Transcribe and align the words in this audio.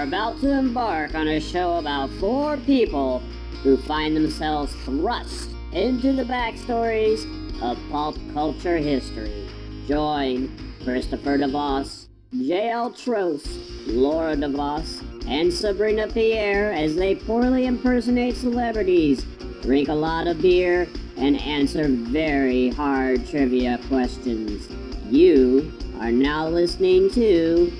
are 0.00 0.04
about 0.04 0.40
to 0.40 0.50
embark 0.50 1.14
on 1.14 1.28
a 1.28 1.38
show 1.38 1.76
about 1.76 2.08
four 2.12 2.56
people 2.58 3.18
who 3.62 3.76
find 3.76 4.16
themselves 4.16 4.72
thrust 4.86 5.50
into 5.72 6.14
the 6.14 6.24
backstories 6.24 7.26
of 7.60 7.78
pulp 7.90 8.16
culture 8.32 8.78
history. 8.78 9.46
Join 9.86 10.56
Christopher 10.84 11.36
DeVos, 11.36 12.06
J.L. 12.32 12.92
Trost, 12.92 13.46
Laura 13.88 14.34
DeVos, 14.34 15.04
and 15.28 15.52
Sabrina 15.52 16.08
Pierre 16.08 16.72
as 16.72 16.96
they 16.96 17.14
poorly 17.14 17.66
impersonate 17.66 18.36
celebrities, 18.36 19.24
drink 19.60 19.88
a 19.88 19.94
lot 19.94 20.26
of 20.26 20.40
beer, 20.40 20.88
and 21.18 21.38
answer 21.42 21.84
very 21.88 22.70
hard 22.70 23.28
trivia 23.28 23.78
questions. 23.88 24.66
You 25.10 25.70
are 26.00 26.10
now 26.10 26.48
listening 26.48 27.10
to 27.10 27.70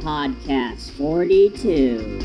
Podcast 0.00 0.90
42. 0.92 2.20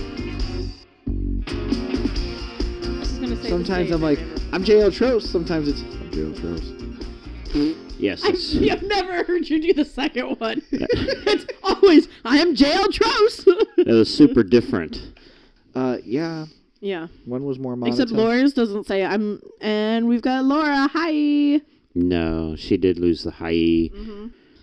Sometimes 3.47 3.91
I'm 3.91 4.01
like, 4.01 4.19
I'm 4.53 4.63
J.L. 4.63 4.91
Trost. 4.91 5.23
Sometimes 5.23 5.67
it's, 5.67 5.81
I'm 5.81 6.11
J.L. 6.11 6.31
Trost. 6.31 7.87
Yes. 7.99 8.23
I, 8.23 8.29
it's- 8.29 8.53
have 8.69 8.83
never 8.83 9.23
heard 9.23 9.49
you 9.49 9.61
do 9.61 9.73
the 9.73 9.85
second 9.85 10.39
one. 10.39 10.61
it's 10.71 11.45
always, 11.63 12.07
I 12.25 12.37
am 12.37 12.55
JL 12.55 12.87
Trost. 12.87 13.47
That 13.77 13.87
was 13.87 14.13
super 14.15 14.43
different. 14.43 15.01
Uh, 15.73 15.97
yeah. 16.03 16.45
yeah. 16.81 17.07
One 17.25 17.45
was 17.45 17.57
more 17.57 17.75
monotone. 17.75 17.93
Except 18.03 18.11
Laura's 18.11 18.53
doesn't 18.53 18.85
say 18.85 19.03
I'm, 19.03 19.41
and 19.59 20.07
we've 20.07 20.21
got 20.21 20.45
Laura. 20.45 20.87
Hi. 20.93 21.61
No, 21.95 22.55
she 22.55 22.77
did 22.77 22.99
lose 22.99 23.23
the 23.23 23.31
high. 23.31 23.89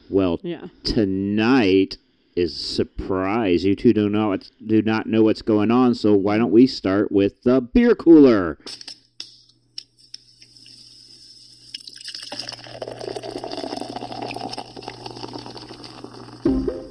Well, 0.09 0.39
Yeah. 0.42 0.69
tonight 0.84 1.97
is 2.39 2.55
surprise. 2.56 3.64
You 3.64 3.75
two 3.75 3.92
do 3.92 4.08
not 4.08 4.48
do 4.64 4.81
not 4.81 5.06
know 5.06 5.25
what's 5.25 5.42
going 5.42 5.72
on, 5.72 5.97
so 5.97 6.14
why 6.14 6.39
don't 6.39 6.53
we 6.53 6.69
start 6.69 7.11
with 7.11 7.42
the 7.42 7.61
beer 7.61 7.97
cooler? 7.97 8.58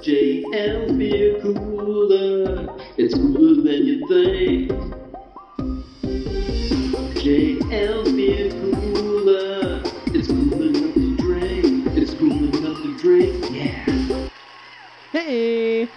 JL 0.04 0.98
Beer 0.98 1.40
Cooler. 1.42 2.68
It's 2.98 3.14
cooler 3.14 3.62
than 3.64 3.86
you 3.86 4.08
think. 4.08 4.72
JL 7.16 8.04
Beer 8.16 8.52
Cooler. 8.52 8.67
Hey. 15.18 15.90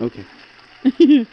Okay. 0.00 0.24
Let 0.84 0.98
me 0.98 1.26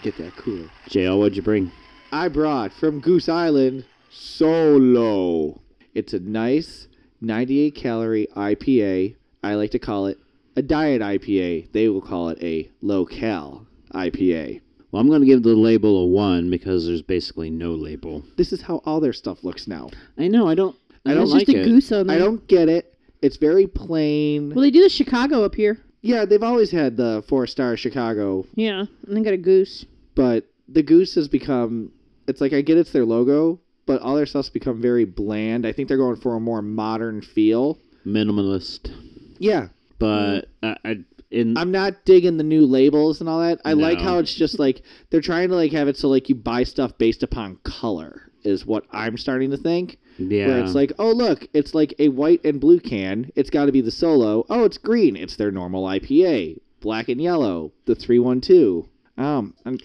get 0.00 0.16
that 0.18 0.36
cooler. 0.36 0.70
JL, 0.88 1.18
what'd 1.18 1.36
you 1.36 1.42
bring? 1.42 1.72
I 2.12 2.28
brought 2.28 2.72
from 2.72 3.00
Goose 3.00 3.28
Island 3.28 3.84
Solo. 4.10 5.60
It's 5.94 6.12
a 6.12 6.20
nice 6.20 6.86
98 7.20 7.74
calorie 7.74 8.28
IPA. 8.36 9.16
I 9.42 9.54
like 9.54 9.72
to 9.72 9.80
call 9.80 10.06
it 10.06 10.18
a 10.54 10.62
diet 10.62 11.02
IPA. 11.02 11.72
They 11.72 11.88
will 11.88 12.00
call 12.00 12.28
it 12.28 12.38
a 12.40 12.70
low 12.80 13.04
cal 13.04 13.66
IPA. 13.92 14.60
Well, 14.92 15.02
I'm 15.02 15.08
going 15.08 15.22
to 15.22 15.26
give 15.26 15.42
the 15.42 15.56
label 15.56 16.04
a 16.04 16.06
one 16.06 16.48
because 16.48 16.86
there's 16.86 17.02
basically 17.02 17.50
no 17.50 17.74
label. 17.74 18.22
This 18.36 18.52
is 18.52 18.62
how 18.62 18.76
all 18.84 19.00
their 19.00 19.12
stuff 19.12 19.42
looks 19.42 19.66
now. 19.66 19.90
I 20.16 20.28
know. 20.28 20.46
I 20.46 20.54
don't. 20.54 20.76
I, 21.04 21.10
I 21.10 21.14
don't 21.14 21.24
don't 21.24 21.38
like 21.38 21.46
just 21.46 21.58
a 21.58 21.62
it. 21.62 21.64
goose 21.64 21.90
on 21.90 22.06
there. 22.06 22.16
I 22.16 22.18
don't 22.20 22.46
get 22.46 22.68
it. 22.68 22.94
It's 23.20 23.36
very 23.36 23.66
plain. 23.66 24.54
Well, 24.54 24.62
they 24.62 24.70
do 24.70 24.82
the 24.84 24.88
Chicago 24.88 25.44
up 25.44 25.56
here. 25.56 25.80
Yeah, 26.00 26.24
they've 26.24 26.42
always 26.42 26.70
had 26.70 26.96
the 26.96 27.24
four 27.28 27.46
star 27.46 27.76
Chicago, 27.76 28.46
Yeah. 28.54 28.84
And 29.06 29.16
they 29.16 29.22
got 29.22 29.32
a 29.34 29.36
goose. 29.38 29.84
but 30.14 30.46
the 30.68 30.82
goose 30.82 31.14
has 31.14 31.28
become. 31.28 31.92
It's 32.26 32.40
like 32.42 32.52
I 32.52 32.60
get 32.60 32.76
it's 32.76 32.92
their 32.92 33.06
logo, 33.06 33.58
but 33.86 34.02
all 34.02 34.14
their 34.16 34.26
stuff's 34.26 34.50
become 34.50 34.82
very 34.82 35.04
bland. 35.06 35.64
I 35.66 35.72
think 35.72 35.88
they're 35.88 35.96
going 35.96 36.16
for 36.16 36.34
a 36.36 36.40
more 36.40 36.60
modern 36.60 37.22
feel. 37.22 37.78
Minimalist, 38.06 38.90
Yeah, 39.38 39.68
but 39.98 40.48
I, 40.62 40.76
I 40.84 40.96
in 41.30 41.56
I'm 41.58 41.70
not 41.70 42.04
digging 42.04 42.36
the 42.38 42.44
new 42.44 42.64
labels 42.66 43.20
and 43.20 43.28
all 43.28 43.40
that. 43.40 43.60
I 43.64 43.72
like 43.74 43.98
No. 43.98 44.04
how 44.04 44.18
it's 44.18 44.34
just 44.34 44.58
like 44.58 44.82
they're 45.10 45.20
trying 45.20 45.48
to 45.50 45.54
like 45.54 45.72
have 45.72 45.88
it 45.88 45.96
so 45.96 46.08
like 46.08 46.28
you 46.28 46.34
buy 46.34 46.64
stuff 46.64 46.96
based 46.98 47.22
upon 47.22 47.56
color 47.64 48.30
is 48.44 48.64
what 48.66 48.84
I'm 48.92 49.16
starting 49.18 49.50
to 49.50 49.56
think. 49.56 49.98
Yeah. 50.18 50.46
Where 50.48 50.58
it's 50.60 50.74
like, 50.74 50.92
oh 50.98 51.10
look, 51.12 51.46
it's 51.54 51.74
like 51.74 51.94
a 51.98 52.08
white 52.08 52.44
and 52.44 52.60
blue 52.60 52.80
can. 52.80 53.30
It's 53.36 53.50
got 53.50 53.66
to 53.66 53.72
be 53.72 53.80
the 53.80 53.90
solo. 53.90 54.44
Oh, 54.50 54.64
it's 54.64 54.78
green. 54.78 55.16
It's 55.16 55.36
their 55.36 55.50
normal 55.50 55.84
IPA. 55.84 56.60
Black 56.80 57.08
and 57.08 57.20
yellow. 57.20 57.72
The 57.86 57.94
three 57.94 58.18
one 58.18 58.40
two. 58.40 58.88
Um, 59.16 59.54
I'm 59.64 59.78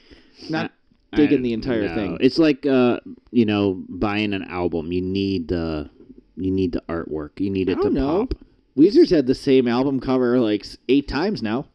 not 0.49 0.71
I- 1.11 1.15
digging 1.15 1.39
I- 1.39 1.43
the 1.43 1.53
entire 1.53 1.87
no. 1.89 1.95
thing. 1.95 2.17
It's 2.21 2.37
like 2.37 2.65
uh, 2.65 2.99
you 3.31 3.45
know, 3.45 3.83
buying 3.89 4.33
an 4.33 4.43
album. 4.43 4.91
You 4.91 5.01
need 5.01 5.47
the 5.47 5.89
you 6.35 6.51
need 6.51 6.71
the 6.71 6.81
artwork. 6.89 7.39
You 7.39 7.49
need 7.49 7.69
it 7.69 7.81
to 7.81 7.89
know. 7.89 8.25
pop. 8.27 8.37
Weezer's 8.77 9.11
had 9.11 9.27
the 9.27 9.35
same 9.35 9.67
album 9.67 9.99
cover 9.99 10.39
like 10.39 10.65
eight 10.89 11.07
times 11.07 11.43
now. 11.43 11.67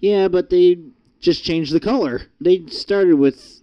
Yeah, 0.00 0.28
but 0.28 0.50
they 0.50 0.78
Just 1.18 1.42
changed 1.42 1.72
the 1.72 1.80
color. 1.80 2.22
they 2.40 2.66
started 2.66 3.14
with 3.16 3.62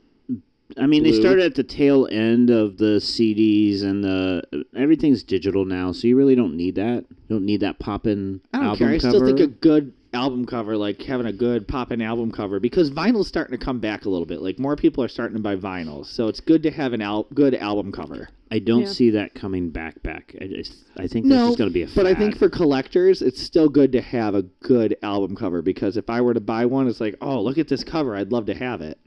I 0.78 0.88
mean, 0.88 1.04
they 1.04 1.12
started 1.14 1.46
at 1.46 1.56
the 1.56 1.64
tail 1.64 2.08
end 2.12 2.50
of 2.50 2.78
the 2.78 2.98
CDs 3.00 3.84
and 3.84 4.04
the 4.04 4.66
everything's 4.76 5.24
digital 5.24 5.66
now, 5.66 5.92
so 5.92 6.08
you 6.08 6.16
really 6.16 6.36
don't 6.36 6.56
need 6.56 6.76
that. 6.76 7.06
You 7.10 7.36
don't 7.38 7.46
need 7.46 7.62
that 7.62 7.80
poppin' 7.80 8.42
I 8.54 8.58
don't 8.58 8.66
album 8.68 8.78
care. 8.88 8.96
I 8.96 9.00
cover. 9.00 9.10
still 9.18 9.26
think 9.26 9.40
a 9.40 9.48
good 9.48 9.94
album 10.14 10.46
cover, 10.46 10.76
like 10.76 11.02
having 11.04 11.26
a 11.26 11.32
good 11.34 11.68
poppin' 11.68 12.02
album 12.02 12.32
cover, 12.32 12.60
because 12.60 12.92
vinyl's 12.92 13.28
starting 13.28 13.58
to 13.58 13.64
come 13.64 13.80
back 13.80 14.06
a 14.06 14.10
little 14.10 14.26
bit. 14.26 14.42
Like 14.42 14.60
more 14.60 14.76
people 14.76 15.04
are 15.04 15.08
starting 15.08 15.38
to 15.38 15.42
buy 15.44 15.56
vinyls, 15.56 16.08
so 16.08 16.28
it's 16.28 16.40
good 16.40 16.64
to 16.64 16.72
have 16.72 16.94
an 16.94 17.02
al- 17.02 17.28
good 17.34 17.56
album 17.56 17.92
cover. 17.92 18.30
I 18.54 18.60
don't 18.60 18.82
Yeah. 18.82 18.88
see 18.88 19.10
that 19.12 19.34
coming 19.34 19.70
back. 19.70 20.04
Back. 20.04 20.36
I 20.42 20.48
just 20.48 20.76
I 20.98 21.08
think 21.08 21.26
No, 21.26 21.36
that's 21.36 21.48
just 21.50 21.58
going 21.58 21.70
to 21.70 21.74
be 21.74 21.84
a. 21.84 21.88
But 21.96 22.06
I 22.06 22.14
think 22.14 22.38
for 22.38 22.50
collectors, 22.50 23.22
it's 23.22 23.42
still 23.42 23.70
good 23.70 23.94
to 23.94 24.02
have 24.02 24.36
a 24.36 24.42
good 24.62 24.98
album 25.02 25.36
cover 25.38 25.62
because 25.62 25.96
if 25.96 26.10
I 26.10 26.20
were 26.20 26.34
to 26.34 26.42
buy 26.42 26.66
one, 26.66 26.88
it's 26.90 27.00
like, 27.00 27.16
oh, 27.22 27.42
look 27.42 27.58
at 27.58 27.70
this 27.70 27.84
cover. 27.86 28.14
I'd 28.16 28.34
love 28.34 28.46
to 28.48 28.54
have 28.54 28.82
it. 28.82 28.98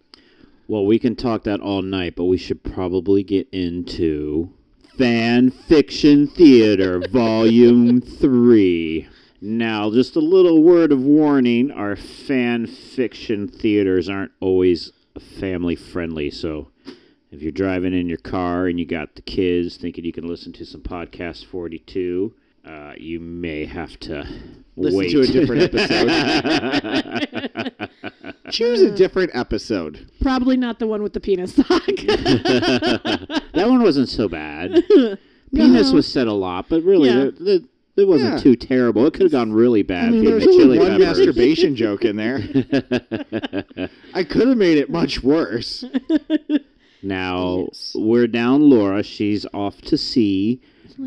Well, 0.67 0.87
we 0.87 0.99
can 0.99 1.15
talk 1.15 1.45
that 1.45 1.61
all 1.61 1.83
night, 1.83 2.17
but 2.17 2.25
we 2.25 2.39
should 2.39 2.63
probably 2.63 3.23
get 3.23 3.49
into 3.53 4.51
Fan 4.97 5.51
Fiction 5.51 6.27
Theater 6.27 7.03
Volume 7.11 8.01
3. 8.01 9.07
Now, 9.43 9.91
just 9.91 10.17
a 10.17 10.21
little 10.21 10.63
word 10.63 10.91
of 10.91 11.03
warning 11.03 11.71
our 11.71 11.97
fan 11.97 12.67
fiction 12.67 13.47
theaters 13.47 14.09
aren't 14.09 14.33
always 14.41 14.93
family 15.21 15.77
friendly, 15.77 16.31
so 16.31 16.71
if 17.31 17.43
you're 17.43 17.53
driving 17.53 17.93
in 17.93 18.09
your 18.09 18.17
car 18.17 18.67
and 18.67 18.79
you 18.81 18.87
got 18.87 19.17
the 19.17 19.23
kids 19.23 19.77
thinking 19.77 20.07
you 20.07 20.13
can 20.13 20.27
listen 20.27 20.55
to 20.55 20.65
some 20.65 20.81
Podcast 20.81 21.45
42, 21.45 22.33
uh, 22.65 22.93
you 22.97 23.21
may 23.21 23.65
have 23.67 23.99
to 24.01 24.27
Listen 24.77 24.99
wait. 24.99 25.11
to 25.13 25.21
a 25.21 25.27
different 25.27 25.63
episode. 25.75 26.09
Choose 28.51 28.81
a 28.83 28.91
different 28.95 29.31
episode. 29.35 30.11
Probably 30.21 30.57
not 30.57 30.79
the 30.79 30.87
one 30.87 31.03
with 31.03 31.13
the 31.13 31.21
penis 31.21 31.55
sock. 31.55 31.69
that 31.87 33.43
one 33.55 33.83
wasn't 33.83 34.09
so 34.09 34.29
bad. 34.29 34.85
Penis 35.55 35.93
was 35.93 36.07
said 36.11 36.27
a 36.27 36.33
lot, 36.33 36.67
but 36.69 36.83
really, 36.83 37.09
Yeah. 37.11 37.25
it, 37.27 37.35
it, 37.41 37.63
it 37.97 38.09
wasn't 38.09 38.35
Yeah. 38.35 38.39
too 38.41 38.57
terrible. 38.57 39.07
It 39.07 39.13
could 39.15 39.23
have 39.23 39.33
gone 39.33 39.53
really 39.53 39.83
bad. 39.83 40.07
I 40.09 40.11
mean, 40.11 40.21
being 40.23 40.33
there's 40.33 40.45
the 40.45 40.51
chili 40.53 40.79
one 40.79 40.99
peppers. 40.99 41.19
masturbation 41.19 41.77
joke 41.77 42.05
in 42.05 42.17
there. 42.17 42.39
I 44.15 44.25
could 44.25 44.49
have 44.49 44.57
made 44.59 44.79
it 44.79 44.91
much 44.91 45.23
worse. 45.23 45.85
now 47.03 47.69
we're 47.95 48.27
down 48.27 48.69
Laura. 48.69 49.03
She's 49.05 49.47
off 49.55 49.81
to 49.83 49.97
sea, 49.97 50.61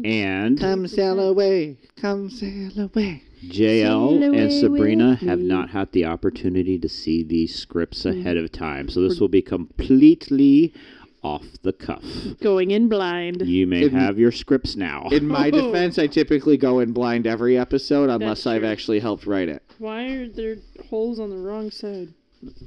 and 0.04 0.60
Come 0.60 0.88
sail 0.88 1.20
away. 1.20 1.78
Come 1.96 2.30
sail 2.30 2.72
away. 2.80 3.24
JL 3.44 4.20
Sail 4.20 4.34
and 4.34 4.52
Sabrina 4.52 5.16
have 5.16 5.40
not 5.40 5.70
had 5.70 5.92
the 5.92 6.06
opportunity 6.06 6.80
to 6.80 6.90
see 6.90 7.24
these 7.24 7.56
scripts 7.56 8.04
mm. 8.04 8.20
ahead 8.20 8.38
of 8.38 8.52
time, 8.52 8.90
so 8.90 9.02
this 9.02 9.20
will 9.20 9.28
be 9.28 9.42
completely 9.42 10.74
off 11.22 11.46
the 11.62 11.74
cuff. 11.74 12.04
Going 12.42 12.72
in 12.72 12.90
blind. 12.90 13.42
You 13.48 13.68
may 13.68 13.84
In- 13.84 13.92
have 13.92 14.18
your 14.18 14.32
scripts 14.32 14.76
now. 14.76 15.08
In 15.12 15.28
my 15.28 15.50
defense, 15.52 16.00
I 16.00 16.08
typically 16.08 16.58
go 16.58 16.80
in 16.80 16.94
blind 16.94 17.28
every 17.28 17.58
episode 17.58 18.10
unless 18.10 18.44
That's 18.44 18.48
I've 18.48 18.62
true. 18.62 18.70
actually 18.70 19.00
helped 19.00 19.26
write 19.26 19.50
it. 19.50 19.64
Why 19.78 20.06
are 20.06 20.28
there 20.28 20.58
holes 20.90 21.20
on 21.20 21.30
the 21.30 21.38
wrong 21.38 21.70
side? 21.70 22.14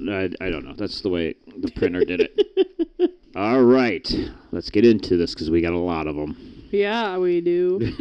I, 0.07 0.29
I 0.39 0.49
don't 0.49 0.65
know. 0.65 0.73
That's 0.75 1.01
the 1.01 1.09
way 1.09 1.35
the 1.57 1.71
printer 1.71 2.03
did 2.03 2.21
it. 2.21 3.11
All 3.35 3.63
right, 3.63 4.09
let's 4.51 4.69
get 4.69 4.85
into 4.85 5.15
this 5.15 5.33
because 5.33 5.49
we 5.49 5.61
got 5.61 5.73
a 5.73 5.77
lot 5.77 6.07
of 6.07 6.15
them. 6.15 6.50
Yeah, 6.71 7.17
we 7.17 7.41
do. 7.41 7.93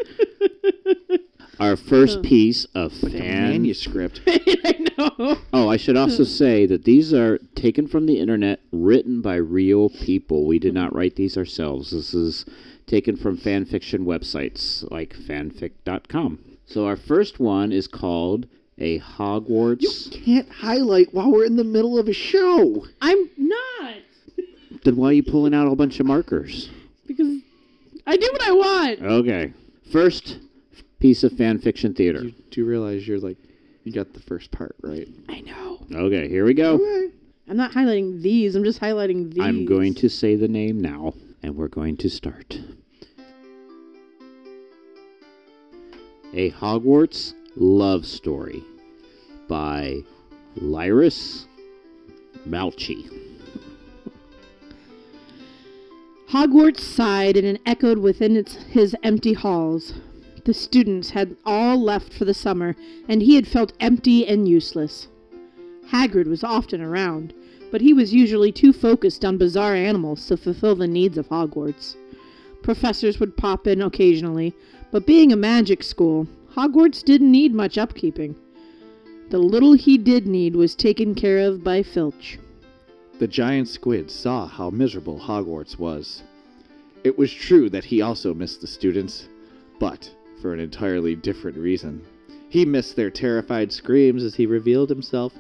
Our 1.59 1.75
first 1.75 2.21
piece 2.21 2.65
of 2.75 3.01
The 3.01 3.09
fan. 3.09 3.49
manuscript. 3.49 4.21
I 4.27 4.85
know. 4.97 5.37
Oh, 5.51 5.67
I 5.69 5.77
should 5.77 5.97
also 5.97 6.23
say 6.41 6.67
that 6.67 6.83
these 6.83 7.13
are 7.15 7.39
taken 7.55 7.87
from 7.87 8.05
the 8.05 8.19
internet, 8.19 8.59
written 8.71 9.21
by 9.21 9.37
real 9.37 9.89
people. 9.89 10.45
We 10.45 10.59
did 10.59 10.75
not 10.75 10.93
write 10.93 11.15
these 11.15 11.35
ourselves. 11.35 11.89
This 11.89 12.13
is 12.13 12.45
taken 12.85 13.15
from 13.17 13.37
fan 13.37 13.65
fiction 13.65 14.05
websites 14.05 14.89
like 14.91 15.15
fanfic.com. 15.15 16.39
So 16.67 16.85
our 16.85 16.95
first 16.95 17.39
one 17.39 17.71
is 17.71 17.87
called 17.87 18.45
A 18.77 18.99
Hogwarts. 18.99 19.81
You 19.81 20.11
can't 20.11 20.49
highlight 20.51 21.11
while 21.11 21.31
we're 21.31 21.45
in 21.45 21.55
the 21.55 21.63
middle 21.63 21.97
of 21.97 22.07
a 22.07 22.13
show. 22.13 22.85
I'm 23.01 23.29
not 23.35 23.95
Then 24.83 24.95
why 24.95 25.07
are 25.07 25.13
you 25.13 25.23
pulling 25.23 25.55
out 25.55 25.63
a 25.63 25.69
whole 25.69 25.75
bunch 25.75 25.99
of 25.99 26.05
markers? 26.05 26.69
because 27.07 27.39
I 28.07 28.15
do 28.15 28.29
what 28.31 28.41
I 28.41 28.51
want. 28.51 29.01
Okay. 29.01 29.53
First 29.91 30.39
piece 30.99 31.23
of 31.23 31.33
fan 31.33 31.59
fiction 31.59 31.93
theater. 31.93 32.21
Do 32.21 32.27
you 32.27 32.33
do 32.49 32.65
realize 32.65 33.07
you're 33.07 33.19
like, 33.19 33.37
you 33.83 33.91
got 33.91 34.13
the 34.13 34.21
first 34.21 34.49
part 34.51 34.75
right. 34.81 35.07
I 35.29 35.41
know. 35.41 35.79
Okay, 35.93 36.27
here 36.27 36.45
we 36.45 36.53
go. 36.53 36.75
Okay. 36.75 37.13
I'm 37.49 37.57
not 37.57 37.71
highlighting 37.71 38.21
these. 38.21 38.55
I'm 38.55 38.63
just 38.63 38.81
highlighting 38.81 39.33
these. 39.33 39.43
I'm 39.43 39.65
going 39.65 39.93
to 39.95 40.09
say 40.09 40.35
the 40.35 40.47
name 40.47 40.81
now, 40.81 41.13
and 41.43 41.55
we're 41.55 41.67
going 41.67 41.95
to 41.97 42.09
start. 42.09 42.59
A 46.33 46.51
Hogwarts 46.51 47.33
Love 47.55 48.05
Story 48.05 48.63
by 49.47 50.01
Lyris 50.57 51.45
Malchi. 52.47 53.26
Hogwarts 56.31 56.81
sighed 56.81 57.37
and 57.37 57.47
it 57.47 57.61
echoed 57.65 57.99
within 57.99 58.35
its, 58.35 58.55
his 58.55 58.93
empty 59.01 59.31
halls. 59.31 59.93
The 60.43 60.53
students 60.53 61.11
had 61.11 61.37
all 61.45 61.81
left 61.81 62.11
for 62.11 62.25
the 62.25 62.33
summer, 62.33 62.75
and 63.07 63.21
he 63.21 63.35
had 63.35 63.47
felt 63.47 63.71
empty 63.79 64.27
and 64.27 64.45
useless. 64.45 65.07
Hagrid 65.91 66.27
was 66.27 66.43
often 66.43 66.81
around, 66.81 67.33
but 67.71 67.79
he 67.79 67.93
was 67.93 68.13
usually 68.13 68.51
too 68.51 68.73
focused 68.73 69.23
on 69.23 69.37
bizarre 69.37 69.73
animals 69.73 70.25
to 70.27 70.35
fulfill 70.35 70.75
the 70.75 70.85
needs 70.85 71.17
of 71.17 71.29
Hogwarts. 71.29 71.95
Professors 72.61 73.21
would 73.21 73.37
pop 73.37 73.65
in 73.65 73.81
occasionally, 73.81 74.53
but 74.91 75.05
being 75.05 75.31
a 75.31 75.37
magic 75.37 75.81
school, 75.81 76.27
Hogwarts 76.55 77.03
didn't 77.03 77.31
need 77.31 77.53
much 77.53 77.75
upkeeping. 77.75 78.35
The 79.29 79.37
little 79.37 79.73
he 79.73 79.97
did 79.97 80.27
need 80.27 80.57
was 80.57 80.75
taken 80.75 81.15
care 81.15 81.39
of 81.39 81.63
by 81.63 81.83
Filch. 81.83 82.37
The 83.19 83.27
giant 83.27 83.67
squid 83.67 84.11
saw 84.11 84.45
how 84.45 84.69
miserable 84.69 85.17
Hogwarts 85.17 85.79
was. 85.79 86.21
It 87.03 87.17
was 87.17 87.33
true 87.33 87.67
that 87.71 87.85
he 87.85 87.99
also 87.99 88.31
missed 88.35 88.61
the 88.61 88.67
students, 88.67 89.27
but 89.79 90.13
for 90.39 90.53
an 90.53 90.59
entirely 90.59 91.15
different 91.15 91.57
reason. 91.57 92.03
He 92.47 92.63
missed 92.63 92.95
their 92.95 93.09
terrified 93.09 93.71
screams 93.71 94.23
as 94.23 94.35
he 94.35 94.45
revealed 94.45 94.89
himself, 94.89 95.33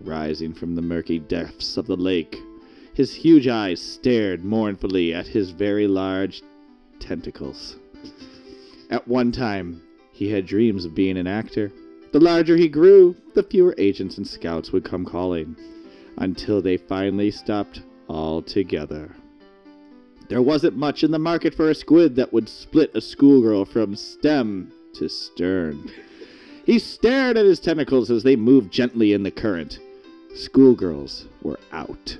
rising 0.00 0.54
from 0.54 0.74
the 0.74 0.80
murky 0.80 1.18
depths 1.18 1.76
of 1.76 1.86
the 1.86 1.98
lake. 1.98 2.40
His 2.94 3.12
huge 3.12 3.46
eyes 3.46 3.80
stared 3.80 4.42
mournfully 4.42 5.12
at 5.12 5.26
his 5.26 5.50
very 5.50 5.86
large 5.86 6.42
tentacles. 6.98 7.76
At 8.88 9.06
one 9.06 9.32
time, 9.32 9.82
he 10.12 10.30
had 10.30 10.46
dreams 10.46 10.86
of 10.86 10.94
being 10.94 11.18
an 11.18 11.26
actor. 11.26 11.72
The 12.12 12.20
larger 12.20 12.56
he 12.56 12.68
grew, 12.68 13.16
the 13.34 13.42
fewer 13.42 13.74
agents 13.76 14.16
and 14.16 14.26
scouts 14.26 14.72
would 14.72 14.84
come 14.84 15.04
calling 15.04 15.56
until 16.18 16.62
they 16.62 16.76
finally 16.76 17.30
stopped 17.30 17.82
altogether. 18.08 19.14
There 20.28 20.42
wasn't 20.42 20.76
much 20.76 21.04
in 21.04 21.10
the 21.10 21.18
market 21.18 21.54
for 21.54 21.68
a 21.68 21.74
squid 21.74 22.16
that 22.16 22.32
would 22.32 22.48
split 22.48 22.94
a 22.94 23.00
schoolgirl 23.00 23.66
from 23.66 23.96
stem 23.96 24.72
to 24.94 25.08
stern. 25.08 25.90
He 26.64 26.78
stared 26.78 27.36
at 27.36 27.44
his 27.44 27.60
tentacles 27.60 28.10
as 28.10 28.22
they 28.22 28.36
moved 28.36 28.72
gently 28.72 29.12
in 29.12 29.22
the 29.22 29.30
current. 29.30 29.80
Schoolgirls 30.34 31.26
were 31.42 31.58
out. 31.72 32.16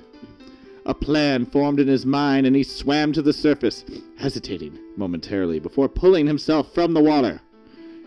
A 0.85 0.93
plan 0.93 1.45
formed 1.45 1.79
in 1.79 1.87
his 1.87 2.05
mind, 2.05 2.45
and 2.45 2.55
he 2.55 2.63
swam 2.63 3.13
to 3.13 3.21
the 3.21 3.31
surface, 3.31 3.85
hesitating 4.17 4.77
momentarily 4.97 5.59
before 5.59 5.87
pulling 5.87 6.27
himself 6.27 6.73
from 6.73 6.93
the 6.93 7.01
water. 7.01 7.41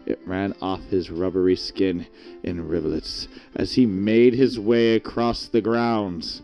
It 0.06 0.20
ran 0.24 0.54
off 0.62 0.84
his 0.84 1.10
rubbery 1.10 1.56
skin 1.56 2.06
in 2.44 2.68
rivulets 2.68 3.26
as 3.56 3.72
he 3.72 3.86
made 3.86 4.34
his 4.34 4.58
way 4.58 4.94
across 4.94 5.46
the 5.46 5.60
grounds. 5.60 6.42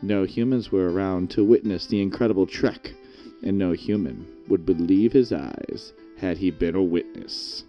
No 0.00 0.22
humans 0.22 0.70
were 0.70 0.92
around 0.92 1.28
to 1.30 1.44
witness 1.44 1.86
the 1.86 2.00
incredible 2.00 2.46
trek, 2.46 2.94
and 3.42 3.58
no 3.58 3.72
human 3.72 4.26
would 4.48 4.64
believe 4.64 5.12
his 5.12 5.32
eyes 5.32 5.92
had 6.18 6.38
he 6.38 6.50
been 6.50 6.76
a 6.76 6.82
witness. 6.82 7.64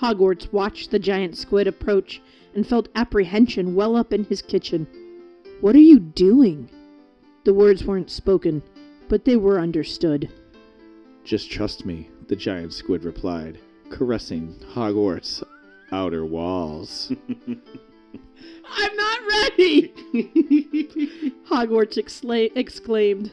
Hogwarts 0.00 0.52
watched 0.52 0.90
the 0.90 0.98
giant 0.98 1.36
squid 1.36 1.66
approach 1.66 2.20
and 2.54 2.66
felt 2.66 2.88
apprehension 2.94 3.74
well 3.74 3.96
up 3.96 4.12
in 4.12 4.24
his 4.24 4.42
kitchen. 4.42 4.86
What 5.60 5.74
are 5.74 5.80
you 5.80 5.98
doing? 5.98 6.70
The 7.44 7.54
words 7.54 7.84
weren't 7.84 8.10
spoken, 8.10 8.62
but 9.08 9.24
they 9.24 9.36
were 9.36 9.58
understood. 9.58 10.28
Just 11.24 11.50
trust 11.50 11.86
me, 11.86 12.10
the 12.26 12.36
giant 12.36 12.74
squid 12.74 13.04
replied, 13.04 13.58
caressing 13.90 14.54
Hogwarts' 14.72 15.42
outer 15.92 16.24
walls. 16.24 17.12
I'm 18.70 18.96
not 18.96 19.20
ready! 19.28 19.88
Hogwarts 21.48 21.96
excla- 21.96 22.52
exclaimed, 22.54 23.32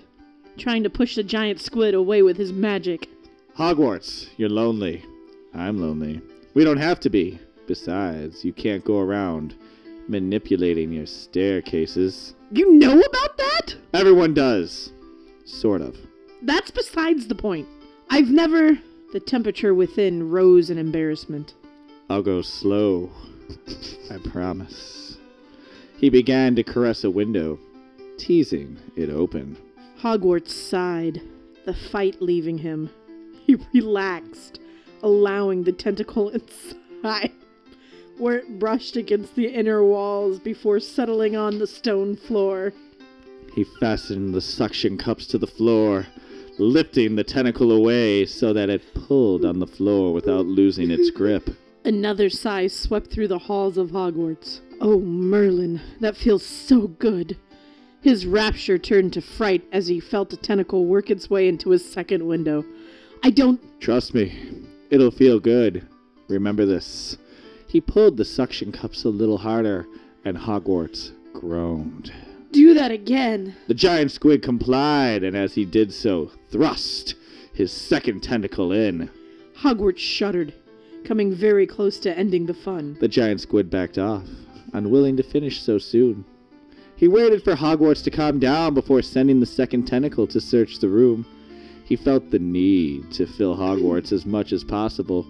trying 0.57 0.83
to 0.83 0.89
push 0.89 1.15
the 1.15 1.23
giant 1.23 1.59
squid 1.59 1.93
away 1.93 2.21
with 2.21 2.37
his 2.37 2.53
magic. 2.53 3.09
Hogwarts, 3.57 4.27
you're 4.37 4.49
lonely. 4.49 5.03
I'm 5.53 5.81
lonely. 5.81 6.21
We 6.53 6.63
don't 6.63 6.77
have 6.77 6.99
to 7.01 7.09
be. 7.09 7.39
Besides, 7.67 8.45
you 8.45 8.53
can't 8.53 8.85
go 8.85 8.99
around 8.99 9.55
manipulating 10.07 10.91
your 10.91 11.05
staircases. 11.05 12.35
You 12.51 12.73
know 12.73 12.99
about 12.99 13.37
that? 13.37 13.75
Everyone 13.93 14.33
does. 14.33 14.91
Sort 15.45 15.81
of. 15.81 15.97
That's 16.41 16.71
besides 16.71 17.27
the 17.27 17.35
point. 17.35 17.67
I've 18.09 18.29
never. 18.29 18.77
The 19.15 19.21
temperature 19.21 19.73
within 19.73 20.29
rose 20.29 20.69
in 20.69 20.77
embarrassment. 20.77 21.53
I'll 22.09 22.21
go 22.21 22.41
slow. 22.41 23.11
I 24.11 24.17
promise. 24.17 25.15
He 25.97 26.09
began 26.09 26.53
to 26.57 26.63
caress 26.63 27.05
a 27.05 27.09
window, 27.09 27.57
teasing 28.17 28.77
it 28.97 29.09
open. 29.09 29.55
Hogwarts 30.01 30.49
sighed, 30.49 31.21
the 31.65 31.73
fight 31.73 32.21
leaving 32.21 32.57
him. 32.57 32.89
He 33.45 33.55
relaxed, 33.73 34.59
allowing 35.01 35.63
the 35.63 35.71
tentacle 35.71 36.27
inside, 37.01 37.31
where 38.17 38.39
it 38.39 38.59
brushed 38.59 38.97
against 38.97 39.33
the 39.35 39.47
inner 39.47 39.81
walls 39.81 40.39
before 40.39 40.81
settling 40.81 41.37
on 41.37 41.59
the 41.59 41.67
stone 41.67 42.17
floor. 42.17 42.73
He 43.53 43.63
fastened 43.79 44.33
the 44.33 44.41
suction 44.41 44.97
cups 44.97 45.25
to 45.27 45.37
the 45.37 45.47
floor, 45.47 46.05
lifting 46.57 47.15
the 47.15 47.23
tentacle 47.23 47.71
away 47.71 48.25
so 48.25 48.53
that 48.53 48.69
it 48.69 48.93
pulled 48.93 49.45
on 49.45 49.59
the 49.59 49.67
floor 49.67 50.13
without 50.13 50.45
losing 50.45 50.91
its 50.91 51.09
grip. 51.09 51.49
Another 51.83 52.29
sigh 52.29 52.67
swept 52.67 53.11
through 53.11 53.27
the 53.27 53.39
halls 53.39 53.77
of 53.77 53.91
Hogwarts. 53.91 54.61
Oh, 54.81 54.99
Merlin, 54.99 55.81
that 55.99 56.17
feels 56.17 56.45
so 56.45 56.87
good. 56.87 57.37
His 58.01 58.25
rapture 58.25 58.77
turned 58.77 59.13
to 59.13 59.21
fright 59.21 59.63
as 59.71 59.87
he 59.87 59.99
felt 59.99 60.33
a 60.33 60.37
tentacle 60.37 60.85
work 60.85 61.09
its 61.09 61.29
way 61.29 61.47
into 61.47 61.71
his 61.71 61.89
second 61.89 62.27
window. 62.27 62.63
I 63.23 63.31
don't. 63.31 63.59
Trust 63.79 64.13
me, 64.13 64.63
it'll 64.89 65.11
feel 65.11 65.39
good. 65.39 65.87
Remember 66.27 66.65
this. 66.65 67.17
He 67.67 67.81
pulled 67.81 68.17
the 68.17 68.25
suction 68.25 68.71
cups 68.71 69.03
a 69.03 69.09
little 69.09 69.37
harder, 69.37 69.87
and 70.23 70.37
Hogwarts 70.37 71.11
groaned. 71.33 72.11
Do 72.51 72.73
that 72.75 72.91
again. 72.91 73.55
The 73.67 73.73
giant 73.73 74.11
squid 74.11 74.41
complied, 74.41 75.23
and 75.23 75.35
as 75.35 75.55
he 75.55 75.65
did 75.65 75.93
so, 75.93 76.31
thrust 76.55 77.15
his 77.53 77.69
second 77.69 78.23
tentacle 78.23 78.71
in. 78.71 79.09
Hogwarts 79.59 79.97
shuddered, 79.97 80.53
coming 81.03 81.33
very 81.33 81.67
close 81.67 81.99
to 81.99 82.17
ending 82.17 82.45
the 82.45 82.53
fun. 82.53 82.95
The 83.01 83.09
giant 83.09 83.41
squid 83.41 83.69
backed 83.69 83.97
off, 83.97 84.23
unwilling 84.71 85.17
to 85.17 85.23
finish 85.23 85.61
so 85.61 85.77
soon. 85.77 86.23
He 86.95 87.09
waited 87.09 87.43
for 87.43 87.55
Hogwarts 87.55 88.01
to 88.05 88.09
calm 88.09 88.39
down 88.39 88.73
before 88.73 89.01
sending 89.01 89.41
the 89.41 89.45
second 89.45 89.83
tentacle 89.83 90.27
to 90.27 90.39
search 90.39 90.79
the 90.79 90.87
room. 90.87 91.25
He 91.83 91.97
felt 91.97 92.31
the 92.31 92.39
need 92.39 93.11
to 93.11 93.25
fill 93.25 93.57
Hogwarts 93.57 94.13
as 94.13 94.25
much 94.25 94.53
as 94.53 94.63
possible, 94.63 95.25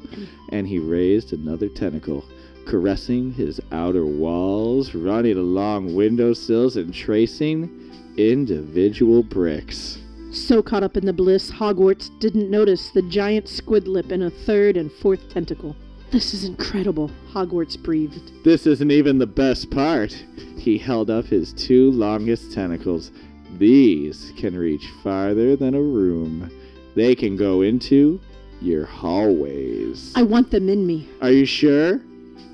and 0.51 0.67
he 0.67 0.77
raised 0.77 1.33
another 1.33 1.69
tentacle, 1.69 2.23
caressing 2.67 3.33
his 3.33 3.59
outer 3.71 4.05
walls, 4.05 4.93
running 4.93 5.37
along 5.37 5.95
windowsills, 5.95 6.77
and 6.77 6.93
tracing 6.93 7.91
individual 8.15 9.23
bricks. 9.23 9.97
So 10.35 10.61
caught 10.61 10.83
up 10.83 10.97
in 10.97 11.05
the 11.05 11.13
bliss, 11.13 11.49
Hogwarts 11.49 12.09
didn't 12.19 12.51
notice 12.51 12.89
the 12.89 13.01
giant 13.03 13.47
squid 13.47 13.87
lip 13.87 14.11
in 14.11 14.21
a 14.21 14.29
third 14.29 14.75
and 14.75 14.91
fourth 14.91 15.29
tentacle. 15.29 15.77
This 16.11 16.33
is 16.33 16.43
incredible, 16.43 17.09
Hogwarts 17.31 17.81
breathed. 17.81 18.43
This 18.43 18.67
isn't 18.67 18.91
even 18.91 19.17
the 19.17 19.25
best 19.25 19.71
part. 19.71 20.11
He 20.57 20.77
held 20.77 21.09
up 21.09 21.23
his 21.25 21.53
two 21.53 21.89
longest 21.91 22.51
tentacles. 22.51 23.11
These 23.57 24.33
can 24.37 24.57
reach 24.57 24.85
farther 25.01 25.55
than 25.55 25.73
a 25.73 25.81
room. 25.81 26.51
They 26.95 27.15
can 27.15 27.37
go 27.37 27.61
into 27.61 28.19
your 28.61 28.85
hallways. 28.85 30.11
I 30.15 30.23
want 30.23 30.51
them 30.51 30.67
in 30.67 30.85
me. 30.85 31.07
Are 31.21 31.31
you 31.31 31.45
sure? 31.45 32.01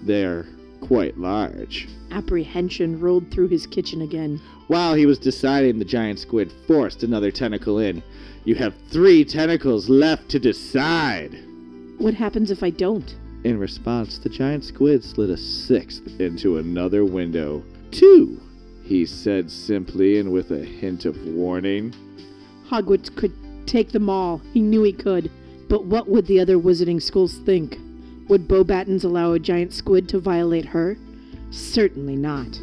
They're 0.04 0.46
quite 0.82 1.18
large. 1.18 1.90
Apprehension 2.12 3.00
rolled 3.00 3.32
through 3.32 3.48
his 3.48 3.66
kitchen 3.66 4.02
again. 4.02 4.40
While 4.72 4.94
he 4.94 5.06
was 5.06 5.20
deciding, 5.20 5.80
the 5.80 5.84
giant 5.84 6.20
squid 6.20 6.50
forced 6.66 7.04
another 7.04 7.30
tentacle 7.30 7.80
in. 7.80 8.02
You 8.46 8.56
have 8.56 8.74
three 8.88 9.26
tentacles 9.26 9.90
left 9.90 10.30
to 10.30 10.40
decide. 10.40 11.38
What 11.98 12.14
happens 12.14 12.52
if 12.52 12.64
I 12.64 12.70
don't? 12.70 13.14
In 13.44 13.60
response, 13.60 14.18
the 14.18 14.30
giant 14.30 14.64
squid 14.64 15.04
slid 15.04 15.30
a 15.30 15.36
sixth 15.36 16.22
into 16.22 16.58
another 16.58 17.04
window. 17.04 17.66
Two, 17.92 18.40
he 18.82 19.06
said 19.06 19.52
simply 19.52 20.20
and 20.20 20.32
with 20.32 20.52
a 20.52 20.64
hint 20.64 21.04
of 21.04 21.22
warning. 21.26 21.94
Hogwarts 22.70 23.14
could 23.14 23.34
take 23.68 23.92
them 23.92 24.10
all. 24.10 24.42
He 24.54 24.62
knew 24.62 24.84
he 24.84 24.94
could. 24.94 25.30
But 25.68 25.84
what 25.84 26.08
would 26.08 26.28
the 26.28 26.40
other 26.40 26.58
wizarding 26.58 27.02
schools 27.02 27.40
think? 27.40 27.78
Would 28.30 28.48
Beauxbatons 28.48 29.04
allow 29.04 29.34
a 29.34 29.40
giant 29.40 29.74
squid 29.74 30.08
to 30.08 30.20
violate 30.20 30.68
her? 30.68 30.98
Certainly 31.50 32.16
not. 32.16 32.58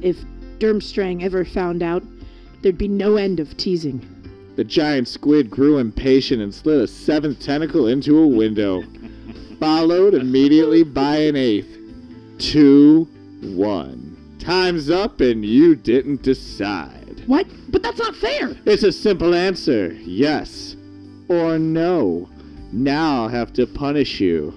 If 0.00 0.16
Durmstrang 0.62 1.24
ever 1.24 1.44
found 1.44 1.82
out, 1.82 2.04
there'd 2.60 2.78
be 2.78 2.86
no 2.86 3.16
end 3.16 3.40
of 3.40 3.56
teasing. 3.56 4.00
The 4.54 4.62
giant 4.62 5.08
squid 5.08 5.50
grew 5.50 5.78
impatient 5.78 6.40
and 6.40 6.54
slid 6.54 6.80
a 6.80 6.86
seventh 6.86 7.40
tentacle 7.40 7.88
into 7.88 8.16
a 8.16 8.28
window, 8.28 8.84
followed 9.58 10.14
immediately 10.14 10.84
by 10.84 11.16
an 11.16 11.34
eighth. 11.34 11.76
Two, 12.38 13.08
one. 13.42 14.36
Time's 14.38 14.88
up 14.88 15.20
and 15.20 15.44
you 15.44 15.74
didn't 15.74 16.22
decide. 16.22 17.24
What? 17.26 17.48
But 17.68 17.82
that's 17.82 17.98
not 17.98 18.14
fair! 18.14 18.56
It's 18.64 18.84
a 18.84 18.92
simple 18.92 19.34
answer 19.34 19.92
yes 19.94 20.76
or 21.26 21.58
no. 21.58 22.28
Now 22.72 23.24
I'll 23.24 23.28
have 23.28 23.52
to 23.54 23.66
punish 23.66 24.20
you. 24.20 24.56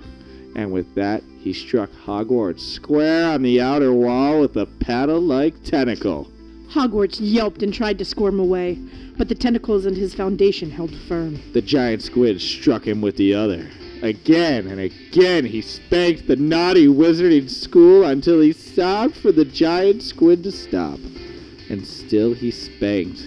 And 0.56 0.72
with 0.72 0.96
that, 0.96 1.22
he 1.40 1.54
struck 1.54 1.92
Hogwarts 1.92 2.62
square 2.62 3.30
on 3.32 3.44
the 3.44 3.60
outer 3.62 3.94
wall 3.94 4.40
with 4.40 4.56
a 4.56 4.66
paddle 4.66 5.22
like 5.22 5.64
tentacle. 5.64 6.32
Hogwarts 6.70 7.20
yelped 7.22 7.62
and 7.62 7.74
tried 7.74 7.98
to 8.00 8.06
squirm 8.06 8.40
away, 8.40 8.80
but 9.18 9.30
the 9.30 9.36
tentacles 9.36 9.86
and 9.86 9.96
his 9.96 10.16
foundation 10.16 10.72
held 10.72 10.96
firm. 11.08 11.40
The 11.54 11.62
giant 11.62 12.02
squid 12.02 12.42
struck 12.42 12.88
him 12.88 13.02
with 13.02 13.18
the 13.18 13.34
other. 13.34 13.68
Again 14.02 14.68
and 14.68 14.80
again 14.80 15.46
he 15.46 15.62
spanked 15.62 16.28
the 16.28 16.36
naughty 16.36 16.88
wizarding 16.88 17.50
school 17.50 18.04
until 18.04 18.42
he 18.42 18.52
sobbed 18.52 19.16
for 19.16 19.32
the 19.32 19.46
giant 19.46 20.04
squid 20.04 20.44
to 20.44 20.52
stop. 20.52 21.00
And 21.70 21.86
still 21.86 22.34
he 22.34 22.52
spanked. 22.52 23.24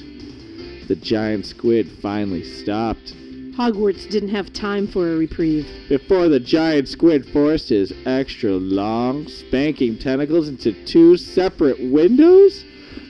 The 0.89 0.97
giant 0.97 1.47
squid 1.47 1.91
finally 1.91 2.45
stopped. 2.45 3.15
Hogwarts 3.59 4.09
didn't 4.09 4.29
have 4.29 4.53
time 4.53 4.87
for 4.87 5.13
a 5.13 5.17
reprieve. 5.17 5.67
Before 5.89 6.29
the 6.29 6.39
giant 6.39 6.87
squid 6.87 7.27
forced 7.27 7.71
his 7.71 7.93
extra 8.07 8.53
long, 8.53 9.27
spanking 9.27 9.99
tentacles 9.99 10.47
into 10.47 10.73
two 10.85 11.17
separate 11.17 11.81
windows, 11.91 12.65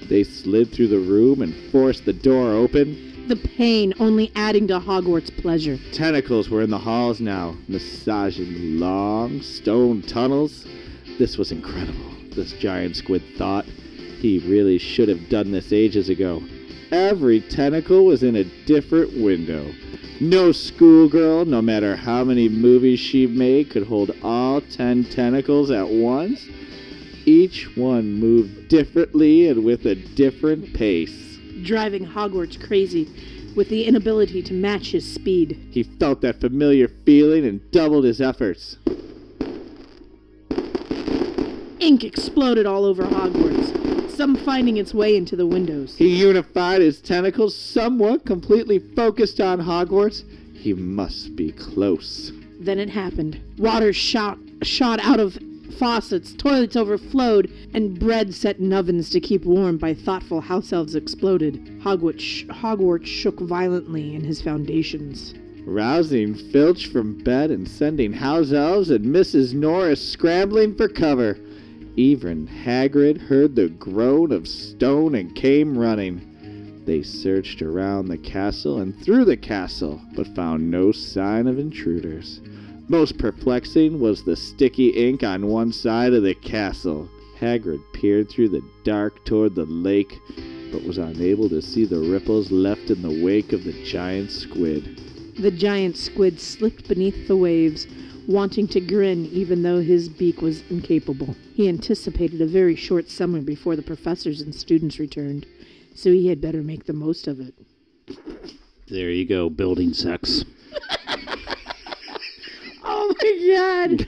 they 0.09 0.25
slid 0.25 0.73
through 0.73 0.89
the 0.89 1.01
room 1.01 1.43
and 1.43 1.55
forced 1.71 2.07
the 2.07 2.15
door 2.15 2.55
open. 2.55 3.27
The 3.29 3.37
pain 3.37 3.93
only 4.01 4.33
adding 4.35 4.67
to 4.69 4.81
Hogwarts' 4.81 5.37
pleasure. 5.37 5.79
Tentacles 5.93 6.49
were 6.49 6.63
in 6.63 6.71
the 6.71 6.79
halls 6.79 7.21
now, 7.21 7.55
massaging 7.69 8.81
long 8.81 9.43
stone 9.43 10.01
tunnels. 10.01 10.67
This 11.19 11.37
was 11.37 11.53
incredible, 11.53 12.15
this 12.31 12.55
giant 12.55 12.97
squid 12.97 13.23
thought. 13.37 13.67
He 13.67 14.39
really 14.39 14.79
should 14.79 15.11
have 15.11 15.29
done 15.29 15.51
this 15.51 15.75
ages 15.75 16.09
ago. 16.09 16.43
Every 16.91 17.41
tentacle 17.41 18.07
was 18.07 18.23
in 18.23 18.37
a 18.37 18.45
different 18.65 19.17
window. 19.21 19.73
No 20.21 20.53
schoolgirl, 20.53 21.45
no 21.45 21.61
matter 21.63 21.95
how 21.97 22.25
many 22.25 22.49
movies 22.49 22.99
she 22.99 23.27
made, 23.27 23.71
could 23.71 23.87
hold 23.87 24.11
all 24.23 24.61
ten 24.63 25.05
tentacles 25.05 25.71
at 25.71 25.89
once. 25.89 26.45
Each 27.25 27.77
one 27.77 28.15
moved 28.15 28.69
differently 28.69 29.49
and 29.49 29.65
with 29.65 29.85
a 29.87 29.95
different 29.95 30.73
pace. 30.75 31.39
driving 31.63 32.07
Hogwarts 32.07 32.57
crazy 32.57 33.09
with 33.55 33.69
the 33.69 33.85
inability 33.85 34.41
to 34.43 34.55
match 34.55 34.93
his 34.93 35.05
speed. 35.13 35.69
He 35.71 35.83
felt 35.83 36.21
that 36.23 36.41
familiar 36.41 36.89
feeling 36.89 37.45
and 37.45 37.71
doubled 37.71 38.05
his 38.05 38.21
efforts. 38.21 38.77
Ink 41.81 42.05
exploded 42.05 42.65
all 42.67 42.85
over 42.85 43.05
Hogwarts, 43.05 43.73
some 44.19 44.35
finding 44.35 44.79
its 44.79 44.93
way 44.93 45.17
into 45.17 45.37
the 45.37 45.47
windows. 45.47 45.97
He 45.97 46.17
unified 46.17 46.81
his 46.81 47.01
tentacles 47.01 47.57
somewhat, 47.57 48.27
completely 48.27 48.81
focused 48.81 49.41
on 49.41 49.61
Hogwarts. 49.61 50.25
He 50.55 50.75
must 50.75 51.37
be 51.37 51.53
close. 51.53 52.33
Then 52.59 52.81
it 52.81 52.91
happened. 52.91 53.41
Water 53.59 53.93
shot 53.93 54.37
shot 54.63 54.99
out 54.99 55.21
of 55.21 55.39
faucets, 55.79 56.33
toilets 56.33 56.75
overflowed, 56.75 57.49
and 57.73 57.97
bread 58.01 58.35
set 58.35 58.59
in 58.59 58.73
ovens 58.73 59.09
to 59.11 59.21
keep 59.21 59.45
warm 59.45 59.79
by 59.79 59.95
thoughtful 59.95 60.41
house 60.41 60.73
elves 60.73 60.97
exploded. 60.97 61.65
Hogwarts, 61.81 62.19
sh- 62.19 62.45
Hogwarts 62.47 63.07
shook 63.07 63.39
violently 63.39 64.17
in 64.17 64.25
his 64.25 64.43
foundations. 64.43 65.33
Rousing 65.65 66.35
Filch 66.35 66.89
from 66.89 67.23
bed 67.23 67.53
and 67.53 67.69
sending 67.69 68.15
house 68.15 68.51
elves 68.51 68.91
and 68.91 69.05
Mrs. 69.05 69.55
Norris 69.55 70.05
scrambling 70.05 70.75
for 70.75 70.89
cover. 70.89 71.39
Even 71.99 72.47
Hagrid 72.47 73.23
heard 73.23 73.57
the 73.57 73.71
groan 73.71 74.31
of 74.31 74.47
stone 74.47 75.17
and 75.17 75.35
came 75.35 75.77
running. 75.77 76.81
They 76.85 77.03
searched 77.03 77.61
around 77.61 78.07
the 78.07 78.17
castle 78.17 78.79
and 78.79 78.97
through 79.03 79.25
the 79.25 79.37
castle, 79.37 80.01
but 80.15 80.29
found 80.29 80.71
no 80.71 80.93
sign 80.93 81.49
of 81.49 81.59
intruders. 81.59 82.41
Most 82.87 83.19
perplexing 83.19 83.99
was 83.99 84.23
the 84.23 84.37
sticky 84.37 84.91
ink 84.91 85.25
on 85.25 85.49
one 85.49 85.73
side 85.73 86.15
of 86.15 86.23
the 86.23 86.37
castle. 86.37 87.09
Hagrid 87.41 87.81
peered 87.93 88.29
through 88.29 88.51
the 88.51 88.63
dark 88.85 89.25
toward 89.25 89.57
the 89.57 89.67
lake, 89.67 90.21
but 90.71 90.85
was 90.85 90.99
unable 90.99 91.49
to 91.49 91.61
see 91.61 91.85
the 91.85 91.99
ripples 91.99 92.53
left 92.53 92.91
in 92.91 93.03
the 93.03 93.25
wake 93.25 93.53
of 93.53 93.65
the 93.65 93.73
giant 93.85 94.31
squid. 94.31 95.01
The 95.37 95.51
giant 95.51 95.97
squid 95.97 96.41
slipped 96.41 96.87
beneath 96.87 97.27
the 97.27 97.37
waves, 97.37 97.89
wanting 98.29 98.69
to 98.69 98.81
grin 98.81 99.25
even 99.27 99.63
though 99.63 99.81
his 99.81 100.09
beak 100.09 100.41
was 100.43 100.63
incapable. 100.71 101.35
He 101.55 101.69
anticipated 101.69 102.41
a 102.41 102.47
very 102.47 102.77
short 102.77 103.11
summer 103.11 103.41
before 103.41 103.75
the 103.75 103.83
professors 103.83 104.43
and 104.43 104.55
students 104.55 105.01
returned, 105.01 105.47
so 105.95 106.13
he 106.13 106.29
had 106.29 106.41
better 106.41 106.63
make 106.63 106.85
the 106.85 106.93
most 106.93 107.27
of 107.27 107.41
it. 107.41 107.55
There 108.87 109.11
you 109.11 109.27
go, 109.27 109.51
building 109.51 109.93
sex. 109.93 110.45
Oh 112.91 113.15
my 113.23 113.97
god! 113.97 114.07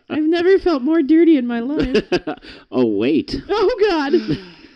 I've 0.10 0.22
never 0.22 0.58
felt 0.58 0.82
more 0.82 1.02
dirty 1.02 1.36
in 1.36 1.46
my 1.46 1.60
life. 1.60 2.04
oh, 2.70 2.86
wait. 2.86 3.36
Oh 3.48 3.76
god! 3.88 4.12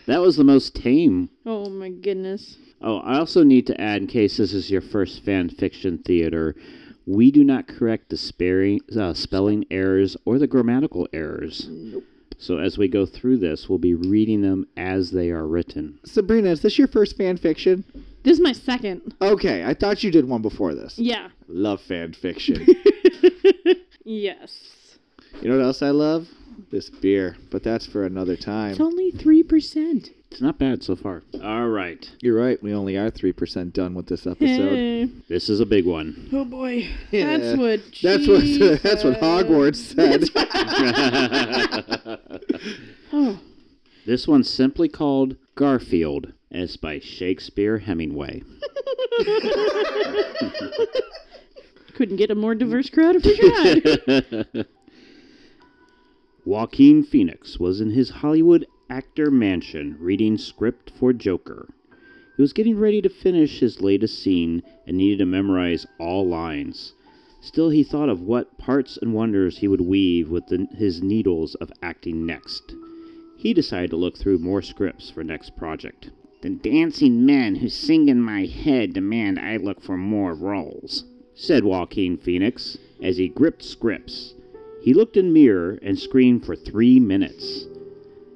That 0.07 0.21
was 0.21 0.35
the 0.35 0.43
most 0.43 0.75
tame. 0.75 1.29
Oh 1.45 1.69
my 1.69 1.89
goodness. 1.89 2.57
Oh, 2.81 2.97
I 2.97 3.17
also 3.17 3.43
need 3.43 3.67
to 3.67 3.79
add, 3.79 4.01
in 4.01 4.07
case 4.07 4.37
this 4.37 4.53
is 4.53 4.69
your 4.69 4.81
first 4.81 5.23
fan 5.23 5.49
fiction 5.49 5.99
theater, 5.99 6.55
we 7.05 7.31
do 7.31 7.43
not 7.43 7.67
correct 7.67 8.09
the 8.09 8.17
sparing, 8.17 8.81
uh, 8.97 9.13
spelling 9.13 9.65
errors 9.69 10.15
or 10.25 10.39
the 10.39 10.47
grammatical 10.47 11.07
errors. 11.13 11.67
Nope. 11.69 12.03
So 12.37 12.57
as 12.57 12.77
we 12.77 12.87
go 12.87 13.05
through 13.05 13.37
this, 13.37 13.69
we'll 13.69 13.79
be 13.79 13.93
reading 13.93 14.41
them 14.41 14.67
as 14.75 15.11
they 15.11 15.29
are 15.29 15.47
written. 15.47 15.99
Sabrina, 16.03 16.49
is 16.49 16.61
this 16.61 16.77
your 16.77 16.87
first 16.87 17.15
fan 17.15 17.37
fiction? 17.37 17.85
This 18.23 18.37
is 18.37 18.43
my 18.43 18.51
second. 18.51 19.15
Okay, 19.21 19.63
I 19.63 19.73
thought 19.73 20.03
you 20.03 20.11
did 20.11 20.27
one 20.27 20.41
before 20.41 20.75
this. 20.75 20.97
Yeah. 20.97 21.29
Love 21.47 21.81
fan 21.81 22.13
fiction. 22.13 22.65
yes. 24.03 24.97
you 25.41 25.49
know 25.49 25.57
what 25.57 25.63
else 25.63 25.81
I 25.81 25.91
love? 25.91 26.27
This 26.71 26.89
beer, 26.89 27.37
but 27.49 27.63
that's 27.63 27.85
for 27.85 28.03
another 28.05 28.35
time. 28.35 28.71
It's 28.71 28.81
only 28.81 29.11
3%. 29.11 30.09
It's 30.33 30.41
not 30.41 30.57
bad 30.57 30.81
so 30.81 30.95
far. 30.95 31.21
All 31.43 31.67
right. 31.67 32.09
You're 32.19 32.35
right, 32.41 32.61
we 32.63 32.73
only 32.73 32.97
are 32.97 33.11
3% 33.11 33.71
done 33.71 33.93
with 33.93 34.07
this 34.07 34.25
episode. 34.25 34.75
Hey. 34.75 35.09
This 35.27 35.47
is 35.47 35.59
a 35.59 35.65
big 35.65 35.85
one. 35.85 36.27
Oh 36.33 36.43
boy. 36.43 36.89
Yeah. 37.11 37.37
That's 37.37 37.55
what 37.59 37.79
That's 38.01 38.27
what 38.27 38.41
Jesus- 38.41 38.81
that's 38.83 39.03
what 39.03 39.19
Hogwarts 39.19 39.75
said. 39.93 40.29
Oh. 43.13 43.39
This 44.07 44.27
one's 44.27 44.49
simply 44.49 44.89
called 44.89 45.35
Garfield, 45.53 46.33
and 46.49 46.63
it's 46.63 46.77
by 46.77 46.97
Shakespeare 46.99 47.77
Hemingway. 47.77 48.41
Couldn't 51.93 52.17
get 52.17 52.31
a 52.31 52.35
more 52.35 52.55
diverse 52.55 52.89
crowd 52.89 53.17
if 53.17 53.23
we 53.25 53.37
tried. 54.49 54.65
Joaquin 56.43 57.03
Phoenix 57.03 57.59
was 57.59 57.79
in 57.79 57.91
his 57.91 58.09
Hollywood 58.09 58.65
actor 58.89 59.31
mansion 59.31 59.97
reading 59.99 60.37
script 60.37 60.91
for 60.91 61.13
Joker. 61.13 61.69
He 62.35 62.41
was 62.41 62.53
getting 62.53 62.79
ready 62.79 63.01
to 63.01 63.09
finish 63.09 63.59
his 63.59 63.81
latest 63.81 64.21
scene 64.21 64.63
and 64.87 64.97
needed 64.97 65.19
to 65.19 65.25
memorize 65.25 65.85
all 65.99 66.27
lines. 66.27 66.93
Still, 67.41 67.69
he 67.69 67.83
thought 67.83 68.09
of 68.09 68.21
what 68.21 68.57
parts 68.57 68.97
and 68.97 69.13
wonders 69.13 69.57
he 69.57 69.67
would 69.67 69.81
weave 69.81 70.29
with 70.29 70.47
the, 70.47 70.67
his 70.75 71.03
needles 71.03 71.55
of 71.55 71.71
acting 71.81 72.25
next. 72.25 72.73
He 73.37 73.53
decided 73.53 73.89
to 73.91 73.97
look 73.97 74.17
through 74.17 74.39
more 74.39 74.61
scripts 74.61 75.09
for 75.09 75.23
next 75.23 75.55
project. 75.55 76.09
The 76.41 76.49
dancing 76.49 77.25
men 77.25 77.55
who 77.55 77.69
sing 77.69 78.09
in 78.09 78.21
my 78.21 78.45
head 78.45 78.93
demand 78.93 79.39
I 79.39 79.57
look 79.57 79.81
for 79.81 79.97
more 79.97 80.33
roles, 80.33 81.03
said 81.35 81.63
Joaquin 81.63 82.17
Phoenix 82.17 82.77
as 83.01 83.17
he 83.17 83.27
gripped 83.27 83.63
scripts. 83.63 84.33
He 84.81 84.93
looked 84.93 85.17
in 85.17 85.31
mirror 85.31 85.79
and 85.81 85.97
screamed 85.99 86.45
for 86.45 86.55
three 86.55 86.99
minutes. 86.99 87.67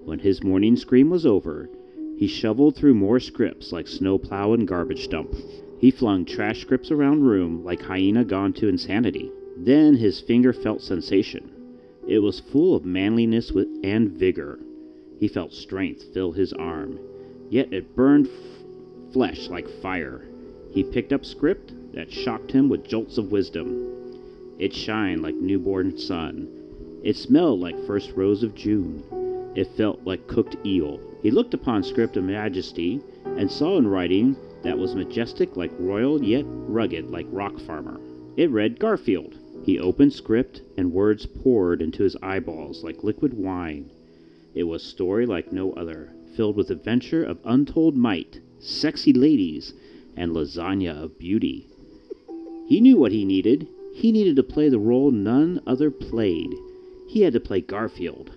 When 0.08 0.20
his 0.20 0.42
morning 0.42 0.78
scream 0.78 1.10
was 1.10 1.26
over, 1.26 1.70
he 2.16 2.28
shoveled 2.28 2.78
through 2.78 2.94
more 2.94 3.20
scripts 3.20 3.74
like 3.74 3.90
snowplow 3.90 4.54
and 4.54 4.66
garbage 4.66 5.10
dump. 5.10 5.36
He 5.80 5.92
flung 5.92 6.24
trash 6.24 6.62
scripts 6.62 6.92
around 6.92 7.26
room 7.26 7.62
like 7.66 7.82
hyena 7.82 8.24
gone 8.24 8.54
to 8.54 8.70
insanity. 8.70 9.30
Then 9.58 9.96
his 9.96 10.22
finger 10.22 10.54
felt 10.54 10.82
sensation. 10.82 11.52
It 12.08 12.20
was 12.20 12.40
full 12.40 12.74
of 12.74 12.86
manliness 12.86 13.52
and 13.84 14.10
vigor. 14.12 14.60
He 15.20 15.28
felt 15.28 15.52
strength 15.52 16.14
fill 16.14 16.32
his 16.32 16.54
arm, 16.54 17.00
yet 17.50 17.74
it 17.74 17.94
burned 17.94 18.28
f- 18.28 19.12
flesh 19.12 19.50
like 19.50 19.68
fire. 19.82 20.24
He 20.72 20.86
picked 20.86 21.12
up 21.12 21.26
script 21.26 21.74
that 21.96 22.14
shocked 22.14 22.54
him 22.54 22.70
with 22.70 22.88
jolts 22.88 23.18
of 23.18 23.34
wisdom. 23.34 24.16
It 24.58 24.74
shined 24.74 25.22
like 25.22 25.36
newborn 25.36 25.98
sun. 25.98 26.48
It 27.04 27.18
smelled 27.18 27.60
like 27.60 27.86
first 27.86 28.14
rose 28.16 28.42
of 28.42 28.56
June. 28.56 29.04
It 29.56 29.68
felt 29.76 30.06
like 30.06 30.28
cooked 30.28 30.56
eel. 30.66 31.00
He 31.24 31.32
looked 31.32 31.54
upon 31.54 31.84
script 31.84 32.18
of 32.18 32.24
majesty 32.24 33.02
and 33.26 33.50
saw 33.50 33.78
in 33.78 33.88
writing 33.88 34.36
that 34.64 34.78
was 34.78 34.96
majestic 34.96 35.56
like 35.56 35.72
royal 35.80 36.24
yet 36.24 36.46
rugged 36.48 37.10
like 37.10 37.28
rock 37.32 37.60
farmer. 37.60 38.00
It 38.36 38.52
read 38.52 38.80
Garfield. 38.80 39.38
He 39.64 39.80
opened 39.80 40.14
script 40.14 40.62
and 40.78 40.94
words 40.94 41.26
poured 41.26 41.82
into 41.82 42.04
his 42.04 42.16
eyeballs 42.22 42.84
like 42.84 43.04
liquid 43.04 43.34
wine. 43.34 43.92
It 44.54 44.64
was 44.64 44.84
story 44.84 45.26
like 45.26 45.52
no 45.52 45.74
other, 45.74 46.14
filled 46.36 46.56
with 46.56 46.72
adventure 46.72 47.24
of 47.24 47.40
untold 47.44 47.98
might, 47.98 48.40
sexy 48.60 49.14
ladies, 49.14 49.74
and 50.16 50.34
lasagna 50.34 51.04
of 51.04 51.20
beauty. 51.20 51.68
He 52.68 52.82
knew 52.82 52.98
what 52.98 53.12
he 53.12 53.26
needed. 53.26 53.68
He 53.94 54.12
needed 54.12 54.36
to 54.36 54.44
play 54.44 54.70
the 54.70 54.80
role 54.80 55.12
none 55.12 55.62
other 55.66 55.92
played. 55.92 56.54
He 57.08 57.22
had 57.22 57.34
to 57.34 57.40
play 57.40 57.62
Garfield. 57.62 58.32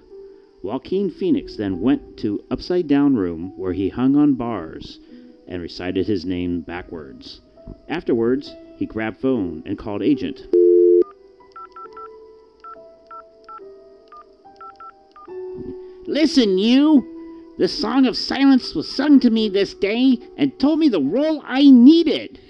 Joaquin 0.62 1.10
Phoenix 1.10 1.56
then 1.56 1.80
went 1.80 2.16
to 2.18 2.44
Upside 2.50 2.86
Down 2.86 3.16
Room 3.16 3.52
where 3.56 3.72
he 3.72 3.88
hung 3.88 4.16
on 4.16 4.34
bars 4.34 4.98
and 5.48 5.62
recited 5.62 6.06
his 6.06 6.24
name 6.24 6.60
backwards. 6.60 7.40
Afterwards, 7.88 8.54
he 8.76 8.86
grabbed 8.86 9.18
phone 9.18 9.62
and 9.66 9.78
called 9.78 10.02
agent. 10.02 10.42
Listen, 16.06 16.58
you! 16.58 17.06
The 17.58 17.68
Song 17.68 18.06
of 18.06 18.16
Silence 18.16 18.74
was 18.74 18.88
sung 18.94 19.20
to 19.20 19.30
me 19.30 19.48
this 19.48 19.74
day 19.74 20.18
and 20.36 20.58
told 20.58 20.78
me 20.78 20.88
the 20.88 21.00
role 21.00 21.42
I 21.46 21.70
needed, 21.70 22.40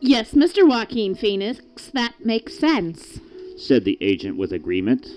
Yes, 0.00 0.32
Mr. 0.32 0.68
Joaquin 0.68 1.14
Phoenix, 1.14 1.62
that 1.94 2.14
makes 2.24 2.58
sense. 2.58 3.20
said 3.56 3.84
the 3.84 3.96
agent 4.02 4.36
with 4.36 4.52
agreement. 4.52 5.08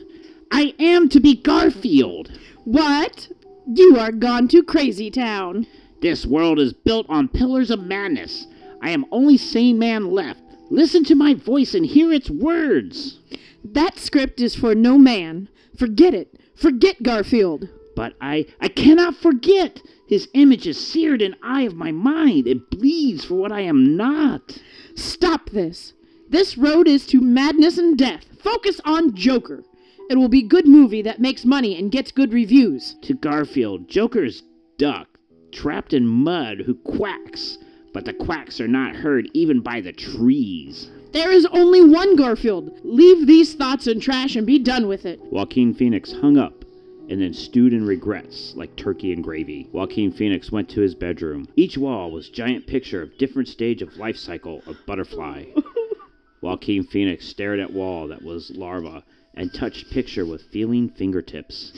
I 0.52 0.74
am 0.80 1.10
to 1.10 1.20
be 1.20 1.36
Garfield. 1.36 2.32
What? 2.64 3.30
You 3.66 3.98
are 3.98 4.12
gone 4.12 4.48
to 4.50 4.64
Crazy 4.64 5.12
Town. 5.12 5.68
This 6.02 6.26
world 6.26 6.60
is 6.60 6.74
built 6.74 7.06
on 7.10 7.28
pillars 7.28 7.72
of 7.72 7.82
madness. 7.84 8.48
I 8.82 8.92
am 8.92 9.06
only 9.12 9.38
sane 9.38 9.80
man 9.80 10.12
left. 10.12 10.42
Listen 10.70 11.04
to 11.06 11.16
my 11.16 11.34
voice 11.34 11.74
and 11.74 11.86
hear 11.86 12.14
its 12.14 12.30
words. 12.30 13.20
That 13.64 13.98
script 13.98 14.40
is 14.40 14.56
for 14.56 14.76
no 14.76 14.98
man. 14.98 15.50
Forget 15.78 16.14
it. 16.14 16.40
Forget 16.56 17.04
Garfield. 17.04 17.68
But 17.96 18.14
I 18.22 18.46
I 18.62 18.68
cannot 18.68 19.16
forget. 19.16 19.82
His 20.08 20.30
image 20.34 20.68
is 20.68 20.78
seared 20.78 21.22
in 21.22 21.36
eye 21.42 21.64
of 21.64 21.76
my 21.76 21.92
mind. 21.92 22.48
It 22.48 22.70
bleeds 22.70 23.26
for 23.26 23.36
what 23.36 23.52
I 23.52 23.62
am 23.62 23.98
not. 23.98 24.60
Stop 24.96 25.50
this. 25.50 25.94
This 26.30 26.58
road 26.58 26.88
is 26.88 27.06
to 27.08 27.22
madness 27.22 27.78
and 27.78 27.98
death. 27.98 28.26
Focus 28.40 28.80
on 28.86 29.16
Joker. 29.16 29.64
It 30.10 30.18
will 30.18 30.30
be 30.30 30.42
good 30.42 30.66
movie 30.66 31.02
that 31.02 31.20
makes 31.20 31.44
money 31.44 31.78
and 31.78 31.92
gets 31.92 32.14
good 32.14 32.32
reviews. 32.32 32.96
To 33.02 33.14
Garfield, 33.14 33.90
Joker's 33.90 34.42
duck, 34.78 35.20
trapped 35.52 35.94
in 35.94 36.08
mud, 36.08 36.62
who 36.62 36.76
quacks. 36.76 37.58
But 37.94 38.06
the 38.06 38.14
quacks 38.14 38.62
are 38.62 38.70
not 38.70 38.96
heard 38.96 39.30
even 39.34 39.60
by 39.60 39.82
the 39.82 39.92
trees. 39.92 40.90
There 41.12 41.32
is 41.32 41.46
only 41.48 41.84
one 41.84 42.16
Garfield. 42.16 42.80
Leave 42.84 43.28
these 43.28 43.54
thoughts 43.56 43.88
in 43.88 44.00
trash 44.00 44.38
and 44.38 44.48
be 44.48 44.60
done 44.60 44.88
with 44.88 45.06
it. 45.06 45.20
Joaquin 45.32 45.74
Phoenix 45.74 46.14
hung 46.14 46.38
up 46.38 46.64
and 47.10 47.22
then 47.22 47.34
stewed 47.34 47.74
in 47.74 47.86
regrets 47.86 48.54
like 48.56 48.76
turkey 48.78 49.12
and 49.12 49.24
gravy. 49.24 49.68
Joaquin 49.74 50.12
Phoenix 50.12 50.52
went 50.52 50.70
to 50.70 50.82
his 50.82 50.96
bedroom. 50.96 51.48
Each 51.58 51.78
wall 51.78 52.12
was 52.12 52.30
giant 52.30 52.66
picture 52.66 53.02
of 53.02 53.18
different 53.18 53.50
stage 53.50 53.82
of 53.82 53.98
life 53.98 54.18
cycle 54.18 54.62
of 54.68 54.78
butterfly. 54.86 55.46
Joaquin 56.42 56.84
Phoenix 56.84 57.28
stared 57.28 57.60
at 57.60 57.74
wall 57.74 58.08
that 58.08 58.22
was 58.22 58.52
larva 58.52 59.04
and 59.38 59.54
touched 59.54 59.92
picture 59.92 60.26
with 60.26 60.42
feeling 60.52 60.90
fingertips. 60.90 61.72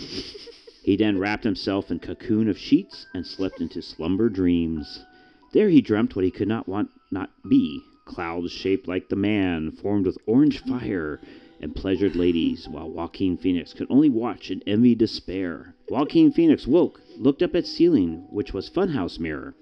He 0.82 0.96
then 0.96 1.20
wrapped 1.20 1.44
himself 1.44 1.92
in 1.92 2.00
cocoon 2.00 2.48
of 2.50 2.58
sheets 2.58 3.06
and 3.14 3.28
slept 3.28 3.60
into 3.60 3.82
slumber 3.82 4.30
dreams. 4.30 5.04
There 5.52 5.70
he 5.70 5.82
dreamt 5.82 6.16
what 6.16 6.26
he 6.26 6.32
could 6.32 6.48
not 6.48 6.68
want 6.68 6.90
not 7.12 7.30
be. 7.48 7.82
Clouds 8.06 8.52
shaped 8.52 8.88
like 8.88 9.10
the 9.10 9.16
man, 9.16 9.72
formed 9.72 10.06
with 10.06 10.18
orange 10.26 10.60
fire, 10.64 11.20
and 11.62 11.76
pleasured 11.76 12.16
ladies, 12.16 12.68
while 12.68 12.90
Joaquin 12.90 13.38
Phoenix 13.38 13.74
could 13.74 13.88
only 13.90 14.10
watch 14.10 14.50
in 14.50 14.64
envy 14.66 14.96
despair. 14.96 15.76
Joaquin 15.90 16.32
Phoenix 16.32 16.66
woke, 16.66 17.02
looked 17.18 17.44
up 17.44 17.56
at 17.56 17.68
ceiling, 17.68 18.26
which 18.32 18.54
was 18.54 18.70
funhouse 18.70 19.20
mirror. 19.20 19.54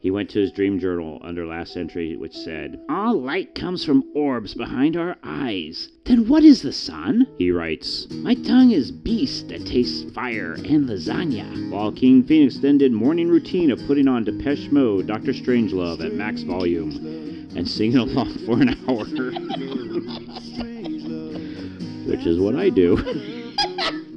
He 0.00 0.10
went 0.10 0.30
to 0.30 0.40
his 0.40 0.50
dream 0.50 0.78
journal 0.78 1.20
under 1.22 1.46
last 1.46 1.76
entry, 1.76 2.16
which 2.16 2.34
said, 2.34 2.80
All 2.88 3.20
light 3.20 3.54
comes 3.54 3.84
from 3.84 4.02
orbs 4.14 4.54
behind 4.54 4.96
our 4.96 5.18
eyes. 5.22 5.90
Then 6.06 6.26
what 6.26 6.42
is 6.42 6.62
the 6.62 6.72
sun? 6.72 7.26
He 7.36 7.50
writes, 7.50 8.08
My 8.10 8.32
tongue 8.32 8.70
is 8.70 8.90
beast 8.90 9.48
that 9.48 9.66
tastes 9.66 10.10
fire 10.12 10.54
and 10.54 10.88
lasagna. 10.88 11.70
Joaquin 11.70 12.24
Phoenix 12.24 12.56
then 12.56 12.78
did 12.78 12.92
morning 12.92 13.28
routine 13.28 13.70
of 13.70 13.86
putting 13.86 14.08
on 14.08 14.24
Depeche 14.24 14.70
Mode, 14.70 15.06
Dr. 15.06 15.34
Strangelove 15.34 16.02
at 16.02 16.14
max 16.14 16.44
volume, 16.44 17.48
and 17.54 17.68
singing 17.68 17.98
along 17.98 18.38
for 18.46 18.62
an 18.62 18.70
hour. 18.88 19.04
Which 22.10 22.26
is 22.26 22.38
what 22.38 22.56
I 22.56 22.70
do. 22.70 22.96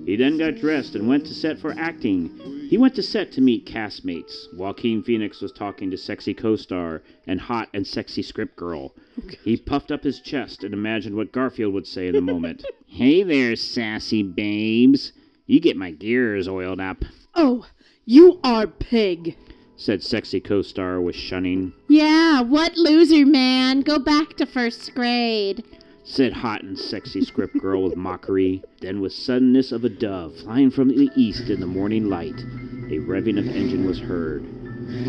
He 0.05 0.17
then 0.17 0.37
got 0.37 0.57
dressed 0.57 0.95
and 0.95 1.07
went 1.07 1.25
to 1.27 1.33
set 1.33 1.59
for 1.59 1.73
acting. 1.77 2.62
He 2.73 2.79
went 2.79 2.95
to 2.95 3.03
set 3.03 3.31
to 3.33 3.39
meet 3.41 3.67
castmates. 3.67 4.51
Joaquin 4.51 5.03
Phoenix 5.03 5.41
was 5.41 5.51
talking 5.51 5.91
to 5.91 5.95
sexy 5.95 6.33
co-star 6.33 7.03
and 7.27 7.39
hot 7.39 7.69
and 7.71 7.85
sexy 7.85 8.23
script 8.23 8.55
girl. 8.55 8.95
he 9.43 9.57
puffed 9.57 9.91
up 9.91 10.03
his 10.03 10.19
chest 10.19 10.63
and 10.63 10.73
imagined 10.73 11.15
what 11.15 11.31
Garfield 11.31 11.71
would 11.75 11.85
say 11.85 12.07
in 12.07 12.15
the 12.15 12.21
moment. 12.21 12.65
hey 12.87 13.21
there, 13.21 13.55
sassy 13.55 14.23
babes. 14.23 15.13
You 15.45 15.59
get 15.59 15.77
my 15.77 15.91
gears 15.91 16.47
oiled 16.47 16.79
up, 16.79 17.05
Oh, 17.35 17.67
you 18.05 18.39
are 18.43 18.65
pig. 18.65 19.37
said 19.75 20.01
sexy 20.01 20.39
co-star 20.39 20.99
with 20.99 21.15
shunning. 21.15 21.73
Yeah, 21.87 22.41
what 22.41 22.75
loser, 22.75 23.23
man? 23.23 23.81
Go 23.81 23.99
back 23.99 24.35
to 24.37 24.47
first 24.47 24.95
grade. 24.95 25.63
Said 26.03 26.33
hot 26.33 26.63
and 26.63 26.77
sexy 26.77 27.21
script 27.21 27.57
girl 27.59 27.83
with 27.83 27.95
mockery. 27.95 28.63
Then, 28.81 29.01
with 29.01 29.13
suddenness 29.13 29.71
of 29.71 29.85
a 29.85 29.89
dove 29.89 30.35
flying 30.37 30.71
from 30.71 30.89
the 30.89 31.09
east 31.15 31.49
in 31.49 31.59
the 31.59 31.67
morning 31.67 32.09
light, 32.09 32.39
a 32.39 32.99
revving 32.99 33.39
of 33.39 33.47
engine 33.47 33.85
was 33.85 33.99
heard. 33.99 34.43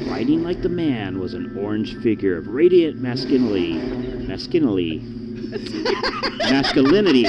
Riding 0.09 0.45
like 0.45 0.63
the 0.63 0.69
man 0.69 1.19
was 1.19 1.35
an 1.35 1.59
orange 1.59 2.01
figure 2.03 2.37
of 2.37 2.47
radiant 2.47 2.99
masculinity. 2.99 3.75
Masculinity. 3.75 4.99
masculinity. 6.39 7.27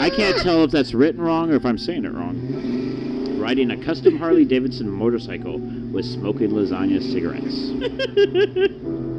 I 0.00 0.10
can't 0.14 0.36
tell 0.38 0.64
if 0.64 0.72
that's 0.72 0.94
written 0.94 1.20
wrong 1.20 1.52
or 1.52 1.54
if 1.54 1.64
I'm 1.64 1.78
saying 1.78 2.04
it 2.04 2.12
wrong. 2.12 3.38
Riding 3.38 3.70
a 3.70 3.84
custom 3.84 4.18
Harley 4.18 4.44
Davidson 4.44 4.90
motorcycle 4.90 5.58
with 5.58 6.04
smoking 6.04 6.50
lasagna 6.50 7.00
cigarettes. 7.00 9.11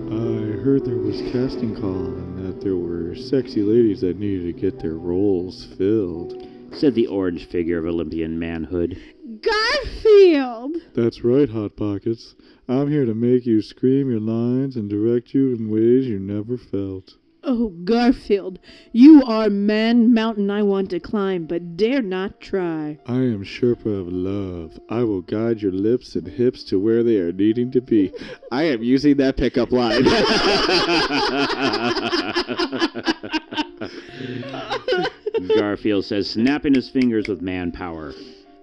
I 0.64 0.66
heard 0.66 0.86
there 0.86 0.96
was 0.96 1.22
casting 1.34 1.76
call 1.76 2.06
and 2.06 2.48
that 2.48 2.62
there 2.62 2.78
were 2.78 3.16
sexy 3.16 3.62
ladies 3.62 4.00
that 4.00 4.18
needed 4.18 4.46
to 4.46 4.62
get 4.62 4.80
their 4.80 4.96
roles 4.96 5.66
filled. 5.66 6.48
said 6.72 6.96
the 6.96 7.08
orange 7.08 7.50
figure 7.50 7.78
of 7.78 7.86
Olympian 7.86 8.40
manhood. 8.40 8.98
Garfield! 9.42 10.78
That's 10.94 11.22
right, 11.22 11.50
Hot 11.50 11.76
Pockets. 11.76 12.36
I'm 12.70 12.90
here 12.90 13.04
to 13.04 13.14
make 13.14 13.46
you 13.46 13.62
scream 13.62 14.10
your 14.10 14.22
lines 14.22 14.78
and 14.78 14.90
direct 14.90 15.34
you 15.34 15.54
in 15.54 15.70
ways 15.70 16.08
you 16.08 16.18
never 16.18 16.58
felt. 16.58 17.18
Oh, 17.46 17.74
Garfield, 17.84 18.58
you 18.94 19.22
are 19.24 19.50
man 19.50 20.14
mountain 20.14 20.50
I 20.50 20.64
want 20.64 20.90
to 20.92 21.00
climb, 21.02 21.46
but 21.46 21.76
dare 21.76 22.02
not 22.02 22.40
try. 22.40 23.00
I 23.06 23.16
am 23.16 23.44
Sherpa 23.44 24.00
of 24.00 24.08
love. 24.08 24.80
I 24.90 25.04
will 25.04 25.22
guide 25.22 25.62
your 25.62 25.74
lips 25.74 26.16
and 26.16 26.26
hips 26.26 26.64
to 26.66 26.80
where 26.80 27.04
they 27.04 27.18
are 27.18 27.34
needing 27.34 27.70
to 27.72 27.82
be. 27.82 28.14
I 28.50 28.64
am 28.64 28.82
using 28.82 29.18
that 29.18 29.36
pickup 29.36 29.74
line. 29.74 30.04
Garfield 35.58 36.06
says, 36.06 36.30
snapping 36.30 36.76
his 36.76 36.90
fingers 36.90 37.28
with 37.28 37.42
manpower. 37.42 38.14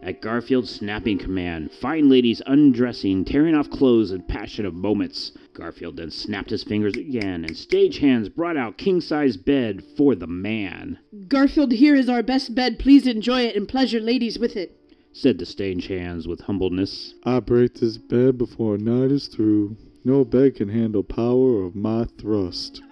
At 0.02 0.22
Garfield's 0.22 0.70
snapping 0.70 1.18
command, 1.18 1.70
fine 1.70 2.08
ladies 2.08 2.40
undressing, 2.46 3.26
tearing 3.26 3.54
off 3.54 3.68
clothes 3.68 4.12
in 4.12 4.22
passionate 4.22 4.72
moments. 4.72 5.32
Garfield 5.54 5.96
then 5.96 6.10
snapped 6.10 6.50
his 6.50 6.62
fingers 6.64 6.94
again, 6.96 7.44
and 7.44 7.56
stagehands 7.56 8.34
brought 8.34 8.56
out 8.56 8.78
king 8.78 9.00
size 9.00 9.36
bed 9.36 9.82
for 9.96 10.14
the 10.14 10.26
man, 10.26 10.98
Garfield, 11.28 11.72
here 11.72 11.94
is 11.94 12.08
our 12.08 12.22
best 12.22 12.54
bed. 12.54 12.78
Please 12.78 13.06
enjoy 13.06 13.42
it 13.42 13.56
and 13.56 13.68
pleasure 13.68 14.00
ladies 14.00 14.38
with 14.38 14.56
it. 14.56 14.76
said 15.12 15.38
the 15.38 15.44
stagehands 15.44 16.26
with 16.26 16.40
humbleness. 16.42 17.14
I 17.24 17.40
break 17.40 17.74
this 17.74 17.98
bed 17.98 18.38
before 18.38 18.78
night 18.78 19.10
is 19.10 19.26
through. 19.26 19.76
No 20.04 20.24
bed 20.24 20.54
can 20.56 20.68
handle 20.68 21.02
power 21.02 21.62
of 21.64 21.74
my 21.74 22.06
thrust. 22.18 22.80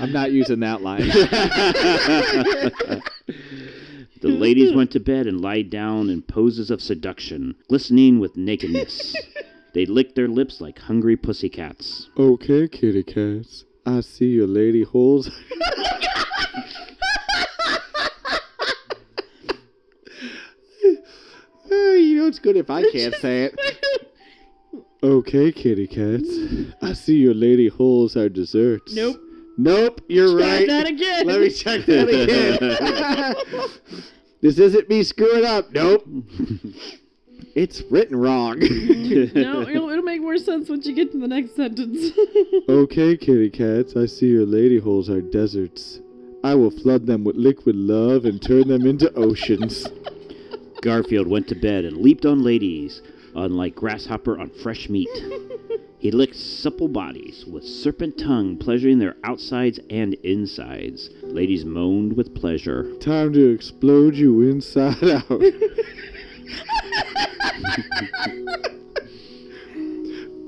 I'm 0.00 0.12
not 0.12 0.32
using 0.32 0.60
that 0.60 0.82
line. 0.82 1.10
The 4.20 4.28
ladies 4.28 4.74
went 4.74 4.90
to 4.92 5.00
bed 5.00 5.26
and 5.26 5.40
lied 5.40 5.70
down 5.70 6.10
in 6.10 6.22
poses 6.22 6.70
of 6.70 6.82
seduction, 6.82 7.54
glistening 7.68 8.18
with 8.20 8.36
nakedness. 8.36 9.14
They 9.72 9.86
licked 9.86 10.16
their 10.16 10.26
lips 10.26 10.60
like 10.60 10.80
hungry 10.80 11.16
pussycats. 11.16 12.08
okay, 12.18 12.66
kitty 12.66 13.04
cats. 13.04 13.64
I 13.86 14.00
see 14.00 14.26
your 14.26 14.48
lady 14.48 14.82
holes. 14.82 15.30
You 21.70 22.16
know 22.16 22.26
it's 22.26 22.38
good 22.38 22.56
if 22.56 22.70
I 22.70 22.82
can't 22.90 23.14
say 23.16 23.44
it. 23.52 23.60
Okay, 25.02 25.52
kitty 25.52 25.86
cats. 25.86 26.28
I 26.82 26.92
see 26.94 27.16
your 27.16 27.34
lady 27.34 27.68
holes 27.68 28.16
are 28.16 28.28
desserts. 28.28 28.94
Nope. 28.94 29.20
Nope, 29.56 30.00
you're 30.08 30.38
Try 30.38 30.58
right. 30.58 30.66
that 30.66 30.86
again. 30.86 31.26
Let 31.26 31.40
me 31.40 31.50
check 31.50 31.84
that 31.86 32.08
again. 32.08 33.70
this 34.40 34.58
isn't 34.58 34.88
me 34.88 35.02
screwing 35.02 35.44
up. 35.44 35.70
Nope. 35.72 36.06
it's 37.54 37.82
written 37.90 38.16
wrong. 38.16 38.58
no, 38.60 38.66
it'll, 39.62 39.68
it'll 39.90 40.02
make 40.02 40.22
more 40.22 40.38
sense 40.38 40.68
once 40.68 40.86
you 40.86 40.94
get 40.94 41.12
to 41.12 41.18
the 41.18 41.28
next 41.28 41.56
sentence. 41.56 42.12
okay, 42.68 43.16
kitty 43.16 43.50
cats. 43.50 43.96
I 43.96 44.06
see 44.06 44.26
your 44.26 44.46
lady 44.46 44.78
holes 44.78 45.10
are 45.10 45.20
deserts. 45.20 46.00
I 46.42 46.54
will 46.54 46.70
flood 46.70 47.06
them 47.06 47.22
with 47.24 47.36
liquid 47.36 47.76
love 47.76 48.24
and 48.24 48.40
turn 48.40 48.68
them 48.68 48.86
into 48.86 49.12
oceans. 49.14 49.86
Garfield 50.80 51.28
went 51.28 51.48
to 51.48 51.54
bed 51.54 51.84
and 51.84 51.98
leaped 51.98 52.24
on 52.24 52.42
ladies, 52.42 53.02
unlike 53.34 53.74
grasshopper 53.74 54.38
on 54.38 54.50
fresh 54.62 54.88
meat. 54.88 55.10
He 56.00 56.10
licked 56.10 56.36
supple 56.36 56.88
bodies 56.88 57.44
with 57.46 57.62
serpent 57.62 58.16
tongue, 58.16 58.56
pleasuring 58.56 59.00
their 59.00 59.16
outsides 59.22 59.78
and 59.90 60.14
insides. 60.22 61.10
Ladies 61.22 61.66
moaned 61.66 62.14
with 62.14 62.34
pleasure. 62.34 62.90
Time 63.00 63.34
to 63.34 63.50
explode 63.50 64.14
you 64.14 64.40
inside 64.40 65.04
out. 65.04 65.42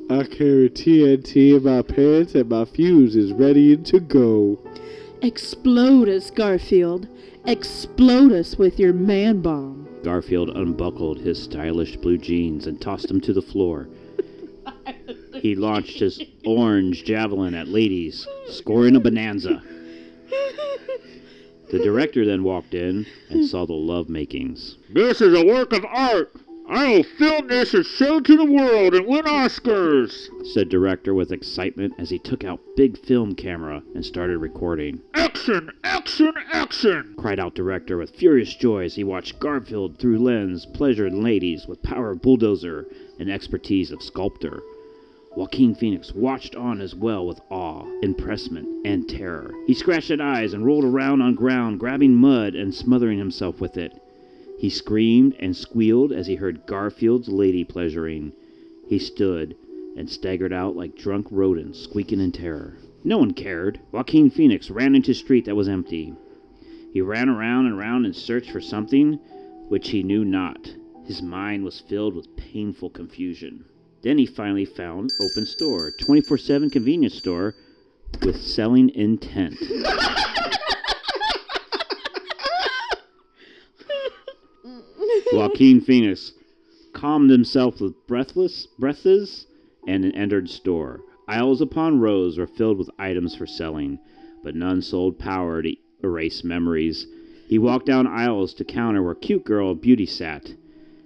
I 0.08 0.24
carry 0.24 0.70
TNT 0.70 1.56
in 1.58 1.62
my 1.64 1.82
pants 1.82 2.34
and 2.34 2.48
my 2.48 2.64
fuse 2.64 3.14
is 3.14 3.34
ready 3.34 3.76
to 3.76 4.00
go. 4.00 4.58
Explode 5.20 6.08
us, 6.08 6.30
Garfield. 6.30 7.08
Explode 7.44 8.32
us 8.32 8.56
with 8.56 8.78
your 8.78 8.94
man 8.94 9.42
bomb. 9.42 9.86
Garfield 10.02 10.48
unbuckled 10.56 11.18
his 11.18 11.42
stylish 11.42 11.98
blue 11.98 12.16
jeans 12.16 12.66
and 12.66 12.80
tossed 12.80 13.08
them 13.08 13.20
to 13.20 13.34
the 13.34 13.42
floor. 13.42 13.86
He 15.42 15.54
launched 15.56 15.98
his 15.98 16.22
orange 16.46 17.04
javelin 17.04 17.54
at 17.54 17.66
ladies, 17.66 18.26
scoring 18.46 18.94
a 18.94 19.00
bonanza. 19.00 19.62
The 21.70 21.78
director 21.78 22.24
then 22.24 22.44
walked 22.44 22.74
in 22.74 23.06
and 23.30 23.44
saw 23.46 23.66
the 23.66 23.72
love 23.72 24.08
makings. 24.08 24.76
This 24.92 25.20
is 25.20 25.34
a 25.34 25.44
work 25.44 25.72
of 25.72 25.84
art. 25.86 26.32
I 26.68 26.94
will 26.94 27.02
film 27.02 27.48
this 27.48 27.74
and 27.74 27.84
show 27.84 28.18
it 28.18 28.24
to 28.26 28.36
the 28.36 28.44
world 28.44 28.94
and 28.94 29.06
win 29.06 29.24
Oscars. 29.24 30.28
said 30.46 30.68
director 30.68 31.12
with 31.12 31.32
excitement 31.32 31.94
as 31.98 32.10
he 32.10 32.18
took 32.20 32.44
out 32.44 32.60
big 32.76 32.96
film 32.98 33.34
camera 33.34 33.82
and 33.94 34.04
started 34.04 34.38
recording. 34.38 35.00
Action, 35.14 35.72
action, 35.82 36.32
action. 36.52 37.14
Cried 37.16 37.40
out 37.40 37.54
director 37.54 37.98
with 37.98 38.14
furious 38.14 38.54
joy 38.54 38.84
as 38.84 38.94
he 38.94 39.02
watched 39.02 39.40
Garfield 39.40 39.98
through 39.98 40.18
lens 40.18 40.66
pleasure 40.66 41.10
ladies 41.10 41.66
with 41.66 41.82
power 41.82 42.12
of 42.12 42.22
bulldozer 42.22 42.86
and 43.18 43.30
expertise 43.30 43.90
of 43.90 44.02
sculptor. 44.02 44.62
Joaquin 45.34 45.74
Phoenix 45.74 46.14
watched 46.14 46.54
on 46.54 46.80
as 46.80 46.94
well 46.94 47.26
with 47.26 47.40
awe, 47.48 47.86
impressment, 48.02 48.68
and 48.84 49.08
terror. 49.08 49.54
He 49.66 49.72
scratched 49.72 50.10
at 50.10 50.20
eyes 50.20 50.52
and 50.52 50.66
rolled 50.66 50.84
around 50.84 51.22
on 51.22 51.34
ground, 51.34 51.80
grabbing 51.80 52.14
mud 52.14 52.54
and 52.54 52.74
smothering 52.74 53.18
himself 53.18 53.60
with 53.60 53.78
it. 53.78 53.92
He 54.58 54.68
screamed 54.68 55.34
and 55.40 55.56
squealed 55.56 56.12
as 56.12 56.26
he 56.26 56.34
heard 56.34 56.66
Garfield's 56.66 57.28
lady 57.28 57.64
pleasuring. 57.64 58.32
He 58.86 58.98
stood 58.98 59.56
and 59.96 60.08
staggered 60.08 60.52
out 60.52 60.76
like 60.76 60.96
drunk 60.96 61.28
rodents, 61.30 61.80
squeaking 61.80 62.20
in 62.20 62.32
terror. 62.32 62.76
No 63.02 63.18
one 63.18 63.32
cared. 63.32 63.80
Joaquin 63.90 64.30
Phoenix 64.30 64.70
ran 64.70 64.94
into 64.94 65.12
a 65.12 65.14
street 65.14 65.46
that 65.46 65.56
was 65.56 65.68
empty. 65.68 66.14
He 66.92 67.00
ran 67.00 67.28
around 67.28 67.66
and 67.66 67.78
around 67.78 68.04
in 68.04 68.12
search 68.12 68.50
for 68.50 68.60
something 68.60 69.18
which 69.68 69.88
he 69.90 70.02
knew 70.02 70.24
not. 70.24 70.74
His 71.04 71.20
mind 71.20 71.64
was 71.64 71.80
filled 71.80 72.14
with 72.14 72.36
painful 72.36 72.90
confusion. 72.90 73.64
Then 74.02 74.18
he 74.18 74.26
finally 74.26 74.64
found 74.64 75.10
open 75.20 75.46
store, 75.46 75.90
24/7 75.90 76.70
convenience 76.70 77.14
store 77.14 77.54
with 78.22 78.40
selling 78.40 78.88
intent. 78.90 79.56
Joaquin 85.32 85.80
Phoenix 85.80 86.32
calmed 86.92 87.30
himself 87.30 87.80
with 87.80 87.94
breathless 88.06 88.68
breathes 88.78 89.46
and 89.86 90.04
entered 90.14 90.48
store. 90.48 91.00
Aisles 91.26 91.60
upon 91.60 92.00
rows 92.00 92.38
were 92.38 92.46
filled 92.46 92.78
with 92.78 92.90
items 92.98 93.34
for 93.34 93.46
selling, 93.46 93.98
but 94.44 94.54
none 94.54 94.82
sold 94.82 95.18
power 95.18 95.62
to 95.62 95.74
erase 96.02 96.44
memories. 96.44 97.06
He 97.48 97.58
walked 97.58 97.86
down 97.86 98.06
aisles 98.06 98.54
to 98.54 98.64
counter 98.64 99.02
where 99.02 99.14
cute 99.14 99.44
girl 99.44 99.74
Beauty 99.74 100.06
sat. 100.06 100.54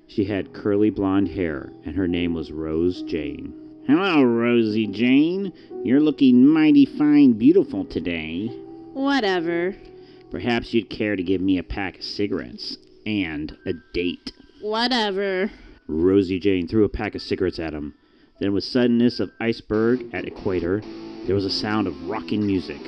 She 0.07 0.25
had 0.25 0.53
curly 0.53 0.91
blonde 0.91 1.29
hair, 1.29 1.73
and 1.85 1.97
her 1.97 2.09
name 2.09 2.33
was 2.33 2.53
Rose 2.53 3.03
Jane. 3.03 3.53
Hello, 3.87 4.23
Rosie 4.23 4.87
Jane. 4.87 5.53
You're 5.85 6.01
looking 6.01 6.47
mighty 6.47 6.87
fine 6.87 7.35
beautiful 7.35 7.85
today. 7.85 8.49
Whatever. 8.93 9.77
Perhaps 10.31 10.75
you'd 10.75 10.91
care 10.91 11.17
to 11.17 11.23
give 11.23 11.41
me 11.41 11.59
a 11.59 11.63
pack 11.63 11.99
of 11.99 12.05
cigarettes 12.05 12.79
and 13.05 13.57
a 13.65 13.73
date. 13.93 14.33
Whatever. 14.61 15.51
Rosie 15.87 16.41
Jane 16.41 16.67
threw 16.67 16.85
a 16.85 16.89
pack 16.89 17.15
of 17.15 17.23
cigarettes 17.23 17.59
at 17.59 17.75
him. 17.75 17.95
Then, 18.41 18.53
with 18.53 18.65
suddenness 18.65 19.21
of 19.21 19.31
iceberg 19.41 20.13
at 20.13 20.27
equator, 20.27 20.83
there 21.27 21.35
was 21.35 21.45
a 21.45 21.51
sound 21.51 21.87
of 21.87 22.09
rocking 22.09 22.47
music. 22.47 22.81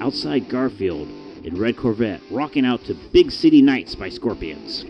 Outside 0.00 0.48
Garfield, 0.48 1.08
in 1.44 1.58
red 1.58 1.76
Corvette, 1.76 2.20
rocking 2.30 2.66
out 2.66 2.84
to 2.84 2.94
Big 3.12 3.30
City 3.30 3.62
Nights 3.62 3.94
by 3.94 4.08
Scorpions. 4.08 4.84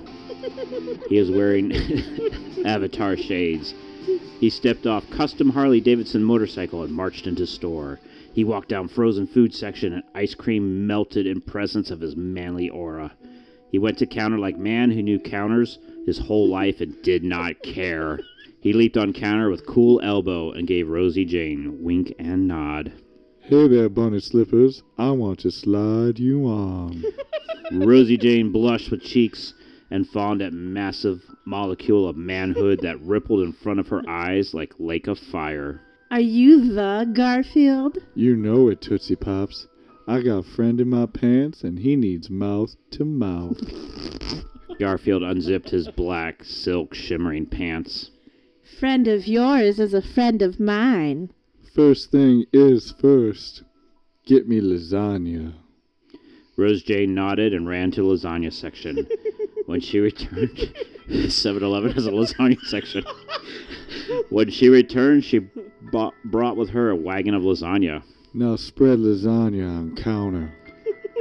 He 1.09 1.18
was 1.18 1.30
wearing 1.30 1.72
avatar 2.64 3.16
shades. 3.16 3.74
He 4.38 4.50
stepped 4.50 4.87
off 4.87 5.09
custom 5.11 5.50
Harley 5.50 5.80
Davidson 5.80 6.22
motorcycle 6.22 6.83
and 6.83 6.92
marched 6.92 7.26
into 7.26 7.46
store. 7.46 8.00
He 8.33 8.44
walked 8.44 8.68
down 8.68 8.88
frozen 8.88 9.26
food 9.26 9.54
section 9.54 9.92
and 9.92 10.02
ice 10.14 10.35
cream 10.35 10.87
melted 10.87 11.26
in 11.26 11.40
presence 11.40 11.90
of 11.90 12.00
his 12.00 12.16
manly 12.16 12.68
aura. 12.68 13.12
He 13.70 13.78
went 13.78 13.98
to 13.98 14.06
counter 14.06 14.38
like 14.38 14.59
man 14.59 14.90
who 14.90 15.02
knew 15.02 15.18
counters 15.18 15.78
his 16.06 16.18
whole 16.18 16.48
life 16.48 16.80
and 16.80 17.00
did 17.02 17.24
not 17.24 17.62
care. 17.62 18.20
He 18.61 18.72
leaped 18.72 18.96
on 18.96 19.12
counter 19.12 19.50
with 19.50 19.66
cool 19.66 20.00
elbow 20.02 20.52
and 20.52 20.66
gave 20.66 20.88
Rosie 20.88 21.24
Jane 21.24 21.83
wink 21.83 22.14
and 22.18 22.46
nod. 22.46 22.92
Hey 23.40 23.68
there, 23.68 23.88
bunny 23.88 24.20
slippers. 24.20 24.83
I 24.96 25.11
want 25.11 25.40
to 25.40 25.50
slide 25.50 26.18
you 26.18 26.44
on. 26.46 27.02
Rosie 27.72 28.16
Jane 28.16 28.52
blushed 28.52 28.90
with 28.90 29.02
cheeks 29.02 29.54
and 29.90 30.09
found 30.09 30.40
at 30.40 30.53
massive 30.53 31.22
molecule 31.44 32.09
of 32.09 32.16
manhood 32.16 32.81
that 32.83 33.00
rippled 33.03 33.42
in 33.42 33.53
front 33.53 33.81
of 33.81 33.88
her 33.88 34.03
eyes 34.09 34.55
like 34.55 34.74
lake 34.79 35.07
of 35.07 35.18
fire. 35.18 35.81
Are 36.11 36.20
you 36.20 36.72
the 36.74 37.11
Garfield? 37.12 37.98
You 38.14 38.37
know 38.37 38.68
it, 38.68 38.81
Tootsie 38.81 39.16
Pops. 39.16 39.68
I 40.09 40.22
got 40.22 40.38
a 40.38 40.42
friend 40.42 40.81
in 40.81 40.88
my 40.88 41.07
pants 41.07 41.62
and 41.62 41.79
he 41.79 41.94
needs 41.94 42.29
mouth 42.29 42.74
to 42.92 43.05
mouth. 43.05 43.61
Garfield 44.81 45.22
unzipped 45.22 45.70
his 45.70 45.88
black, 45.88 46.42
silk, 46.42 46.94
shimmering 46.94 47.46
pants. 47.46 48.11
Friend 48.79 49.07
of 49.07 49.29
yours 49.29 49.79
is 49.79 49.94
a 49.94 50.03
friend 50.03 50.42
of 50.42 50.59
mine. 50.59 51.31
First 51.74 52.11
thing 52.11 52.46
is 52.53 52.92
first. 53.00 53.62
Get 54.26 54.48
me 54.48 54.61
lasagna. 54.61 55.55
Rose 56.60 56.82
Jane 56.82 57.14
nodded 57.14 57.54
and 57.54 57.66
ran 57.66 57.90
to 57.92 58.02
the 58.02 58.06
lasagna 58.08 58.52
section. 58.52 59.06
when 59.64 59.80
she 59.80 59.98
returned, 59.98 60.72
7 61.28 61.62
Eleven 61.62 61.92
has 61.92 62.06
a 62.06 62.10
lasagna 62.10 62.60
section. 62.66 63.02
when 64.28 64.50
she 64.50 64.68
returned, 64.68 65.24
she 65.24 65.38
bought, 65.90 66.12
brought 66.26 66.58
with 66.58 66.68
her 66.68 66.90
a 66.90 66.96
wagon 66.96 67.32
of 67.32 67.42
lasagna. 67.44 68.02
Now 68.34 68.56
spread 68.56 68.98
lasagna 68.98 69.66
on 69.66 69.96
counter. 69.96 70.52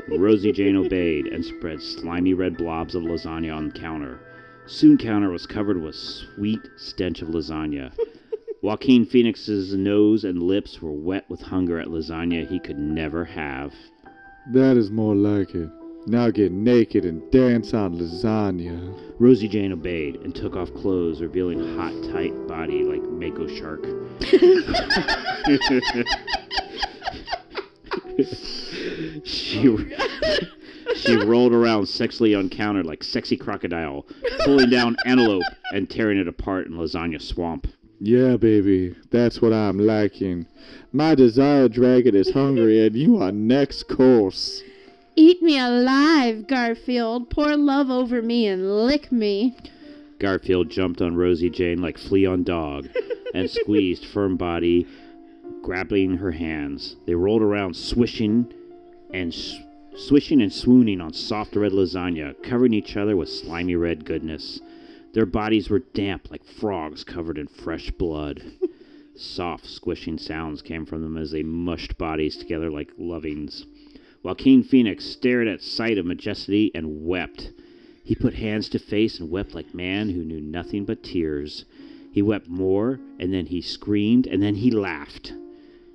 Rosie 0.10 0.52
Jane 0.52 0.76
obeyed 0.76 1.28
and 1.28 1.46
spread 1.46 1.82
slimy 1.82 2.34
red 2.34 2.58
blobs 2.58 2.94
of 2.94 3.04
lasagna 3.04 3.56
on 3.56 3.70
the 3.70 3.80
counter. 3.80 4.20
Soon 4.66 4.98
counter 4.98 5.30
was 5.30 5.48
covered 5.48 5.82
with 5.82 5.96
sweet 5.96 6.60
stench 6.76 7.22
of 7.22 7.30
lasagna. 7.30 7.94
Joaquin 8.62 9.06
Phoenix's 9.06 9.74
nose 9.74 10.26
and 10.26 10.44
lips 10.44 10.82
were 10.82 10.92
wet 10.92 11.30
with 11.30 11.42
hunger 11.44 11.80
at 11.80 11.88
lasagna 11.88 12.46
he 12.46 12.60
could 12.60 12.78
never 12.78 13.24
have. 13.24 13.74
That 14.52 14.78
is 14.78 14.90
more 14.90 15.16
like 15.16 15.54
it. 15.54 15.70
Now 16.08 16.32
get 16.32 16.52
naked 16.52 17.06
and 17.06 17.30
dance 17.32 17.72
on 17.76 17.96
lasagna. 17.96 19.00
Rosie 19.20 19.48
Jane 19.48 19.72
obeyed 19.72 20.16
and 20.18 20.34
took 20.34 20.56
off 20.56 20.74
clothes, 20.74 21.22
revealing 21.22 21.78
hot, 21.78 21.94
tight 22.12 22.34
body 22.48 22.84
like 22.84 23.04
Mako 23.04 23.48
Shark. 23.48 23.86
she 29.24 29.78
she 30.96 31.16
rolled 31.16 31.54
around 31.54 31.84
sexily 31.84 32.38
uncounted 32.38 32.88
like 32.88 33.04
sexy 33.04 33.38
crocodile, 33.38 34.08
pulling 34.46 34.72
down 34.72 34.96
antelope 35.06 35.44
and 35.74 35.88
tearing 35.88 36.18
it 36.18 36.28
apart 36.28 36.66
in 36.66 36.74
lasagna 36.74 37.22
swamp. 37.22 37.68
Yeah, 38.00 38.38
baby, 38.38 38.96
that's 39.12 39.42
what 39.42 39.52
I'm 39.52 39.78
liking. 39.78 40.46
My 40.94 41.16
desire 41.16 41.68
dragon 41.68 42.16
is 42.16 42.32
hungry, 42.32 42.86
and 42.86 42.96
you 42.96 43.22
are 43.22 43.32
next 43.32 43.90
course. 43.90 44.64
Eat 45.18 45.42
me 45.42 45.60
alive, 45.60 46.48
Garfield. 46.48 47.30
Pour 47.30 47.58
love 47.58 47.90
over 47.92 48.22
me 48.22 48.48
and 48.48 48.86
lick 48.86 49.12
me. 49.12 49.56
Garfield 50.18 50.70
jumped 50.70 51.02
on 51.02 51.16
Rosie 51.18 51.50
Jane 51.50 51.82
like 51.82 51.98
flea 51.98 52.26
on 52.26 52.44
dog 52.44 52.88
and 53.34 53.50
squeezed 53.50 54.06
firm 54.06 54.38
body, 54.38 54.88
grabbing 55.62 56.18
her 56.18 56.32
hands. 56.32 56.96
They 57.06 57.16
rolled 57.16 57.42
around, 57.42 57.76
swishing 57.76 58.54
and 59.14 59.34
s- 59.34 59.58
swishing 59.98 60.42
and 60.42 60.54
swooning 60.54 61.02
on 61.02 61.12
soft 61.12 61.56
red 61.58 61.74
lasagna, 61.74 62.42
covering 62.44 62.74
each 62.74 62.96
other 62.96 63.18
with 63.18 63.28
slimy 63.30 63.76
red 63.76 64.06
goodness. 64.06 64.62
Their 65.14 65.26
bodies 65.26 65.70
were 65.70 65.80
damp 65.80 66.30
like 66.30 66.44
frogs 66.44 67.04
covered 67.04 67.38
in 67.38 67.48
fresh 67.48 67.90
blood. 67.90 68.44
Soft, 69.16 69.66
squishing 69.66 70.18
sounds 70.18 70.62
came 70.62 70.86
from 70.86 71.02
them 71.02 71.18
as 71.18 71.32
they 71.32 71.42
mushed 71.42 71.98
bodies 71.98 72.38
together 72.38 72.70
like 72.70 72.92
lovings. 72.98 73.66
While 74.22 74.34
Joaquin 74.34 74.64
Phoenix 74.64 75.06
stared 75.06 75.48
at 75.48 75.62
sight 75.62 75.98
of 75.98 76.06
majesty 76.06 76.72
and 76.76 77.06
wept. 77.06 77.52
He 78.04 78.16
put 78.16 78.36
hands 78.36 78.70
to 78.70 78.80
face 78.80 79.20
and 79.20 79.30
wept 79.30 79.56
like 79.56 79.74
man 79.74 80.10
who 80.10 80.24
knew 80.24 80.42
nothing 80.42 80.86
but 80.86 81.04
tears. 81.04 81.66
He 82.12 82.22
wept 82.22 82.48
more, 82.48 83.00
and 83.18 83.34
then 83.34 83.48
he 83.48 83.62
screamed, 83.62 84.28
and 84.28 84.44
then 84.44 84.56
he 84.56 84.72
laughed. 84.72 85.34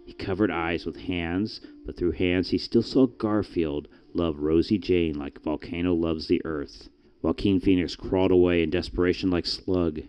He 0.05 0.12
covered 0.12 0.50
eyes 0.50 0.87
with 0.87 0.96
hands, 0.96 1.61
but 1.87 1.96
through 1.96 2.12
hands 2.12 2.50
he 2.50 2.59
still 2.59 2.83
saw 2.83 3.07
Garfield 3.07 3.88
love 4.12 4.40
Rosie 4.40 4.79
Jane 4.79 5.18
like 5.18 5.40
volcano 5.42 5.94
loves 5.94 6.29
the 6.29 6.40
earth. 6.44 6.88
Joaquin 7.25 7.59
Phoenix 7.59 7.97
crawled 7.97 8.33
away 8.33 8.63
in 8.63 8.69
desperation 8.69 9.31
like 9.31 9.47
slug. 9.47 10.03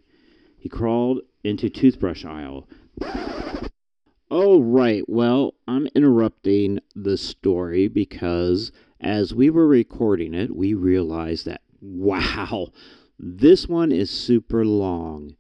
He 0.58 0.68
crawled 0.68 1.22
into 1.46 1.70
toothbrush 1.70 2.26
aisle. 2.26 2.68
Oh, 4.30 4.62
right. 4.62 5.02
Well, 5.08 5.54
I'm 5.66 5.88
interrupting 5.96 6.82
the 6.94 7.16
story 7.16 7.88
because 7.88 8.74
as 9.00 9.34
we 9.34 9.50
were 9.50 9.66
recording 9.66 10.34
it, 10.34 10.54
we 10.54 10.74
realized 10.74 11.46
that, 11.46 11.62
wow, 11.80 12.74
this 13.18 13.66
one 13.66 13.94
is 13.94 14.10
super 14.12 14.66
long. 14.66 15.38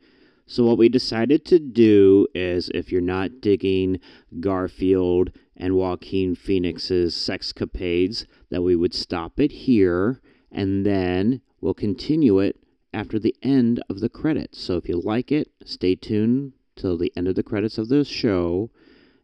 So, 0.48 0.64
what 0.64 0.78
we 0.78 0.88
decided 0.88 1.44
to 1.48 1.60
do 1.60 2.28
is 2.34 2.70
if 2.74 2.90
you're 2.90 3.02
not 3.02 3.42
digging 3.42 4.00
Garfield 4.40 5.32
and 5.58 5.76
Joaquin 5.76 6.36
Phoenix's 6.36 7.14
sexcapades, 7.14 8.26
that 8.50 8.62
we 8.62 8.78
would 8.78 8.94
stop 8.94 9.42
it 9.42 9.52
here 9.52 10.22
and 10.56 10.86
then 10.86 11.42
we'll 11.66 11.74
continue 11.74 12.40
it 12.40 12.56
after 12.94 13.18
the 13.18 13.36
end 13.42 13.84
of 13.90 14.00
the 14.00 14.08
credits. 14.08 14.62
So, 14.62 14.78
if 14.78 14.88
you 14.88 15.02
like 15.02 15.32
it, 15.32 15.50
stay 15.66 15.96
tuned 15.96 16.54
till 16.76 16.96
the 16.96 17.12
end 17.18 17.28
of 17.28 17.34
the 17.34 17.42
credits 17.44 17.80
of 17.80 17.90
the 17.90 18.06
show. 18.06 18.70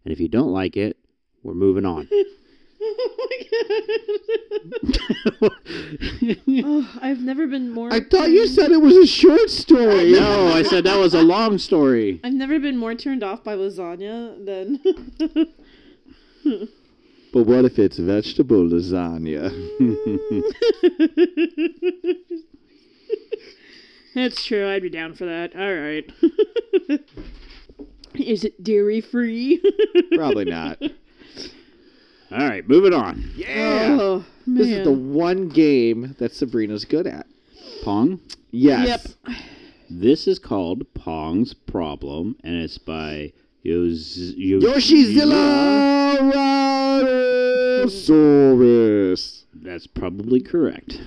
And 0.03 0.11
if 0.11 0.19
you 0.19 0.27
don't 0.27 0.51
like 0.51 0.75
it, 0.75 0.97
we're 1.43 1.53
moving 1.53 1.85
on. 1.85 2.09
oh, 5.43 6.89
I've 7.01 7.21
never 7.21 7.45
been 7.45 7.69
more. 7.71 7.93
I 7.93 7.99
thought 7.99 8.31
you 8.31 8.47
said 8.47 8.71
it 8.71 8.81
was 8.81 8.97
a 8.97 9.05
short 9.05 9.51
story. 9.51 10.13
no, 10.13 10.47
I 10.47 10.63
said 10.63 10.85
that 10.85 10.97
was 10.97 11.13
a 11.13 11.21
long 11.21 11.59
story. 11.59 12.19
I've 12.23 12.33
never 12.33 12.59
been 12.59 12.77
more 12.77 12.95
turned 12.95 13.23
off 13.23 13.43
by 13.43 13.55
lasagna 13.55 14.43
than. 14.43 14.79
But 17.33 17.43
what 17.43 17.65
if 17.65 17.79
it's 17.79 17.97
vegetable 17.97 18.67
lasagna? 18.67 19.49
That's 24.13 24.43
true. 24.43 24.69
I'd 24.69 24.81
be 24.81 24.89
down 24.89 25.13
for 25.13 25.25
that. 25.25 25.55
All 25.55 25.73
right. 25.73 26.11
Is 28.15 28.43
it 28.43 28.61
dairy 28.61 28.99
free? 28.99 29.61
Probably 30.13 30.45
not. 30.45 30.81
All 32.31 32.47
right, 32.47 32.67
moving 32.67 32.93
on. 32.93 33.31
Yeah. 33.35 33.87
Oh. 33.91 34.01
oh 34.01 34.25
this 34.45 34.67
is 34.67 34.83
the 34.83 34.91
one 34.91 35.49
game 35.49 36.15
that 36.19 36.33
Sabrina's 36.33 36.85
good 36.85 37.07
at. 37.07 37.27
Pong. 37.83 38.19
Yes. 38.51 39.15
Yep. 39.25 39.37
This 39.89 40.27
is 40.27 40.39
called 40.39 40.93
Pong's 40.93 41.53
Problem, 41.53 42.37
and 42.43 42.55
it's 42.55 42.77
by 42.77 43.33
Yoz- 43.63 44.35
Yoshizilla 44.37 46.17
Rhinosaurus. 47.83 49.45
That's 49.53 49.85
probably 49.87 50.41
correct. 50.41 51.01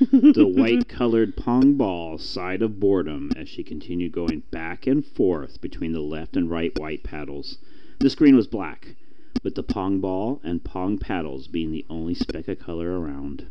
the 0.00 0.46
white 0.56 0.88
colored 0.88 1.36
pong 1.36 1.74
ball 1.74 2.18
sighed 2.18 2.62
of 2.62 2.80
boredom 2.80 3.30
as 3.36 3.48
she 3.48 3.62
continued 3.62 4.10
going 4.12 4.42
back 4.50 4.86
and 4.86 5.04
forth 5.04 5.60
between 5.60 5.92
the 5.92 6.00
left 6.00 6.36
and 6.36 6.50
right 6.50 6.76
white 6.78 7.04
paddles. 7.04 7.58
The 8.00 8.10
screen 8.10 8.34
was 8.34 8.48
black, 8.48 8.96
with 9.44 9.54
the 9.54 9.62
pong 9.62 10.00
ball 10.00 10.40
and 10.42 10.64
pong 10.64 10.98
paddles 10.98 11.46
being 11.46 11.70
the 11.70 11.86
only 11.88 12.14
speck 12.14 12.48
of 12.48 12.58
color 12.58 13.00
around. 13.00 13.46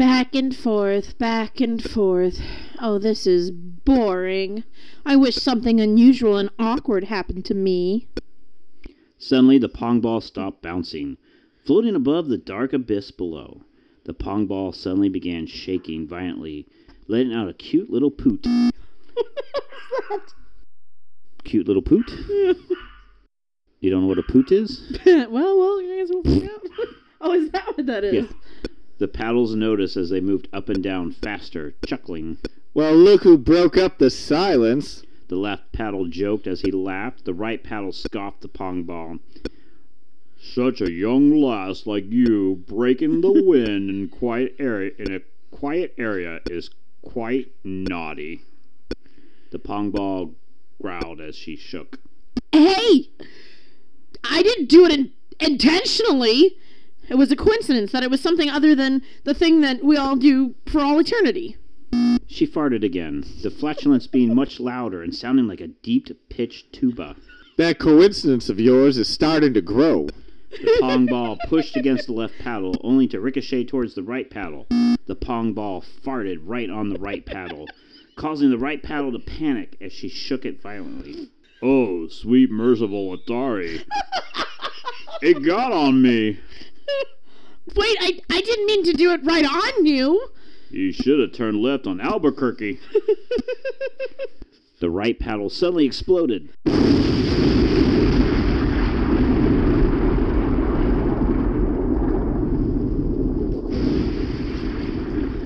Back 0.00 0.34
and 0.34 0.56
forth, 0.56 1.18
back 1.18 1.60
and 1.60 1.84
forth. 1.84 2.40
Oh, 2.80 2.98
this 2.98 3.26
is 3.26 3.50
boring. 3.50 4.64
I 5.04 5.16
wish 5.16 5.36
something 5.36 5.78
unusual 5.78 6.38
and 6.38 6.48
awkward 6.58 7.04
happened 7.04 7.44
to 7.44 7.54
me. 7.54 8.08
Suddenly, 9.18 9.58
the 9.58 9.68
pong 9.68 10.00
ball 10.00 10.22
stopped 10.22 10.62
bouncing, 10.62 11.18
floating 11.66 11.94
above 11.94 12.28
the 12.28 12.38
dark 12.38 12.72
abyss 12.72 13.10
below. 13.10 13.60
The 14.04 14.14
pong 14.14 14.46
ball 14.46 14.72
suddenly 14.72 15.10
began 15.10 15.46
shaking 15.46 16.08
violently, 16.08 16.66
letting 17.06 17.34
out 17.34 17.50
a 17.50 17.52
cute 17.52 17.90
little 17.90 18.10
poot. 18.10 18.46
Cute 21.44 21.68
little 21.68 21.82
poot? 21.82 22.10
You 23.80 23.90
don't 23.90 24.02
know 24.02 24.08
what 24.08 24.18
a 24.18 24.22
poot 24.22 24.50
is? 24.50 24.98
well, 25.04 25.30
well, 25.30 25.78
I 25.78 25.96
guess 25.98 26.08
we'll 26.10 26.22
find 26.22 26.50
out. 26.50 26.66
oh, 27.20 27.32
is 27.32 27.50
that 27.50 27.76
what 27.76 27.86
that 27.86 28.04
is? 28.04 28.14
Yeah. 28.14 28.22
The 29.00 29.08
paddles 29.08 29.54
noticed 29.54 29.96
as 29.96 30.10
they 30.10 30.20
moved 30.20 30.46
up 30.52 30.68
and 30.68 30.82
down 30.82 31.12
faster, 31.12 31.72
chuckling. 31.86 32.36
Well, 32.74 32.94
look 32.94 33.22
who 33.22 33.38
broke 33.38 33.78
up 33.78 33.96
the 33.96 34.10
silence. 34.10 35.04
The 35.28 35.36
left 35.36 35.72
paddle 35.72 36.06
joked 36.06 36.46
as 36.46 36.60
he 36.60 36.70
laughed. 36.70 37.24
The 37.24 37.32
right 37.32 37.64
paddle 37.64 37.92
scoffed 37.92 38.42
the 38.42 38.48
pong 38.48 38.82
ball. 38.82 39.16
Such 40.38 40.82
a 40.82 40.92
young 40.92 41.30
lass 41.40 41.86
like 41.86 42.12
you 42.12 42.62
breaking 42.68 43.22
the 43.22 43.42
wind 43.46 43.88
in 43.88 44.10
quiet 44.10 44.54
area 44.58 44.90
in 44.98 45.14
a 45.14 45.20
quiet 45.50 45.94
area 45.96 46.40
is 46.50 46.68
quite 47.00 47.54
naughty. 47.64 48.42
The 49.50 49.58
pong 49.58 49.92
ball 49.92 50.34
growled 50.82 51.22
as 51.22 51.36
she 51.36 51.56
shook. 51.56 51.98
Hey! 52.52 53.08
I 54.22 54.42
didn't 54.42 54.68
do 54.68 54.84
it 54.84 54.92
in- 54.92 55.12
intentionally. 55.40 56.58
It 57.10 57.18
was 57.18 57.32
a 57.32 57.36
coincidence 57.36 57.90
that 57.90 58.04
it 58.04 58.10
was 58.10 58.20
something 58.20 58.48
other 58.48 58.76
than 58.76 59.02
the 59.24 59.34
thing 59.34 59.62
that 59.62 59.82
we 59.82 59.96
all 59.96 60.14
do 60.14 60.54
for 60.66 60.80
all 60.80 61.00
eternity. 61.00 61.56
She 62.28 62.46
farted 62.46 62.84
again, 62.84 63.24
the 63.42 63.50
flatulence 63.50 64.06
being 64.06 64.32
much 64.32 64.60
louder 64.60 65.02
and 65.02 65.12
sounding 65.12 65.48
like 65.48 65.60
a 65.60 65.66
deep 65.66 66.08
pitched 66.28 66.72
tuba. 66.72 67.16
That 67.56 67.80
coincidence 67.80 68.48
of 68.48 68.60
yours 68.60 68.96
is 68.96 69.08
starting 69.08 69.54
to 69.54 69.60
grow. 69.60 70.06
The 70.52 70.76
pong 70.78 71.06
ball 71.06 71.36
pushed 71.48 71.76
against 71.76 72.06
the 72.06 72.12
left 72.12 72.38
paddle, 72.38 72.76
only 72.84 73.08
to 73.08 73.20
ricochet 73.20 73.64
towards 73.64 73.96
the 73.96 74.04
right 74.04 74.30
paddle. 74.30 74.68
The 75.06 75.16
pong 75.16 75.52
ball 75.52 75.84
farted 76.04 76.38
right 76.44 76.70
on 76.70 76.90
the 76.90 77.00
right 77.00 77.26
paddle, 77.26 77.66
causing 78.14 78.50
the 78.50 78.58
right 78.58 78.80
paddle 78.80 79.10
to 79.10 79.18
panic 79.18 79.76
as 79.80 79.92
she 79.92 80.08
shook 80.08 80.44
it 80.44 80.62
violently. 80.62 81.28
Oh, 81.60 82.06
sweet 82.06 82.52
merciful 82.52 83.18
Atari. 83.18 83.82
It 85.22 85.44
got 85.44 85.70
on 85.70 86.00
me. 86.00 86.40
Wait, 87.76 87.96
I, 88.00 88.20
I 88.30 88.40
didn't 88.40 88.66
mean 88.66 88.84
to 88.84 88.92
do 88.92 89.12
it 89.12 89.20
right 89.24 89.44
on 89.44 89.86
you. 89.86 90.28
You 90.70 90.92
should 90.92 91.20
have 91.20 91.32
turned 91.32 91.60
left 91.60 91.86
on 91.86 92.00
Albuquerque. 92.00 92.80
the 94.80 94.90
right 94.90 95.18
paddle 95.18 95.50
suddenly 95.50 95.84
exploded. 95.84 96.48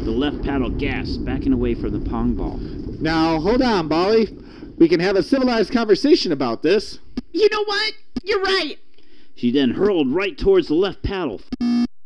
The 0.04 0.10
left 0.10 0.42
paddle 0.42 0.70
gasped, 0.70 1.24
backing 1.24 1.52
away 1.52 1.74
from 1.74 1.92
the 1.92 2.10
pong 2.10 2.34
ball. 2.34 2.58
Now, 3.00 3.40
hold 3.40 3.62
on, 3.62 3.88
Bolly. 3.88 4.36
We 4.76 4.88
can 4.88 5.00
have 5.00 5.16
a 5.16 5.22
civilized 5.22 5.72
conversation 5.72 6.32
about 6.32 6.62
this. 6.62 6.98
You 7.32 7.48
know 7.50 7.64
what? 7.64 7.94
You're 8.22 8.42
right. 8.42 8.78
She 9.34 9.50
then 9.50 9.70
hurled 9.70 10.12
right 10.12 10.38
towards 10.38 10.68
the 10.68 10.74
left 10.74 11.02
paddle, 11.02 11.40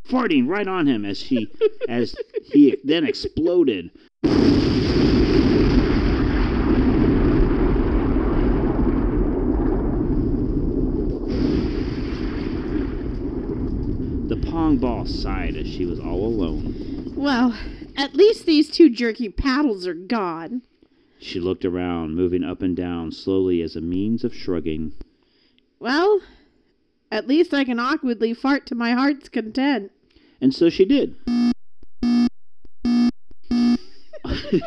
farting 0.09 0.49
right 0.49 0.67
on 0.67 0.87
him 0.87 1.05
as 1.05 1.19
she 1.19 1.49
as 1.89 2.17
he 2.45 2.77
then 2.85 3.05
exploded. 3.05 3.91
The 14.29 14.37
pong 14.51 14.79
ball 14.79 15.07
sighed 15.07 15.57
as 15.57 15.67
she 15.67 15.85
was 15.85 16.01
all 16.01 16.27
alone. 16.27 17.13
Well, 17.15 17.57
at 17.97 18.15
least 18.15 18.47
these 18.47 18.71
two 18.71 18.89
jerky 18.89 19.29
paddles 19.29 19.87
are 19.87 19.95
gone. 19.95 20.63
She 21.19 21.41
looked 21.41 21.65
around, 21.65 22.15
moving 22.15 22.45
up 22.45 22.63
and 22.63 22.77
down 22.77 23.11
slowly 23.13 23.61
as 23.61 23.75
a 23.75 23.81
means 23.81 24.25
of 24.25 24.35
shrugging. 24.35 24.93
Well, 25.81 26.21
at 27.11 27.27
least 27.27 27.55
I 27.55 27.65
can 27.65 27.79
awkwardly 27.79 28.35
fart 28.35 28.67
to 28.67 28.75
my 28.75 28.93
heart's 28.93 29.29
content. 29.29 29.91
And 30.41 30.55
so 30.55 30.71
she 30.71 30.85
did. 30.85 31.17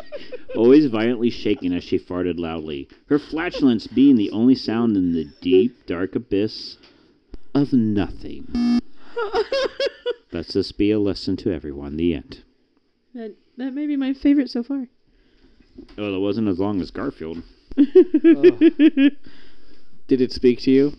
Always 0.56 0.86
violently 0.86 1.30
shaking 1.30 1.72
as 1.72 1.82
she 1.82 1.98
farted 1.98 2.38
loudly, 2.38 2.88
her 3.06 3.18
flatulence 3.18 3.86
being 3.86 4.16
the 4.16 4.30
only 4.30 4.54
sound 4.54 4.96
in 4.96 5.12
the 5.12 5.24
deep, 5.40 5.86
dark 5.86 6.14
abyss 6.14 6.76
of 7.54 7.72
nothing. 7.72 8.46
Let 10.32 10.48
this 10.48 10.72
be 10.72 10.90
a 10.90 10.98
lesson 10.98 11.36
to 11.38 11.52
everyone. 11.52 11.96
The 11.96 12.14
end. 12.14 12.42
that 13.14 13.34
that 13.58 13.74
may 13.74 13.86
be 13.86 13.96
my 13.96 14.12
favorite 14.14 14.50
so 14.50 14.62
far. 14.62 14.88
Oh, 15.98 16.16
it 16.16 16.20
wasn't 16.20 16.48
as 16.48 16.58
long 16.58 16.80
as 16.80 16.90
Garfield. 16.90 17.42
Oh. 17.78 18.58
Did 20.08 20.20
it 20.20 20.32
speak 20.32 20.60
to 20.62 20.70
you? 20.70 20.92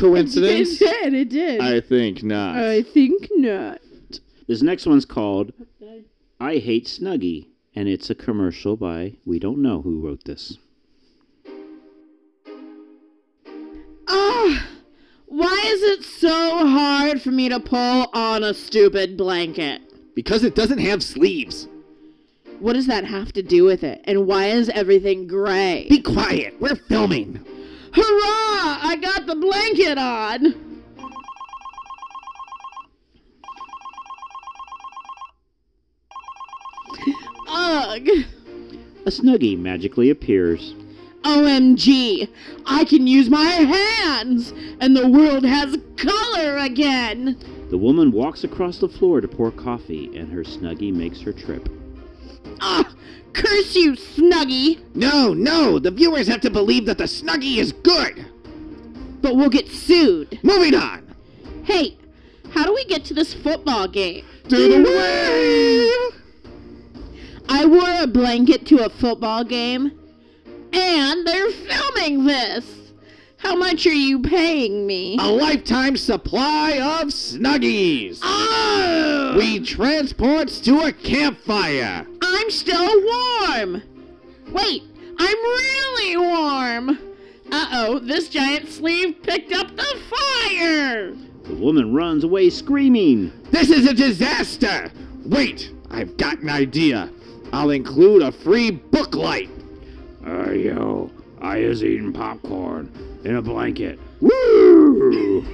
Coincidence? 0.00 0.80
It 0.82 1.02
did. 1.02 1.14
It 1.14 1.28
did. 1.28 1.60
I 1.60 1.80
think 1.80 2.22
not. 2.22 2.56
I 2.56 2.82
think 2.82 3.28
not. 3.36 3.80
This 4.46 4.62
next 4.62 4.86
one's 4.86 5.04
called 5.04 5.52
I 6.40 6.56
Hate 6.56 6.86
Snuggie, 6.86 7.48
and 7.74 7.88
it's 7.88 8.10
a 8.10 8.14
commercial 8.14 8.76
by 8.76 9.16
We 9.24 9.38
Don't 9.38 9.58
Know 9.62 9.82
Who 9.82 10.00
Wrote 10.00 10.24
This. 10.24 10.58
Ah, 14.08 14.66
why 15.26 15.62
is 15.66 15.82
it 15.82 16.04
so 16.04 16.66
hard 16.66 17.22
for 17.22 17.30
me 17.30 17.48
to 17.48 17.60
pull 17.60 18.08
on 18.12 18.42
a 18.42 18.54
stupid 18.54 19.16
blanket? 19.16 19.82
because 20.14 20.44
it 20.44 20.54
doesn't 20.54 20.78
have 20.78 21.02
sleeves. 21.02 21.66
What 22.58 22.74
does 22.74 22.86
that 22.88 23.04
have 23.04 23.32
to 23.32 23.42
do 23.42 23.64
with 23.64 23.82
it? 23.82 24.02
And 24.04 24.26
why 24.26 24.48
is 24.48 24.68
everything 24.68 25.26
gray? 25.26 25.86
Be 25.88 26.02
quiet. 26.02 26.60
We're 26.60 26.76
filming. 26.76 27.42
Hurrah! 27.92 28.78
I 28.82 28.98
got 29.00 29.26
the 29.26 29.34
blanket 29.34 29.98
on. 29.98 30.70
Ugh. 37.48 38.08
A 39.06 39.10
Snuggie 39.10 39.58
magically 39.58 40.10
appears. 40.10 40.74
OMG! 41.22 42.28
I 42.66 42.84
can 42.84 43.06
use 43.06 43.28
my 43.28 43.44
hands! 43.44 44.52
And 44.80 44.96
the 44.96 45.08
world 45.08 45.44
has 45.44 45.76
color 45.96 46.58
again! 46.58 47.36
The 47.70 47.78
woman 47.78 48.12
walks 48.12 48.44
across 48.44 48.78
the 48.78 48.88
floor 48.88 49.20
to 49.20 49.28
pour 49.28 49.50
coffee, 49.50 50.16
and 50.16 50.32
her 50.32 50.44
Snuggie 50.44 50.92
makes 50.92 51.20
her 51.22 51.32
trip. 51.32 51.68
Ah! 52.60 52.92
Curse 53.32 53.76
you, 53.76 53.92
Snuggie! 53.92 54.80
No, 54.94 55.32
no. 55.32 55.78
The 55.78 55.90
viewers 55.90 56.26
have 56.26 56.40
to 56.42 56.50
believe 56.50 56.86
that 56.86 56.98
the 56.98 57.04
Snuggie 57.04 57.58
is 57.58 57.72
good. 57.72 58.26
But 59.22 59.36
we'll 59.36 59.50
get 59.50 59.68
sued. 59.68 60.38
Moving 60.42 60.74
on. 60.74 61.14
Hey, 61.64 61.96
how 62.50 62.64
do 62.64 62.74
we 62.74 62.84
get 62.86 63.04
to 63.06 63.14
this 63.14 63.32
football 63.34 63.86
game? 63.86 64.24
To 64.48 64.56
the 64.56 64.82
wave. 64.82 66.20
I 67.48 67.66
wore 67.66 68.02
a 68.02 68.06
blanket 68.06 68.66
to 68.66 68.84
a 68.84 68.88
football 68.88 69.44
game, 69.44 69.92
and 70.72 71.26
they're 71.26 71.50
filming 71.50 72.24
this. 72.24 72.79
How 73.40 73.56
much 73.56 73.86
are 73.86 73.92
you 73.92 74.20
paying 74.20 74.86
me? 74.86 75.16
A 75.18 75.26
lifetime 75.26 75.96
supply 75.96 76.72
of 76.72 77.08
Snuggies. 77.08 78.18
Oh! 78.22 79.34
We 79.38 79.60
transports 79.60 80.60
to 80.60 80.80
a 80.80 80.92
campfire. 80.92 82.06
I'm 82.20 82.50
still 82.50 82.84
warm. 82.84 83.82
Wait, 84.50 84.82
I'm 85.18 85.36
really 85.36 86.16
warm. 86.18 86.90
Uh 87.50 87.68
oh, 87.72 87.98
this 87.98 88.28
giant 88.28 88.68
sleeve 88.68 89.22
picked 89.22 89.52
up 89.52 89.74
the 89.74 90.00
fire. 90.10 91.14
The 91.44 91.54
woman 91.54 91.94
runs 91.94 92.24
away 92.24 92.50
screaming. 92.50 93.32
This 93.50 93.70
is 93.70 93.86
a 93.86 93.94
disaster. 93.94 94.92
Wait, 95.24 95.72
I've 95.90 96.18
got 96.18 96.40
an 96.40 96.50
idea. 96.50 97.10
I'll 97.54 97.70
include 97.70 98.20
a 98.20 98.32
free 98.32 98.70
book 98.70 99.14
light. 99.14 99.48
Uh, 100.26 100.50
yo, 100.50 101.10
I 101.40 101.56
is 101.56 101.82
eating 101.82 102.12
popcorn 102.12 103.09
in 103.24 103.36
a 103.36 103.42
blanket. 103.42 103.98
Woo! 104.20 105.44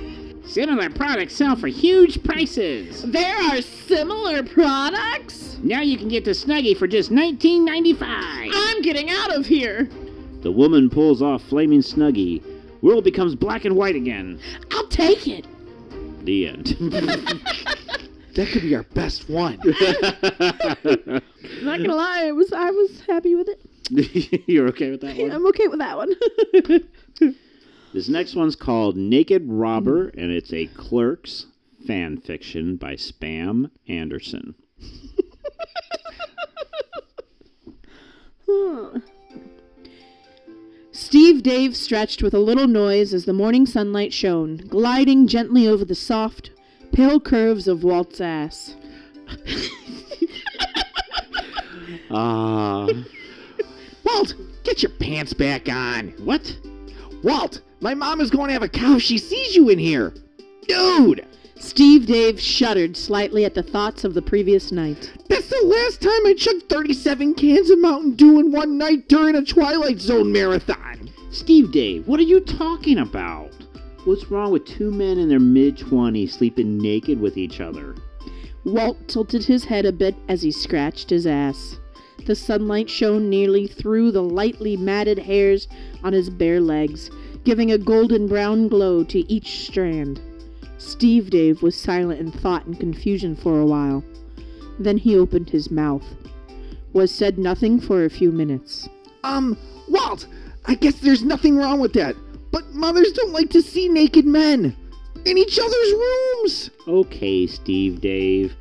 Similar 0.46 0.90
products 0.90 1.35
sell 1.35 1.57
for 1.57 1.66
huge 1.66 2.22
prices. 2.22 3.02
There 3.02 3.37
are 3.37 3.61
similar 3.61 4.42
products? 4.42 5.59
Now 5.62 5.81
you 5.81 5.98
can 5.98 6.09
get 6.09 6.24
the 6.24 6.31
Snuggie 6.31 6.76
for 6.76 6.87
just 6.87 7.11
$19.95. 7.11 8.50
I'm 8.52 8.83
getting 8.83 9.11
out 9.11 9.35
of 9.35 9.46
here. 9.46 9.88
The 10.42 10.52
woman 10.52 10.88
pulls 10.88 11.22
off 11.22 11.42
Flaming 11.42 11.81
Snuggie. 11.81 12.42
World 12.83 13.05
becomes 13.05 13.35
black 13.35 13.64
and 13.64 13.74
white 13.74 13.96
again. 13.96 14.38
I'll 14.70 14.87
take 14.88 15.26
it. 15.26 15.46
The 16.24 16.48
end. 16.48 16.76
That 18.37 18.48
could 18.48 18.62
be 18.62 18.76
our 18.76 18.83
best 18.83 19.31
one. 19.31 19.59
Not 21.62 21.79
gonna 21.79 21.94
lie, 21.94 22.26
I 22.26 22.33
was 22.33 22.52
I 22.52 22.70
was 22.70 23.00
happy 23.09 23.35
with 23.35 23.48
it. 23.48 24.42
You're 24.46 24.68
okay 24.68 24.90
with 24.90 25.00
that 25.00 25.16
one? 25.16 25.31
I'm 25.31 25.46
okay 25.46 25.68
with 25.68 25.79
that 25.79 25.96
one. 25.96 26.14
This 27.97 28.11
next 28.11 28.37
one's 28.37 28.57
called 28.57 28.95
Naked 28.95 29.47
Robber, 29.49 30.09
and 30.09 30.31
it's 30.31 30.53
a 30.53 30.67
Clerks 30.67 31.47
fan 31.87 32.19
fiction 32.19 32.77
by 32.77 32.93
Spam 32.93 33.71
Anderson. 33.89 34.55
Steve 40.93 41.43
Dave 41.43 41.75
stretched 41.75 42.23
with 42.23 42.35
a 42.35 42.39
little 42.39 42.67
noise 42.67 43.15
as 43.15 43.25
the 43.25 43.33
morning 43.33 43.65
sunlight 43.65 44.13
shone, 44.13 44.59
gliding 44.59 45.27
gently 45.27 45.67
over 45.67 45.87
the 45.87 45.95
soft, 45.95 46.51
pale 46.93 47.19
curves 47.19 47.67
of 47.67 47.83
Walt's 47.83 48.21
ass. 48.21 48.77
Ah. 52.11 52.89
Walt, 54.05 54.35
get 54.65 54.83
your 54.83 54.93
pants 54.93 55.33
back 55.33 55.71
on. 55.71 56.09
what? 56.19 56.59
Walt, 57.23 57.63
my 57.81 57.95
mom 57.95 58.21
is 58.21 58.31
going 58.31 58.49
to 58.49 58.53
have 58.53 58.62
a 58.62 58.69
cow. 58.69 58.97
if 58.97 59.03
She 59.03 59.19
sees 59.19 59.55
you 59.55 59.69
in 59.69 59.79
here. 59.79 60.12
Dude, 60.69 61.27
Steve 61.59 62.07
Dave 62.07 62.41
shuddered 62.41 62.97
slightly 62.97 63.45
at 63.45 63.55
the 63.55 63.62
thoughts 63.62 64.05
of 64.05 64.15
the 64.15 64.23
previous 64.23 64.73
night. 64.73 65.12
that's 65.29 65.49
the 65.49 65.62
last 65.65 66.01
time 66.03 66.27
I 66.27 66.35
chugged 66.37 66.69
37 66.69 67.35
cans 67.35 67.71
of 67.71 67.79
Mountain 67.79 68.15
Dew 68.17 68.41
in 68.41 68.53
one 68.53 68.77
night 68.79 69.09
during 69.09 69.37
a 69.37 69.45
Twilight 69.45 70.01
Zone 70.01 70.33
marathon. 70.33 71.11
Steve 71.31 71.71
Dave, 71.73 72.07
what 72.07 72.21
are 72.21 72.25
you 72.25 72.41
talking 72.41 72.99
about? 72.99 73.51
What's 74.05 74.31
wrong 74.31 74.53
with 74.53 74.65
two 74.67 74.91
men 74.91 75.19
in 75.19 75.29
their 75.29 75.41
mid 75.41 75.77
20s 75.77 76.31
sleeping 76.31 76.79
naked 76.79 77.21
with 77.21 77.37
each 77.37 77.61
other? 77.61 77.95
Walt 78.65 78.97
tilted 79.09 79.45
his 79.45 79.65
head 79.65 79.87
a 79.87 79.93
bit 79.93 80.15
as 80.29 80.43
he 80.43 80.51
scratched 80.51 81.11
his 81.11 81.27
ass. 81.27 81.79
The 82.27 82.35
sunlight 82.35 82.90
shone 82.90 83.31
nearly 83.31 83.67
through 83.67 84.11
the 84.13 84.23
lightly 84.23 84.77
matted 84.77 85.19
hairs 85.19 85.69
on 86.03 86.13
his 86.13 86.31
bare 86.31 86.61
legs, 86.61 87.11
giving 87.47 87.71
a 87.71 87.79
golden 87.79 88.27
brown 88.27 88.67
glow 88.67 89.05
to 89.05 89.21
each 89.33 89.65
strand. 89.65 90.21
Steve 90.79 91.31
Dave 91.31 91.63
was 91.63 91.77
silent 91.77 92.19
in 92.19 92.33
thought 92.33 92.67
and 92.67 92.79
confusion 92.79 93.37
for 93.37 93.61
a 93.61 93.65
while. 93.65 94.03
Then 94.81 94.99
he 94.99 95.17
opened 95.17 95.49
his 95.49 95.71
mouth. 95.71 96.05
Was 96.92 97.13
said 97.13 97.38
nothing 97.38 97.81
for 97.81 98.05
a 98.05 98.11
few 98.11 98.33
minutes. 98.33 98.88
Um, 99.23 99.57
Walt, 99.88 100.27
I 100.65 100.75
guess 100.75 100.99
there's 100.99 101.23
nothing 101.23 101.57
wrong 101.57 101.79
with 101.79 101.92
that. 101.92 102.17
But 102.51 102.75
mothers 102.75 103.13
don't 103.13 103.33
like 103.33 103.51
to 103.51 103.63
see 103.63 103.88
naked 103.88 104.27
men 104.27 104.77
in 105.25 105.38
each 105.38 105.59
other's 105.61 105.92
rooms. 105.92 106.71
Okay, 106.88 107.47
Steve 107.47 108.01
Dave. 108.01 108.57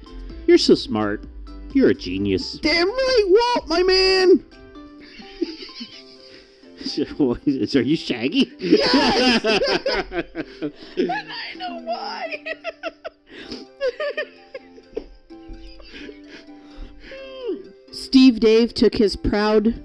You're 0.45 0.59
so 0.59 0.75
smart. 0.75 1.23
You're 1.73 1.89
a 1.89 1.95
genius. 1.95 2.59
Damn 2.59 2.87
right, 2.87 3.23
Walt, 3.27 3.67
my 3.67 3.81
man. 3.81 4.45
Are 7.19 7.81
you 7.81 7.95
Shaggy? 7.95 8.51
Yes! 8.59 9.43
and 9.45 11.31
I 11.31 11.53
know 11.57 11.79
why. 11.83 12.43
Steve 17.91 18.39
Dave 18.39 18.73
took 18.73 18.95
his 18.95 19.15
proud 19.15 19.81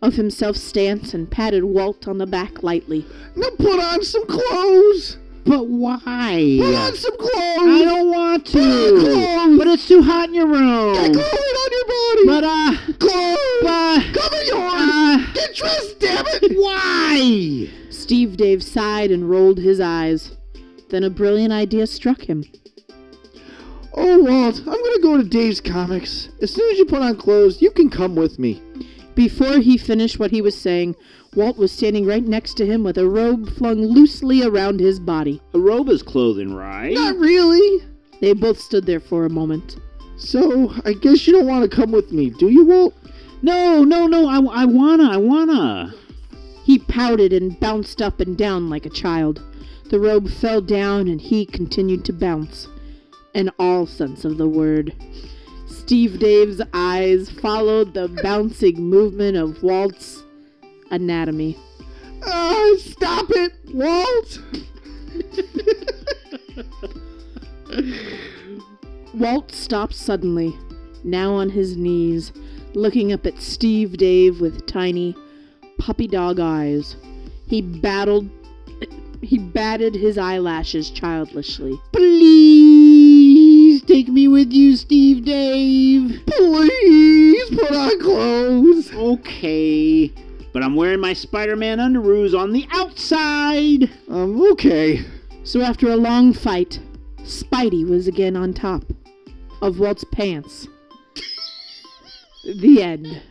of 0.00 0.14
himself 0.14 0.56
stance 0.56 1.14
and 1.14 1.30
patted 1.30 1.64
Walt 1.64 2.06
on 2.08 2.18
the 2.18 2.26
back 2.26 2.62
lightly. 2.62 3.04
now 3.36 3.48
put 3.58 3.80
on 3.80 4.02
some 4.02 4.26
clothes. 4.26 5.18
But 5.44 5.66
why? 5.66 6.58
Put 6.60 6.74
on 6.74 6.94
some 6.94 7.16
clothes. 7.16 7.32
I 7.34 7.82
don't 7.84 8.10
want 8.10 8.46
to. 8.46 8.52
Put 8.52 8.62
on 8.62 9.00
clothes. 9.00 9.58
But 9.58 9.66
it's 9.68 9.88
too 9.88 10.02
hot 10.02 10.28
in 10.28 10.34
your 10.34 10.46
room. 10.46 10.94
Get 10.94 11.12
clothing 11.12 11.56
on 11.62 11.72
your 11.72 11.86
body. 11.86 12.26
But 12.26 12.44
uh, 12.44 12.76
clothes. 12.98 13.38
but 13.62 14.14
Cover 14.14 14.42
yours. 14.44 14.72
uh, 14.74 15.32
Get 15.34 15.54
dressed, 15.56 15.72
damn 15.72 15.72
it. 15.72 15.90
why? 15.90 15.91
Steve 18.32 18.38
Dave 18.38 18.62
sighed 18.62 19.10
and 19.10 19.28
rolled 19.28 19.58
his 19.58 19.78
eyes. 19.78 20.38
Then 20.88 21.04
a 21.04 21.10
brilliant 21.10 21.52
idea 21.52 21.86
struck 21.86 22.22
him. 22.22 22.46
Oh, 23.92 24.22
Walt, 24.22 24.58
I'm 24.60 24.64
gonna 24.64 25.02
go 25.02 25.18
to 25.18 25.22
Dave's 25.22 25.60
Comics. 25.60 26.30
As 26.40 26.50
soon 26.50 26.70
as 26.70 26.78
you 26.78 26.86
put 26.86 27.02
on 27.02 27.16
clothes, 27.16 27.60
you 27.60 27.70
can 27.70 27.90
come 27.90 28.16
with 28.16 28.38
me. 28.38 28.62
Before 29.14 29.58
he 29.58 29.76
finished 29.76 30.18
what 30.18 30.30
he 30.30 30.40
was 30.40 30.56
saying, 30.56 30.96
Walt 31.34 31.58
was 31.58 31.72
standing 31.72 32.06
right 32.06 32.24
next 32.24 32.54
to 32.54 32.64
him 32.64 32.82
with 32.82 32.96
a 32.96 33.06
robe 33.06 33.50
flung 33.50 33.82
loosely 33.82 34.42
around 34.42 34.80
his 34.80 34.98
body. 34.98 35.42
A 35.52 35.58
robe 35.58 35.90
is 35.90 36.02
clothing, 36.02 36.54
right? 36.54 36.94
Not 36.94 37.18
really. 37.18 37.84
They 38.22 38.32
both 38.32 38.58
stood 38.58 38.86
there 38.86 39.00
for 39.00 39.26
a 39.26 39.30
moment. 39.30 39.76
So, 40.16 40.72
I 40.86 40.94
guess 40.94 41.26
you 41.26 41.34
don't 41.34 41.46
want 41.46 41.70
to 41.70 41.76
come 41.76 41.92
with 41.92 42.12
me, 42.12 42.30
do 42.30 42.48
you, 42.48 42.64
Walt? 42.64 42.94
No, 43.42 43.84
no, 43.84 44.06
no. 44.06 44.26
I, 44.26 44.62
I 44.62 44.64
wanna. 44.64 45.10
I 45.10 45.18
wanna. 45.18 45.94
He 46.64 46.78
pouted 46.78 47.32
and 47.32 47.58
bounced 47.58 48.00
up 48.00 48.20
and 48.20 48.36
down 48.36 48.70
like 48.70 48.86
a 48.86 48.90
child. 48.90 49.42
The 49.90 50.00
robe 50.00 50.28
fell 50.30 50.60
down 50.60 51.08
and 51.08 51.20
he 51.20 51.44
continued 51.44 52.04
to 52.06 52.12
bounce. 52.12 52.68
In 53.34 53.50
all 53.58 53.86
sense 53.86 54.24
of 54.24 54.38
the 54.38 54.48
word. 54.48 54.94
Steve 55.66 56.18
Dave's 56.18 56.60
eyes 56.72 57.30
followed 57.30 57.94
the 57.94 58.08
bouncing 58.22 58.82
movement 58.82 59.36
of 59.36 59.62
Walt's 59.62 60.22
anatomy. 60.90 61.58
Oh, 62.24 62.76
stop 62.78 63.26
it, 63.30 63.52
Walt. 63.74 64.38
Walt 69.14 69.52
stopped 69.52 69.94
suddenly, 69.94 70.56
now 71.04 71.32
on 71.32 71.50
his 71.50 71.76
knees, 71.76 72.32
looking 72.74 73.12
up 73.12 73.26
at 73.26 73.42
Steve 73.42 73.96
Dave 73.96 74.40
with 74.40 74.66
tiny, 74.66 75.16
puppy 75.78 76.06
dog 76.06 76.40
eyes. 76.40 76.96
He 77.46 77.62
battled. 77.62 78.28
He 79.20 79.38
batted 79.38 79.94
his 79.94 80.18
eyelashes 80.18 80.90
childishly. 80.90 81.78
Please 81.92 83.80
take 83.82 84.08
me 84.08 84.26
with 84.26 84.52
you, 84.52 84.76
Steve 84.76 85.24
Dave. 85.24 86.20
Please 86.26 87.50
put 87.50 87.72
on 87.72 88.00
clothes. 88.00 88.92
Okay. 88.92 90.12
But 90.52 90.62
I'm 90.62 90.74
wearing 90.74 91.00
my 91.00 91.12
Spider 91.12 91.56
Man 91.56 91.78
underoos 91.78 92.38
on 92.38 92.52
the 92.52 92.66
outside. 92.72 93.90
Um, 94.08 94.40
okay. 94.52 95.04
So 95.44 95.62
after 95.62 95.88
a 95.88 95.96
long 95.96 96.32
fight, 96.32 96.80
Spidey 97.22 97.88
was 97.88 98.06
again 98.06 98.36
on 98.36 98.52
top 98.52 98.84
of 99.62 99.78
Walt's 99.78 100.04
pants. 100.12 100.68
the 102.44 102.82
end. 102.82 103.22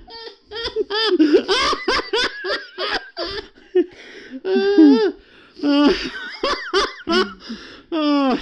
Oh, 7.93 8.39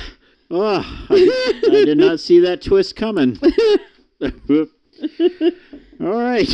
oh, 0.52 1.08
I, 1.10 1.60
I 1.66 1.86
did 1.86 1.98
not 1.98 2.20
see 2.20 2.40
that 2.40 2.62
twist 2.62 2.96
coming. 2.96 3.40
All 6.00 6.22
right. 6.22 6.50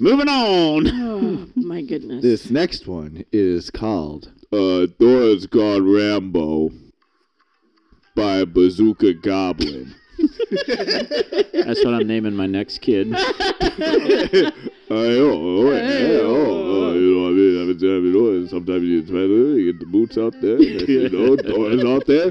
Moving 0.00 0.28
on. 0.28 0.88
Oh 0.88 1.48
my 1.54 1.82
goodness. 1.82 2.22
This 2.22 2.50
next 2.50 2.86
one 2.86 3.24
is 3.32 3.70
called 3.70 4.32
uh, 4.52 4.86
Dora's 4.98 5.46
Gone 5.46 5.90
Rambo 5.90 6.70
by 8.14 8.44
Bazooka 8.44 9.14
Goblin. 9.14 9.94
That's 11.52 11.84
what 11.84 11.94
I'm 11.94 12.06
naming 12.06 12.34
my 12.34 12.46
next 12.46 12.78
kid. 12.78 13.12
I 13.14 13.20
know, 14.90 15.72
I 15.72 15.80
know, 15.80 16.92
you 16.92 17.10
know, 17.14 17.26
I 17.26 17.32
mean, 17.32 17.62
every 17.62 17.74
time, 17.74 18.48
sometimes 18.48 18.82
you 18.84 19.02
try 19.02 19.26
to 19.26 19.72
get 19.72 19.80
the 19.80 19.86
boots 19.86 20.18
out 20.18 20.34
there, 20.40 20.56
and, 20.56 20.88
you 20.88 21.08
know, 21.08 21.36
Dora's 21.36 21.84
out 21.84 22.06
there, 22.06 22.30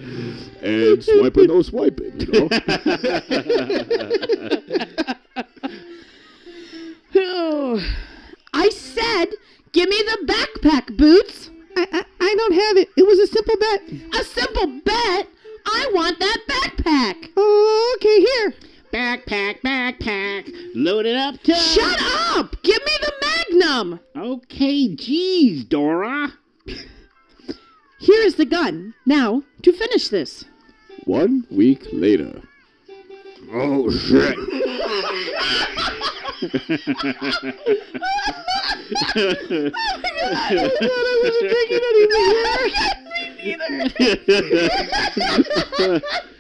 and 0.62 1.04
swiping, 1.04 1.48
no 1.48 1.62
swiping, 1.62 2.20
you 2.20 2.32
know. 2.32 2.50
Oh, 7.16 7.80
I 8.54 8.70
said, 8.70 9.26
give 9.72 9.90
me 9.90 9.98
the 9.98 10.26
backpack, 10.26 10.96
Boots. 10.98 11.50
I, 11.76 11.88
I, 11.92 12.06
I 12.22 12.36
don't 12.38 12.54
have 12.54 12.78
it. 12.78 12.90
It 12.96 13.06
was 13.06 13.20
a 13.20 13.28
simple 13.28 13.56
bet. 13.58 13.82
A 14.20 14.24
simple 14.24 14.68
bet? 14.86 15.28
I 15.66 15.92
want 15.94 16.20
that 16.20 16.40
backpack. 16.48 17.30
Oh, 17.36 17.98
okay, 17.98 18.20
here. 18.22 18.54
Backpack, 18.94 19.62
backpack, 19.62 20.54
load 20.76 21.08
it 21.08 21.16
up 21.16 21.42
to. 21.44 21.56
Shut 21.56 22.00
up! 22.02 22.62
Give 22.62 22.80
me 22.86 22.92
the 23.02 23.14
magnum. 23.22 24.00
Okay, 24.16 24.94
geez, 24.94 25.64
Dora. 25.64 26.34
Here 28.00 28.22
is 28.22 28.36
the 28.36 28.46
gun. 28.46 28.94
Now, 29.06 29.44
to 29.64 29.72
finish 29.74 30.10
this. 30.10 30.46
One 31.06 31.48
week 31.50 31.88
later. 31.92 32.44
Oh, 33.52 33.90
shit. 33.92 34.38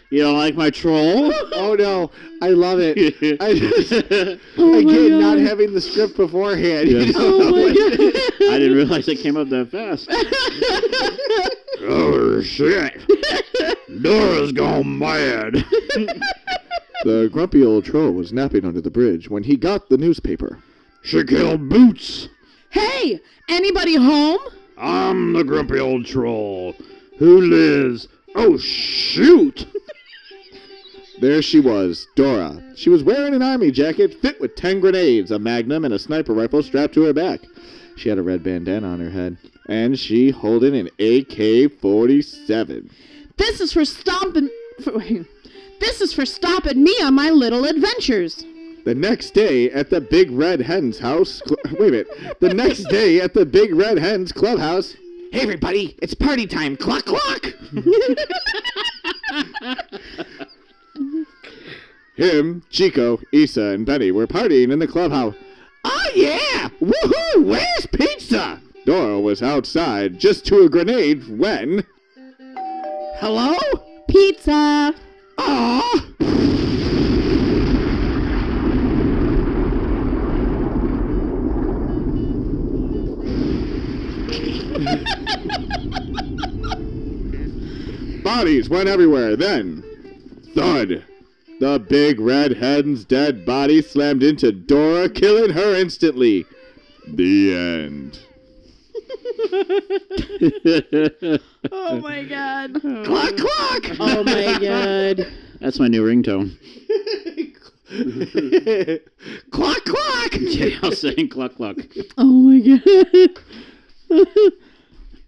you 0.09 0.21
don't 0.21 0.37
like 0.37 0.55
my 0.55 0.69
troll? 0.69 1.31
Oh 1.53 1.75
no, 1.77 2.11
I 2.41 2.49
love 2.49 2.79
it. 2.81 2.97
I 3.41 3.53
just, 3.59 3.91
Oh 4.57 4.71
my 4.71 4.77
again, 4.79 5.19
not 5.19 5.37
having 5.39 5.73
the 5.73 5.81
script 5.81 6.15
beforehand. 6.17 6.89
Yeah. 6.89 6.99
you 6.99 7.13
know, 7.13 7.19
Oh 7.19 7.51
my 7.51 7.73
god. 7.73 8.53
I 8.53 8.59
didn't 8.59 8.77
realize 8.77 9.07
it 9.07 9.19
came 9.19 9.37
up 9.37 9.49
that 9.49 9.71
fast. 9.71 10.07
Oh, 11.81 12.41
shit. 12.41 13.01
Dora's 14.01 14.51
gone 14.51 14.99
mad. 14.99 15.65
The 17.03 17.29
grumpy 17.31 17.63
old 17.63 17.85
troll 17.85 18.11
was 18.11 18.31
napping 18.31 18.65
under 18.65 18.81
the 18.81 18.91
bridge 18.91 19.29
when 19.29 19.43
he 19.43 19.57
got 19.57 19.89
the 19.89 19.97
newspaper. 19.97 20.59
She 21.01 21.23
killed 21.23 21.69
Boots. 21.69 22.29
Hey, 22.69 23.19
anybody 23.49 23.95
home? 23.95 24.39
I'm 24.77 25.33
the 25.33 25.43
grumpy 25.43 25.79
old 25.79 26.05
troll 26.05 26.75
who 27.19 27.41
lives. 27.41 28.07
Oh, 28.35 28.57
shoot. 28.57 29.65
There 31.21 31.41
she 31.41 31.59
was, 31.59 32.07
Dora. 32.15 32.61
She 32.75 32.89
was 32.89 33.03
wearing 33.03 33.33
an 33.33 33.41
army 33.43 33.71
jacket 33.71 34.15
fit 34.15 34.41
with 34.41 34.55
ten 34.55 34.79
grenades, 34.81 35.31
a 35.31 35.39
magnum, 35.39 35.85
and 35.85 35.93
a 35.93 35.99
sniper 35.99 36.33
rifle 36.33 36.61
strapped 36.63 36.95
to 36.95 37.03
her 37.03 37.13
back. 37.13 37.39
She 37.95 38.09
had 38.09 38.17
a 38.17 38.23
red 38.23 38.43
bandana 38.43 38.87
on 38.87 38.99
her 38.99 39.11
head, 39.11 39.37
and 39.69 39.97
she 39.97 40.31
holding 40.31 40.75
an 40.75 40.87
AK-47. 40.99 42.89
This 43.37 43.61
is 43.61 43.71
for 43.71 43.85
stomping. 43.85 44.49
For, 44.83 44.99
this 45.83 45.99
is 45.99 46.13
for 46.13 46.25
stopping 46.25 46.81
me 46.81 46.95
on 47.03 47.13
my 47.13 47.29
little 47.29 47.65
adventures. 47.65 48.45
The 48.85 48.95
next 48.95 49.31
day 49.31 49.69
at 49.69 49.89
the 49.89 49.99
Big 49.99 50.31
Red 50.31 50.61
Hen's 50.61 50.97
house. 50.97 51.41
Cl- 51.45 51.57
wait 51.77 51.89
a 51.89 51.91
minute. 51.91 52.39
The 52.39 52.53
next 52.53 52.85
day 52.85 53.19
at 53.19 53.33
the 53.33 53.45
Big 53.45 53.75
Red 53.75 53.97
Hen's 53.97 54.31
clubhouse. 54.31 54.95
Hey 55.33 55.41
everybody, 55.41 55.97
it's 56.01 56.13
party 56.13 56.47
time. 56.47 56.77
Clock 56.77 57.03
clock. 57.05 57.53
Him, 62.15 62.63
Chico, 62.69 63.19
Issa, 63.33 63.61
and 63.61 63.85
Benny 63.85 64.11
were 64.11 64.27
partying 64.27 64.71
in 64.71 64.79
the 64.79 64.87
clubhouse. 64.87 65.35
Oh 65.83 66.09
yeah! 66.15 66.69
Woohoo! 66.79 67.43
Where's 67.45 67.87
pizza? 67.87 68.61
Dora 68.85 69.19
was 69.19 69.41
outside 69.41 70.17
just 70.19 70.45
to 70.45 70.61
a 70.61 70.69
grenade 70.69 71.27
when. 71.27 71.85
Hello? 73.17 73.57
Pizza. 74.07 74.93
Bodies 88.23 88.69
went 88.69 88.89
everywhere. 88.89 89.35
Then, 89.35 89.83
thud. 90.53 91.03
The 91.59 91.79
big 91.79 92.19
red 92.19 92.57
hen's 92.57 93.05
dead 93.05 93.45
body 93.45 93.81
slammed 93.81 94.23
into 94.23 94.51
Dora, 94.51 95.07
killing 95.09 95.51
her 95.51 95.75
instantly. 95.75 96.45
The 97.07 97.53
end. 97.53 98.19
Oh 101.71 101.99
my 102.01 102.23
god. 102.23 102.81
Clock, 102.81 103.37
clock! 103.37 103.97
Oh 103.99 104.23
my 104.23 104.57
god. 104.59 105.27
That's 105.59 105.79
my 105.79 105.87
new 105.87 106.03
ringtone. 106.03 106.57
clock, 109.51 109.83
clock! 109.85 110.33
Yeah, 110.41 110.77
I'll 110.83 110.91
say 110.91 111.27
cluck 111.27 111.55
cluck. 111.55 111.77
Oh 112.17 112.25
my 112.25 112.59
god. 112.59 113.29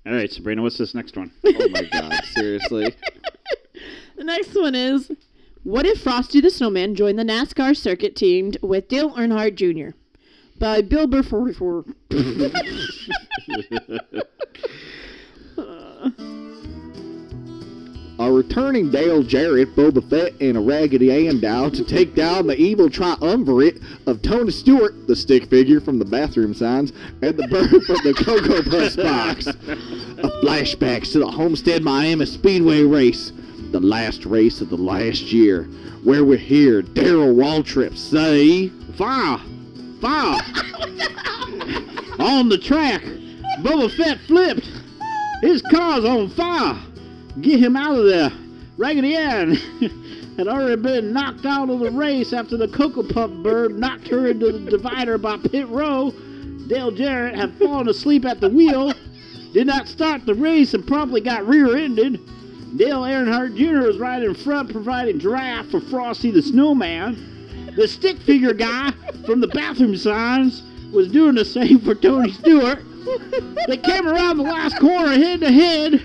All 0.05 0.13
right, 0.13 0.32
Sabrina, 0.32 0.61
what's 0.61 0.78
this 0.78 0.93
next 0.93 1.18
one? 1.18 1.32
Oh 1.45 1.70
my 1.70 1.84
god, 1.91 2.24
seriously. 2.34 2.95
The 4.18 4.24
next 4.24 4.55
one 4.55 4.76
is 4.76 5.11
What 5.63 5.86
if 5.86 5.99
Frosty 6.01 6.39
the 6.39 6.49
Snowman 6.49 6.95
joined 6.95 7.20
the 7.20 7.24
NASCAR 7.24 7.76
circuit 7.76 8.16
teamed 8.16 8.57
with 8.61 8.88
Dale 8.88 9.11
Earnhardt 9.11 9.55
Jr.? 9.55 9.89
By 10.57 10.81
Bill 10.81 11.07
Burr 11.07 11.23
44. 11.23 11.85
A 18.17 18.31
returning 18.31 18.91
Dale 18.91 19.23
Jarrett, 19.23 19.75
Boba 19.75 20.09
Fett, 20.09 20.39
and 20.39 20.55
a 20.55 20.61
Raggedy 20.61 21.27
Ann 21.27 21.41
doll 21.41 21.69
to 21.71 21.83
take 21.83 22.15
down 22.15 22.47
the 22.47 22.55
evil 22.55 22.89
triumvirate 22.89 23.81
of 24.07 24.21
Tony 24.21 24.51
Stewart, 24.51 25.05
the 25.05 25.17
stick 25.17 25.49
figure 25.49 25.81
from 25.81 25.99
the 25.99 26.05
bathroom 26.05 26.53
signs, 26.53 26.93
and 27.21 27.35
the 27.35 27.45
bird 27.49 27.69
from 27.85 27.97
the 28.05 28.13
Cocoa 28.13 28.63
Puffs 28.63 28.95
box. 28.95 29.47
A 29.47 30.29
flashback 30.41 31.11
to 31.11 31.19
the 31.19 31.29
Homestead 31.29 31.83
Miami 31.83 32.25
Speedway 32.25 32.83
race, 32.83 33.33
the 33.71 33.81
last 33.81 34.25
race 34.25 34.61
of 34.61 34.69
the 34.69 34.77
last 34.77 35.33
year, 35.33 35.63
where 36.05 36.23
we 36.23 36.37
hear 36.37 36.81
Darrell 36.81 37.35
Waltrip 37.35 37.97
say, 37.97 38.69
Fire! 38.97 39.41
Fire! 40.01 40.39
on 42.19 42.49
the 42.49 42.57
track, 42.57 43.01
Boba 43.61 43.91
Fett 43.95 44.19
flipped. 44.27 44.69
His 45.41 45.61
car's 45.61 46.05
on 46.05 46.29
fire. 46.29 46.79
Get 47.41 47.59
him 47.59 47.75
out 47.75 47.97
of 47.97 48.05
there. 48.05 48.31
Raggedy 48.77 49.15
Ann 49.15 49.53
had 50.37 50.47
already 50.47 50.81
been 50.81 51.13
knocked 51.13 51.45
out 51.45 51.69
of 51.69 51.79
the 51.79 51.91
race 51.91 52.33
after 52.33 52.57
the 52.57 52.67
Cocoa 52.67 53.03
Puff 53.03 53.31
bird 53.43 53.77
knocked 53.77 54.07
her 54.09 54.27
into 54.27 54.51
the 54.51 54.71
divider 54.71 55.17
by 55.17 55.37
pit 55.37 55.67
row. 55.69 56.11
Dale 56.67 56.91
Jarrett 56.91 57.35
had 57.35 57.53
fallen 57.55 57.87
asleep 57.87 58.25
at 58.25 58.41
the 58.41 58.49
wheel, 58.49 58.91
did 59.53 59.67
not 59.67 59.87
start 59.87 60.25
the 60.25 60.33
race, 60.33 60.73
and 60.73 60.85
promptly 60.85 61.21
got 61.21 61.47
rear-ended. 61.47 62.19
Dale 62.75 63.03
Earnhardt 63.03 63.55
Jr. 63.55 63.87
was 63.87 63.97
right 63.97 64.21
in 64.21 64.33
front, 64.33 64.71
providing 64.71 65.19
draft 65.19 65.71
for 65.71 65.79
Frosty 65.79 66.31
the 66.31 66.41
Snowman. 66.41 67.34
The 67.76 67.88
stick 67.88 68.17
figure 68.19 68.53
guy 68.53 68.91
from 69.26 69.41
the 69.41 69.47
bathroom 69.47 69.97
signs 69.97 70.63
was 70.93 71.11
doing 71.11 71.36
the 71.36 71.45
same 71.45 71.80
for 71.80 71.93
Tony 71.93 72.32
Stewart. 72.32 72.80
They 73.67 73.78
came 73.78 74.07
around 74.07 74.38
the 74.38 74.43
last 74.43 74.80
corner 74.80 75.13
head 75.13 75.41
to 75.41 75.51
head. 75.51 76.01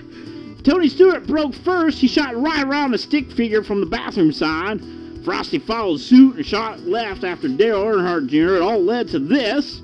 Tony 0.65 0.89
Stewart 0.89 1.27
broke 1.27 1.55
first. 1.55 1.99
He 2.01 2.09
shot 2.09 2.37
right 2.37 2.65
around 2.65 2.91
the 2.91 2.99
stick 2.99 3.31
figure 3.31 3.63
from 3.63 3.81
the 3.81 3.87
bathroom 3.87 4.33
sign. 4.33 5.23
Frosty 5.25 5.59
followed 5.59 6.01
suit 6.01 6.37
and 6.37 6.47
shot 6.47 6.81
left 6.81 7.25
after 7.25 7.49
Dale 7.49 7.85
Earnhardt 7.85 8.27
Jr. 8.27 8.57
It 8.57 8.63
all 8.63 8.83
led 8.83 9.09
to 9.09 9.19
this. 9.19 9.81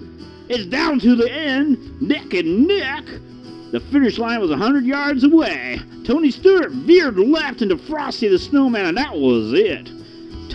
It's 0.49 0.66
down 0.66 0.99
to 1.01 1.14
the 1.14 1.30
end, 1.30 2.01
neck 2.03 2.34
and 2.34 2.66
neck. 2.66 3.05
The 3.72 3.80
finish 3.93 4.18
line 4.18 4.41
was 4.41 4.51
100 4.51 4.84
yards 4.84 5.24
away. 5.24 5.80
Tony 6.05 6.30
Stewart 6.30 6.70
veered 6.70 7.18
left 7.18 7.62
into 7.62 7.76
Frosty 7.76 8.28
the 8.28 8.39
Snowman, 8.39 8.87
and 8.87 8.97
that 8.97 9.14
was 9.14 9.53
it. 9.53 9.91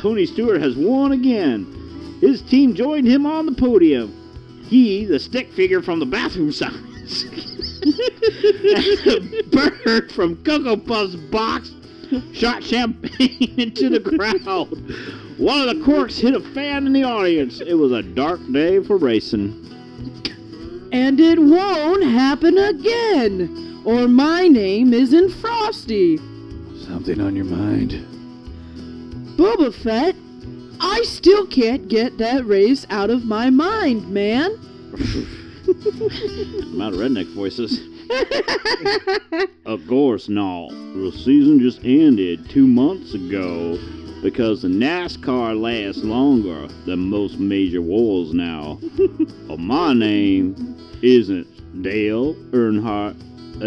Tony 0.02 0.26
Stewart 0.26 0.60
has 0.60 0.76
won 0.76 1.12
again. 1.12 2.18
His 2.22 2.42
team 2.42 2.74
joined 2.74 3.06
him 3.06 3.28
on 3.28 3.46
the 3.46 3.52
podium. 3.52 4.18
He, 4.68 5.06
the 5.06 5.20
stick 5.20 5.52
figure 5.52 5.84
from 5.84 6.00
the 6.00 6.08
bathroom 6.08 6.52
signs, 6.52 7.24
and 7.84 7.94
the 9.32 9.76
bird 9.86 10.12
from 10.12 10.44
Cocoa 10.44 10.78
Puffs 10.78 11.16
box 11.16 11.72
shot 12.34 12.64
champagne 12.64 13.54
into 13.60 13.90
the 13.90 14.00
crowd. 14.00 14.70
One 15.38 15.70
of 15.70 15.78
the 15.78 15.86
corks 15.86 16.18
hit 16.18 16.34
a 16.34 16.40
fan 16.40 16.88
in 16.88 16.94
the 16.94 17.04
audience. 17.04 17.62
It 17.62 17.76
was 17.76 17.92
a 17.92 18.02
dark 18.02 18.40
day 18.52 18.84
for 18.84 18.98
racing. 18.98 19.68
And 20.92 21.20
it 21.20 21.38
won't 21.38 22.04
happen 22.04 22.58
again, 22.58 23.84
or 23.86 24.08
my 24.08 24.48
name 24.48 24.94
isn't 24.94 25.30
Frosty. 25.30 26.18
Something 26.88 27.22
on 27.22 27.36
your 27.36 27.46
mind? 27.46 28.11
Boba 29.42 29.74
Fett, 29.74 30.16
I 30.80 31.02
still 31.02 31.48
can't 31.48 31.88
get 31.88 32.20
that 32.20 32.46
race 32.46 32.86
out 32.92 33.10
of 33.10 33.26
my 33.26 33.50
mind, 33.50 34.08
man. 34.08 34.52
I'm 34.94 36.80
out 36.80 36.94
of 36.94 37.00
redneck 37.00 37.26
voices. 37.34 37.80
of 39.66 39.82
course 39.88 40.30
not. 40.30 40.70
The 40.70 41.12
season 41.12 41.60
just 41.60 41.84
ended 41.84 42.52
two 42.52 42.68
months 42.68 43.16
ago 43.16 43.80
because 44.22 44.62
the 44.62 44.68
NASCAR 44.68 45.60
lasts 45.60 46.04
longer 46.04 46.68
than 46.86 47.00
most 47.00 47.40
major 47.40 47.82
wars 47.82 48.36
now. 48.36 48.78
well, 49.48 49.58
my 49.58 49.92
name 49.92 50.78
isn't 51.02 51.82
Dale 51.82 52.36
Earnhardt 52.52 53.18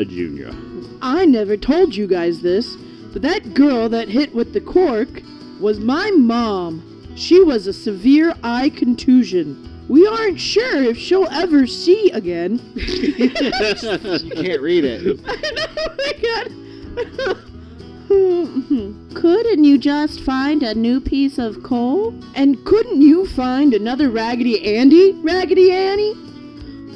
Jr. 0.08 0.56
I 1.02 1.24
never 1.26 1.56
told 1.56 1.96
you 1.96 2.06
guys 2.06 2.42
this, 2.42 2.76
but 3.12 3.22
that 3.22 3.54
girl 3.54 3.88
that 3.88 4.08
hit 4.08 4.32
with 4.36 4.52
the 4.52 4.60
cork 4.60 5.20
was 5.60 5.80
my 5.80 6.10
mom. 6.10 6.82
She 7.16 7.42
was 7.42 7.66
a 7.66 7.72
severe 7.72 8.34
eye 8.42 8.70
contusion. 8.70 9.70
We 9.88 10.06
aren't 10.06 10.40
sure 10.40 10.82
if 10.82 10.96
she'll 10.96 11.28
ever 11.30 11.66
see 11.66 12.10
again. 12.10 12.60
You 12.74 13.30
can't 13.30 14.62
read 14.62 14.84
it. 14.84 15.20
oh 15.26 15.94
my 15.98 16.12
god. 16.22 17.44
couldn't 19.14 19.64
you 19.64 19.78
just 19.78 20.20
find 20.20 20.62
a 20.62 20.74
new 20.74 21.00
piece 21.00 21.38
of 21.38 21.62
coal? 21.62 22.14
And 22.34 22.64
couldn't 22.64 23.02
you 23.02 23.26
find 23.26 23.74
another 23.74 24.10
Raggedy 24.10 24.76
Andy, 24.76 25.12
Raggedy 25.12 25.72
Annie? 25.72 26.14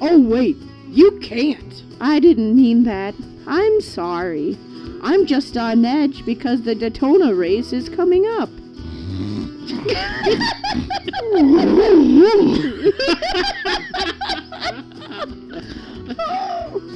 Oh, 0.00 0.20
wait, 0.20 0.56
you 0.88 1.18
can't. 1.20 1.82
I 2.00 2.20
didn't 2.20 2.54
mean 2.54 2.84
that. 2.84 3.14
I'm 3.46 3.80
sorry. 3.80 4.56
I'm 5.02 5.26
just 5.26 5.56
on 5.56 5.84
edge 5.84 6.24
because 6.24 6.62
the 6.62 6.74
Daytona 6.74 7.34
race 7.34 7.72
is 7.72 7.88
coming 7.88 8.26
up. 8.26 8.50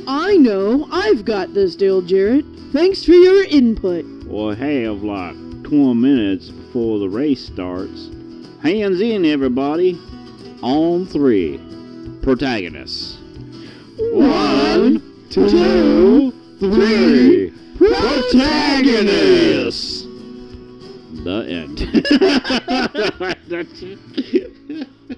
I 0.08 0.36
know. 0.36 0.88
I've 0.90 1.24
got 1.24 1.54
this, 1.54 1.76
Dale 1.76 2.02
Jarrett. 2.02 2.44
Thanks 2.72 3.04
for 3.04 3.12
your 3.12 3.44
input. 3.44 4.04
We'll 4.24 4.54
have 4.54 5.02
like 5.02 5.34
20 5.64 5.94
minutes 5.94 6.48
before 6.48 6.98
the 6.98 7.08
race 7.08 7.44
starts. 7.44 8.08
Hands 8.62 9.00
in, 9.00 9.24
everybody. 9.24 9.98
On 10.62 11.06
three. 11.06 11.60
Protagonists. 12.22 13.18
One, 13.98 15.02
two, 15.30 16.30
three. 16.58 17.52
Protagonists. 17.76 20.02
The 21.24 21.46
end. 21.48 21.80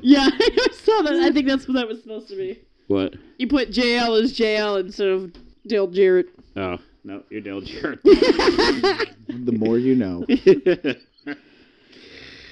Yeah, 0.03 0.29
I 0.33 0.69
saw 0.73 1.03
that. 1.03 1.15
I 1.15 1.31
think 1.31 1.47
that's 1.47 1.67
what 1.69 1.75
that 1.75 1.87
was 1.89 2.03
supposed 2.03 2.29
to 2.29 2.37
be. 2.37 2.59
what? 2.89 3.15
You 3.39 3.47
put 3.47 3.71
JL 3.71 4.21
as 4.23 4.37
JL 4.37 4.81
instead 4.81 5.07
of 5.09 5.33
Dale 5.67 5.87
Jarrett. 5.87 6.27
Oh, 6.57 6.79
no, 7.05 7.23
you're 7.31 7.41
Dale 7.41 7.61
Jarrett. 7.61 8.01
The 8.05 9.53
more 9.53 9.79
you 9.79 9.95
know. 9.95 10.27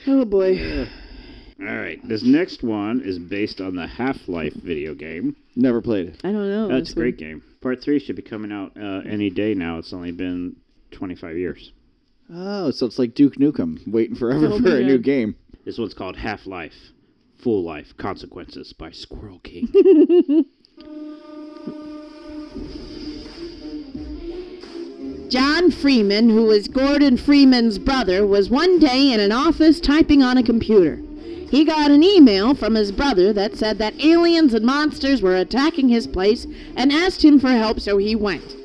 Oh 0.07 0.25
boy. 0.25 0.87
All 1.61 1.67
right, 1.77 2.01
this 2.09 2.23
next 2.23 2.63
one 2.63 3.03
is 3.05 3.19
based 3.19 3.61
on 3.61 3.75
the 3.77 3.87
Half 3.87 4.29
Life 4.29 4.55
video 4.55 4.95
game. 4.95 5.37
Never 5.55 5.83
played 5.83 6.09
it. 6.09 6.21
I 6.25 6.33
don't 6.33 6.49
know. 6.49 6.69
That's 6.69 6.93
a 6.93 6.95
great 6.95 7.21
one. 7.21 7.29
game. 7.29 7.43
Part 7.63 7.81
three 7.81 8.01
should 8.01 8.17
be 8.17 8.23
coming 8.23 8.51
out 8.51 8.73
uh, 8.77 9.03
any 9.09 9.31
day 9.31 9.55
now. 9.55 9.79
It's 9.79 9.93
only 9.93 10.11
been 10.11 10.57
25 10.91 11.39
years. 11.39 11.73
Oh, 12.29 12.73
so 12.73 12.87
it's 12.87 12.99
like 12.99 13.15
Duke 13.15 13.37
Nukem, 13.37 13.81
waiting 13.87 14.17
forever 14.17 14.47
Oh 14.47 14.59
for 14.59 14.69
my 14.69 14.79
a 14.79 14.83
new 14.83 14.99
game. 14.99 15.37
This 15.65 15.79
one's 15.79 15.95
called 15.95 16.17
Half 16.17 16.47
Life, 16.47 16.75
Full 17.39 17.63
Life 17.63 17.97
Consequences 17.97 18.73
by 18.73 18.91
Squirrel 18.91 19.39
King. 19.45 19.69
John 25.29 25.71
Freeman, 25.71 26.29
who 26.31 26.43
was 26.43 26.67
Gordon 26.69 27.17
Freeman's 27.17 27.79
brother, 27.79 28.27
was 28.27 28.51
one 28.51 28.81
day 28.81 29.13
in 29.13 29.21
an 29.21 29.31
office 29.33 29.79
typing 29.81 30.23
on 30.23 30.37
a 30.37 30.43
computer. 30.43 31.01
He 31.53 31.67
got 31.67 31.91
an 31.91 32.03
email 32.03 32.55
from 32.55 32.75
his 32.77 32.91
brother 32.91 33.31
that 33.35 33.57
said 33.57 33.77
that 33.77 34.03
aliens 34.03 34.55
and 34.55 34.65
monsters 34.65 35.21
were 35.21 35.37
attacking 35.37 35.91
his 35.91 36.07
place 36.07 36.47
and 36.77 36.91
asked 36.91 37.23
him 37.23 37.39
for 37.39 37.51
help, 37.51 37.79
so 37.79 37.99
he 37.99 38.17
went. 38.17 38.57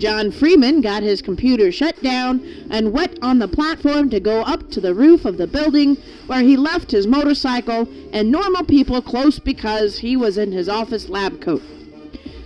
John 0.00 0.30
Freeman 0.30 0.80
got 0.80 1.02
his 1.02 1.20
computer 1.20 1.70
shut 1.70 2.02
down 2.02 2.40
and 2.70 2.94
went 2.94 3.18
on 3.20 3.40
the 3.40 3.46
platform 3.46 4.08
to 4.08 4.20
go 4.20 4.40
up 4.40 4.70
to 4.70 4.80
the 4.80 4.94
roof 4.94 5.26
of 5.26 5.36
the 5.36 5.46
building 5.46 5.98
where 6.28 6.40
he 6.40 6.56
left 6.56 6.90
his 6.90 7.06
motorcycle 7.06 7.86
and 8.10 8.32
normal 8.32 8.64
people 8.64 9.02
close 9.02 9.38
because 9.38 9.98
he 9.98 10.16
was 10.16 10.38
in 10.38 10.50
his 10.50 10.66
office 10.66 11.10
lab 11.10 11.42
coat. 11.42 11.62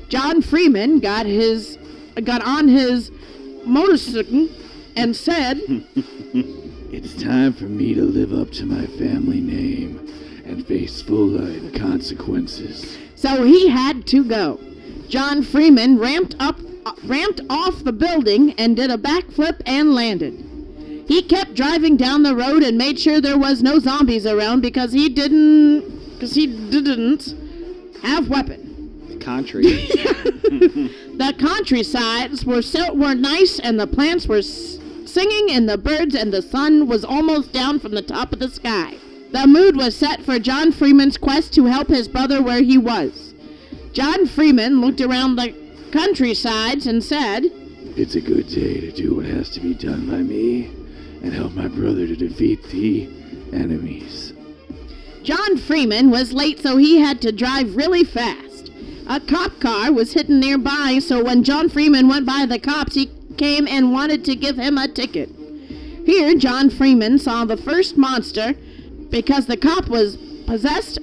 John 0.08 0.42
Freeman 0.42 0.98
got 0.98 1.24
his 1.24 1.78
got 2.24 2.42
on 2.44 2.66
his 2.66 3.12
motorcycle 3.64 4.48
and 4.96 5.14
said, 5.14 5.86
It's 6.96 7.20
time 7.20 7.52
for 7.52 7.64
me 7.64 7.92
to 7.94 8.02
live 8.02 8.32
up 8.32 8.50
to 8.52 8.66
my 8.66 8.86
family 8.86 9.40
name 9.40 9.98
and 10.44 10.64
face 10.66 11.02
full 11.02 11.26
life 11.26 11.74
consequences. 11.74 12.96
so 13.16 13.42
he 13.44 13.68
had 13.68 14.06
to 14.08 14.24
go. 14.24 14.60
John 15.08 15.42
Freeman 15.42 15.98
ramped 15.98 16.36
up, 16.38 16.58
uh, 16.86 16.92
ramped 17.04 17.40
off 17.50 17.82
the 17.84 17.92
building 17.92 18.52
and 18.58 18.76
did 18.76 18.90
a 18.90 18.96
backflip 18.98 19.60
and 19.66 19.94
landed. 19.94 20.34
He 21.08 21.20
kept 21.22 21.54
driving 21.54 21.96
down 21.96 22.22
the 22.22 22.34
road 22.36 22.62
and 22.62 22.78
made 22.78 22.98
sure 22.98 23.20
there 23.20 23.38
was 23.38 23.62
no 23.62 23.78
zombies 23.80 24.24
around 24.26 24.60
because 24.62 24.92
he 24.92 25.08
didn't, 25.08 26.14
because 26.14 26.34
he 26.34 26.46
didn't 26.46 27.34
have 28.02 28.28
weapon. 28.28 29.02
The 29.08 29.16
Country. 29.16 29.64
The 31.14 31.32
countrysides 31.38 32.44
were 32.44 32.60
so 32.60 32.92
were 32.92 33.14
nice, 33.14 33.60
and 33.60 33.78
the 33.78 33.86
plants 33.86 34.26
were 34.26 34.38
s- 34.38 34.73
singing, 35.14 35.52
and 35.52 35.68
the 35.68 35.78
birds, 35.78 36.14
and 36.14 36.32
the 36.32 36.42
sun 36.42 36.88
was 36.88 37.04
almost 37.04 37.52
down 37.52 37.78
from 37.78 37.92
the 37.92 38.02
top 38.02 38.32
of 38.32 38.40
the 38.40 38.50
sky. 38.50 38.96
The 39.30 39.46
mood 39.46 39.76
was 39.76 39.94
set 39.94 40.22
for 40.22 40.40
John 40.40 40.72
Freeman's 40.72 41.16
quest 41.16 41.54
to 41.54 41.66
help 41.66 41.88
his 41.88 42.08
brother 42.08 42.42
where 42.42 42.62
he 42.62 42.76
was. 42.76 43.32
John 43.92 44.26
Freeman 44.26 44.80
looked 44.80 45.00
around 45.00 45.36
the 45.36 45.54
countrysides 45.92 46.88
and 46.88 47.02
said, 47.02 47.44
It's 47.96 48.16
a 48.16 48.20
good 48.20 48.48
day 48.48 48.80
to 48.80 48.90
do 48.90 49.14
what 49.14 49.26
has 49.26 49.50
to 49.50 49.60
be 49.60 49.72
done 49.72 50.10
by 50.10 50.18
me 50.18 50.66
and 51.22 51.32
help 51.32 51.54
my 51.54 51.68
brother 51.68 52.08
to 52.08 52.16
defeat 52.16 52.64
the 52.64 53.08
enemies. 53.52 54.32
John 55.22 55.56
Freeman 55.56 56.10
was 56.10 56.32
late, 56.32 56.60
so 56.60 56.76
he 56.76 56.98
had 56.98 57.22
to 57.22 57.30
drive 57.30 57.76
really 57.76 58.04
fast. 58.04 58.72
A 59.06 59.20
cop 59.20 59.60
car 59.60 59.92
was 59.92 60.12
hidden 60.12 60.40
nearby, 60.40 60.98
so 60.98 61.22
when 61.22 61.44
John 61.44 61.68
Freeman 61.68 62.08
went 62.08 62.26
by 62.26 62.46
the 62.46 62.58
cops, 62.58 62.94
he 62.94 63.10
came 63.36 63.66
and 63.68 63.92
wanted 63.92 64.24
to 64.26 64.36
give 64.36 64.56
him 64.56 64.78
a 64.78 64.88
ticket. 64.88 65.28
Here, 66.06 66.34
John 66.36 66.70
Freeman 66.70 67.18
saw 67.18 67.44
the 67.44 67.56
first 67.56 67.96
monster 67.96 68.54
because 69.10 69.46
the 69.46 69.56
cop 69.56 69.88
was 69.88 70.16
possessed 70.46 70.98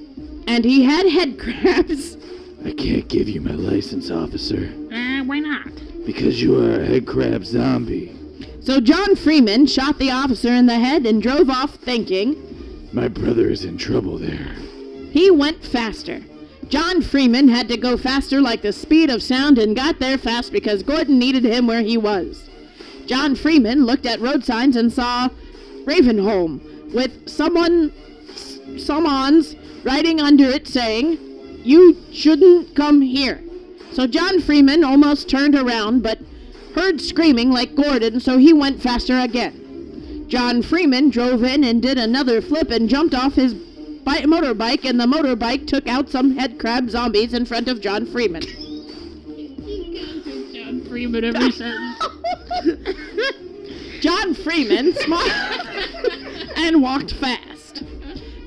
and 0.46 0.64
he 0.64 0.84
had 0.84 1.06
head 1.08 1.38
crabs. 1.40 2.16
I 2.64 2.72
can't 2.72 3.08
give 3.08 3.28
you 3.28 3.40
my 3.40 3.52
license, 3.54 4.10
officer, 4.10 4.72
Uh, 4.92 5.22
why 5.24 5.40
not? 5.40 5.68
because 6.06 6.40
you 6.42 6.58
are 6.58 6.80
a 6.80 6.84
head 6.86 7.06
crab 7.06 7.44
zombie. 7.44 8.12
So 8.60 8.80
John 8.80 9.14
Freeman 9.16 9.66
shot 9.66 9.98
the 9.98 10.10
officer 10.10 10.48
in 10.52 10.66
the 10.66 10.78
head 10.78 11.04
and 11.06 11.20
drove 11.22 11.48
off, 11.50 11.74
thinking 11.76 12.36
My 12.92 13.08
brother 13.08 13.48
is 13.50 13.64
in 13.64 13.76
trouble 13.78 14.18
there. 14.18 14.54
he 15.10 15.30
went 15.30 15.64
faster. 15.64 16.20
John 16.72 17.02
Freeman 17.02 17.48
had 17.48 17.68
to 17.68 17.76
go 17.76 17.98
faster 17.98 18.40
like 18.40 18.62
the 18.62 18.72
speed 18.72 19.10
of 19.10 19.22
sound 19.22 19.58
and 19.58 19.76
got 19.76 19.98
there 19.98 20.16
fast 20.16 20.52
because 20.52 20.82
Gordon 20.82 21.18
needed 21.18 21.44
him 21.44 21.66
where 21.66 21.82
he 21.82 21.98
was. 21.98 22.48
John 23.04 23.34
Freeman 23.36 23.84
looked 23.84 24.06
at 24.06 24.22
road 24.22 24.42
signs 24.42 24.74
and 24.74 24.90
saw 24.90 25.28
Ravenholm 25.84 26.94
with 26.94 27.28
someone 27.28 27.92
someone's 28.78 29.54
writing 29.84 30.18
under 30.18 30.44
it 30.44 30.66
saying, 30.66 31.18
"You 31.62 31.98
shouldn't 32.10 32.74
come 32.74 33.02
here." 33.02 33.42
So 33.92 34.06
John 34.06 34.40
Freeman 34.40 34.82
almost 34.82 35.28
turned 35.28 35.54
around 35.54 36.02
but 36.02 36.20
heard 36.74 37.02
screaming 37.02 37.50
like 37.50 37.74
Gordon, 37.74 38.18
so 38.18 38.38
he 38.38 38.54
went 38.54 38.80
faster 38.80 39.18
again. 39.18 40.24
John 40.26 40.62
Freeman 40.62 41.10
drove 41.10 41.44
in 41.44 41.64
and 41.64 41.82
did 41.82 41.98
another 41.98 42.40
flip 42.40 42.70
and 42.70 42.88
jumped 42.88 43.14
off 43.14 43.34
his 43.34 43.54
bi- 44.04 44.22
motorbike, 44.22 44.84
and 44.84 44.98
the 45.00 45.06
motorbike 45.06 45.66
took 45.66 45.86
out 45.88 46.08
some 46.08 46.36
head 46.36 46.58
crab 46.58 46.90
zombies 46.90 47.34
in 47.34 47.44
front 47.44 47.68
of 47.68 47.80
John 47.80 48.06
Freeman. 48.06 48.42
John 50.52 50.84
Freeman 50.88 51.24
every 51.24 51.50
sentence. 51.52 51.98
John 54.00 54.34
Freeman 54.34 54.94
smiled 54.94 55.66
and 56.56 56.82
walked 56.82 57.12
fast. 57.14 57.84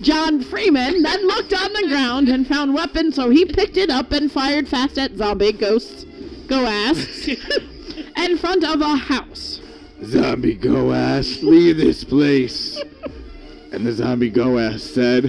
John 0.02 0.44
Freeman 0.44 1.02
then 1.02 1.28
looked 1.28 1.54
on 1.54 1.74
the 1.74 1.88
ground 1.88 2.30
and 2.30 2.46
found 2.46 2.74
weapons, 2.74 3.16
so 3.16 3.30
he 3.30 3.46
picked 3.46 3.78
it 3.78 3.90
up 3.90 4.12
and 4.12 4.32
fired 4.32 4.68
fast 4.68 4.98
at 4.98 5.16
zombie 5.16 5.54
ghosts, 5.54 6.06
ghosts, 6.48 7.28
in 8.18 8.38
front 8.38 8.64
of 8.64 8.82
a 8.82 8.96
house. 8.96 9.62
Zombie 10.04 10.56
go 10.56 10.92
ass, 10.92 11.42
leave 11.42 11.78
this 11.78 12.04
place. 12.04 12.80
And 13.76 13.86
the 13.86 13.92
zombie 13.92 14.30
go 14.30 14.58
ass 14.58 14.84
said, 14.84 15.24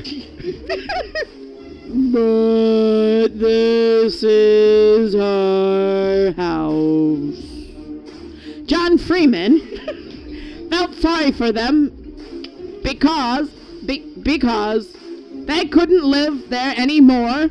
But 2.12 3.28
this 3.40 4.22
is 4.22 5.16
our 5.16 6.30
house. 6.30 7.42
John 8.66 8.99
Freeman 8.99 9.59
felt 10.70 10.94
sorry 10.94 11.32
for 11.32 11.51
them 11.51 11.90
because 12.84 13.51
be, 13.84 14.05
because 14.22 14.97
they 15.32 15.64
couldn't 15.64 16.05
live 16.05 16.49
there 16.49 16.72
anymore 16.76 17.51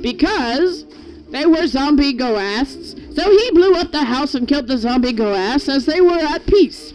because 0.00 0.86
they 1.28 1.44
were 1.44 1.66
zombie 1.66 2.14
ghosts. 2.14 2.96
So 3.14 3.30
he 3.30 3.50
blew 3.50 3.74
up 3.74 3.92
the 3.92 4.04
house 4.04 4.34
and 4.34 4.48
killed 4.48 4.68
the 4.68 4.78
zombie 4.78 5.12
ghosts 5.12 5.68
as 5.68 5.84
they 5.84 6.00
were 6.00 6.12
at 6.12 6.46
peace. 6.46 6.94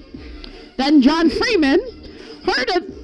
Then 0.78 1.04
John 1.04 1.30
Freeman 1.30 1.80
heard 2.44 2.70
a, 2.70 2.97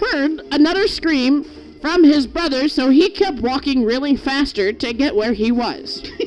heard 0.00 0.40
another 0.50 0.88
scream 0.88 1.44
from 1.80 2.04
his 2.04 2.26
brother, 2.26 2.68
so 2.68 2.90
he 2.90 3.08
kept 3.10 3.40
walking 3.40 3.84
really 3.84 4.16
faster 4.16 4.72
to 4.72 4.92
get 4.92 5.14
where 5.14 5.32
he 5.32 5.52
was. 5.52 6.02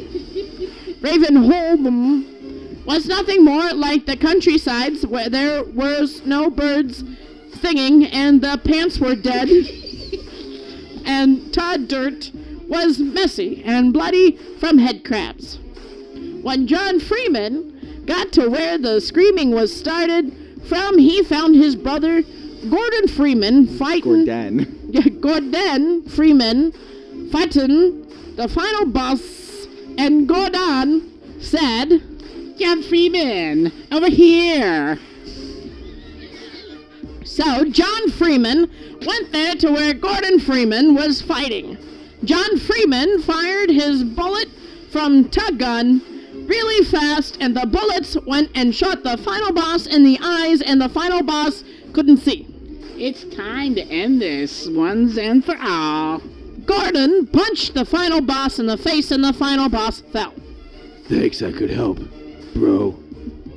Ravenholm 1.02 2.86
was 2.86 3.06
nothing 3.06 3.44
more 3.44 3.74
like 3.74 4.06
the 4.06 4.18
countrysides 4.18 5.06
where 5.06 5.30
there 5.30 5.64
was 5.64 6.26
no 6.26 6.50
birds 6.50 7.04
singing 7.60 8.06
and 8.06 8.42
the 8.42 8.60
pants 8.64 9.00
were 9.00 9.16
dead. 9.16 9.50
and 11.06 11.54
Todd 11.54 11.88
Dirt 11.88 12.32
was 12.68 13.00
messy 13.00 13.62
and 13.66 13.94
bloody 13.94 14.38
from 14.60 14.78
head 14.78 15.04
crabs. 15.04 15.60
When 16.42 16.68
John 16.68 17.00
Freeman 17.00 18.04
got 18.06 18.32
to 18.34 18.50
where 18.50 18.78
the 18.78 19.00
screaming 19.02 19.52
was 19.52 19.76
started 19.76 20.36
from, 20.68 20.98
he 20.98 21.24
found 21.24 21.56
his 21.56 21.76
brother 21.76 22.24
Gordon 22.70 23.08
Freeman 23.08 23.68
fighting 23.78 24.26
Gordon. 24.26 24.80
yeah, 24.90 25.08
Gordon 25.20 26.04
Freeman 26.04 26.72
fighting 27.32 28.06
the 28.36 28.48
final 28.48 28.86
boss, 28.86 29.68
and 29.98 30.28
Gordon 30.28 31.42
said, 31.42 32.02
John 32.58 32.84
Freeman, 32.84 33.72
over 33.92 34.10
here. 34.10 35.00
So 37.24 37.66
John 37.66 38.12
Freeman 38.12 38.70
went 39.06 39.32
there 39.32 39.56
to 39.56 39.72
where 39.72 39.94
Gordon 39.94 40.40
Freeman 40.40 40.94
was 40.94 41.22
fighting. 41.22 41.78
John 42.24 42.58
Freeman 42.58 43.22
fired 43.24 43.70
his 43.70 44.04
bullet 44.04 44.50
from 44.92 45.30
tug 45.30 45.58
gun 45.58 46.02
really 46.46 46.86
fast, 46.86 47.38
and 47.40 47.56
the 47.56 47.66
bullets 47.66 48.18
went 48.28 48.52
and 48.54 48.76
shot 48.76 49.04
the 49.04 49.18
final 49.18 49.54
boss 49.54 49.88
in 49.88 50.04
the 50.04 50.20
eyes, 50.22 50.62
and 50.62 50.82
the 50.82 50.90
final 50.90 51.24
boss 51.24 51.64
couldn't 51.94 52.18
see. 52.18 52.51
It's 53.04 53.24
time 53.36 53.74
to 53.74 53.82
end 53.82 54.22
this 54.22 54.68
once 54.68 55.18
and 55.18 55.44
for 55.44 55.58
all. 55.60 56.22
Gordon 56.68 57.26
punched 57.26 57.74
the 57.74 57.84
final 57.84 58.22
boss 58.22 58.60
in 58.60 58.68
the 58.68 58.78
face, 58.78 59.10
and 59.10 59.24
the 59.24 59.34
final 59.34 59.70
boss 59.70 60.02
fell. 60.02 60.36
Thanks, 61.10 61.42
I 61.42 61.52
could 61.52 61.72
help, 61.72 61.98
bro. 62.54 62.96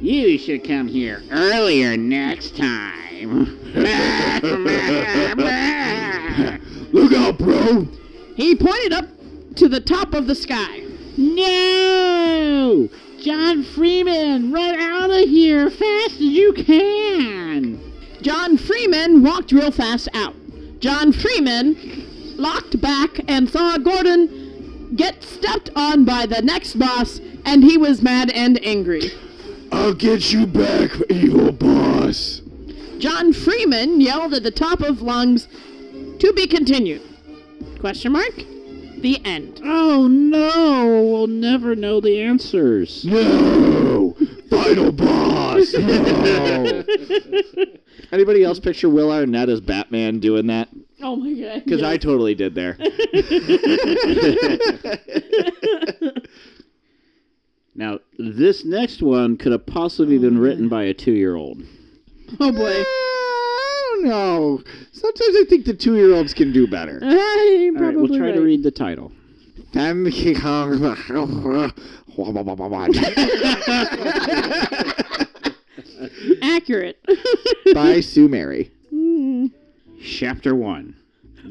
You 0.00 0.38
should 0.38 0.64
come 0.64 0.88
here 0.88 1.22
earlier 1.30 1.94
next 1.94 2.56
time. 2.56 3.60
Look 6.94 7.12
out, 7.12 7.36
bro! 7.36 7.86
He 8.36 8.56
pointed 8.56 8.94
up 8.94 9.08
to 9.56 9.68
the 9.68 9.80
top 9.80 10.14
of 10.14 10.26
the 10.26 10.34
sky. 10.34 10.84
no! 11.18 12.88
John 13.20 13.62
Freeman, 13.62 14.52
run 14.52 14.74
out 14.74 15.10
of 15.10 15.28
here 15.28 15.68
fast 15.68 16.14
as 16.14 16.20
you 16.20 16.54
can. 16.54 17.93
John 18.24 18.56
Freeman 18.56 19.22
walked 19.22 19.52
real 19.52 19.70
fast 19.70 20.08
out. 20.14 20.34
John 20.80 21.12
Freeman 21.12 21.76
locked 22.38 22.80
back 22.80 23.20
and 23.28 23.50
saw 23.50 23.76
Gordon 23.76 24.96
get 24.96 25.22
stepped 25.22 25.68
on 25.76 26.06
by 26.06 26.24
the 26.24 26.40
next 26.40 26.78
boss, 26.78 27.20
and 27.44 27.62
he 27.62 27.76
was 27.76 28.00
mad 28.00 28.30
and 28.30 28.58
angry. 28.64 29.10
I'll 29.70 29.92
get 29.92 30.32
you 30.32 30.46
back, 30.46 30.90
evil 31.10 31.52
boss. 31.52 32.40
John 32.98 33.34
Freeman 33.34 34.00
yelled 34.00 34.32
at 34.32 34.42
the 34.42 34.50
top 34.50 34.80
of 34.80 35.02
lungs, 35.02 35.46
"To 36.20 36.32
be 36.32 36.46
continued?" 36.46 37.02
Question 37.78 38.12
mark. 38.12 38.42
The 39.02 39.20
end. 39.26 39.60
Oh 39.62 40.08
no, 40.08 41.10
we'll 41.12 41.26
never 41.26 41.76
know 41.76 42.00
the 42.00 42.22
answers. 42.22 43.04
No! 43.04 44.16
Final 44.50 44.92
boss! 44.92 45.72
No! 45.74 46.84
Anybody 48.12 48.44
else 48.44 48.60
picture 48.60 48.88
Will 48.88 49.12
Arnett 49.12 49.48
as 49.48 49.60
Batman 49.60 50.20
doing 50.20 50.46
that? 50.48 50.68
Oh 51.02 51.16
my 51.16 51.32
god. 51.32 51.64
Because 51.64 51.82
I 51.82 51.96
totally 51.96 52.34
did 52.34 52.54
there. 52.54 52.78
Now, 57.74 57.98
this 58.18 58.64
next 58.64 59.02
one 59.02 59.36
could 59.36 59.52
have 59.52 59.66
possibly 59.66 60.18
been 60.18 60.38
oh, 60.38 60.40
written 60.40 60.68
by 60.68 60.84
a 60.84 60.94
two 60.94 61.12
year 61.12 61.34
old. 61.34 61.62
Oh 62.38 62.52
boy. 62.52 62.70
Eh, 62.70 62.84
I 62.84 63.90
don't 63.94 64.04
know. 64.04 64.62
Sometimes 64.92 65.36
I 65.36 65.44
think 65.48 65.64
the 65.64 65.74
two-year-olds 65.74 66.34
can 66.34 66.52
do 66.52 66.66
better. 66.66 66.98
You're 67.02 67.76
All 67.76 67.82
right, 67.82 67.96
we'll 67.96 68.16
try 68.16 68.32
to 68.32 68.40
read 68.40 68.62
the 68.62 68.70
title. 68.70 69.12
Then 69.72 70.06
he 70.06 70.36
oh, 70.38 71.72
Accurate. 76.42 76.98
by 77.74 78.00
Sue 78.00 78.28
Mary. 78.28 78.70
Hmm. 78.90 79.46
Chapter 80.02 80.54
1 80.54 80.96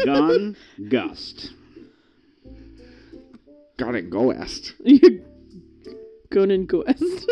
Gun 0.05 0.55
Gust. 0.89 1.51
Got 3.77 3.95
it, 3.95 4.09
go 4.09 4.23
west. 4.23 4.73
Conan 6.31 6.67
Quest. 6.67 7.29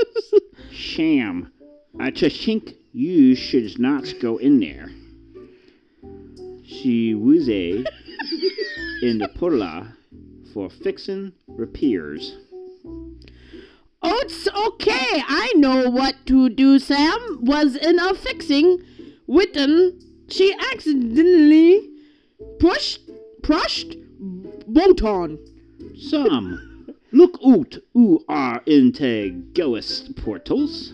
Sham. 0.72 1.52
I 2.00 2.12
just 2.12 2.44
think 2.44 2.74
you 2.94 3.36
should 3.36 3.80
not 3.80 4.14
go 4.22 4.38
in 4.38 4.60
there. 4.60 4.90
She 6.66 7.14
was 7.14 7.50
a 7.50 7.84
in 9.02 9.18
the 9.18 9.30
Pola 9.36 9.94
for 10.54 10.70
fixing 10.70 11.34
repairs. 11.48 12.38
Oh, 14.02 14.20
it's 14.22 14.48
okay. 14.48 15.24
I 15.28 15.54
know 15.56 15.90
what 15.90 16.16
to 16.28 16.50
do, 16.50 16.80
Sam. 16.80 17.40
Was 17.42 17.76
in 17.76 18.00
a 18.00 18.14
fixing. 18.14 18.84
Witten, 19.28 20.02
she 20.30 20.54
accidentally 20.74 21.90
pushed, 22.60 23.02
pushed, 23.44 23.96
button. 24.68 25.40
Sam, 25.98 26.96
look 27.12 27.40
out 27.46 27.78
who 27.94 28.24
are 28.28 28.62
into 28.66 29.32
ghost 29.54 30.16
portals. 30.16 30.94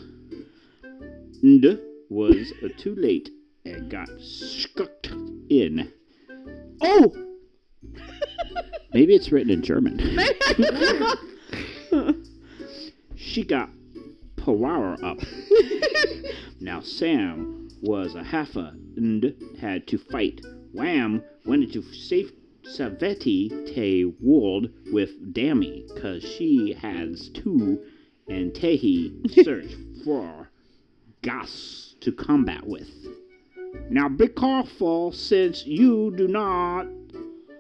And 1.41 1.80
was 2.10 2.53
too 2.78 2.95
late 2.95 3.30
and 3.66 3.89
got 3.89 4.10
scucked 4.20 5.12
in. 5.49 5.91
Oh, 6.82 7.14
Maybe 8.93 9.14
it's 9.16 9.32
written 9.32 9.51
in 9.51 9.62
German. 9.62 9.99
she 13.28 13.43
got 13.43 13.69
power 14.38 14.95
up. 15.03 15.19
now 16.61 16.80
Sam 16.80 17.67
was 17.82 18.15
a 18.15 18.23
halfa 18.23 18.73
and 18.95 19.36
had 19.59 19.86
to 19.88 19.97
fight. 19.97 20.41
Wham 20.73 21.21
went 21.45 21.63
into 21.63 21.84
safe 21.93 22.32
Saveti 22.63 23.49
te 23.73 24.05
world 24.21 24.69
with 24.91 25.34
Dammy, 25.34 25.86
cause 26.01 26.23
she 26.23 26.73
has 26.73 27.30
two 27.30 27.84
and 28.28 28.53
Tehi 28.53 29.30
search 29.43 29.73
for 30.03 30.49
gas 31.21 31.95
to 32.01 32.11
combat 32.11 32.65
with. 32.65 32.89
Now 33.89 34.07
be 34.07 34.28
careful 34.30 35.11
since 35.11 35.65
you 35.65 36.13
do 36.15 36.28
not 36.28 36.88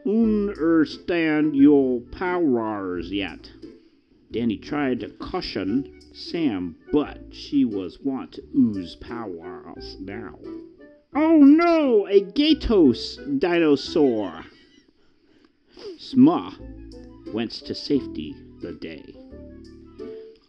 understand 0.05 1.55
your 1.55 1.99
powers 2.01 3.11
yet. 3.11 3.49
Danny 4.31 4.57
tried 4.57 4.99
to 4.99 5.09
caution 5.09 6.01
Sam, 6.13 6.75
but 6.91 7.19
she 7.31 7.63
was 7.63 7.99
want 7.99 8.33
to 8.33 8.43
ooze 8.55 8.95
powers 8.95 9.97
now. 9.99 10.37
Oh 11.15 11.37
no, 11.37 12.07
a 12.07 12.21
Gatos 12.21 13.17
dinosaur! 13.39 14.45
Sma 15.97 16.53
went 17.33 17.51
to 17.51 17.73
safety 17.73 18.35
the 18.61 18.73
day. 18.73 19.15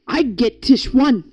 I 0.06 0.22
get 0.22 0.62
Tish 0.62 0.92
one. 0.92 1.32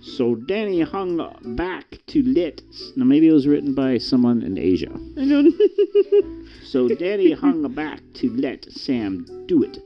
So 0.00 0.34
Danny 0.34 0.80
hung 0.80 1.18
back 1.56 1.98
to 2.06 2.22
let. 2.22 2.62
Now 2.96 3.04
maybe 3.04 3.28
it 3.28 3.32
was 3.32 3.46
written 3.46 3.74
by 3.74 3.98
someone 3.98 4.42
in 4.42 4.58
Asia. 4.58 4.92
So 6.64 6.88
Danny 6.88 7.32
hung 7.32 7.62
back 7.74 8.00
to 8.14 8.30
let 8.30 8.70
Sam 8.72 9.24
do 9.46 9.62
it. 9.62 9.78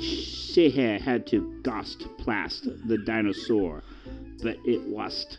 She 0.00 0.70
had 0.70 1.26
to 1.28 1.60
ghost 1.62 2.06
plast 2.18 2.68
the 2.86 2.98
dinosaur, 2.98 3.82
but 4.42 4.58
it 4.64 4.82
wasn't 4.82 5.38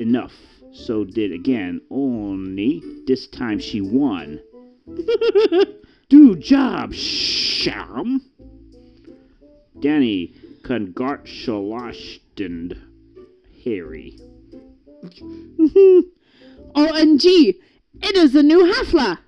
enough. 0.00 0.32
So 0.72 1.04
did 1.04 1.32
again, 1.32 1.80
only 1.90 2.82
this 3.06 3.26
time 3.26 3.58
she 3.58 3.80
won. 3.80 4.40
do 6.08 6.36
job, 6.36 6.94
Sham. 6.94 8.22
Danny 9.80 10.34
congratulations, 10.62 12.74
Harry. 13.64 14.18
OMG, 16.74 17.54
it 18.02 18.16
is 18.16 18.34
a 18.34 18.42
new 18.42 18.72
Hafla. 18.72 19.18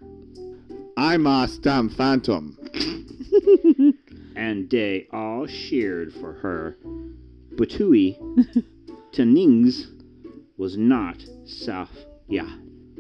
I'm 0.97 1.27
a 1.27 1.47
Stam 1.49 1.91
Phantom. 1.91 2.57
and 4.37 4.69
they 4.71 5.07
all 5.13 5.47
cheered 5.47 6.13
for 6.13 6.33
her. 6.35 6.77
Butui 7.55 8.17
Tanings 9.13 9.89
was 10.57 10.77
not 10.77 11.25
South. 11.47 12.05
Yeah. 12.29 12.51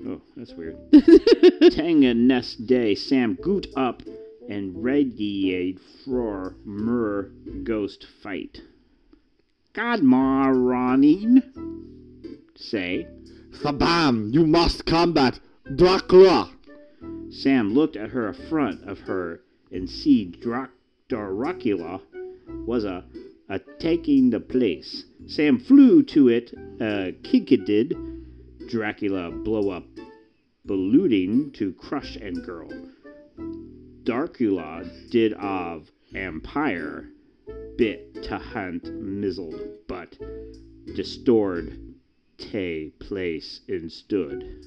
Oh, 0.07 0.21
that's 0.37 0.53
weird. 0.53 0.77
Tanga 1.73 2.15
nest 2.15 2.67
day, 2.67 2.95
Sam 2.95 3.39
goot 3.43 3.67
up 3.77 4.03
and 4.49 4.85
radiate 4.85 5.81
for 6.05 6.55
Mur 6.65 7.31
ghost 7.63 8.07
fight. 8.23 8.61
Godma 9.73 10.53
running. 10.55 11.43
Say. 12.55 13.09
Sabam, 13.51 14.33
you 14.33 14.47
must 14.47 14.85
combat 14.85 15.41
Dracula. 15.75 16.53
Sam 17.31 17.73
looked 17.73 17.97
at 17.97 18.11
her 18.11 18.33
front 18.33 18.89
of 18.89 19.01
her 19.01 19.41
and 19.73 19.89
see 19.89 20.27
Drac- 20.27 20.71
Dracula 21.09 22.01
was 22.67 22.85
a, 22.85 23.05
a 23.49 23.61
taking 23.79 24.31
the 24.31 24.41
place. 24.41 25.05
Sam 25.27 25.59
flew 25.59 26.03
to 26.05 26.29
it, 26.29 26.55
uh, 26.81 27.13
Dracula 28.69 29.31
blow 29.31 29.71
up, 29.71 29.87
ballooning 30.65 31.53
to 31.53 31.75
crush 31.75 32.17
and 32.17 32.43
girl. 32.43 32.71
Darkula 34.05 35.11
did 35.11 35.35
of 35.35 35.91
Empire, 36.15 37.11
bit 37.77 38.23
to 38.25 38.39
hunt 38.39 38.85
mizzled, 38.85 39.61
but 39.87 40.17
distorted 40.95 41.95
te 42.39 42.93
place 42.99 43.61
and 43.69 43.93
stood. 43.93 44.65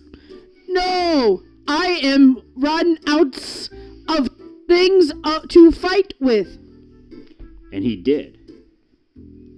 No, 0.67 1.41
I 1.67 1.99
am 2.03 2.41
run 2.55 2.99
out 3.07 3.69
of 4.07 4.29
things 4.67 5.11
uh, 5.23 5.39
to 5.49 5.71
fight 5.71 6.13
with. 6.19 6.57
And 7.71 7.83
he 7.83 7.95
did. 7.95 8.37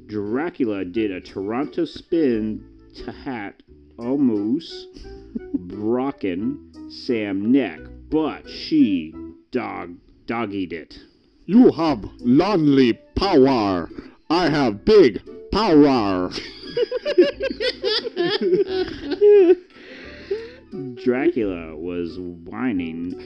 Dracula 0.07 0.85
did 0.85 1.11
a 1.11 1.21
Toronto 1.21 1.85
spin 1.85 2.63
to 2.95 3.11
hat 3.11 3.61
almost 3.97 5.05
broken 5.53 6.89
Sam 6.89 7.51
neck, 7.51 7.79
but 8.09 8.49
she 8.49 9.13
dog 9.51 9.95
doggied 10.25 10.73
it. 10.73 10.99
You 11.45 11.71
have 11.71 12.03
lonely 12.19 12.93
power. 13.15 13.89
I 14.29 14.49
have 14.49 14.85
big 14.85 15.21
power. 15.51 16.31
Dracula 21.03 21.75
was 21.75 22.19
whining, 22.19 23.19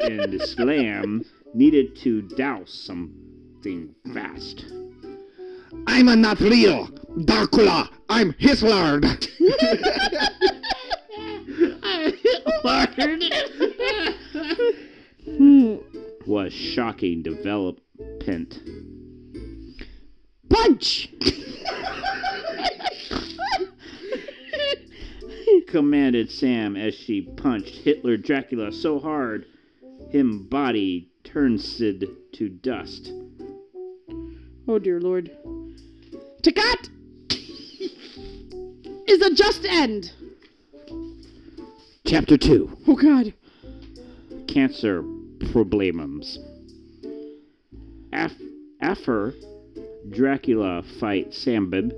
and 0.00 0.40
Slam 0.42 1.24
needed 1.54 1.94
to 1.96 2.22
douse 2.22 2.72
something 2.72 3.94
fast. 4.12 4.64
I'm 5.86 6.08
a 6.08 6.16
not 6.16 6.40
real. 6.40 6.88
Dracula, 7.24 7.90
I'm 8.08 8.32
his 8.38 8.62
lord. 8.62 9.04
Was 16.26 16.52
shocking 16.52 17.22
development. 17.22 18.60
Punch! 20.48 21.10
commanded 25.66 26.30
Sam 26.30 26.76
as 26.76 26.94
she 26.94 27.22
punched 27.22 27.76
Hitler 27.76 28.16
Dracula 28.16 28.72
so 28.72 28.98
hard 28.98 29.46
him 30.10 30.44
body 30.44 31.08
turned 31.24 31.60
Sid 31.60 32.06
to 32.34 32.48
dust. 32.48 33.10
Oh 34.68 34.78
dear 34.78 35.00
lord. 35.00 35.30
Takat 36.42 36.90
is 39.06 39.22
a 39.22 39.34
just 39.34 39.64
end. 39.64 40.12
Chapter 42.06 42.36
2 42.36 42.78
Oh 42.88 42.96
god. 42.96 43.32
Cancer 44.46 45.02
Problems. 45.52 46.38
Af- 48.12 48.32
after 48.80 49.34
Dracula 50.10 50.82
fight 51.00 51.30
Sambib 51.30 51.92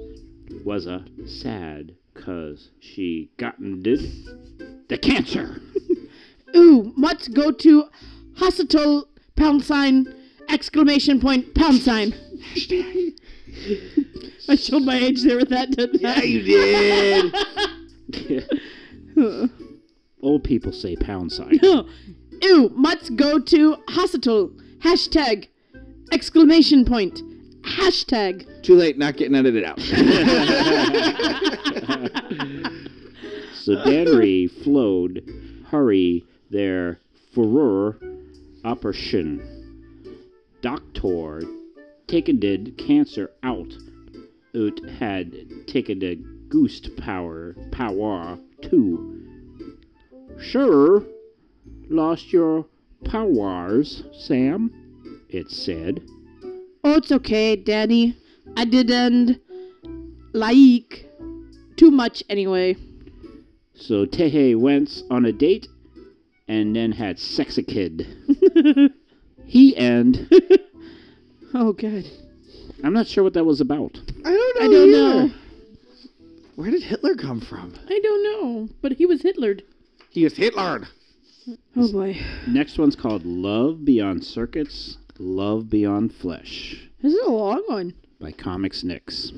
was 0.65 0.87
a 0.87 1.05
sad 1.27 1.97
cause 2.25 2.71
she 2.81 3.31
gotten 3.37 3.83
did 3.83 4.01
the 4.89 4.99
cancer. 4.99 5.61
Ooh, 6.57 6.93
must 6.97 7.35
go 7.35 7.51
to 7.51 7.85
hospital 8.37 9.09
pound 9.37 9.65
sign, 9.65 10.15
exclamation 10.49 11.21
point, 11.21 11.55
pound 11.55 11.81
sign. 11.81 12.15
I 14.49 14.57
showed 14.57 14.83
my 14.83 14.97
age 14.97 15.23
there 15.23 15.37
with 15.37 15.49
that, 15.51 15.71
didn't 15.71 16.05
I? 16.05 16.23
you 16.23 17.33
did. 18.13 18.49
Old 20.23 20.45
people 20.45 20.73
say 20.73 20.97
pound 20.97 21.33
sign. 21.33 21.59
Ew, 22.43 22.71
must 22.75 23.17
go 23.17 23.39
to 23.39 23.77
hospital. 23.89 24.53
Hashtag, 24.79 25.49
exclamation 26.13 26.85
point, 26.85 27.23
hashtag. 27.63 28.63
Too 28.63 28.75
late, 28.75 28.99
not 28.99 29.17
getting 29.17 29.35
edited 29.35 29.65
out. 29.65 29.79
Danry 33.67 34.51
flowed, 34.51 35.23
hurry 35.69 36.25
their 36.51 37.01
furor 37.33 37.99
operation. 38.65 39.43
Doctor 40.61 41.43
taken 42.07 42.39
did 42.39 42.77
cancer 42.79 43.31
out. 43.43 43.73
Ut 44.55 44.81
had 44.99 45.35
taken 45.67 45.99
the 45.99 46.17
ghost 46.49 46.97
power 46.97 47.57
power 47.73 48.39
too. 48.63 49.21
Sure, 50.39 51.05
lost 51.89 52.33
your 52.33 52.67
powers, 53.05 54.05
Sam. 54.13 54.71
It 55.29 55.51
said. 55.51 56.03
Oh, 56.85 56.95
it's 56.95 57.11
okay, 57.11 57.57
Danny. 57.57 58.17
I 58.57 58.65
didn't 58.65 59.41
like 60.33 61.11
too 61.77 61.91
much 61.91 62.23
anyway. 62.29 62.77
So 63.75 64.07
Tehe 64.07 64.57
went 64.59 65.03
on 65.11 65.25
a 65.25 65.33
date 65.33 65.69
and 66.49 66.75
then 66.75 66.93
had 66.93 67.19
sex 67.19 67.59
a 67.59 67.63
kid. 67.63 68.07
he 69.47 69.77
and 69.77 70.29
Oh, 71.55 71.73
god. 71.73 72.05
I'm 72.83 72.93
not 72.93 73.07
sure 73.07 73.23
what 73.25 73.35
that 73.35 73.45
was 73.45 73.61
about. 73.61 73.99
I 74.25 74.31
don't 74.33 74.57
know. 74.59 74.65
I 74.65 74.69
don't 74.69 74.89
either. 74.89 75.27
know. 75.29 75.31
Where 76.57 76.71
did 76.71 76.83
Hitler 76.85 77.15
come 77.17 77.41
from? 77.41 77.75
I 77.89 77.99
don't 78.01 78.23
know, 78.23 78.69
but 78.83 78.93
he 78.93 79.07
was 79.07 79.23
Hitlered. 79.23 79.63
He 80.11 80.25
was 80.25 80.37
Hitler. 80.37 80.87
Oh 81.77 81.93
boy, 81.93 82.17
Next 82.49 82.79
one's 82.79 82.97
called 82.97 83.25
Love 83.27 83.85
Beyond 83.85 84.25
Circuits, 84.25 84.97
Love 85.19 85.69
Beyond 85.69 86.15
Flesh 86.15 86.89
this 87.03 87.13
is 87.13 87.27
a 87.27 87.31
long 87.31 87.63
one. 87.67 87.93
by 88.19 88.33
Comics 88.33 88.83
Nix. 88.83 89.31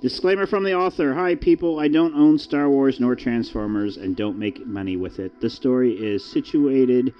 Disclaimer 0.00 0.46
from 0.46 0.64
the 0.64 0.74
author 0.74 1.12
Hi, 1.12 1.34
people. 1.34 1.78
I 1.78 1.88
don't 1.88 2.14
own 2.14 2.38
Star 2.38 2.70
Wars 2.70 2.98
nor 2.98 3.14
Transformers 3.14 3.98
and 3.98 4.16
don't 4.16 4.38
make 4.38 4.66
money 4.66 4.96
with 4.96 5.18
it. 5.18 5.42
The 5.42 5.50
story 5.50 5.92
is 5.92 6.24
situated 6.24 7.12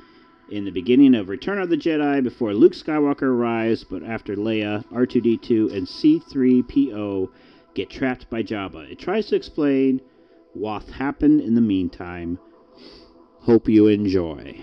in 0.51 0.65
the 0.65 0.71
beginning 0.71 1.15
of 1.15 1.29
Return 1.29 1.61
of 1.61 1.69
the 1.69 1.77
Jedi 1.77 2.23
before 2.23 2.55
Luke 2.55 2.73
Skywalker 2.73 3.25
arrives, 3.25 3.85
but 3.85 4.03
after 4.03 4.35
Leia, 4.35 4.83
R2D2, 4.87 5.77
and 5.77 5.87
C3PO 5.87 7.29
get 7.75 7.91
trapped 7.91 8.31
by 8.31 8.43
Jabba. 8.43 8.91
It 8.91 8.99
tries 8.99 9.27
to 9.27 9.37
explain 9.37 10.01
what 10.55 10.85
happened 10.85 11.43
in 11.43 11.55
the 11.55 11.61
meantime. 11.61 12.39
Hope 13.41 13.69
you 13.69 13.89
enjoy. 13.89 14.59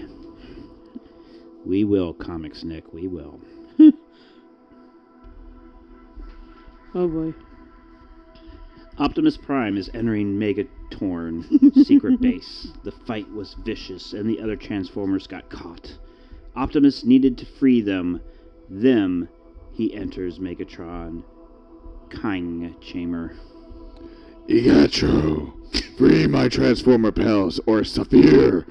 We 1.63 1.84
will, 1.84 2.15
Comics 2.15 2.63
Nick, 2.63 2.91
we 2.91 3.07
will. 3.07 3.39
Oh 6.95 7.07
boy. 7.07 7.34
Optimus 8.99 9.37
Prime 9.37 9.77
is 9.77 9.91
entering 9.93 10.39
Megatorn 10.39 11.85
secret 11.85 12.19
base. 12.19 12.69
The 12.83 12.91
fight 12.91 13.31
was 13.31 13.55
vicious, 13.63 14.13
and 14.13 14.27
the 14.27 14.41
other 14.41 14.55
Transformers 14.55 15.27
got 15.27 15.49
caught. 15.49 15.97
Optimus 16.55 17.03
needed 17.03 17.37
to 17.37 17.45
free 17.45 17.81
them. 17.81 18.21
Them, 18.69 19.29
he 19.71 19.93
enters 19.93 20.39
Megatron 20.39 21.23
Kang 22.09 22.75
Chamber. 22.81 23.35
Igatro, 24.49 25.53
free 25.97 26.25
my 26.25 26.49
Transformer 26.49 27.11
pals 27.11 27.59
or 27.67 27.83
suffer 27.83 28.65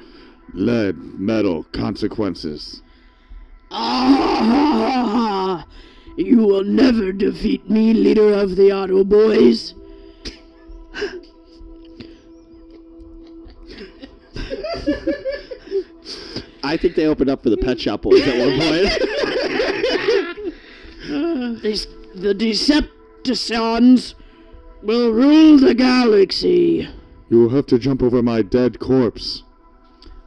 lead, 0.53 0.97
metal 0.97 1.65
consequences. 1.73 2.83
Ah! 3.71 5.67
You 6.17 6.39
will 6.39 6.65
never 6.65 7.13
defeat 7.13 7.69
me, 7.71 7.93
leader 7.93 8.33
of 8.33 8.57
the 8.57 8.73
Auto 8.73 9.05
Boys. 9.05 9.75
I 16.63 16.77
think 16.77 16.95
they 16.97 17.07
opened 17.07 17.31
up 17.31 17.43
for 17.43 17.51
the 17.51 17.57
Pet 17.57 17.81
Shop 17.81 18.03
Boys 18.03 18.23
at 18.23 18.39
one 18.39 18.59
point. 18.59 18.91
These, 21.63 21.87
the 22.15 22.35
Decepticons 22.35 24.15
will 24.83 25.13
rule 25.13 25.59
the 25.59 25.75
galaxy. 25.75 26.89
You 27.29 27.41
will 27.41 27.51
have 27.51 27.67
to 27.67 27.79
jump 27.79 28.03
over 28.03 28.23
my 28.23 28.43
dead 28.43 28.79
corpse. 28.79 29.43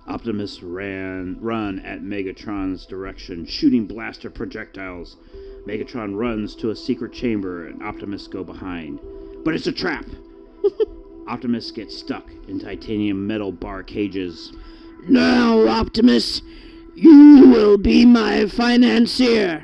Optimus 0.08 0.64
ran 0.64 1.38
run 1.40 1.80
at 1.80 2.02
Megatron's 2.02 2.86
direction, 2.86 3.46
shooting 3.46 3.86
blaster 3.86 4.30
projectiles. 4.30 5.18
Megatron 5.68 6.16
runs 6.18 6.56
to 6.56 6.72
a 6.72 6.76
secret 6.76 7.14
chamber 7.14 7.68
and 7.68 7.84
Optimus 7.84 8.28
go 8.28 8.44
behind. 8.44 9.00
But 9.44 9.54
it's 9.54 9.68
a 9.68 9.72
trap. 9.72 10.06
Optimus 11.30 11.70
gets 11.70 11.96
stuck 11.96 12.28
in 12.48 12.60
titanium 12.60 13.28
metal 13.28 13.52
bar 13.52 13.84
cages. 13.84 14.52
Now, 15.08 15.68
Optimus, 15.68 16.42
you 16.96 17.48
will 17.48 17.78
be 17.78 18.04
my 18.04 18.48
financier. 18.48 19.64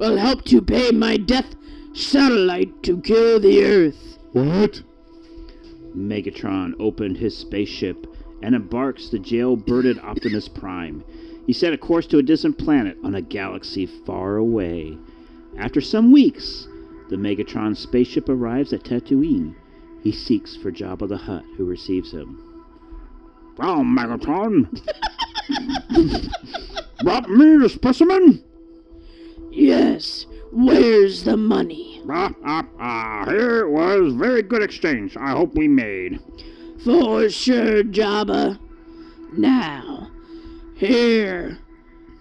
I'll 0.00 0.16
help 0.16 0.44
to 0.44 0.62
pay 0.62 0.92
my 0.92 1.16
death 1.16 1.56
satellite 1.92 2.84
to 2.84 3.00
kill 3.00 3.40
the 3.40 3.64
Earth. 3.64 4.18
What? 4.30 4.82
Megatron 5.96 6.74
opened 6.78 7.16
his 7.16 7.36
spaceship 7.36 8.06
and 8.40 8.54
embarks 8.54 9.08
the 9.08 9.18
jailbirded 9.18 10.02
Optimus 10.04 10.46
Prime. 10.48 11.02
He 11.48 11.52
set 11.52 11.72
a 11.72 11.78
course 11.78 12.06
to 12.06 12.18
a 12.18 12.22
distant 12.22 12.58
planet 12.58 12.96
on 13.02 13.16
a 13.16 13.22
galaxy 13.22 13.86
far 13.86 14.36
away. 14.36 14.96
After 15.58 15.80
some 15.80 16.12
weeks, 16.12 16.68
the 17.10 17.16
Megatron 17.16 17.76
spaceship 17.76 18.28
arrives 18.28 18.72
at 18.72 18.84
Tatooine. 18.84 19.56
He 20.02 20.12
seeks 20.12 20.56
for 20.56 20.72
Jabba 20.72 21.08
the 21.08 21.16
Hutt, 21.16 21.44
who 21.56 21.64
receives 21.64 22.12
him. 22.12 22.42
Well, 23.56 23.78
Megatron, 23.78 24.68
brought 27.04 27.30
me 27.30 27.56
the 27.58 27.68
specimen? 27.68 28.42
Yes, 29.50 30.26
where's 30.50 31.24
the 31.24 31.36
money? 31.36 32.02
Ah, 32.10 32.32
ah, 32.44 32.66
ah, 32.80 33.24
here 33.28 33.60
it 33.60 33.70
was. 33.70 34.14
Very 34.14 34.42
good 34.42 34.62
exchange. 34.62 35.16
I 35.16 35.30
hope 35.30 35.54
we 35.54 35.68
made. 35.68 36.18
For 36.84 37.28
sure, 37.28 37.84
Jabba. 37.84 38.58
Now, 39.36 40.10
here, 40.74 41.58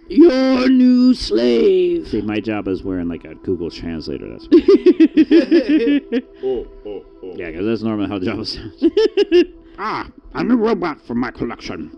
your 0.08 0.70
new 0.70 1.14
slave. 1.14 2.10
See, 2.10 2.22
my 2.22 2.42
job 2.42 2.68
is 2.68 2.84
wearing 2.84 3.08
like 3.08 3.24
a 3.24 3.36
Google 3.36 3.72
Translator. 3.72 4.28
That's 4.30 4.46
yeah, 7.22 7.48
because 7.48 7.66
that's 7.66 7.82
normally 7.82 8.08
how 8.08 8.20
Jabba 8.20 8.46
sounds. 8.48 9.46
ah, 9.78 10.10
I'm 10.34 10.52
a 10.52 10.56
robot 10.56 11.02
for 11.02 11.16
my 11.16 11.32
collection. 11.32 11.98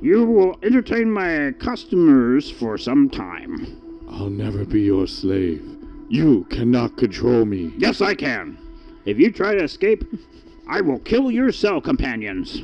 You 0.00 0.24
will 0.26 0.58
entertain 0.62 1.10
my 1.10 1.52
customers 1.60 2.50
for 2.50 2.76
some 2.76 3.08
time. 3.08 3.80
I'll 4.10 4.30
never 4.30 4.64
be 4.64 4.80
your 4.82 5.06
slave. 5.06 5.64
You 6.08 6.44
cannot 6.50 6.96
control 6.98 7.44
me. 7.44 7.72
Yes, 7.78 8.00
I 8.00 8.14
can. 8.14 8.58
If 9.04 9.18
you 9.18 9.30
try 9.32 9.54
to 9.54 9.62
escape, 9.64 10.04
I 10.68 10.80
will 10.80 10.98
kill 10.98 11.30
your 11.30 11.52
cell 11.52 11.80
companions. 11.80 12.62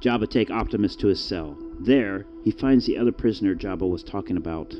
Jabba 0.00 0.28
take 0.28 0.50
Optimus 0.50 0.96
to 0.96 1.06
his 1.06 1.20
cell. 1.22 1.56
There, 1.80 2.26
he 2.44 2.50
finds 2.50 2.84
the 2.86 2.98
other 2.98 3.12
prisoner 3.12 3.54
Jabba 3.54 3.88
was 3.88 4.02
talking 4.02 4.36
about. 4.36 4.74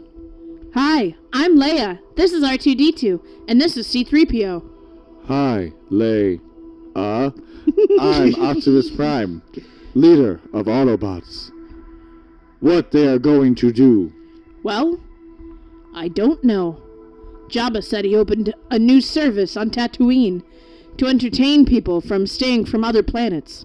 Hi, 0.74 1.14
I'm 1.32 1.56
Leia. 1.56 1.98
This 2.16 2.32
is 2.32 2.44
R2D2, 2.44 3.20
and 3.48 3.60
this 3.60 3.76
is 3.76 3.86
C3PO. 3.88 4.75
Hi, 5.28 5.72
Lay. 5.90 6.40
Uh, 6.94 7.30
I'm 7.98 8.34
Optimus 8.40 8.90
Prime, 8.90 9.42
leader 9.94 10.40
of 10.52 10.66
Autobots. 10.66 11.50
What 12.60 12.92
they 12.92 13.08
are 13.08 13.18
going 13.18 13.56
to 13.56 13.72
do? 13.72 14.12
Well, 14.62 15.00
I 15.94 16.06
don't 16.06 16.44
know. 16.44 16.80
Jabba 17.48 17.82
said 17.82 18.04
he 18.04 18.14
opened 18.14 18.54
a 18.70 18.78
new 18.78 19.00
service 19.00 19.56
on 19.56 19.70
Tatooine 19.70 20.44
to 20.98 21.06
entertain 21.06 21.66
people 21.66 22.00
from 22.00 22.28
staying 22.28 22.66
from 22.66 22.84
other 22.84 23.02
planets. 23.02 23.64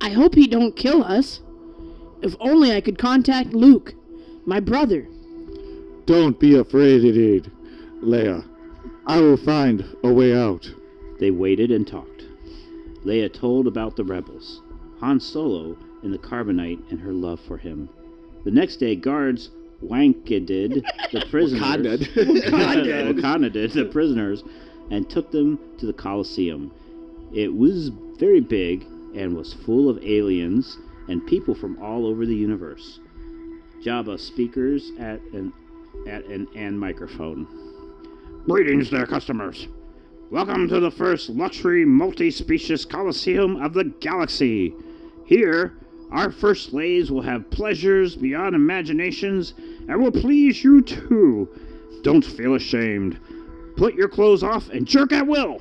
I 0.00 0.10
hope 0.10 0.34
he 0.34 0.48
don't 0.48 0.74
kill 0.74 1.04
us. 1.04 1.40
If 2.20 2.34
only 2.40 2.74
I 2.74 2.80
could 2.80 2.98
contact 2.98 3.52
Luke, 3.52 3.94
my 4.44 4.58
brother. 4.58 5.06
Don't 6.06 6.38
be 6.40 6.56
afraid, 6.56 7.02
Idid. 7.02 7.50
Leia, 8.02 8.44
I 9.08 9.22
will 9.22 9.38
find 9.38 9.96
a 10.04 10.12
way 10.12 10.36
out. 10.36 10.70
They 11.18 11.30
waited 11.30 11.70
and 11.70 11.86
talked. 11.86 12.26
Leia 13.06 13.32
told 13.32 13.66
about 13.66 13.96
the 13.96 14.04
rebels, 14.04 14.60
Han 15.00 15.18
Solo 15.18 15.78
and 16.02 16.12
the 16.12 16.18
Carbonite 16.18 16.90
and 16.90 17.00
her 17.00 17.14
love 17.14 17.40
for 17.40 17.56
him. 17.56 17.88
The 18.44 18.50
next 18.50 18.76
day, 18.76 18.94
guards 18.94 19.48
wankeded 19.82 20.84
the 21.10 21.24
prisoners. 21.30 21.62
Wakanda. 21.62 21.98
Wakanda. 22.16 23.14
Wakanda 23.14 23.50
did 23.50 23.72
the 23.72 23.86
prisoners 23.86 24.44
and 24.90 25.08
took 25.08 25.30
them 25.30 25.58
to 25.78 25.86
the 25.86 25.94
Colosseum. 25.94 26.70
It 27.32 27.54
was 27.56 27.88
very 28.18 28.40
big 28.40 28.86
and 29.14 29.34
was 29.34 29.54
full 29.54 29.88
of 29.88 30.04
aliens 30.04 30.76
and 31.08 31.26
people 31.26 31.54
from 31.54 31.82
all 31.82 32.06
over 32.06 32.26
the 32.26 32.36
universe. 32.36 33.00
Jabba 33.82 34.20
speakers 34.20 34.92
at 34.98 35.22
an 35.32 35.54
at 36.06 36.26
an 36.26 36.46
and 36.54 36.78
microphone. 36.78 37.46
Greetings 38.46 38.90
there, 38.90 39.06
customers. 39.06 39.68
Welcome 40.30 40.68
to 40.68 40.80
the 40.80 40.90
first 40.90 41.28
luxury 41.28 41.84
multi-species 41.84 42.84
coliseum 42.84 43.56
of 43.62 43.74
the 43.74 43.84
galaxy. 43.84 44.74
Here, 45.26 45.74
our 46.10 46.30
first 46.30 46.70
slaves 46.70 47.10
will 47.10 47.22
have 47.22 47.50
pleasures 47.50 48.16
beyond 48.16 48.54
imaginations 48.54 49.52
and 49.88 50.00
will 50.00 50.12
please 50.12 50.64
you 50.64 50.80
too. 50.80 51.48
Don't 52.02 52.24
feel 52.24 52.54
ashamed. 52.54 53.18
Put 53.76 53.94
your 53.94 54.08
clothes 54.08 54.42
off 54.42 54.70
and 54.70 54.86
jerk 54.86 55.12
at 55.12 55.26
will. 55.26 55.60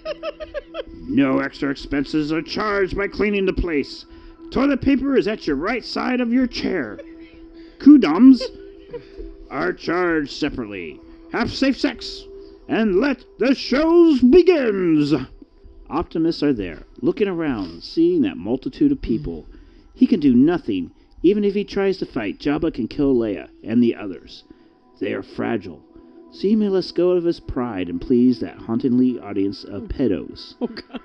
no 1.08 1.38
extra 1.38 1.70
expenses 1.70 2.32
are 2.32 2.42
charged 2.42 2.96
by 2.96 3.06
cleaning 3.06 3.46
the 3.46 3.52
place. 3.52 4.06
Toilet 4.50 4.80
paper 4.80 5.16
is 5.16 5.28
at 5.28 5.46
your 5.46 5.56
right 5.56 5.84
side 5.84 6.20
of 6.20 6.32
your 6.32 6.46
chair. 6.46 6.98
Kudums 7.78 8.42
are 9.50 9.72
charged 9.72 10.32
separately. 10.32 11.00
Have 11.32 11.52
safe 11.52 11.78
sex 11.78 12.24
and 12.68 12.96
let 12.96 13.24
the 13.38 13.54
shows 13.54 14.20
begins. 14.20 15.12
Optimists 15.90 16.42
are 16.42 16.52
there, 16.52 16.84
looking 17.00 17.28
around, 17.28 17.82
seeing 17.82 18.22
that 18.22 18.36
multitude 18.36 18.92
of 18.92 19.02
people. 19.02 19.46
He 19.94 20.06
can 20.06 20.20
do 20.20 20.34
nothing. 20.34 20.90
Even 21.22 21.44
if 21.44 21.54
he 21.54 21.64
tries 21.64 21.98
to 21.98 22.06
fight, 22.06 22.38
Jabba 22.38 22.72
can 22.72 22.88
kill 22.88 23.14
Leia 23.14 23.48
and 23.64 23.82
the 23.82 23.94
others. 23.94 24.44
They 25.00 25.12
are 25.12 25.22
fragile, 25.22 25.82
so 26.30 26.40
he 26.40 26.56
may 26.56 26.68
let 26.68 26.92
go 26.94 27.10
of 27.10 27.24
his 27.24 27.40
pride 27.40 27.88
and 27.88 28.00
please 28.00 28.40
that 28.40 28.58
hauntingly 28.58 29.18
audience 29.18 29.64
of 29.64 29.88
pedos. 29.88 30.54
Oh 30.60 30.68
god. 30.68 31.00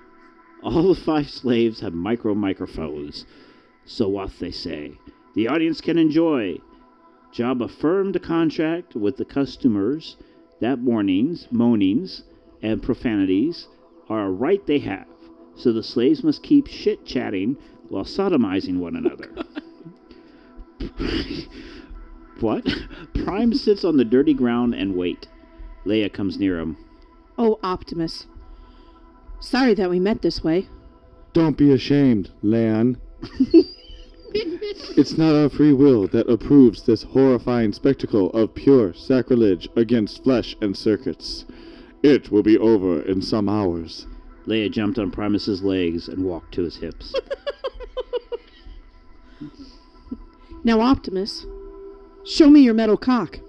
All 0.64 0.94
the 0.94 1.02
five 1.02 1.30
slaves 1.30 1.82
have 1.82 1.94
micro 1.94 2.34
microphones, 2.34 3.26
so 3.86 4.08
what 4.08 4.40
they 4.40 4.52
say, 4.52 4.94
the 5.36 5.48
audience 5.50 5.82
can 5.82 5.98
enjoy. 5.98 6.60
Jabba 7.34 7.66
affirmed 7.66 8.14
the 8.14 8.20
contract 8.20 8.96
with 8.96 9.18
the 9.18 9.26
customers 9.26 10.18
that 10.62 10.80
warnings, 10.80 11.48
moanings, 11.52 12.24
and 12.62 12.82
profanities 12.82 13.68
are 14.08 14.26
a 14.26 14.32
right 14.32 14.66
they 14.68 14.80
have, 14.80 15.08
so 15.56 15.74
the 15.74 15.84
slaves 15.84 16.24
must 16.24 16.44
keep 16.44 16.68
shit 16.68 17.06
chatting 17.06 17.58
while 17.90 18.04
sodomizing 18.04 18.78
one 18.78 18.96
another. 18.96 19.30
what? 22.40 22.68
Prime 23.26 23.54
sits 23.54 23.84
on 23.84 23.98
the 23.98 24.06
dirty 24.06 24.34
ground 24.34 24.76
and 24.76 24.96
wait. 24.96 25.28
Leia 25.86 26.14
comes 26.14 26.38
near 26.38 26.60
him. 26.60 26.78
Oh, 27.38 27.60
Optimus. 27.64 28.28
Sorry 29.40 29.74
that 29.74 29.90
we 29.90 30.00
met 30.00 30.22
this 30.22 30.44
way. 30.44 30.68
Don't 31.34 31.58
be 31.58 31.72
ashamed, 31.72 32.30
Leon. 32.44 32.98
it's 34.34 35.18
not 35.18 35.36
our 35.36 35.50
free 35.50 35.74
will 35.74 36.08
that 36.08 36.30
approves 36.30 36.84
this 36.84 37.04
horrifying 37.04 37.74
spectacle 37.74 38.30
of 38.32 38.56
pure 38.56 38.94
sacrilege 38.94 39.68
against 39.76 40.24
flesh 40.24 40.56
and 40.62 40.76
circuits. 40.76 41.46
It 42.02 42.32
will 42.32 42.44
be 42.44 42.58
over 42.58 43.02
in 43.02 43.22
some 43.22 43.48
hours. 43.48 44.08
Leia 44.46 44.70
jumped 44.70 45.00
on 45.00 45.12
Primus's 45.12 45.64
legs 45.64 46.08
and 46.08 46.26
walked 46.26 46.54
to 46.56 46.64
his 46.64 46.78
hips. 46.78 47.14
Now, 50.66 50.80
Optimus, 50.80 51.46
show 52.26 52.50
me 52.50 52.62
your 52.62 52.74
metal 52.74 52.96
cock. 52.96 53.40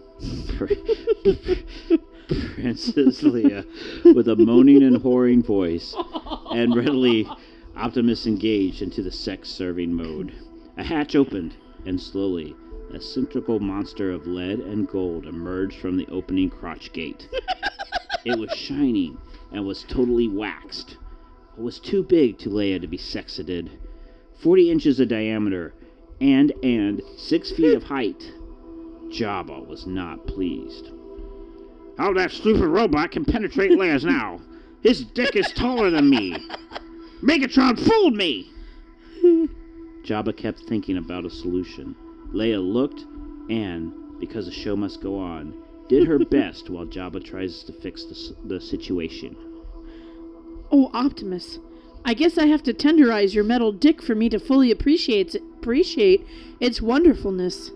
Princess 2.56 3.22
Leia, 3.22 3.64
with 4.16 4.26
a 4.26 4.34
moaning 4.34 4.82
and 4.82 4.96
whoring 4.96 5.44
voice, 5.44 5.94
and 6.50 6.74
readily 6.74 7.28
Optimus 7.76 8.26
engaged 8.26 8.82
into 8.82 9.00
the 9.00 9.12
sex 9.12 9.48
serving 9.48 9.94
mode. 9.94 10.32
A 10.76 10.82
hatch 10.82 11.14
opened, 11.14 11.54
and 11.86 12.00
slowly 12.00 12.56
a 12.92 13.00
cylindrical 13.00 13.60
monster 13.60 14.10
of 14.10 14.26
lead 14.26 14.60
and 14.60 14.88
gold 14.88 15.26
emerged 15.26 15.78
from 15.78 15.96
the 15.96 16.06
opening 16.08 16.50
crotch 16.50 16.92
gate. 16.92 17.28
it 18.24 18.38
was 18.38 18.50
shining 18.50 19.18
and 19.52 19.66
was 19.66 19.84
totally 19.84 20.28
waxed. 20.28 20.96
It 21.56 21.62
was 21.62 21.78
too 21.78 22.02
big 22.02 22.38
to 22.38 22.50
Leia 22.50 22.80
to 22.80 22.86
be 22.86 22.96
sexated. 22.96 23.70
Forty 24.40 24.70
inches 24.70 25.00
of 25.00 25.08
diameter 25.08 25.74
and 26.20 26.52
and 26.62 27.02
six 27.16 27.50
feet 27.50 27.74
of 27.74 27.84
height. 27.84 28.32
Jabba 29.08 29.66
was 29.66 29.86
not 29.86 30.26
pleased. 30.26 30.90
How 31.98 32.12
that 32.14 32.32
stupid 32.32 32.66
robot 32.66 33.12
can 33.12 33.24
penetrate 33.24 33.70
Leia's 33.70 34.04
now? 34.04 34.40
His 34.82 35.04
dick 35.04 35.36
is 35.36 35.52
taller 35.52 35.90
than 35.90 36.10
me. 36.10 36.36
Megatron 37.22 37.78
fooled 37.78 38.14
me. 38.16 38.50
Jabba 40.04 40.36
kept 40.36 40.60
thinking 40.60 40.98
about 40.98 41.24
a 41.24 41.30
solution. 41.30 41.96
Leia 42.32 42.60
looked 42.60 43.04
and, 43.50 43.92
because 44.20 44.46
the 44.46 44.52
show 44.52 44.76
must 44.76 45.00
go 45.00 45.18
on, 45.18 45.54
did 45.88 46.06
her 46.06 46.18
best 46.30 46.68
while 46.70 46.86
Jabba 46.86 47.24
tries 47.24 47.62
to 47.64 47.72
fix 47.72 48.04
the, 48.04 48.36
the 48.44 48.60
situation. 48.60 49.36
Oh, 50.70 50.90
Optimus. 50.92 51.58
I 52.04 52.12
guess 52.12 52.36
I 52.36 52.46
have 52.46 52.62
to 52.64 52.74
tenderize 52.74 53.32
your 53.32 53.44
metal 53.44 53.72
dick 53.72 54.02
for 54.02 54.14
me 54.14 54.28
to 54.28 54.38
fully 54.38 54.70
appreciate 54.70 55.34
appreciate 55.34 56.26
its 56.60 56.82
wonderfulness. 56.82 57.70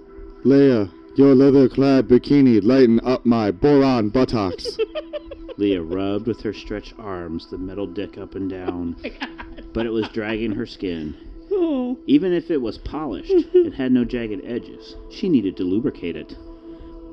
Leia, 0.44 0.92
your 1.16 1.34
leather-clad 1.34 2.08
bikini 2.08 2.62
lighten 2.62 3.00
up 3.00 3.24
my 3.24 3.50
boron 3.50 4.10
buttocks. 4.10 4.76
Leia 5.58 5.82
rubbed 5.82 6.26
with 6.26 6.42
her 6.42 6.52
stretched 6.52 6.94
arms 6.98 7.48
the 7.50 7.56
metal 7.56 7.86
dick 7.86 8.18
up 8.18 8.34
and 8.34 8.50
down, 8.50 8.96
oh 9.04 9.28
but 9.72 9.86
it 9.86 9.90
was 9.90 10.08
dragging 10.10 10.52
her 10.52 10.66
skin. 10.66 11.16
Oh. 11.60 11.98
Even 12.06 12.32
if 12.32 12.50
it 12.50 12.62
was 12.62 12.78
polished 12.78 13.30
and 13.54 13.74
had 13.74 13.92
no 13.92 14.04
jagged 14.04 14.44
edges, 14.44 14.94
she 15.10 15.28
needed 15.28 15.56
to 15.56 15.64
lubricate 15.64 16.16
it. 16.16 16.36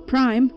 Prime, 0.07 0.51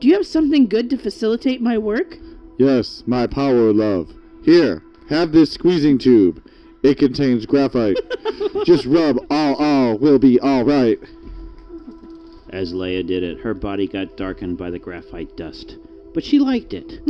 do 0.00 0.08
you 0.08 0.14
have 0.14 0.26
something 0.26 0.66
good 0.66 0.90
to 0.90 0.98
facilitate 0.98 1.60
my 1.60 1.78
work? 1.78 2.16
yes, 2.58 3.02
my 3.06 3.26
power 3.26 3.72
love. 3.72 4.12
Here, 4.44 4.82
have 5.08 5.32
this 5.32 5.52
squeezing 5.52 5.98
tube. 5.98 6.42
It 6.82 6.98
contains 6.98 7.46
graphite. 7.46 7.96
Just 8.64 8.84
rub 8.86 9.18
all 9.30 9.54
all 9.54 9.98
will 9.98 10.18
be 10.18 10.40
all 10.40 10.64
right. 10.64 10.98
As 12.50 12.72
Leia 12.72 13.06
did 13.06 13.22
it, 13.22 13.40
her 13.40 13.54
body 13.54 13.86
got 13.86 14.16
darkened 14.16 14.58
by 14.58 14.70
the 14.70 14.78
graphite 14.78 15.36
dust. 15.36 15.76
But 16.12 16.24
she 16.24 16.38
liked 16.38 16.74
it. 16.74 17.00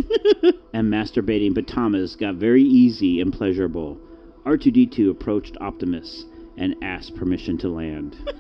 and 0.75 0.93
masturbating 0.93 1.53
Batamas 1.53 2.19
got 2.19 2.35
very 2.35 2.63
easy 2.63 3.21
and 3.21 3.33
pleasurable. 3.33 3.99
R2D2 4.45 5.11
approached 5.11 5.57
Optimus 5.61 6.25
and 6.57 6.75
asked 6.83 7.15
permission 7.15 7.57
to 7.59 7.69
land. 7.69 8.17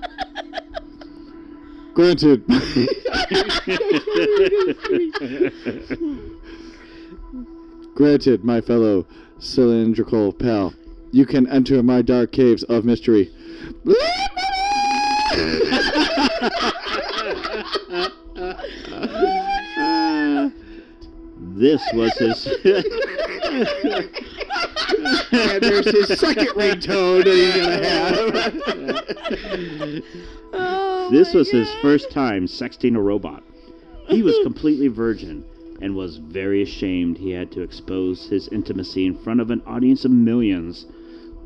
Granted. 1.94 2.44
Granted, 7.94 8.44
my 8.44 8.60
fellow 8.60 9.06
cylindrical 9.38 10.32
pal. 10.32 10.74
You 11.12 11.26
can 11.26 11.48
enter 11.48 11.82
my 11.82 12.02
dark 12.02 12.30
caves 12.32 12.62
of 12.64 12.84
mystery. 12.84 13.32
This 21.56 21.82
was 21.92 22.16
his. 22.16 22.48
and 25.32 25.62
there's 25.62 25.86
his 25.86 26.18
second 26.18 26.48
ringtone 26.48 27.24
that 27.24 27.34
he's 27.34 27.56
gonna 27.56 27.84
have. 27.84 30.02
Oh 30.52 31.08
this 31.10 31.34
was 31.34 31.50
his 31.50 31.70
first 31.82 32.10
time 32.10 32.46
sexting 32.46 32.96
a 32.96 33.00
robot. 33.00 33.42
He 34.08 34.22
was 34.22 34.38
completely 34.42 34.88
virgin 34.88 35.44
and 35.80 35.94
was 35.94 36.18
very 36.18 36.62
ashamed 36.62 37.18
he 37.18 37.30
had 37.30 37.50
to 37.52 37.62
expose 37.62 38.28
his 38.28 38.48
intimacy 38.48 39.06
in 39.06 39.16
front 39.16 39.40
of 39.40 39.50
an 39.50 39.62
audience 39.66 40.04
of 40.04 40.10
millions. 40.10 40.86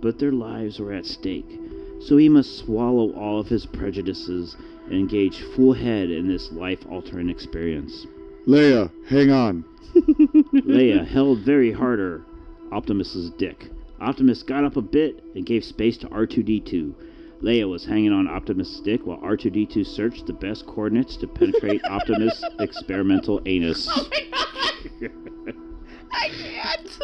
But 0.01 0.19
their 0.19 0.33
lives 0.33 0.81
were 0.81 0.93
at 0.93 1.07
stake, 1.07 1.61
so 2.01 2.17
he 2.17 2.29
must 2.29 2.59
swallow 2.59 3.13
all 3.13 3.39
of 3.41 3.49
his 3.49 3.65
prejudices 3.65 4.57
and 4.87 4.95
engage 4.95 5.41
full 5.41 5.73
head 5.73 6.11
in 6.11 6.29
this 6.29 6.53
life 6.53 6.85
altering 6.91 7.31
experience. 7.31 8.07
Leia, 8.47 8.91
hang 9.09 9.31
on. 9.31 9.65
Leia 9.95 11.07
held 11.07 11.39
very 11.39 11.73
harder 11.73 12.27
Optimus's 12.75 13.31
dick. 13.31 13.71
Optimus 14.01 14.43
got 14.43 14.65
up 14.65 14.77
a 14.77 14.83
bit 14.83 15.23
and 15.37 15.47
gave 15.47 15.65
space 15.65 15.97
to 15.99 16.09
R2D2. 16.09 16.93
Leia 17.41 17.71
was 17.71 17.85
hanging 17.85 18.13
on 18.13 18.27
Optimus' 18.27 18.81
dick 18.81 19.07
while 19.07 19.19
R2D2 19.19 19.87
searched 19.87 20.27
the 20.27 20.33
best 20.33 20.67
coordinates 20.67 21.17
to 21.19 21.29
penetrate 21.29 21.85
Optimus' 21.89 22.43
experimental 22.59 23.41
anus. 23.47 23.89
Oh 23.91 24.09
my 24.11 25.09
god! 25.09 25.55
I 26.11 26.29
can't. 26.31 27.01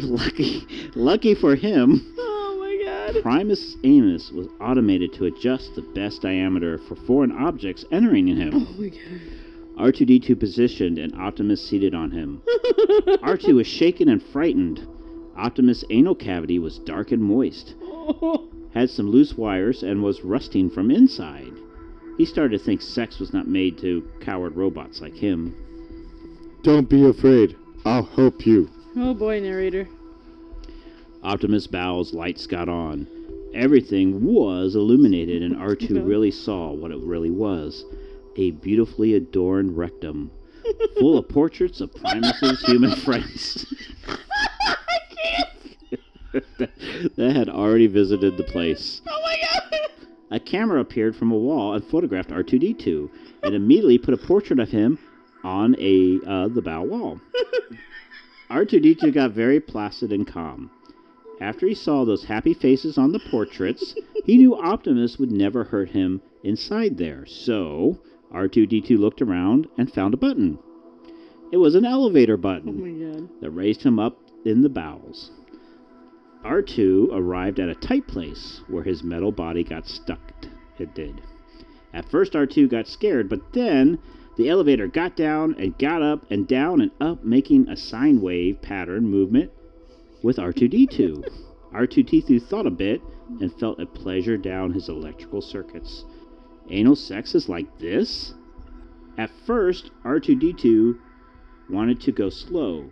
lucky, 0.00 0.66
lucky 0.94 1.34
for 1.34 1.54
him, 1.54 2.14
Oh 2.18 2.56
my 2.60 2.84
god. 2.84 3.22
Primus 3.22 3.76
Amos 3.82 4.30
was 4.30 4.48
automated 4.60 5.14
to 5.14 5.24
adjust 5.24 5.74
the 5.74 5.82
best 5.82 6.20
diameter 6.20 6.78
for 6.86 6.96
foreign 6.96 7.32
objects 7.32 7.84
entering 7.90 8.26
him. 8.26 8.50
Oh 8.54 8.80
my 8.80 8.88
god. 8.88 9.94
R2D2 9.94 10.38
positioned 10.38 10.98
and 10.98 11.14
Optimus 11.14 11.66
seated 11.66 11.94
on 11.94 12.10
him. 12.10 12.42
R2 12.48 13.54
was 13.54 13.66
shaken 13.66 14.08
and 14.08 14.22
frightened. 14.22 14.86
Optimus' 15.36 15.84
anal 15.90 16.14
cavity 16.14 16.58
was 16.58 16.78
dark 16.78 17.12
and 17.12 17.22
moist, 17.22 17.74
had 18.72 18.90
some 18.90 19.10
loose 19.10 19.36
wires, 19.36 19.82
and 19.82 20.02
was 20.02 20.22
rusting 20.22 20.70
from 20.70 20.90
inside. 20.90 21.52
He 22.16 22.24
started 22.24 22.58
to 22.58 22.64
think 22.64 22.80
sex 22.82 23.18
was 23.18 23.32
not 23.32 23.48
made 23.48 23.78
to 23.78 24.08
coward 24.20 24.56
robots 24.56 25.00
like 25.00 25.14
him. 25.14 25.54
Don't 26.62 26.88
be 26.88 27.04
afraid. 27.04 27.56
I'll 27.84 28.04
help 28.04 28.46
you. 28.46 28.70
Oh 28.96 29.14
boy, 29.14 29.40
narrator. 29.40 29.88
Optimus' 31.22 31.66
bowels 31.66 32.14
lights 32.14 32.46
got 32.46 32.68
on. 32.68 33.08
Everything 33.54 34.24
was 34.24 34.76
illuminated, 34.76 35.42
and 35.42 35.56
R2 35.56 36.06
really 36.06 36.30
saw 36.30 36.72
what 36.72 36.90
it 36.90 36.98
really 36.98 37.30
was 37.30 37.84
a 38.36 38.50
beautifully 38.50 39.14
adorned 39.14 39.76
rectum, 39.76 40.30
full 40.98 41.18
of 41.18 41.28
portraits 41.28 41.80
of 41.80 41.94
Primus's 41.94 42.62
human 42.62 42.96
friends. 42.96 43.72
that 47.16 47.36
had 47.36 47.48
already 47.48 47.86
visited 47.86 48.36
the 48.36 48.44
place. 48.44 49.00
Oh 49.10 49.20
my 49.22 49.36
god. 49.40 49.80
A 50.30 50.40
camera 50.40 50.80
appeared 50.80 51.14
from 51.14 51.30
a 51.30 51.36
wall 51.36 51.74
and 51.74 51.84
photographed 51.84 52.30
R2D2, 52.30 53.08
and 53.44 53.54
immediately 53.54 53.98
put 53.98 54.14
a 54.14 54.16
portrait 54.16 54.58
of 54.58 54.70
him 54.70 54.98
on 55.44 55.76
a 55.78 56.18
uh, 56.26 56.48
the 56.48 56.62
bow 56.62 56.82
wall. 56.82 57.20
R2D2 58.50 59.12
got 59.12 59.30
very 59.32 59.60
placid 59.60 60.12
and 60.12 60.26
calm. 60.26 60.70
After 61.40 61.66
he 61.66 61.74
saw 61.74 62.04
those 62.04 62.24
happy 62.24 62.54
faces 62.54 62.96
on 62.98 63.12
the 63.12 63.20
portraits, 63.30 63.94
he 64.24 64.36
knew 64.38 64.56
Optimus 64.56 65.18
would 65.18 65.30
never 65.32 65.64
hurt 65.64 65.90
him 65.90 66.20
inside 66.42 66.96
there. 66.98 67.26
So, 67.26 67.98
R2D2 68.32 68.98
looked 68.98 69.22
around 69.22 69.66
and 69.76 69.92
found 69.92 70.14
a 70.14 70.18
button. 70.18 70.58
It 71.52 71.56
was 71.58 71.74
an 71.74 71.84
elevator 71.84 72.34
Oh 72.34 72.38
button 72.38 72.80
my 72.80 73.18
god. 73.18 73.28
that 73.40 73.50
raised 73.50 73.82
him 73.82 73.98
up 73.98 74.18
in 74.44 74.62
the 74.62 74.68
bowels. 74.68 75.30
R2 76.44 77.08
arrived 77.12 77.58
at 77.58 77.70
a 77.70 77.74
tight 77.74 78.06
place 78.06 78.60
where 78.68 78.82
his 78.82 79.02
metal 79.02 79.32
body 79.32 79.64
got 79.64 79.86
stuck. 79.86 80.32
It 80.78 80.94
did. 80.94 81.22
At 81.94 82.10
first, 82.10 82.32
R2 82.32 82.68
got 82.68 82.86
scared, 82.86 83.28
but 83.28 83.52
then 83.52 83.98
the 84.36 84.48
elevator 84.48 84.88
got 84.88 85.16
down 85.16 85.54
and 85.58 85.78
got 85.78 86.02
up 86.02 86.30
and 86.30 86.46
down 86.46 86.80
and 86.80 86.90
up, 87.00 87.24
making 87.24 87.68
a 87.68 87.76
sine 87.76 88.20
wave 88.20 88.60
pattern 88.60 89.06
movement 89.08 89.52
with 90.22 90.36
R2D2. 90.36 91.24
R2D2 91.72 92.42
thought 92.42 92.66
a 92.66 92.70
bit 92.70 93.00
and 93.40 93.52
felt 93.54 93.80
a 93.80 93.86
pleasure 93.86 94.36
down 94.36 94.72
his 94.72 94.88
electrical 94.88 95.40
circuits. 95.40 96.04
Anal 96.68 96.96
sex 96.96 97.34
is 97.34 97.48
like 97.48 97.78
this? 97.78 98.34
At 99.16 99.30
first, 99.46 99.90
R2D2 100.04 100.98
wanted 101.70 102.00
to 102.02 102.12
go 102.12 102.28
slow, 102.28 102.90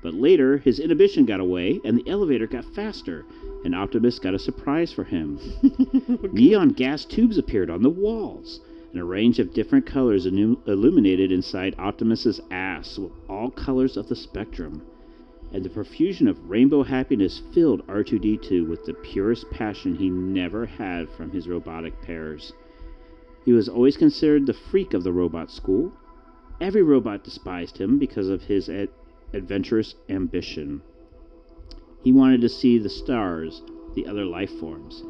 but 0.00 0.14
later 0.14 0.58
his 0.58 0.78
inhibition 0.78 1.24
got 1.26 1.40
away 1.40 1.80
and 1.84 1.98
the 1.98 2.08
elevator 2.08 2.46
got 2.46 2.64
faster, 2.74 3.24
and 3.64 3.74
Optimus 3.74 4.18
got 4.18 4.34
a 4.34 4.38
surprise 4.38 4.92
for 4.92 5.04
him. 5.04 5.40
Neon 6.32 6.70
gas 6.70 7.04
tubes 7.04 7.36
appeared 7.38 7.70
on 7.70 7.82
the 7.82 7.90
walls, 7.90 8.60
and 8.92 9.00
a 9.00 9.04
range 9.04 9.38
of 9.38 9.52
different 9.52 9.86
colors 9.86 10.26
illu- 10.26 10.58
illuminated 10.68 11.32
inside 11.32 11.74
Optimus's 11.78 12.40
ass 12.50 12.98
with 12.98 13.12
all 13.28 13.50
colors 13.50 13.96
of 13.96 14.08
the 14.08 14.16
spectrum. 14.16 14.82
And 15.52 15.64
the 15.64 15.70
profusion 15.70 16.28
of 16.28 16.48
rainbow 16.48 16.82
happiness 16.82 17.42
filled 17.52 17.86
R2D2 17.86 18.68
with 18.68 18.84
the 18.84 18.94
purest 18.94 19.50
passion 19.50 19.96
he 19.96 20.10
never 20.10 20.66
had 20.66 21.08
from 21.08 21.30
his 21.30 21.48
robotic 21.48 22.00
pairs. 22.02 22.52
He 23.44 23.52
was 23.52 23.68
always 23.68 23.96
considered 23.96 24.46
the 24.46 24.52
freak 24.52 24.94
of 24.94 25.04
the 25.04 25.12
robot 25.12 25.50
school. 25.50 25.92
Every 26.60 26.82
robot 26.82 27.24
despised 27.24 27.78
him 27.78 27.98
because 27.98 28.28
of 28.28 28.42
his 28.42 28.68
adventurous 29.32 29.94
ambition. 30.08 30.82
He 32.02 32.12
wanted 32.12 32.40
to 32.40 32.48
see 32.48 32.78
the 32.78 32.88
stars, 32.88 33.62
the 33.94 34.06
other 34.06 34.24
life 34.24 34.50
forms. 34.58 35.02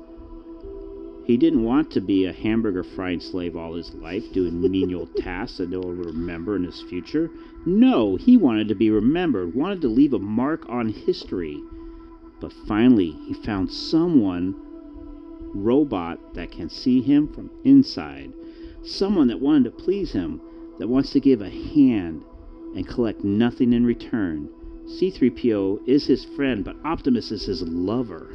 He 1.28 1.36
didn't 1.36 1.62
want 1.62 1.90
to 1.90 2.00
be 2.00 2.24
a 2.24 2.32
hamburger 2.32 2.82
frying 2.82 3.20
slave 3.20 3.54
all 3.54 3.74
his 3.74 3.94
life, 3.94 4.32
doing 4.32 4.60
menial 4.70 5.06
tasks 5.06 5.58
that 5.58 5.68
no 5.68 5.80
one 5.80 5.98
would 5.98 6.06
remember 6.06 6.56
in 6.56 6.64
his 6.64 6.80
future. 6.80 7.30
No, 7.66 8.16
he 8.16 8.38
wanted 8.38 8.68
to 8.68 8.74
be 8.74 8.90
remembered, 8.90 9.54
wanted 9.54 9.82
to 9.82 9.88
leave 9.88 10.14
a 10.14 10.18
mark 10.18 10.66
on 10.70 10.88
history. 10.88 11.62
But 12.40 12.54
finally, 12.66 13.10
he 13.26 13.34
found 13.34 13.70
someone, 13.70 14.54
robot, 15.54 16.34
that 16.34 16.50
can 16.50 16.70
see 16.70 17.02
him 17.02 17.28
from 17.28 17.50
inside. 17.62 18.32
Someone 18.82 19.28
that 19.28 19.40
wanted 19.40 19.64
to 19.64 19.82
please 19.82 20.12
him, 20.12 20.40
that 20.78 20.88
wants 20.88 21.10
to 21.10 21.20
give 21.20 21.42
a 21.42 21.50
hand 21.50 22.24
and 22.78 22.86
collect 22.86 23.24
nothing 23.24 23.72
in 23.72 23.84
return. 23.84 24.48
C3PO 24.86 25.88
is 25.88 26.06
his 26.06 26.24
friend, 26.24 26.64
but 26.64 26.76
Optimus 26.84 27.32
is 27.32 27.44
his 27.44 27.60
lover. 27.62 28.32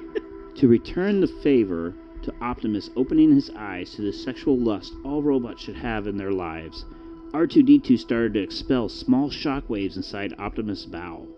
to 0.54 0.66
return 0.66 1.20
the 1.20 1.26
favor 1.26 1.94
to 2.22 2.32
Optimus 2.40 2.88
opening 2.96 3.34
his 3.34 3.50
eyes 3.50 3.94
to 3.94 4.00
the 4.00 4.10
sexual 4.10 4.56
lust 4.56 4.94
all 5.04 5.22
robots 5.22 5.60
should 5.60 5.76
have 5.76 6.06
in 6.06 6.16
their 6.16 6.32
lives, 6.32 6.86
R2D2 7.32 7.98
started 7.98 8.32
to 8.32 8.40
expel 8.40 8.88
small 8.88 9.28
shockwaves 9.28 9.98
inside 9.98 10.32
Optimus' 10.38 10.86
bowel, 10.86 11.28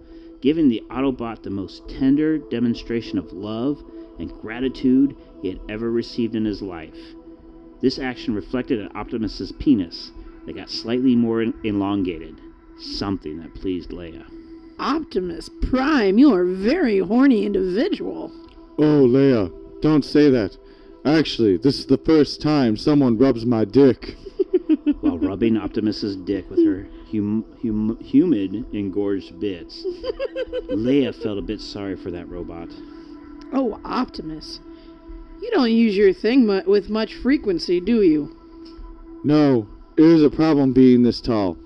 giving 0.41 0.69
the 0.69 0.85
Autobot 0.89 1.43
the 1.43 1.51
most 1.51 1.89
tender 1.89 2.39
demonstration 2.39 3.19
of 3.19 3.33
love 3.33 3.83
and 4.21 4.31
gratitude 4.31 5.17
he 5.43 5.49
had 5.49 5.59
ever 5.69 5.91
received 5.91 6.37
in 6.37 6.45
his 6.45 6.63
life. 6.63 7.17
This 7.81 7.99
action 7.99 8.37
reflected 8.37 8.79
in 8.79 8.97
Optimus's 8.97 9.51
penis 9.51 10.13
that 10.47 10.57
got 10.57 10.71
slightly 10.71 11.15
more 11.15 11.45
elongated, 11.65 12.41
something 12.79 13.39
that 13.39 13.55
pleased 13.55 13.91
Leia. 13.91 14.25
Optimus 14.79 15.51
Prime, 15.63 16.19
you 16.19 16.33
are 16.33 16.43
a 16.43 16.55
very 16.55 16.99
horny 16.99 17.45
individual. 17.45 18.31
Oh, 18.79 19.07
Leia, 19.07 19.53
don't 19.81 20.05
say 20.05 20.31
that. 20.31 20.57
Actually, 21.05 21.57
this 21.57 21.79
is 21.79 21.87
the 21.87 21.99
first 21.99 22.41
time 22.41 22.77
someone 22.77 23.17
rubs 23.17 23.47
my 23.47 23.65
dick. 23.65 24.17
while 25.01 25.19
rubbing 25.19 25.57
Optimus's 25.57 26.17
dick 26.17 26.49
with 26.51 26.65
her 26.65 26.89
hum, 27.11 27.45
hum, 27.63 27.99
humid, 28.03 28.65
engorged 28.75 29.39
bits. 29.39 29.85
Leia 30.71 31.15
felt 31.15 31.39
a 31.39 31.43
bit 31.43 31.61
sorry 31.61 31.97
for 31.97 32.11
that 32.11 32.29
robot. 32.29 32.69
Oh, 33.53 33.81
Optimus. 33.85 34.61
You 35.41 35.51
don't 35.53 35.71
use 35.71 35.97
your 35.97 36.13
thing 36.13 36.47
mu- 36.47 36.63
with 36.67 36.89
much 36.89 37.15
frequency, 37.15 37.81
do 37.81 38.03
you? 38.03 38.37
No, 39.23 39.69
it 39.97 40.05
is 40.05 40.23
a 40.23 40.31
problem 40.31 40.73
being 40.73 41.03
this 41.03 41.21
tall. 41.21 41.57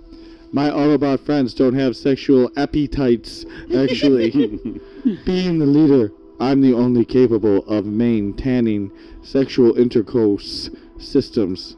My 0.53 0.69
Autobot 0.69 1.21
friends 1.21 1.55
don't 1.55 1.75
have 1.75 1.97
sexual 1.97 2.51
appetites, 2.57 3.45
actually. 3.75 4.31
being 5.25 5.59
the 5.59 5.67
leader, 5.67 6.13
I'm 6.41 6.61
the 6.61 6.75
only 6.75 7.05
capable 7.05 7.59
of 7.67 7.87
maintaining 7.87 8.91
sexual 9.23 9.77
intercourse 9.77 10.71
systems. 10.99 11.77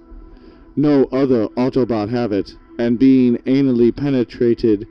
No 0.76 1.04
other 1.06 1.48
Autobot 1.48 2.10
have 2.10 2.32
it, 2.32 2.56
and 2.78 2.98
being 2.98 3.36
anally 3.38 3.94
penetrated 3.94 4.86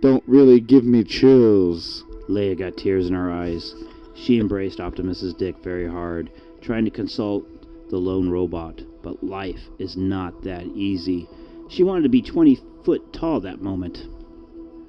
don't 0.00 0.24
really 0.26 0.60
give 0.60 0.84
me 0.84 1.04
chills. 1.04 2.04
Leia 2.28 2.58
got 2.58 2.76
tears 2.76 3.06
in 3.06 3.14
her 3.14 3.30
eyes. 3.30 3.74
She 4.14 4.38
embraced 4.38 4.80
Optimus's 4.80 5.34
dick 5.34 5.56
very 5.62 5.88
hard, 5.88 6.30
trying 6.60 6.84
to 6.84 6.90
consult 6.90 7.46
the 7.92 7.98
lone 7.98 8.30
robot. 8.30 8.80
But 9.02 9.22
life 9.22 9.60
is 9.78 9.96
not 9.96 10.42
that 10.44 10.64
easy. 10.64 11.28
She 11.68 11.84
wanted 11.84 12.02
to 12.04 12.08
be 12.08 12.22
20 12.22 12.58
foot 12.84 13.12
tall 13.12 13.40
that 13.40 13.60
moment. 13.60 14.06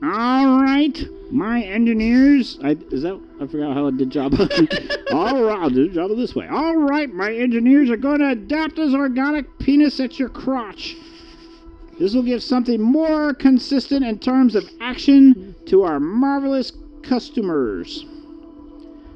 All 0.02 0.62
right, 0.62 0.98
my 1.30 1.62
engineers. 1.62 2.58
I, 2.64 2.72
is 2.92 3.04
that? 3.04 3.22
I 3.40 3.48
forgot 3.48 3.74
how 3.74 3.88
I 3.88 3.92
did 3.92 4.10
job. 4.10 4.34
All 5.12 5.44
right, 5.44 5.60
I'll 5.60 5.70
do 5.70 5.88
the 5.88 5.94
job 5.94 6.12
this 6.16 6.34
way. 6.34 6.48
All 6.48 6.76
right, 6.76 7.14
my 7.14 7.34
engineers 7.34 7.90
are 7.90 7.98
going 7.98 8.20
to 8.20 8.30
adapt 8.30 8.78
this 8.78 8.94
organic 8.94 9.60
penis 9.60 10.00
at 10.00 10.18
your 10.18 10.30
crotch. 10.30 10.96
This 12.00 12.16
will 12.16 12.24
give 12.24 12.42
something 12.42 12.82
more 12.82 13.34
consistent 13.34 14.04
in 14.04 14.20
terms 14.20 14.56
of 14.56 14.64
action 14.82 15.56
to 15.68 15.84
our 15.84 16.00
marvelous 16.00 16.74
customers. 17.02 18.06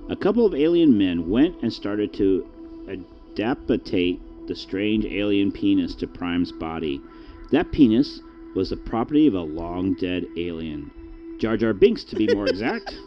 A 0.09 0.15
couple 0.15 0.45
of 0.45 0.53
alien 0.53 0.97
men 0.97 1.29
went 1.29 1.61
and 1.61 1.71
started 1.71 2.13
to 2.13 2.47
adaptate 3.37 4.19
the 4.47 4.55
strange 4.55 5.05
alien 5.05 5.51
penis 5.51 5.95
to 5.95 6.07
Prime's 6.07 6.51
body. 6.51 7.01
That 7.51 7.71
penis 7.71 8.21
was 8.55 8.69
the 8.69 8.77
property 8.77 9.27
of 9.27 9.33
a 9.35 9.41
long 9.41 9.93
dead 9.93 10.25
alien. 10.37 10.91
Jar 11.39 11.57
Jar 11.57 11.73
Binks, 11.73 12.03
to 12.05 12.15
be 12.15 12.33
more 12.33 12.47
exact. 12.47 12.95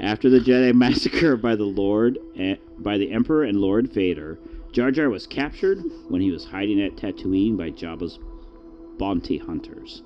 After 0.00 0.30
the 0.30 0.40
Jedi 0.40 0.74
massacre 0.74 1.36
by 1.36 1.56
the 1.56 1.64
Lord, 1.64 2.18
eh, 2.36 2.56
by 2.78 2.98
the 2.98 3.10
Emperor 3.10 3.44
and 3.44 3.60
Lord 3.60 3.92
Vader, 3.92 4.38
Jar 4.72 4.90
Jar 4.90 5.10
was 5.10 5.26
captured 5.26 5.82
when 6.08 6.20
he 6.20 6.30
was 6.30 6.44
hiding 6.44 6.80
at 6.80 6.96
Tatooine 6.96 7.56
by 7.56 7.70
Jabba's 7.70 8.18
bounty 8.98 9.38
hunters. 9.38 10.02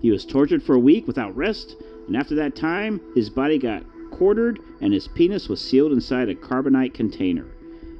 He 0.00 0.10
was 0.10 0.24
tortured 0.24 0.62
for 0.62 0.74
a 0.74 0.80
week 0.80 1.06
without 1.06 1.36
rest, 1.36 1.76
and 2.06 2.16
after 2.16 2.34
that 2.36 2.56
time, 2.56 3.00
his 3.14 3.30
body 3.30 3.58
got 3.58 3.84
quartered 4.12 4.60
and 4.80 4.92
his 4.92 5.08
penis 5.08 5.48
was 5.48 5.60
sealed 5.60 5.92
inside 5.92 6.28
a 6.28 6.34
carbonite 6.34 6.94
container. 6.94 7.46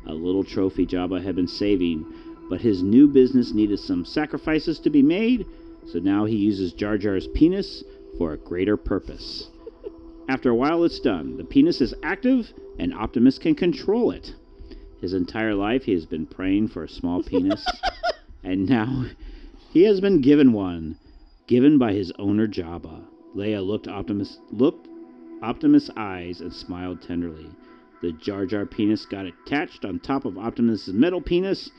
A 0.07 0.15
little 0.15 0.45
trophy 0.45 0.87
Jabba 0.87 1.23
had 1.23 1.35
been 1.35 1.49
saving, 1.49 2.07
but 2.49 2.61
his 2.61 2.83
new 2.83 3.09
business 3.09 3.53
needed 3.53 3.79
some 3.79 4.05
sacrifices 4.05 4.79
to 4.81 4.91
be 4.91 5.03
made, 5.03 5.47
so 5.87 5.99
now 5.99 6.25
he 6.25 6.37
uses 6.37 6.73
Jar 6.73 6.99
Jar's 6.99 7.27
penis 7.29 7.83
for 8.19 8.33
a 8.33 8.39
greater 8.39 8.77
purpose. 8.77 9.49
After 10.29 10.51
a 10.51 10.55
while, 10.55 10.85
it's 10.85 11.01
done. 11.01 11.37
The 11.37 11.45
penis 11.45 11.81
is 11.81 11.95
active, 12.03 12.53
and 12.79 12.95
Optimus 12.95 13.39
can 13.39 13.55
control 13.55 14.11
it. 14.11 14.35
His 15.01 15.15
entire 15.15 15.55
life, 15.55 15.85
he 15.85 15.93
has 15.93 16.07
been 16.07 16.27
praying 16.27 16.69
for 16.69 16.85
a 16.85 16.89
small 16.89 17.23
penis, 17.23 17.67
and 18.45 18.69
now 18.69 19.07
he 19.73 19.83
has 19.85 20.01
been 20.01 20.21
given 20.21 20.53
one, 20.53 20.97
given 21.47 21.79
by 21.79 21.93
his 21.93 22.13
owner 22.19 22.47
Jabba. 22.47 23.03
Leia 23.35 23.67
looked 23.67 23.89
Optimus 23.89 24.39
looked 24.51 24.87
Optimus' 25.43 25.91
eyes 25.97 26.41
and 26.41 26.53
smiled 26.53 27.03
tenderly. 27.03 27.51
The 28.01 28.13
Jar 28.13 28.47
Jar 28.47 28.65
penis 28.65 29.07
got 29.07 29.27
attached 29.27 29.85
on 29.85 29.99
top 29.99 30.25
of 30.25 30.39
Optimus's 30.39 30.95
metal 30.95 31.21
penis. 31.21 31.71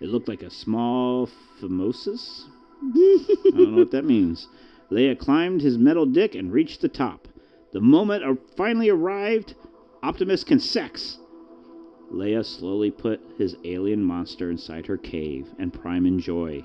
It 0.00 0.08
looked 0.08 0.28
like 0.28 0.42
a 0.42 0.50
small 0.50 1.28
phimosis. 1.60 2.44
I 2.80 3.50
don't 3.50 3.72
know 3.72 3.78
what 3.78 3.90
that 3.90 4.04
means. 4.04 4.48
Leia 4.90 5.18
climbed 5.18 5.60
his 5.60 5.76
metal 5.76 6.06
dick 6.06 6.34
and 6.34 6.52
reached 6.52 6.80
the 6.80 6.88
top. 6.88 7.28
The 7.72 7.80
moment 7.80 8.40
finally 8.56 8.88
arrived, 8.88 9.54
Optimus 10.02 10.44
can 10.44 10.60
sex. 10.60 11.18
Leia 12.12 12.44
slowly 12.44 12.90
put 12.90 13.20
his 13.36 13.56
alien 13.64 14.02
monster 14.02 14.50
inside 14.50 14.86
her 14.86 14.96
cave 14.96 15.48
and 15.58 15.72
Prime 15.72 16.06
enjoy. 16.06 16.64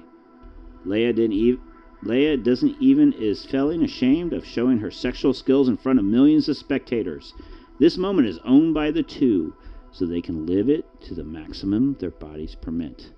Leia 0.86 1.14
didn't 1.14 1.38
ev- 1.38 1.60
Leia 2.04 2.44
doesn't 2.44 2.76
even 2.82 3.14
is 3.14 3.46
feeling 3.46 3.82
ashamed 3.82 4.34
of 4.34 4.46
showing 4.46 4.80
her 4.80 4.92
sexual 4.92 5.34
skills 5.34 5.70
in 5.70 5.78
front 5.78 6.00
of 6.00 6.06
millions 6.06 6.50
of 6.50 6.58
spectators. 6.58 7.34
This 7.80 7.98
moment 7.98 8.28
is 8.28 8.40
owned 8.44 8.74
by 8.74 8.92
the 8.92 9.04
two, 9.04 9.56
so 9.92 10.06
they 10.06 10.22
can 10.22 10.46
live 10.46 10.70
it 10.70 10.86
to 11.02 11.16
the 11.16 11.24
maximum 11.24 11.96
their 12.00 12.12
bodies 12.12 12.56
permit. 12.56 13.10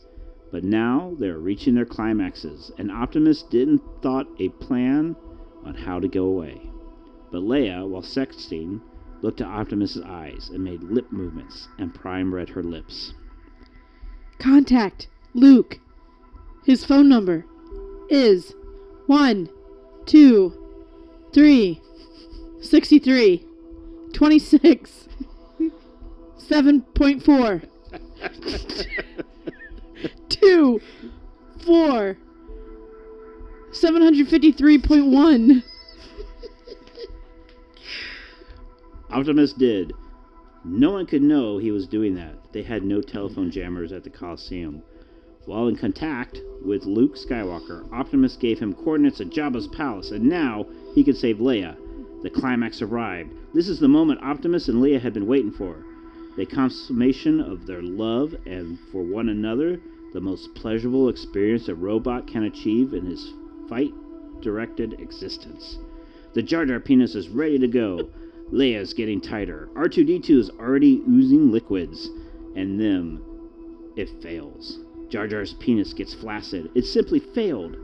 But 0.51 0.63
now 0.63 1.15
they 1.19 1.29
are 1.29 1.39
reaching 1.39 1.73
their 1.73 1.85
climaxes, 1.85 2.71
and 2.77 2.91
Optimus 2.91 3.41
didn't 3.43 3.81
thought 4.01 4.27
a 4.39 4.49
plan 4.49 5.15
on 5.63 5.73
how 5.73 5.99
to 5.99 6.07
go 6.07 6.25
away. 6.25 6.61
But 7.31 7.41
Leia, 7.41 7.87
while 7.87 8.03
sexting, 8.03 8.81
looked 9.21 9.41
at 9.41 9.47
Optimus's 9.47 10.03
eyes 10.03 10.51
and 10.53 10.63
made 10.63 10.83
lip 10.83 11.11
movements, 11.11 11.67
and 11.79 11.93
Prime 11.93 12.33
read 12.33 12.49
her 12.49 12.63
lips. 12.63 13.13
Contact 14.37 15.07
Luke. 15.33 15.79
His 16.65 16.85
phone 16.85 17.09
number 17.09 17.45
is 18.09 18.53
1 19.07 19.49
2 20.05 20.53
3 21.33 21.81
63 22.61 23.45
26 24.13 25.07
7.4 26.37 27.67
2 30.29 30.81
4 31.65 32.17
753.1 33.71 35.63
Optimus 39.09 39.53
did. 39.53 39.93
No 40.63 40.91
one 40.91 41.05
could 41.05 41.21
know 41.21 41.57
he 41.57 41.71
was 41.71 41.87
doing 41.87 42.15
that. 42.15 42.51
They 42.51 42.63
had 42.63 42.83
no 42.83 43.01
telephone 43.01 43.51
jammers 43.51 43.91
at 43.91 44.03
the 44.03 44.09
Coliseum. 44.09 44.81
While 45.45 45.67
in 45.67 45.75
contact 45.75 46.41
with 46.63 46.87
Luke 46.87 47.15
Skywalker, 47.15 47.91
Optimus 47.93 48.35
gave 48.35 48.57
him 48.57 48.73
coordinates 48.73 49.19
of 49.19 49.29
Jabba's 49.29 49.67
palace, 49.67 50.09
and 50.09 50.27
now 50.27 50.65
he 50.95 51.03
could 51.03 51.17
save 51.17 51.37
Leia. 51.37 51.75
The 52.23 52.31
climax 52.31 52.81
arrived. 52.81 53.31
This 53.53 53.69
is 53.69 53.79
the 53.79 53.87
moment 53.87 54.23
Optimus 54.23 54.67
and 54.69 54.81
Leia 54.81 54.99
had 54.99 55.13
been 55.13 55.27
waiting 55.27 55.51
for. 55.51 55.85
The 56.35 56.47
consummation 56.47 57.39
of 57.39 57.67
their 57.67 57.83
love 57.83 58.35
and 58.47 58.79
for 58.91 59.03
one 59.03 59.29
another, 59.29 59.79
the 60.13 60.19
most 60.19 60.55
pleasurable 60.55 61.09
experience 61.09 61.67
a 61.67 61.75
robot 61.75 62.25
can 62.25 62.43
achieve 62.43 62.95
in 62.95 63.05
his 63.05 63.31
fight 63.69 63.93
directed 64.41 64.99
existence. 64.99 65.77
The 66.33 66.41
Jar 66.41 66.65
Jar 66.65 66.79
penis 66.79 67.13
is 67.13 67.29
ready 67.29 67.59
to 67.59 67.67
go. 67.67 68.09
Leia's 68.51 68.95
getting 68.95 69.21
tighter. 69.21 69.69
R2D2 69.75 70.29
is 70.31 70.49
already 70.49 71.03
oozing 71.07 71.51
liquids, 71.51 72.09
and 72.55 72.79
then 72.79 73.21
it 73.95 74.09
fails. 74.23 74.79
Jar 75.09 75.27
Jar's 75.27 75.53
penis 75.53 75.93
gets 75.93 76.13
flaccid. 76.13 76.69
It 76.75 76.85
simply 76.85 77.19
failed. 77.19 77.77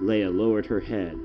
Leia 0.00 0.34
lowered 0.34 0.66
her 0.66 0.80
head. 0.80 1.18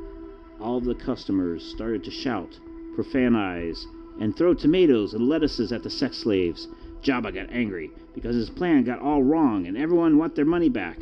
All 0.60 0.78
of 0.78 0.86
the 0.86 0.96
customers 0.96 1.64
started 1.64 2.04
to 2.04 2.12
shout, 2.12 2.60
profanize, 2.96 3.86
and 4.20 4.36
throw 4.36 4.54
tomatoes 4.54 5.14
and 5.14 5.28
lettuces 5.28 5.72
at 5.72 5.84
the 5.84 5.90
sex 5.90 6.18
slaves. 6.18 6.68
Jabba 7.02 7.34
got 7.34 7.50
angry 7.52 7.92
because 8.14 8.36
his 8.36 8.50
plan 8.50 8.84
got 8.84 9.00
all 9.00 9.24
wrong 9.24 9.68
and 9.68 9.78
everyone 9.78 10.18
want 10.18 10.36
their 10.36 10.46
money 10.46 10.70
back. 10.70 11.00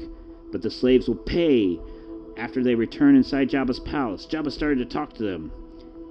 But 0.51 0.61
the 0.61 0.69
slaves 0.69 1.07
will 1.07 1.15
pay 1.15 1.80
after 2.38 2.64
they 2.64 2.76
return 2.76 3.15
inside 3.15 3.49
Jabba's 3.49 3.80
palace. 3.80 4.27
Jabba 4.30 4.51
started 4.51 4.77
to 4.77 4.85
talk 4.85 5.14
to 5.14 5.23
them. 5.23 5.51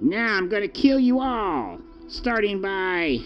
Now 0.01 0.35
I'm 0.35 0.49
gonna 0.49 0.67
kill 0.67 0.99
you 0.99 1.21
all, 1.21 1.79
starting 2.07 2.61
by 2.61 3.19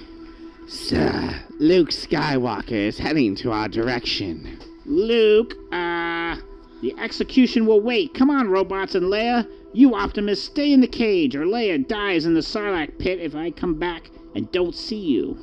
Sir, 0.68 1.44
Luke 1.60 1.90
Skywalker 1.90 2.72
is 2.72 2.98
heading 2.98 3.36
to 3.38 3.52
our 3.52 3.68
direction. 3.68 4.60
Luke. 4.92 5.56
Uh, 5.72 6.36
the 6.82 6.94
execution 7.00 7.66
will 7.66 7.80
wait. 7.80 8.14
Come 8.14 8.30
on, 8.30 8.50
robots 8.50 8.94
and 8.94 9.06
Leia. 9.06 9.48
You 9.74 9.96
Optimus, 9.96 10.44
stay 10.44 10.74
in 10.74 10.82
the 10.82 10.88
cage, 10.88 11.36
or 11.36 11.46
Leia 11.46 11.88
dies 11.88 12.26
in 12.26 12.34
the 12.34 12.42
Sarlacc 12.42 12.98
pit 12.98 13.20
if 13.20 13.34
I 13.34 13.52
come 13.52 13.76
back 13.76 14.10
and 14.36 14.52
don't 14.52 14.76
see 14.76 15.00
you. 15.00 15.38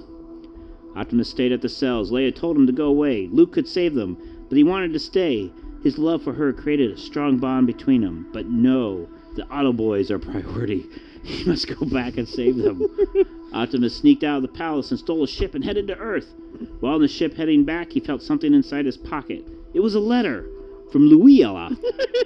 Optimus 0.95 1.31
stayed 1.31 1.53
at 1.53 1.63
the 1.63 1.69
cells. 1.69 2.11
Leia 2.11 2.35
told 2.35 2.57
him 2.57 2.67
to 2.67 2.73
go 2.73 2.87
away. 2.87 3.29
Luke 3.33 3.53
could 3.53 3.69
save 3.69 3.95
them, 3.95 4.19
but 4.49 4.59
he 4.59 4.65
wanted 4.65 4.93
to 4.93 4.99
stay. 4.99 5.51
His 5.83 5.97
love 5.97 6.23
for 6.23 6.35
her 6.35 6.53
created 6.53 6.91
a 6.91 6.99
strong 6.99 7.39
bond 7.39 7.67
between 7.67 8.03
them. 8.03 8.27
But 8.33 8.47
no, 8.47 9.09
the 9.37 9.45
Autoboys 9.45 10.11
are 10.11 10.19
priority. 10.19 10.87
He 11.29 11.45
must 11.45 11.69
go 11.69 11.87
back 11.87 12.17
and 12.17 12.29
save 12.29 12.57
them. 12.57 12.83
Optimus 13.53 13.97
sneaked 13.97 14.25
out 14.25 14.37
of 14.37 14.43
the 14.43 14.49
palace 14.49 14.91
and 14.91 14.99
stole 14.99 15.25
a 15.25 15.29
ship 15.29 15.55
and 15.55 15.65
headed 15.65 15.87
to 15.89 15.97
Earth. 15.97 16.35
While 16.81 16.95
on 16.95 17.03
the 17.03 17.09
ship 17.09 17.35
heading 17.35 17.65
back, 17.65 17.93
he 17.93 18.01
felt 18.01 18.23
something 18.23 18.55
inside 18.55 18.87
his 18.87 18.97
pocket. 18.97 19.47
It 19.75 19.81
was 19.81 19.95
a 19.95 20.01
letter 20.01 20.47
from 20.91 21.07
Luella. 21.07 21.77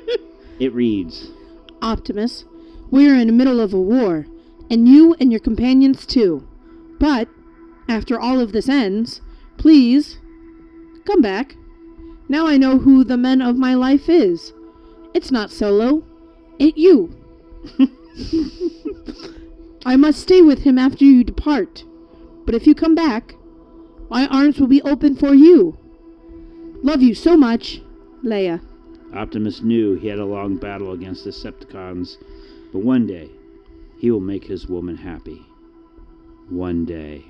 it 0.59 0.73
reads, 0.73 1.31
Optimus, 1.81 2.45
we 2.91 3.09
are 3.09 3.15
in 3.15 3.27
the 3.27 3.33
middle 3.33 3.61
of 3.61 3.73
a 3.73 3.81
war, 3.81 4.27
and 4.71 4.89
you 4.89 5.15
and 5.19 5.33
your 5.33 5.41
companions 5.41 6.07
too. 6.07 6.47
But, 6.99 7.29
after 7.89 8.19
all 8.19 8.41
of 8.41 8.53
this 8.53 8.69
ends, 8.69 9.21
please, 9.57 10.19
come 11.05 11.21
back. 11.21 11.57
Now 12.29 12.47
I 12.47 12.57
know 12.57 12.79
who 12.79 13.05
the 13.05 13.17
men 13.17 13.43
of 13.43 13.57
my 13.57 13.75
life 13.75 14.09
is. 14.09 14.53
It's 15.15 15.31
not 15.31 15.51
Solo, 15.51 16.05
it 16.59 16.79
you. 16.79 17.15
I 19.85 19.97
must 19.97 20.21
stay 20.21 20.43
with 20.43 20.61
him 20.61 20.79
after 20.79 21.05
you 21.05 21.25
depart. 21.25 21.85
But 22.45 22.55
if 22.55 22.67
you 22.67 22.75
come 22.75 22.95
back, 22.95 23.35
my 24.11 24.27
arms 24.27 24.59
will 24.59 24.67
be 24.67 24.83
open 24.83 25.17
for 25.17 25.35
you. 25.35 25.77
Love 26.83 27.03
you 27.03 27.15
so 27.15 27.37
much, 27.37 27.81
Leia. 28.25 28.61
Optimus 29.15 29.63
knew 29.63 29.95
he 29.95 30.09
had 30.09 30.19
a 30.19 30.25
long 30.25 30.57
battle 30.57 30.93
against 30.93 31.25
the 31.25 31.31
Decepticons, 31.31 32.17
but 32.73 32.81
one 32.81 33.07
day 33.07 33.31
he 33.99 34.11
will 34.11 34.21
make 34.21 34.45
his 34.45 34.67
woman 34.67 34.97
happy. 34.97 35.45
One 36.49 36.85
day. 36.85 37.25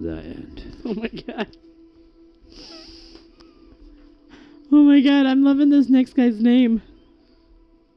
The 0.00 0.18
end. 0.18 0.76
Oh 0.84 0.94
my 0.94 1.08
god. 1.08 1.56
Oh 4.70 4.82
my 4.82 5.00
god, 5.00 5.26
I'm 5.26 5.42
loving 5.42 5.70
this 5.70 5.88
next 5.88 6.14
guy's 6.14 6.40
name. 6.40 6.82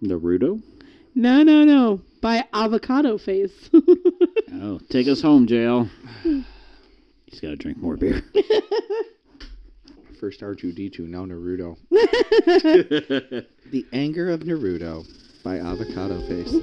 Naruto? 0.01 0.61
No, 1.15 1.43
no, 1.43 1.63
no. 1.63 2.01
By 2.21 2.45
Avocado 2.53 3.17
Face. 3.17 3.69
Oh, 4.63 4.79
take 4.89 5.07
us 5.07 5.21
home, 5.21 5.47
JL. 5.47 5.89
He's 7.25 7.39
got 7.39 7.47
to 7.49 7.55
drink 7.55 7.79
more 7.79 7.97
beer. 7.97 8.21
First 10.19 10.41
R2D2, 10.41 10.99
now 10.99 11.25
Naruto. 11.25 11.77
the 13.71 13.85
Anger 13.91 14.29
of 14.29 14.41
Naruto 14.41 15.03
by 15.43 15.57
Avocado 15.57 16.21
Face. 16.27 16.53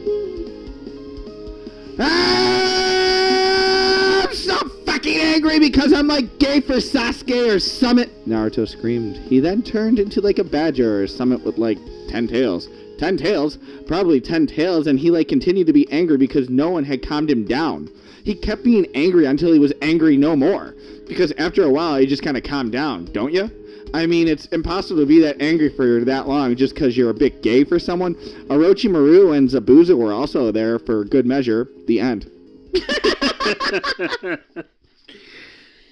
Ah, 1.98 4.22
I'm 4.28 4.34
so 4.34 4.56
fucking 4.86 5.18
angry 5.18 5.58
because 5.58 5.92
I'm 5.92 6.06
like 6.06 6.38
gay 6.38 6.60
for 6.60 6.74
Sasuke 6.74 7.52
or 7.52 7.58
Summit. 7.58 8.10
Naruto 8.28 8.68
screamed. 8.68 9.16
He 9.16 9.40
then 9.40 9.60
turned 9.62 9.98
into 9.98 10.20
like 10.20 10.38
a 10.38 10.44
badger 10.44 11.02
or 11.02 11.06
Summit 11.08 11.42
with 11.44 11.58
like 11.58 11.78
ten 12.08 12.28
tails. 12.28 12.68
Ten 12.98 13.16
tails? 13.16 13.58
Probably 13.86 14.20
ten 14.20 14.46
tails, 14.46 14.86
and 14.86 14.98
he 14.98 15.10
like 15.10 15.28
continued 15.28 15.68
to 15.68 15.72
be 15.72 15.90
angry 15.90 16.16
because 16.16 16.50
no 16.50 16.70
one 16.70 16.84
had 16.84 17.06
calmed 17.06 17.30
him 17.30 17.44
down. 17.44 17.88
He 18.24 18.34
kept 18.34 18.64
being 18.64 18.86
angry 18.94 19.24
until 19.24 19.52
he 19.52 19.58
was 19.58 19.72
angry 19.80 20.16
no 20.16 20.36
more. 20.36 20.74
Because 21.06 21.32
after 21.38 21.62
a 21.62 21.70
while, 21.70 21.96
he 21.98 22.06
just 22.06 22.22
kind 22.22 22.36
of 22.36 22.42
calmed 22.42 22.72
down, 22.72 23.06
don't 23.06 23.32
you? 23.32 23.50
I 23.94 24.06
mean, 24.06 24.28
it's 24.28 24.46
impossible 24.46 25.00
to 25.00 25.06
be 25.06 25.20
that 25.20 25.40
angry 25.40 25.70
for 25.70 26.04
that 26.04 26.28
long 26.28 26.54
just 26.56 26.74
because 26.74 26.96
you're 26.96 27.10
a 27.10 27.14
bit 27.14 27.42
gay 27.42 27.64
for 27.64 27.78
someone. 27.78 28.14
Orochimaru 28.48 29.36
and 29.36 29.48
Zabuza 29.48 29.96
were 29.96 30.12
also 30.12 30.52
there 30.52 30.78
for 30.78 31.04
good 31.04 31.24
measure. 31.24 31.68
The 31.86 32.00
end. 32.00 32.30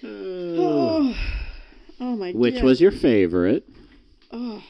Oh, 0.04 1.14
oh 2.00 2.16
my 2.16 2.32
Which 2.32 2.56
God. 2.56 2.64
was 2.64 2.80
your 2.80 2.92
favorite? 2.92 3.66
Oh, 4.30 4.62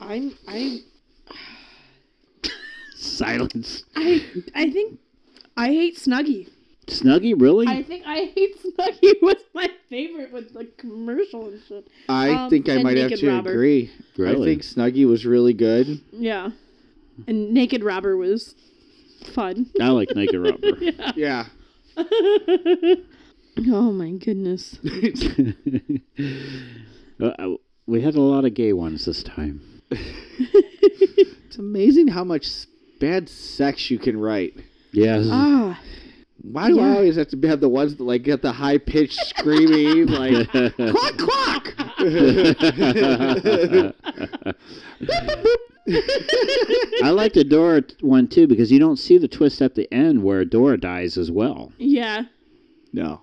I'm 0.00 0.36
I 0.46 0.80
Silence. 3.04 3.84
I 3.96 4.24
I 4.54 4.70
think 4.70 4.98
I 5.56 5.68
hate 5.68 5.96
Snuggie. 5.96 6.48
Snuggie, 6.86 7.34
really? 7.40 7.66
I 7.66 7.82
think 7.82 8.04
I 8.06 8.30
hate 8.34 8.56
Snuggie 8.62 9.14
was 9.22 9.36
my 9.54 9.68
favorite 9.88 10.32
with 10.32 10.52
the 10.52 10.66
commercial 10.76 11.46
and 11.48 11.60
shit. 11.66 11.86
I 12.08 12.28
Um, 12.30 12.50
think 12.50 12.68
I 12.68 12.74
and 12.74 12.82
might 12.84 12.96
have 12.98 13.12
to 13.14 13.28
Robber. 13.30 13.52
agree. 13.52 13.90
I 14.18 14.34
think 14.34 14.62
Snuggie 14.62 15.06
was 15.06 15.24
really 15.24 15.54
good. 15.54 16.00
Yeah, 16.12 16.50
and 17.26 17.52
Naked 17.52 17.82
Robber 17.84 18.16
was 18.16 18.54
fun. 19.34 19.70
I 19.80 19.88
like 19.88 20.14
Naked 20.14 20.40
Robber. 20.46 21.12
Yeah. 21.16 21.46
Oh 23.70 23.92
my 23.92 24.10
goodness. 24.10 24.80
Uh, 27.22 27.54
we 27.86 28.00
had 28.00 28.16
a 28.16 28.20
lot 28.20 28.44
of 28.44 28.54
gay 28.54 28.72
ones 28.72 29.04
this 29.04 29.22
time. 29.22 29.60
It's 29.90 31.56
amazing 31.58 32.08
how 32.08 32.24
much 32.24 32.46
s- 32.46 32.66
bad 33.04 33.28
sex 33.28 33.90
you 33.90 33.98
can 33.98 34.18
write. 34.18 34.54
Yes. 34.92 35.26
Ah, 35.30 35.78
Why 36.42 36.68
do 36.68 36.80
I 36.80 36.90
always 36.90 37.16
have 37.16 37.28
to 37.28 37.40
have 37.48 37.60
the 37.60 37.68
ones 37.68 37.96
that 37.96 38.04
like 38.04 38.22
get 38.22 38.42
the 38.42 38.52
high 38.52 38.78
pitched 38.78 39.18
screaming 39.26 40.06
like 40.06 40.48
quack 40.50 41.18
quack? 41.18 41.74
I 47.02 47.10
like 47.10 47.32
the 47.34 47.44
Dora 47.44 47.82
t- 47.82 47.94
one 48.00 48.28
too 48.28 48.46
because 48.46 48.72
you 48.72 48.78
don't 48.78 48.96
see 48.98 49.18
the 49.18 49.28
twist 49.28 49.60
at 49.60 49.74
the 49.74 49.92
end 49.92 50.22
where 50.22 50.44
Dora 50.44 50.78
dies 50.78 51.18
as 51.18 51.30
well. 51.30 51.72
yeah, 51.78 52.22
No. 52.92 53.20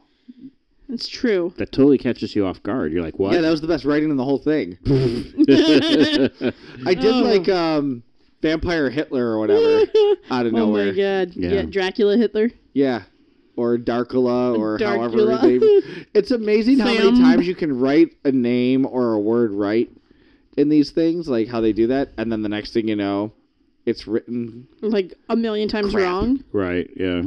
it's 0.89 1.07
true. 1.07 1.53
That 1.57 1.71
totally 1.71 1.97
catches 1.97 2.35
you 2.35 2.45
off 2.45 2.61
guard. 2.63 2.91
You're 2.91 3.01
like, 3.03 3.17
what? 3.17 3.33
Yeah, 3.33 3.41
that 3.41 3.49
was 3.49 3.61
the 3.61 3.67
best 3.67 3.85
writing 3.85 4.11
in 4.11 4.17
the 4.17 4.25
whole 4.25 4.37
thing. 4.37 4.77
I 6.85 6.93
did 6.93 7.13
Oh. 7.13 7.21
like 7.23 7.49
um 7.49 8.03
Vampire 8.41 8.89
Hitler 8.89 9.25
or 9.33 9.39
whatever 9.39 9.81
out 10.31 10.45
of 10.45 10.53
oh 10.53 10.57
nowhere. 10.57 10.87
oh 10.89 10.91
nowhere. 10.91 10.91
my 10.91 11.25
god. 11.25 11.35
Yeah. 11.35 11.49
Yeah. 11.51 11.61
Dracula 11.63 12.17
Hitler. 12.17 12.51
Yeah. 12.73 13.03
Or 13.57 13.77
Darkula 13.77 14.57
or 14.57 14.77
however 14.79 15.37
they 15.41 15.57
It's 16.13 16.31
amazing 16.31 16.79
how 16.79 16.85
many 16.85 17.11
times 17.19 17.45
you 17.47 17.53
can 17.55 17.77
write 17.79 18.15
a 18.23 18.31
name 18.31 18.85
or 18.85 19.13
a 19.13 19.19
word 19.19 19.51
right 19.51 19.89
in 20.57 20.69
these 20.69 20.91
things, 20.91 21.27
like 21.27 21.47
how 21.47 21.61
they 21.61 21.71
do 21.73 21.87
that, 21.87 22.09
and 22.17 22.31
then 22.31 22.41
the 22.41 22.49
next 22.49 22.73
thing 22.73 22.87
you 22.87 22.95
know, 22.95 23.31
it's 23.85 24.07
written 24.07 24.67
Like 24.81 25.13
a 25.29 25.35
million 25.35 25.67
times 25.69 25.93
Crap. 25.93 26.03
wrong. 26.03 26.43
right. 26.51 26.89
Yeah. 26.95 27.23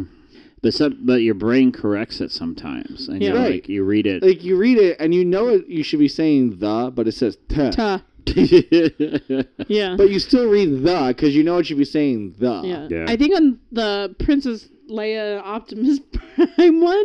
But 0.63 0.73
some, 0.75 0.99
but 1.05 1.21
your 1.21 1.35
brain 1.35 1.73
corrects 1.73 2.21
it 2.23 2.33
sometimes, 2.33 3.07
and 3.09 3.23
Yeah. 3.23 3.29
you're 3.33 3.39
Right. 3.39 3.53
like 3.53 3.69
you 3.69 3.85
read 3.85 4.07
it. 4.07 4.23
like 4.23 4.43
you 4.43 4.57
read 4.57 4.79
it 4.79 4.97
and 4.99 5.15
you 5.15 5.25
know 5.25 5.49
it, 5.49 5.69
you 5.69 5.83
should 5.83 5.99
be 5.99 6.09
saying 6.09 6.59
the, 6.59 6.91
but 6.95 7.07
it 7.07 7.13
says 7.13 7.37
t. 7.49 7.71
Ta. 7.71 8.03
Yeah. 9.69 9.95
But 9.97 10.11
you 10.11 10.19
still 10.19 10.49
read 10.49 10.83
the 10.83 11.05
because 11.09 11.35
you 11.35 11.43
know 11.43 11.59
it 11.59 11.67
should 11.67 11.79
be 11.79 11.85
saying 11.85 12.37
the. 12.39 12.63
Yeah. 12.65 12.89
Yeah. 12.91 13.05
I 13.09 13.17
think 13.17 13.35
on 13.35 13.59
the 13.73 14.15
Princess 14.19 14.69
Leia 14.91 15.41
Optimus 15.43 16.01
Prime 16.57 16.81
one, 16.81 17.05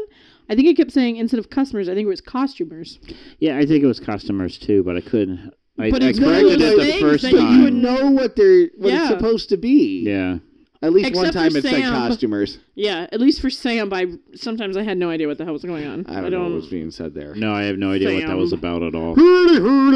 I 0.49 0.55
think 0.55 0.67
it 0.67 0.75
kept 0.77 0.91
saying 0.91 1.17
instead 1.17 1.39
of 1.39 1.49
customers, 1.49 1.87
I 1.89 1.93
think 1.95 2.05
it 2.05 2.09
was 2.09 2.21
costumers. 2.21 2.99
yeah, 3.39 3.57
I 3.57 3.65
think 3.65 3.83
it 3.83 3.87
was 3.87 3.99
customers 3.99 4.57
too, 4.57 4.83
but 4.83 4.97
I 4.97 5.01
couldn't. 5.01 5.53
I, 5.77 5.91
But 5.91 6.03
I 6.03 6.09
it's 6.09 6.19
one 6.19 6.29
corrected 6.29 6.59
those 6.59 6.73
it 6.79 6.93
the 6.95 6.99
first 6.99 7.23
that 7.23 7.31
you 7.31 7.37
But 7.39 7.51
you 7.51 7.63
would 7.63 7.73
know 7.73 8.09
what 8.11 8.35
they're 8.35 8.69
what 8.77 8.91
Yeah. 8.91 8.99
it's 9.01 9.09
supposed 9.09 9.49
to 9.49 9.57
be. 9.57 10.03
Yeah. 10.05 10.39
At 10.81 10.93
least 10.93 11.13
one 11.13 11.25
Except 11.25 11.35
for 11.35 11.39
time 11.49 11.57
it 11.57 11.61
said 11.61 11.81
Sam. 11.81 11.93
costumers. 11.93 12.57
Yeah, 12.73 13.05
at 13.11 13.19
least 13.19 13.41
for 13.41 13.49
Sam, 13.49 13.91
I 13.91 14.05
sometimes 14.33 14.77
I 14.77 14.83
had 14.83 14.97
no 14.97 15.09
idea 15.09 15.27
what 15.27 15.37
the 15.37 15.43
hell 15.43 15.51
was 15.51 15.63
going 15.63 15.85
on. 15.85 16.05
I 16.07 16.21
don't, 16.21 16.31
know 16.31 16.43
what 16.43 16.53
was 16.53 16.67
being 16.67 16.89
said 16.89 17.13
there. 17.13 17.35
No, 17.35 17.51
I 17.53 17.63
have 17.63 17.77
no 17.77 17.91
idea 17.91 18.13
what 18.13 18.25
that 18.27 18.37
was 18.37 18.53
about 18.53 18.81
at 18.83 18.95
all. 18.95 19.13
Written 19.15 19.91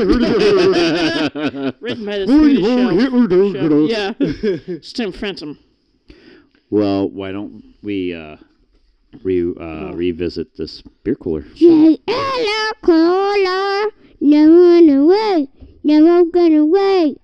by 2.05 2.17
the 2.19 2.27
Swedish 2.27 2.65
show. 2.65 2.89
Yeah, 3.87 4.11
Stim 4.81 5.13
Phantom. 5.13 5.57
well, 6.69 7.09
why 7.09 7.31
don't 7.31 7.63
we 7.81 8.13
uh, 8.13 8.35
re 9.23 9.53
uh, 9.57 9.93
revisit 9.93 10.57
this 10.57 10.81
beer 11.05 11.15
cooler? 11.15 11.45
Hello, 11.55 11.95
caller. 12.81 13.89
Never 14.19 14.51
run 14.51 14.89
away. 14.89 15.47
Never 15.85 16.23
run 16.25 16.53
away. 16.55 17.15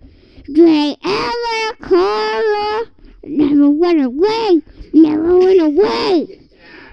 Drink 0.53 0.98
ever 1.03 1.73
caller. 1.81 2.86
Never 3.30 3.69
run 3.69 3.99
away. 3.99 4.61
Never 4.93 5.22
run 5.22 5.60
away. 5.60 6.39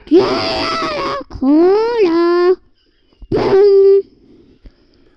Drink 0.07 0.23
ever 0.23 1.25
caller. 1.31 2.57
Boom. 3.31 4.03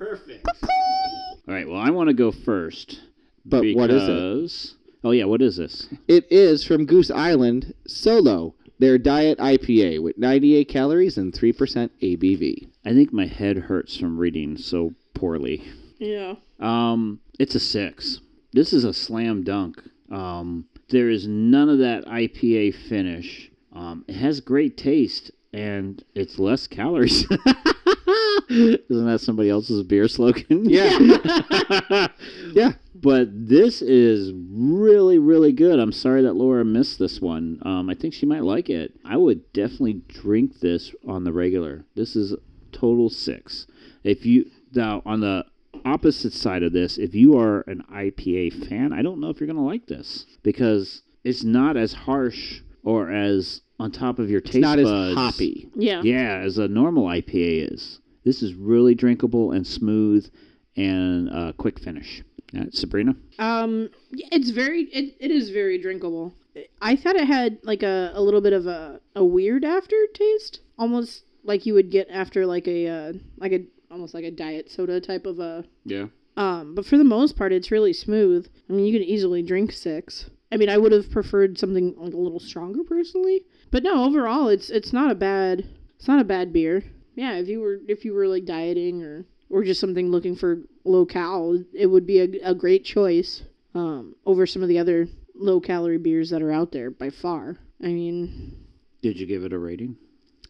All 0.01 1.53
right. 1.53 1.67
Well, 1.67 1.79
I 1.79 1.89
want 1.89 2.07
to 2.07 2.13
go 2.13 2.31
first. 2.31 3.01
But 3.45 3.65
what 3.73 3.89
is 3.89 4.07
it? 4.07 4.75
Oh 5.03 5.11
yeah, 5.11 5.25
what 5.25 5.41
is 5.41 5.57
this? 5.57 5.87
It 6.07 6.25
is 6.29 6.63
from 6.63 6.85
Goose 6.85 7.09
Island 7.09 7.73
So-Lo, 7.87 8.53
their 8.79 8.97
diet 8.97 9.39
IPA 9.39 10.01
with 10.01 10.17
98 10.17 10.67
calories 10.67 11.17
and 11.17 11.33
3% 11.33 11.89
ABV. 12.01 12.69
I 12.85 12.93
think 12.93 13.13
my 13.13 13.25
head 13.25 13.57
hurts 13.57 13.97
from 13.97 14.17
reading 14.17 14.57
so 14.57 14.93
poorly. 15.13 15.63
Yeah. 15.97 16.35
Um, 16.59 17.19
it's 17.39 17.55
a 17.55 17.59
six. 17.59 18.19
This 18.51 18.73
is 18.73 18.83
a 18.83 18.93
slam 18.93 19.43
dunk. 19.43 19.81
Um, 20.11 20.65
there 20.89 21.09
is 21.09 21.27
none 21.27 21.69
of 21.69 21.79
that 21.79 22.05
IPA 22.05 22.75
finish. 22.87 23.51
Um, 23.73 24.05
it 24.07 24.15
has 24.15 24.39
great 24.39 24.77
taste 24.77 25.31
and 25.53 26.03
it's 26.15 26.39
less 26.39 26.67
calories. 26.67 27.25
Isn't 28.49 29.05
that 29.05 29.21
somebody 29.21 29.49
else's 29.49 29.83
beer 29.83 30.07
slogan? 30.07 30.67
Yeah. 30.67 32.07
yeah. 32.53 32.73
But 32.95 33.29
this 33.31 33.81
is 33.81 34.33
really, 34.35 35.19
really 35.19 35.51
good. 35.51 35.79
I'm 35.79 35.91
sorry 35.91 36.23
that 36.23 36.33
Laura 36.33 36.65
missed 36.65 36.99
this 36.99 37.21
one. 37.21 37.59
Um, 37.63 37.89
I 37.89 37.95
think 37.95 38.13
she 38.13 38.25
might 38.25 38.43
like 38.43 38.69
it. 38.69 38.93
I 39.05 39.17
would 39.17 39.53
definitely 39.53 40.01
drink 40.07 40.59
this 40.59 40.93
on 41.07 41.23
the 41.23 41.31
regular. 41.31 41.85
This 41.95 42.15
is 42.15 42.35
total 42.71 43.09
six. 43.09 43.67
If 44.03 44.25
you 44.25 44.49
now 44.73 45.01
on 45.05 45.21
the 45.21 45.45
opposite 45.85 46.33
side 46.33 46.63
of 46.63 46.73
this, 46.73 46.97
if 46.97 47.13
you 47.15 47.37
are 47.37 47.61
an 47.67 47.83
IPA 47.91 48.67
fan, 48.67 48.93
I 48.93 49.01
don't 49.01 49.19
know 49.19 49.29
if 49.29 49.39
you're 49.39 49.47
gonna 49.47 49.65
like 49.65 49.87
this 49.87 50.25
because 50.43 51.01
it's 51.23 51.43
not 51.43 51.77
as 51.77 51.93
harsh 51.93 52.61
or 52.83 53.11
as 53.11 53.61
on 53.79 53.91
top 53.91 54.19
of 54.19 54.29
your 54.29 54.41
taste 54.41 54.57
It's 54.57 54.63
not 54.63 54.79
as 54.79 55.15
hoppy. 55.15 55.69
Yeah. 55.75 56.01
Yeah, 56.03 56.41
as 56.43 56.57
a 56.57 56.67
normal 56.67 57.05
IPA 57.05 57.71
is. 57.73 57.99
This 58.25 58.43
is 58.43 58.53
really 58.53 58.95
drinkable 58.95 59.51
and 59.51 59.65
smooth 59.65 60.29
and 60.75 61.29
uh, 61.29 61.53
quick 61.57 61.79
finish. 61.79 62.23
Uh, 62.57 62.65
Sabrina? 62.71 63.15
Um, 63.37 63.89
it's 64.11 64.49
very 64.49 64.83
it, 64.85 65.15
it 65.19 65.31
is 65.31 65.51
very 65.51 65.77
drinkable. 65.77 66.33
I 66.81 66.95
thought 66.95 67.15
it 67.15 67.27
had 67.27 67.59
like 67.63 67.83
a, 67.83 68.11
a 68.13 68.21
little 68.21 68.41
bit 68.41 68.53
of 68.53 68.65
a, 68.65 68.99
a 69.15 69.23
weird 69.23 69.63
aftertaste, 69.63 70.59
almost 70.77 71.23
like 71.43 71.65
you 71.65 71.73
would 71.75 71.91
get 71.91 72.07
after 72.09 72.45
like 72.45 72.67
a 72.67 72.87
uh, 72.87 73.13
like 73.37 73.51
a 73.51 73.65
almost 73.91 74.13
like 74.13 74.23
a 74.23 74.31
diet 74.31 74.69
soda 74.69 74.99
type 74.99 75.25
of 75.25 75.39
a. 75.39 75.65
Yeah. 75.85 76.07
Um, 76.37 76.73
but 76.75 76.85
for 76.85 76.97
the 76.97 77.03
most 77.03 77.35
part, 77.35 77.51
it's 77.51 77.71
really 77.71 77.93
smooth. 77.93 78.47
I 78.69 78.73
mean, 78.73 78.85
you 78.85 78.93
can 78.93 79.07
easily 79.07 79.41
drink 79.41 79.71
six. 79.71 80.29
I 80.51 80.57
mean, 80.57 80.69
I 80.69 80.77
would 80.77 80.91
have 80.91 81.11
preferred 81.11 81.57
something 81.59 81.95
like 81.97 82.13
a 82.13 82.17
little 82.17 82.39
stronger 82.39 82.83
personally, 82.83 83.43
but 83.71 83.83
no, 83.83 84.05
overall, 84.05 84.47
it's 84.47 84.69
it's 84.69 84.93
not 84.93 85.11
a 85.11 85.15
bad 85.15 85.67
it's 85.97 86.07
not 86.07 86.21
a 86.21 86.25
bad 86.25 86.53
beer. 86.53 86.83
Yeah, 87.15 87.33
if 87.33 87.47
you 87.47 87.59
were 87.59 87.79
if 87.87 88.05
you 88.05 88.13
were 88.13 88.27
like 88.27 88.45
dieting 88.45 89.03
or 89.03 89.25
or 89.49 89.63
just 89.63 89.81
something 89.81 90.09
looking 90.09 90.35
for 90.35 90.61
low 90.85 91.05
cal, 91.05 91.61
it 91.73 91.87
would 91.87 92.07
be 92.07 92.19
a, 92.19 92.29
a 92.43 92.55
great 92.55 92.85
choice 92.85 93.43
um, 93.75 94.15
over 94.25 94.45
some 94.45 94.61
of 94.63 94.69
the 94.69 94.79
other 94.79 95.07
low 95.35 95.59
calorie 95.59 95.97
beers 95.97 96.29
that 96.29 96.41
are 96.41 96.51
out 96.51 96.71
there 96.71 96.89
by 96.89 97.09
far. 97.09 97.57
I 97.83 97.87
mean, 97.87 98.65
Did 99.01 99.19
you 99.19 99.25
give 99.25 99.43
it 99.43 99.53
a 99.53 99.57
rating? 99.59 99.97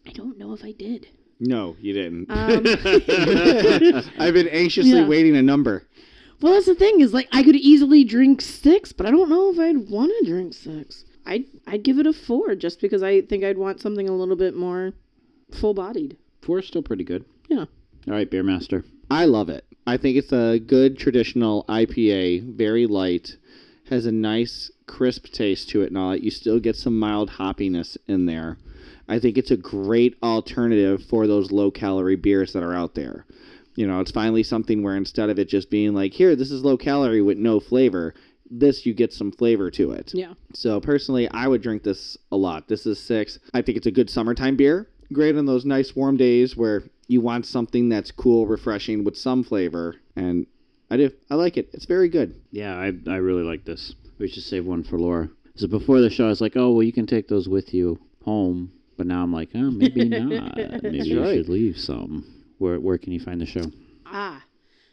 I 0.06 0.12
don't 0.12 0.38
know 0.38 0.52
if 0.52 0.64
I 0.64 0.72
did. 0.72 1.08
No, 1.40 1.74
you 1.80 1.92
didn't. 1.94 2.26
Um, 2.30 2.66
I've 4.18 4.34
been 4.34 4.48
anxiously 4.48 4.92
Yeah. 4.92 5.06
waiting 5.08 5.36
a 5.36 5.42
number. 5.42 5.86
Well, 6.40 6.52
that's 6.54 6.66
the 6.66 6.74
thing 6.74 7.00
is 7.00 7.12
like 7.12 7.28
I 7.32 7.42
could 7.42 7.56
easily 7.56 8.04
drink 8.04 8.40
six, 8.40 8.92
but 8.92 9.06
I 9.06 9.10
don't 9.10 9.28
know 9.28 9.50
if 9.50 9.58
I'd 9.58 9.88
want 9.90 10.12
to 10.20 10.30
drink 10.30 10.54
six. 10.54 11.04
I'd 11.26 11.44
I'd 11.66 11.82
give 11.82 11.98
it 11.98 12.06
a 12.06 12.12
four 12.12 12.54
just 12.54 12.80
because 12.80 13.02
I 13.02 13.20
think 13.22 13.44
I'd 13.44 13.58
want 13.58 13.80
something 13.80 14.08
a 14.08 14.12
little 14.16 14.36
bit 14.36 14.54
more 14.56 14.92
full 15.50 15.74
bodied. 15.74 16.16
Four 16.42 16.60
is 16.60 16.66
still 16.66 16.82
pretty 16.82 17.04
good. 17.04 17.24
Yeah. 17.48 17.66
All 18.06 18.14
right, 18.14 18.30
Beer 18.30 18.42
Master. 18.42 18.84
I 19.10 19.24
love 19.26 19.48
it. 19.50 19.64
I 19.86 19.96
think 19.96 20.16
it's 20.16 20.32
a 20.32 20.58
good 20.58 20.98
traditional 20.98 21.64
IPA, 21.68 22.54
very 22.56 22.86
light, 22.86 23.36
has 23.90 24.06
a 24.06 24.12
nice 24.12 24.70
crisp 24.86 25.26
taste 25.32 25.68
to 25.70 25.82
it 25.82 25.88
and 25.88 25.98
all 25.98 26.10
that. 26.12 26.22
You 26.22 26.30
still 26.30 26.60
get 26.60 26.76
some 26.76 26.98
mild 26.98 27.30
hoppiness 27.32 27.96
in 28.08 28.26
there. 28.26 28.56
I 29.10 29.18
think 29.18 29.36
it's 29.36 29.50
a 29.50 29.56
great 29.56 30.16
alternative 30.22 31.04
for 31.04 31.26
those 31.26 31.50
low 31.50 31.70
calorie 31.70 32.16
beers 32.16 32.52
that 32.52 32.62
are 32.62 32.74
out 32.74 32.94
there. 32.94 33.26
You 33.74 33.86
know, 33.86 34.00
it's 34.00 34.10
finally 34.10 34.42
something 34.42 34.82
where 34.82 34.96
instead 34.96 35.30
of 35.30 35.38
it 35.38 35.48
just 35.48 35.70
being 35.70 35.94
like, 35.94 36.12
here, 36.12 36.36
this 36.36 36.50
is 36.50 36.64
low 36.64 36.76
calorie 36.76 37.22
with 37.22 37.36
no 37.36 37.60
flavor, 37.60 38.14
this 38.50 38.86
you 38.86 38.94
get 38.94 39.12
some 39.12 39.32
flavor 39.32 39.70
to 39.72 39.92
it. 39.92 40.12
Yeah. 40.14 40.34
So 40.52 40.80
personally, 40.80 41.28
I 41.30 41.48
would 41.48 41.62
drink 41.62 41.82
this 41.82 42.16
a 42.32 42.36
lot. 42.36 42.68
This 42.68 42.86
is 42.86 43.00
six. 43.00 43.38
I 43.54 43.62
think 43.62 43.76
it's 43.76 43.86
a 43.86 43.92
good 43.92 44.10
summertime 44.10 44.56
beer. 44.56 44.88
Great 45.12 45.36
on 45.36 45.46
those 45.46 45.64
nice 45.64 45.94
warm 45.96 46.16
days 46.16 46.56
where 46.56 46.84
you 47.08 47.20
want 47.20 47.46
something 47.46 47.88
that's 47.88 48.12
cool, 48.12 48.46
refreshing 48.46 49.02
with 49.02 49.16
some 49.16 49.42
flavor. 49.42 49.96
And 50.14 50.46
I 50.90 50.96
do. 50.96 51.10
I 51.30 51.34
like 51.34 51.56
it. 51.56 51.70
It's 51.72 51.84
very 51.84 52.08
good. 52.08 52.40
Yeah, 52.52 52.74
I 52.76 52.92
I 53.08 53.16
really 53.16 53.42
like 53.42 53.64
this. 53.64 53.94
We 54.18 54.28
should 54.28 54.42
save 54.42 54.66
one 54.66 54.84
for 54.84 54.98
Laura. 54.98 55.30
So 55.56 55.66
before 55.66 56.00
the 56.00 56.10
show, 56.10 56.26
I 56.26 56.28
was 56.28 56.40
like, 56.40 56.56
oh 56.56 56.72
well, 56.72 56.82
you 56.82 56.92
can 56.92 57.06
take 57.06 57.28
those 57.28 57.48
with 57.48 57.74
you 57.74 57.98
home. 58.24 58.72
But 59.00 59.06
now 59.06 59.22
I'm 59.22 59.32
like, 59.32 59.48
oh, 59.54 59.70
maybe 59.80 60.04
not. 60.04 60.58
Maybe 60.82 60.98
you 61.08 61.22
right. 61.22 61.36
should 61.36 61.48
leave 61.48 61.78
some. 61.78 62.26
Where 62.58 62.78
where 62.78 62.98
can 62.98 63.14
you 63.14 63.20
find 63.20 63.40
the 63.40 63.46
show? 63.46 63.62
Ah. 64.04 64.44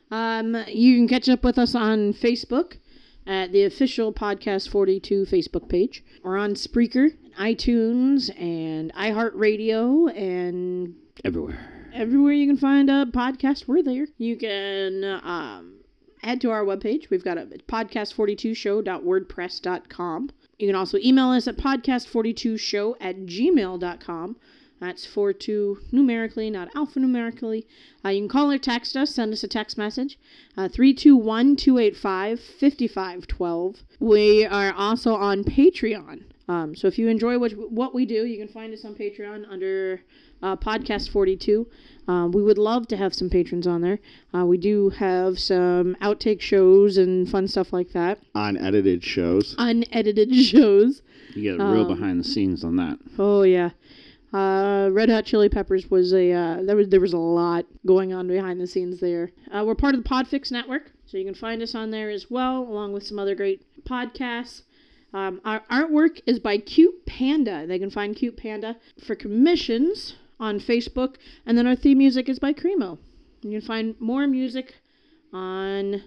Um, 0.10 0.56
you 0.70 0.96
can 0.96 1.10
catch 1.10 1.28
up 1.28 1.44
with 1.44 1.58
us 1.58 1.76
on 1.76 2.14
Facebook 2.14 2.78
at 3.26 3.52
the 3.52 3.66
official 3.66 4.14
Podcast 4.14 4.70
42 4.70 5.26
Facebook 5.26 5.68
page 5.68 6.06
or 6.24 6.38
on 6.38 6.54
Spreaker, 6.54 7.10
iTunes, 7.38 8.30
and 8.42 8.94
iHeartRadio, 8.94 10.18
and 10.18 10.96
Everywhere. 11.26 11.60
everywhere 11.94 12.32
you 12.32 12.48
can 12.48 12.56
find 12.56 12.90
a 12.90 13.08
podcast, 13.08 13.68
we're 13.68 13.84
there. 13.84 14.08
You 14.18 14.38
can 14.38 15.04
um, 15.04 15.80
add 16.24 16.40
to 16.40 16.52
our 16.52 16.64
webpage. 16.64 17.10
We've 17.10 17.26
got 17.26 17.38
a 17.38 17.46
podcast42show.wordpress.com. 17.68 20.30
You 20.58 20.68
can 20.68 20.76
also 20.76 20.98
email 20.98 21.30
us 21.30 21.48
at 21.48 21.58
podcast42show 21.58 22.96
at 23.00 23.26
gmail.com. 23.26 24.38
That's 24.80 25.06
42 25.06 25.80
numerically, 25.92 26.50
not 26.52 26.72
alphanumerically. 26.74 27.66
Uh, 28.06 28.10
you 28.10 28.22
can 28.22 28.30
call 28.30 28.52
or 28.52 28.60
text 28.60 28.96
us, 28.96 29.14
send 29.14 29.34
us 29.34 29.44
a 29.44 29.48
text 29.48 29.78
message, 29.78 30.20
uh, 30.56 30.68
321 30.68 31.56
285 31.56 32.40
5512. 32.40 33.84
We 34.00 34.46
are 34.46 34.72
also 34.74 35.16
on 35.16 35.44
Patreon. 35.44 36.26
Um, 36.50 36.76
so 36.76 36.88
if 36.88 36.98
you 36.98 37.08
enjoy 37.10 37.38
what, 37.38 37.52
what 37.72 37.94
we 37.94 38.06
do, 38.06 38.26
you 38.26 38.38
can 38.38 38.48
find 38.48 38.74
us 38.74 38.86
on 38.86 38.96
Patreon 38.96 39.44
under 39.52 40.02
uh, 40.42 40.56
Podcast 40.56 41.10
42. 41.10 41.68
Um, 42.08 42.32
we 42.32 42.42
would 42.42 42.58
love 42.58 42.88
to 42.88 42.96
have 42.98 43.14
some 43.14 43.30
patrons 43.30 43.68
on 43.68 43.82
there. 43.82 44.00
Uh, 44.34 44.46
we 44.46 44.58
do 44.58 44.90
have 44.92 45.40
some 45.40 45.98
outtake 46.02 46.40
shows 46.40 46.96
and 46.98 47.30
fun 47.30 47.48
stuff 47.50 47.74
like 47.74 47.92
that, 47.92 48.20
Unedited 48.34 49.04
shows. 49.04 49.56
unedited 49.58 50.34
shows. 50.46 51.02
You 51.36 51.42
get 51.44 51.60
a 51.60 51.66
real 51.70 51.82
Um, 51.82 51.88
behind 51.90 52.20
the 52.22 52.24
scenes 52.24 52.64
on 52.64 52.78
that. 52.78 52.98
Oh 53.20 53.42
yeah. 53.44 53.72
Uh, 54.34 54.90
Red 54.92 55.10
Hot 55.10 55.26
Chili 55.26 55.50
Peppers 55.50 55.90
was 55.90 56.14
a 56.14 56.32
uh, 56.32 56.62
there 56.64 56.76
was 56.76 56.90
there 56.90 57.00
was 57.00 57.14
a 57.14 57.18
lot 57.18 57.66
going 57.86 58.14
on 58.14 58.28
behind 58.28 58.60
the 58.60 58.68
scenes 58.68 59.00
there. 59.00 59.32
Uh, 59.52 59.64
we're 59.66 59.76
part 59.76 59.96
of 59.96 60.04
the 60.04 60.10
Podfix 60.10 60.52
network, 60.52 60.92
so 61.06 61.18
you 61.18 61.26
can 61.26 61.34
find 61.34 61.62
us 61.62 61.74
on 61.76 61.92
there 61.92 62.10
as 62.10 62.30
well, 62.30 62.62
along 62.64 62.94
with 62.94 63.06
some 63.06 63.20
other 63.20 63.36
great 63.36 63.66
podcasts. 63.86 64.64
Um, 65.18 65.42
our 65.46 65.62
artwork 65.72 66.22
is 66.28 66.38
by 66.38 66.60
Cute 66.60 67.08
Panda. 67.08 67.66
They 67.66 67.80
can 67.80 67.90
find 67.90 68.16
Cute 68.16 68.38
Panda 68.38 68.76
for 69.04 69.16
commissions 69.16 70.14
on 70.40 70.60
Facebook, 70.60 71.16
and 71.44 71.58
then 71.58 71.66
our 71.66 71.76
theme 71.76 71.98
music 71.98 72.30
is 72.30 72.38
by 72.38 72.54
Cremo. 72.54 73.00
You 73.42 73.60
can 73.60 73.62
find 73.62 73.96
more 74.00 74.28
music 74.28 74.76
on 75.34 76.04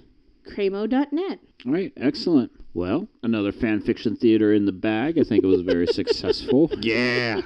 cremo.net. 0.49 1.41
All 1.67 1.73
right, 1.73 1.93
excellent. 1.97 2.53
Well, 2.73 3.09
another 3.25 3.51
fan 3.51 3.81
fiction 3.81 4.15
theater 4.15 4.55
in 4.55 4.65
the 4.65 4.73
bag. 4.73 5.19
I 5.19 5.25
think 5.25 5.43
it 5.43 5.49
was 5.49 5.63
very 5.63 5.87
successful. 5.89 6.71
Yeah. 6.79 7.41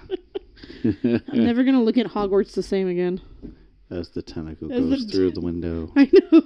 I'm 0.84 1.22
never 1.32 1.64
gonna 1.64 1.82
look 1.82 1.96
at 1.96 2.08
Hogwarts 2.08 2.52
the 2.52 2.62
same 2.62 2.88
again. 2.88 3.22
As 3.94 4.08
the 4.08 4.22
tentacle 4.22 4.72
As 4.72 4.80
goes 4.80 5.06
the 5.06 5.12
through 5.12 5.30
the 5.30 5.40
window. 5.40 5.92
I 5.96 6.10
know. 6.12 6.42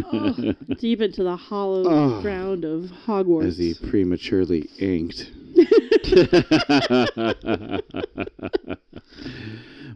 Oh, 0.10 0.74
deep 0.78 1.00
into 1.02 1.22
the 1.22 1.36
hollow 1.36 1.84
Oh. 1.86 2.20
ground 2.22 2.64
of 2.64 2.84
Hogwarts. 3.06 3.46
As 3.48 3.58
he 3.58 3.74
prematurely 3.74 4.68
inked. 4.78 5.30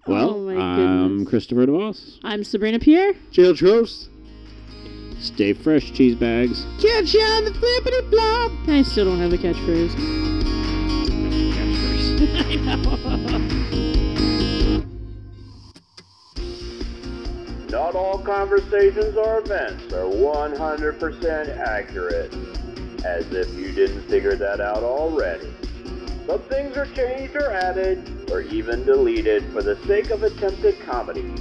well, 0.07 0.31
Oh, 0.35 0.49
I'm. 0.51 1.25
Christopher 1.25 1.67
DeVos. 1.67 2.19
I'm 2.25 2.45
Sabrina 2.45 2.79
Pierre. 2.79 3.15
Jail 3.31 3.55
Tropes. 3.55 4.09
Stay 5.19 5.53
fresh, 5.53 5.93
cheese 5.93 6.15
bags. 6.17 6.65
Catch 6.81 7.15
you 7.15 7.21
on 7.23 7.45
the 7.45 7.55
flippity 7.55 8.11
flop. 8.11 8.53
I 8.69 8.83
still 8.83 9.05
don't 9.07 9.19
have 9.21 9.33
a 9.33 9.39
catchphrase. 9.39 9.95
I 12.35 12.57
know. 12.57 13.49
Not 17.73 17.95
all 17.95 18.19
conversations 18.19 19.17
or 19.17 19.39
events 19.39 19.95
are 19.95 20.05
100% 20.05 21.57
accurate. 21.57 22.31
As 23.03 23.33
if 23.33 23.51
you 23.55 23.73
didn't 23.73 24.03
figure 24.11 24.37
that 24.37 24.61
out 24.61 24.83
already. 24.83 25.49
Some 26.27 26.41
things 26.51 26.77
are 26.77 26.85
changed 26.95 27.35
or 27.35 27.51
added, 27.51 28.31
or 28.31 28.43
even 28.43 28.85
deleted 28.85 29.51
for 29.55 29.63
the 29.63 29.77
sake 29.87 30.11
of 30.11 30.23
attempted 30.23 30.79
comedy. 30.81 31.33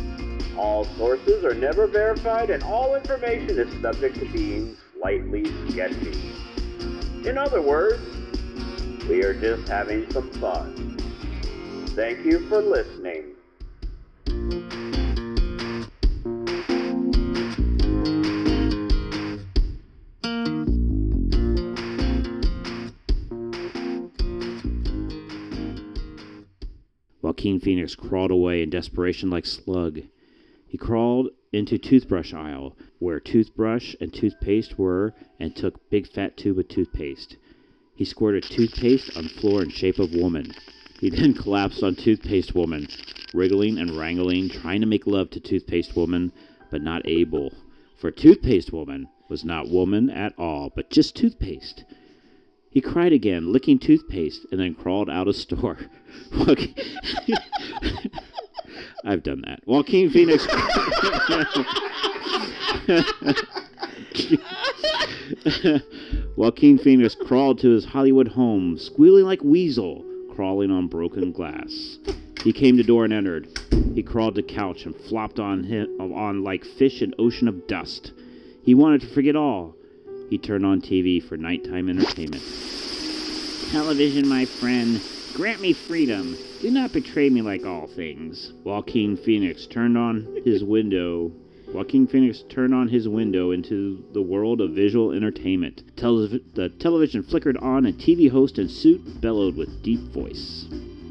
All 0.57 0.85
sources 0.95 1.43
are 1.43 1.53
never 1.53 1.85
verified, 1.85 2.49
and 2.49 2.63
all 2.63 2.95
information 2.95 3.59
is 3.59 3.81
subject 3.81 4.17
to 4.19 4.25
being 4.31 4.77
slightly 4.97 5.45
sketchy. 5.69 6.17
In 7.27 7.37
other 7.37 7.61
words, 7.61 8.01
we 9.09 9.21
are 9.25 9.33
just 9.33 9.67
having 9.67 10.09
some 10.11 10.31
fun. 10.31 10.97
Thank 11.87 12.25
you 12.25 12.47
for 12.47 12.61
listening. 12.61 13.35
Joaquin 27.41 27.59
Phoenix 27.59 27.95
crawled 27.95 28.29
away 28.29 28.61
in 28.61 28.69
desperation 28.69 29.31
like 29.31 29.47
Slug. 29.47 30.01
He 30.67 30.77
crawled 30.77 31.29
into 31.51 31.79
toothbrush 31.79 32.35
aisle, 32.35 32.77
where 32.99 33.19
toothbrush 33.19 33.95
and 33.99 34.13
toothpaste 34.13 34.77
were, 34.77 35.15
and 35.39 35.55
took 35.55 35.89
big 35.89 36.05
fat 36.05 36.37
tube 36.37 36.59
of 36.59 36.67
toothpaste. 36.67 37.37
He 37.95 38.05
squirted 38.05 38.43
toothpaste 38.43 39.17
on 39.17 39.27
floor 39.27 39.63
in 39.63 39.69
shape 39.69 39.97
of 39.97 40.13
woman. 40.13 40.53
He 40.99 41.09
then 41.09 41.33
collapsed 41.41 41.81
on 41.81 41.95
toothpaste 41.95 42.53
woman, 42.53 42.87
wriggling 43.33 43.79
and 43.79 43.97
wrangling, 43.97 44.49
trying 44.49 44.81
to 44.81 44.85
make 44.85 45.07
love 45.07 45.31
to 45.31 45.39
toothpaste 45.39 45.95
woman, 45.95 46.31
but 46.69 46.83
not 46.83 47.01
able. 47.07 47.55
For 47.97 48.11
toothpaste 48.11 48.71
woman 48.71 49.07
was 49.29 49.43
not 49.43 49.67
woman 49.67 50.11
at 50.11 50.37
all, 50.37 50.71
but 50.75 50.91
just 50.91 51.15
toothpaste. 51.15 51.85
He 52.71 52.79
cried 52.79 53.11
again, 53.11 53.51
licking 53.51 53.79
toothpaste, 53.79 54.45
and 54.49 54.61
then 54.61 54.75
crawled 54.75 55.09
out 55.09 55.27
of 55.27 55.35
store. 55.35 55.77
I've 59.03 59.23
done 59.23 59.41
that. 59.45 59.59
Joaquin 59.65 60.09
Phoenix. 60.09 60.47
Joaquin 66.37 66.77
Phoenix 66.77 67.13
crawled 67.13 67.59
to 67.59 67.71
his 67.71 67.83
Hollywood 67.83 68.29
home, 68.29 68.77
squealing 68.77 69.25
like 69.25 69.43
weasel, 69.43 70.05
crawling 70.33 70.71
on 70.71 70.87
broken 70.87 71.33
glass. 71.33 71.97
He 72.41 72.53
came 72.53 72.77
to 72.77 72.83
door 72.83 73.03
and 73.03 73.11
entered. 73.11 73.49
He 73.93 74.01
crawled 74.01 74.35
to 74.35 74.43
couch 74.43 74.85
and 74.85 74.95
flopped 74.95 75.41
on 75.41 75.65
him, 75.65 75.89
on 75.99 76.41
like 76.41 76.63
fish 76.63 77.01
in 77.01 77.13
ocean 77.19 77.49
of 77.49 77.67
dust. 77.67 78.13
He 78.63 78.73
wanted 78.73 79.01
to 79.01 79.07
forget 79.07 79.35
all. 79.35 79.75
He 80.31 80.37
turned 80.37 80.65
on 80.65 80.79
TV 80.79 81.21
for 81.21 81.35
nighttime 81.35 81.89
entertainment. 81.89 82.41
Television, 83.69 84.29
my 84.29 84.45
friend, 84.45 85.01
grant 85.33 85.59
me 85.59 85.73
freedom. 85.73 86.37
Do 86.61 86.71
not 86.71 86.93
betray 86.93 87.29
me 87.29 87.41
like 87.41 87.65
all 87.65 87.87
things. 87.87 88.53
Joaquin 88.63 89.17
Phoenix 89.17 89.67
turned 89.67 89.97
on 89.97 90.41
his 90.45 90.63
window. 90.63 91.33
Joaquin 91.73 92.07
Phoenix 92.07 92.45
turned 92.47 92.73
on 92.73 92.87
his 92.87 93.09
window 93.09 93.51
into 93.51 94.05
the 94.13 94.21
world 94.21 94.61
of 94.61 94.71
visual 94.71 95.11
entertainment. 95.11 95.83
Telev- 95.97 96.41
the 96.55 96.69
television 96.69 97.23
flickered 97.23 97.57
on, 97.57 97.85
and 97.85 97.99
TV 97.99 98.31
host 98.31 98.57
in 98.57 98.69
suit 98.69 99.19
bellowed 99.19 99.57
with 99.57 99.83
deep 99.83 100.13
voice. 100.13 100.65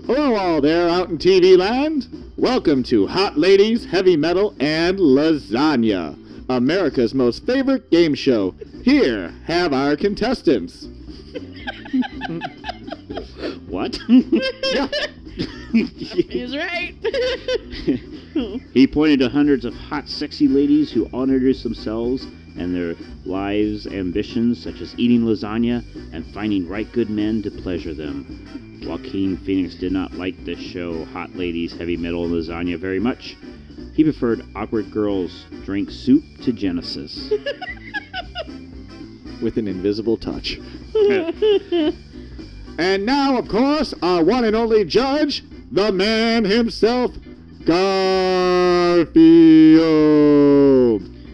Hello, 0.07 0.35
all 0.35 0.63
there 0.63 0.89
out 0.89 1.11
in 1.11 1.19
TV 1.19 1.59
land. 1.59 2.09
Welcome 2.39 2.83
to 2.85 3.07
Hot 3.07 3.37
Ladies, 3.37 3.85
Heavy 3.85 4.17
Metal, 4.17 4.55
and 4.59 4.99
Lasagna, 4.99 6.17
America's 6.57 7.15
most 7.15 7.47
favorite 7.47 7.91
game 7.91 8.15
show. 8.15 8.55
Here 8.83 9.35
have 9.47 9.73
our 9.73 9.97
contestants. 9.97 10.87
What? 13.71 13.97
He's 15.73 16.57
right. 16.57 16.95
he 18.73 18.87
pointed 18.87 19.21
to 19.21 19.29
hundreds 19.29 19.65
of 19.65 19.75
hot, 19.75 20.09
sexy 20.09 20.49
ladies 20.49 20.91
who 20.91 21.05
all 21.07 21.23
introduced 21.23 21.63
themselves 21.63 22.25
and 22.59 22.75
their 22.75 22.97
lives' 23.25 23.87
ambitions, 23.87 24.61
such 24.63 24.81
as 24.81 24.93
eating 24.99 25.23
lasagna 25.23 25.85
and 26.13 26.27
finding 26.35 26.69
right 26.69 26.91
good 26.93 27.11
men 27.11 27.43
to 27.43 27.51
pleasure 27.51 27.95
them. 27.95 28.81
Joaquin 28.85 29.37
Phoenix 29.37 29.77
did 29.77 29.93
not 29.93 30.15
like 30.15 30.45
this 30.45 30.59
show, 30.59 31.05
Hot 31.07 31.35
Ladies, 31.37 31.73
Heavy 31.73 31.97
Metal, 31.97 32.25
and 32.25 32.35
Lasagna, 32.35 32.77
very 32.77 32.99
much. 32.99 33.37
He 33.95 34.05
preferred 34.05 34.45
Awkward 34.55 34.91
Girls 34.91 35.45
Drink 35.65 35.91
Soup 35.91 36.25
to 36.43 36.53
Genesis. 36.53 37.33
with 39.41 39.57
an 39.57 39.67
invisible 39.69 40.17
touch. 40.17 40.59
and 42.79 43.07
now, 43.07 43.39
of 43.39 43.49
course, 43.49 43.95
our 44.03 44.23
one 44.23 44.45
and 44.45 44.55
only 44.55 44.85
judge, 44.85 45.45
the 45.71 45.91
man 45.93 46.45
himself, 46.45 47.13
Garfield. 47.65 49.11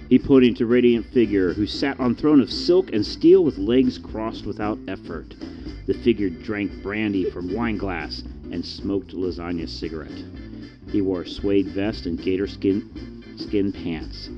He 0.08 0.18
pointed 0.20 0.56
to 0.56 0.66
radiant 0.66 1.06
figure 1.06 1.52
who 1.52 1.66
sat 1.66 1.98
on 1.98 2.14
throne 2.14 2.40
of 2.40 2.52
silk 2.52 2.92
and 2.92 3.04
steel 3.04 3.42
with 3.44 3.58
legs 3.58 3.98
crossed 3.98 4.46
without 4.46 4.78
effort. 4.86 5.34
The 5.86 5.94
figure 5.94 6.30
drank 6.30 6.82
brandy 6.82 7.28
from 7.30 7.52
wine 7.52 7.76
glass 7.76 8.22
and 8.52 8.64
smoked 8.64 9.14
lasagna 9.14 9.68
cigarette. 9.68 10.22
He 10.90 11.00
wore 11.00 11.22
a 11.22 11.28
suede 11.28 11.68
vest 11.68 12.06
and 12.06 12.20
gator 12.20 12.46
skin 12.46 13.24
skin 13.36 13.72
pants. 13.72 14.30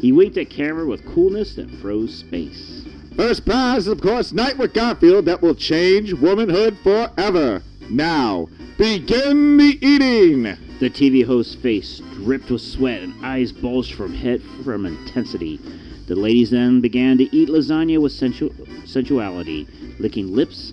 He 0.00 0.12
winked 0.12 0.36
at 0.36 0.50
camera 0.50 0.86
with 0.86 1.04
coolness 1.06 1.54
that 1.56 1.70
froze 1.70 2.14
space. 2.14 2.82
First 3.16 3.44
prize 3.44 3.86
of 3.86 4.00
course, 4.00 4.32
Night 4.32 4.58
with 4.58 4.74
Garfield 4.74 5.24
that 5.26 5.42
will 5.42 5.54
change 5.54 6.12
womanhood 6.12 6.76
forever. 6.82 7.62
Now, 7.88 8.48
begin 8.76 9.56
the 9.56 9.78
eating. 9.80 10.42
The 10.80 10.90
TV 10.90 11.24
host's 11.24 11.54
face 11.54 12.00
dripped 12.16 12.50
with 12.50 12.60
sweat 12.60 13.02
and 13.02 13.14
eyes 13.24 13.52
bulged 13.52 13.94
from 13.94 14.12
head 14.12 14.42
from 14.62 14.84
intensity. 14.84 15.58
The 16.06 16.14
ladies 16.14 16.50
then 16.50 16.80
began 16.80 17.16
to 17.18 17.36
eat 17.36 17.48
lasagna 17.48 17.98
with 17.98 18.12
sensu- 18.12 18.54
sensuality, 18.84 19.66
licking 19.98 20.34
lips 20.34 20.72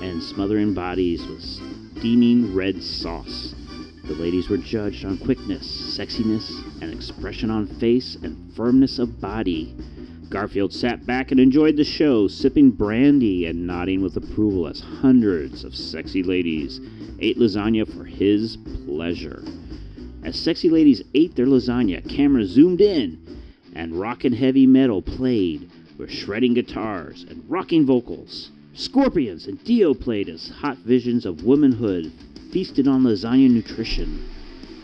and 0.00 0.22
smothering 0.22 0.72
bodies 0.74 1.26
with 1.26 1.42
steaming 1.42 2.54
red 2.54 2.82
sauce. 2.82 3.54
The 4.04 4.14
ladies 4.14 4.48
were 4.48 4.56
judged 4.56 5.04
on 5.04 5.16
quickness, 5.18 5.64
sexiness, 5.96 6.50
and 6.80 6.92
expression 6.92 7.50
on 7.50 7.68
face 7.68 8.16
and 8.20 8.52
firmness 8.52 8.98
of 8.98 9.20
body. 9.20 9.76
Garfield 10.28 10.72
sat 10.72 11.06
back 11.06 11.30
and 11.30 11.38
enjoyed 11.38 11.76
the 11.76 11.84
show, 11.84 12.26
sipping 12.26 12.72
brandy 12.72 13.46
and 13.46 13.64
nodding 13.64 14.02
with 14.02 14.16
approval 14.16 14.66
as 14.66 14.80
hundreds 14.80 15.62
of 15.62 15.76
sexy 15.76 16.24
ladies 16.24 16.80
ate 17.20 17.38
lasagna 17.38 17.86
for 17.86 18.04
his 18.04 18.56
pleasure. 18.86 19.44
As 20.24 20.36
sexy 20.36 20.68
ladies 20.68 21.04
ate 21.14 21.36
their 21.36 21.46
lasagna, 21.46 22.02
cameras 22.08 22.50
zoomed 22.50 22.80
in, 22.80 23.20
and 23.72 24.00
rockin' 24.00 24.32
heavy 24.32 24.66
metal 24.66 25.00
played 25.00 25.70
with 25.96 26.10
shredding 26.10 26.54
guitars 26.54 27.24
and 27.30 27.44
rocking 27.48 27.86
vocals. 27.86 28.50
Scorpions 28.74 29.46
and 29.46 29.62
Dio 29.62 29.94
played 29.94 30.28
as 30.28 30.48
hot 30.48 30.78
visions 30.78 31.24
of 31.24 31.44
womanhood 31.44 32.10
feasted 32.52 32.86
on 32.86 33.02
lasagna 33.02 33.50
nutrition. 33.50 34.28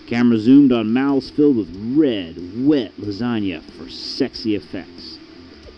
Camera 0.06 0.38
zoomed 0.38 0.72
on 0.72 0.90
mouths 0.90 1.28
filled 1.28 1.58
with 1.58 1.94
red, 1.94 2.66
wet 2.66 2.90
lasagna 2.98 3.62
for 3.62 3.90
sexy 3.90 4.54
effects. 4.54 5.18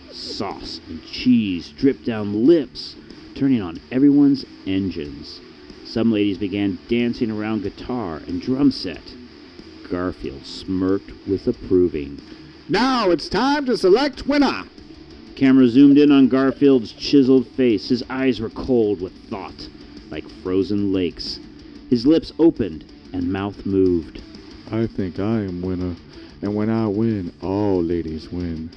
Sauce 0.09 0.79
and 0.87 1.05
cheese 1.05 1.69
dripped 1.77 2.05
down 2.05 2.47
lips, 2.47 2.95
turning 3.35 3.61
on 3.61 3.81
everyone's 3.91 4.45
engines. 4.65 5.41
Some 5.85 6.13
ladies 6.13 6.37
began 6.37 6.79
dancing 6.87 7.29
around 7.29 7.63
guitar 7.63 8.21
and 8.25 8.41
drum 8.41 8.71
set. 8.71 9.13
Garfield 9.89 10.45
smirked 10.45 11.11
with 11.27 11.45
approving. 11.45 12.21
Now 12.69 13.11
it's 13.11 13.27
time 13.27 13.65
to 13.65 13.77
select 13.77 14.25
winner. 14.25 14.63
Camera 15.35 15.67
zoomed 15.67 15.97
in 15.97 16.09
on 16.09 16.29
Garfield's 16.29 16.93
chiseled 16.93 17.47
face. 17.47 17.89
His 17.89 18.03
eyes 18.09 18.39
were 18.39 18.49
cold 18.49 19.01
with 19.01 19.11
thought, 19.29 19.67
like 20.09 20.29
frozen 20.41 20.93
lakes. 20.93 21.39
His 21.91 22.05
lips 22.05 22.31
opened 22.39 22.85
and 23.11 23.31
mouth 23.33 23.65
moved. 23.65 24.21
I 24.71 24.87
think 24.87 25.19
I 25.19 25.41
am 25.41 25.61
winner, 25.61 25.97
and 26.41 26.55
when 26.55 26.69
I 26.69 26.87
win, 26.87 27.33
all 27.41 27.83
ladies 27.83 28.31
win. 28.31 28.69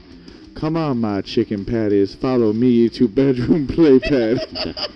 Come 0.57 0.77
on, 0.77 1.01
my 1.01 1.21
chicken 1.21 1.65
patties, 1.65 2.13
follow 2.17 2.53
me 2.53 2.89
to 2.89 3.07
bedroom 3.07 3.67
playpad. 3.69 4.91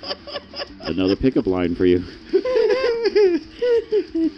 Another 0.80 1.14
pickup 1.14 1.46
line 1.46 1.76
for 1.76 1.86
you. 1.86 2.02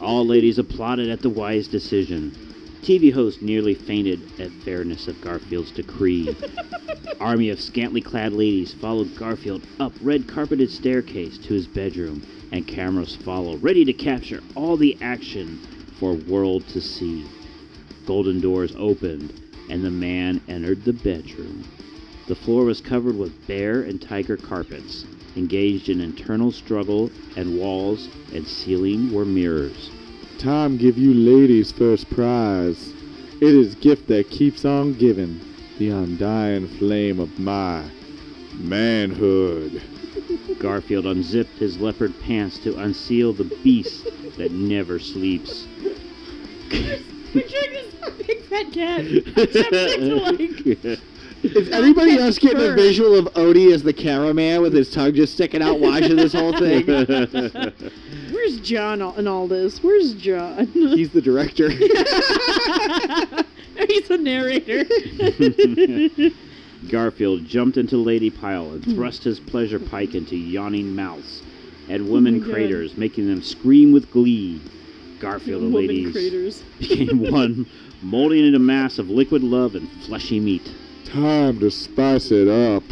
All 0.00 0.26
ladies 0.26 0.58
applauded 0.58 1.10
at 1.10 1.20
the 1.20 1.28
wise 1.28 1.68
decision. 1.68 2.49
TV 2.82 3.12
host 3.12 3.42
nearly 3.42 3.74
fainted 3.74 4.40
at 4.40 4.50
fairness 4.64 5.06
of 5.06 5.20
Garfield's 5.20 5.70
decree. 5.70 6.34
Army 7.20 7.50
of 7.50 7.60
scantily 7.60 8.00
clad 8.00 8.32
ladies 8.32 8.72
followed 8.72 9.14
Garfield 9.14 9.62
up 9.78 9.92
red 10.00 10.26
carpeted 10.26 10.70
staircase 10.70 11.36
to 11.36 11.52
his 11.52 11.66
bedroom, 11.66 12.22
and 12.50 12.66
cameras 12.66 13.14
follow, 13.16 13.58
ready 13.58 13.84
to 13.84 13.92
capture 13.92 14.40
all 14.54 14.78
the 14.78 14.96
action 15.02 15.60
for 15.98 16.14
world 16.14 16.66
to 16.68 16.80
see. 16.80 17.26
Golden 18.06 18.40
doors 18.40 18.74
opened, 18.78 19.34
and 19.68 19.84
the 19.84 19.90
man 19.90 20.40
entered 20.48 20.82
the 20.84 20.94
bedroom. 20.94 21.64
The 22.28 22.34
floor 22.34 22.64
was 22.64 22.80
covered 22.80 23.16
with 23.16 23.46
bear 23.46 23.82
and 23.82 24.00
tiger 24.00 24.38
carpets, 24.38 25.04
engaged 25.36 25.90
in 25.90 26.00
internal 26.00 26.50
struggle, 26.50 27.10
and 27.36 27.58
walls 27.58 28.08
and 28.32 28.48
ceiling 28.48 29.12
were 29.12 29.26
mirrors. 29.26 29.90
Time 30.40 30.78
give 30.78 30.96
you 30.96 31.12
ladies 31.12 31.70
first 31.70 32.08
prize. 32.08 32.94
It 33.42 33.54
is 33.54 33.74
gift 33.74 34.08
that 34.08 34.30
keeps 34.30 34.64
on 34.64 34.94
giving, 34.94 35.38
the 35.78 35.90
undying 35.90 36.66
flame 36.66 37.20
of 37.20 37.38
my 37.38 37.84
manhood. 38.54 39.82
Garfield 40.58 41.04
unzipped 41.04 41.58
his 41.58 41.76
leopard 41.78 42.18
pants 42.22 42.58
to 42.60 42.74
unseal 42.78 43.34
the 43.34 43.44
beast 43.62 44.06
that 44.38 44.50
never 44.50 44.98
sleeps. 44.98 45.66
Picturing 46.70 47.72
this 47.74 48.26
big 48.26 48.42
fat 48.44 48.72
cat. 48.72 49.00
attempting 49.00 50.08
to, 50.08 50.14
like, 50.14 51.00
Is 51.42 51.70
anybody 51.70 52.18
else 52.18 52.38
getting 52.38 52.62
a 52.62 52.74
visual 52.74 53.14
of 53.14 53.26
Odie 53.34 53.74
as 53.74 53.82
the 53.82 53.92
cameraman 53.92 54.62
with 54.62 54.72
his 54.72 54.90
tongue 54.90 55.12
just 55.12 55.34
sticking 55.34 55.60
out 55.60 55.80
watching 55.80 56.16
this 56.16 56.32
whole 56.32 56.56
thing? 56.56 56.86
Where's 58.40 58.60
John 58.60 59.02
all- 59.02 59.16
in 59.18 59.28
all 59.28 59.46
this? 59.46 59.82
Where's 59.82 60.14
John? 60.14 60.66
He's 60.72 61.10
the 61.10 61.20
director. 61.20 61.68
He's 63.86 64.08
the 64.08 64.16
narrator. 64.18 64.86
Garfield 66.90 67.44
jumped 67.44 67.76
into 67.76 67.98
Lady 67.98 68.30
Pile 68.30 68.70
and 68.72 68.82
thrust 68.82 69.24
his 69.24 69.38
pleasure 69.38 69.78
pike 69.78 70.14
into 70.14 70.36
yawning 70.36 70.96
mouths 70.96 71.42
and 71.90 72.08
women 72.08 72.42
Oh 72.42 72.50
craters, 72.50 72.96
making 72.96 73.26
them 73.26 73.42
scream 73.42 73.92
with 73.92 74.10
glee. 74.10 74.62
Garfield 75.18 75.64
and 75.64 75.74
Woman 75.74 75.88
ladies 75.88 76.12
craters. 76.12 76.62
became 76.78 77.30
one, 77.30 77.66
molding 78.00 78.46
into 78.46 78.56
a 78.56 78.58
mass 78.58 78.98
of 78.98 79.10
liquid 79.10 79.42
love 79.42 79.74
and 79.74 79.86
fleshy 80.04 80.40
meat. 80.40 80.66
Time 81.04 81.60
to 81.60 81.70
spice 81.70 82.30
it 82.30 82.48
up. 82.48 82.84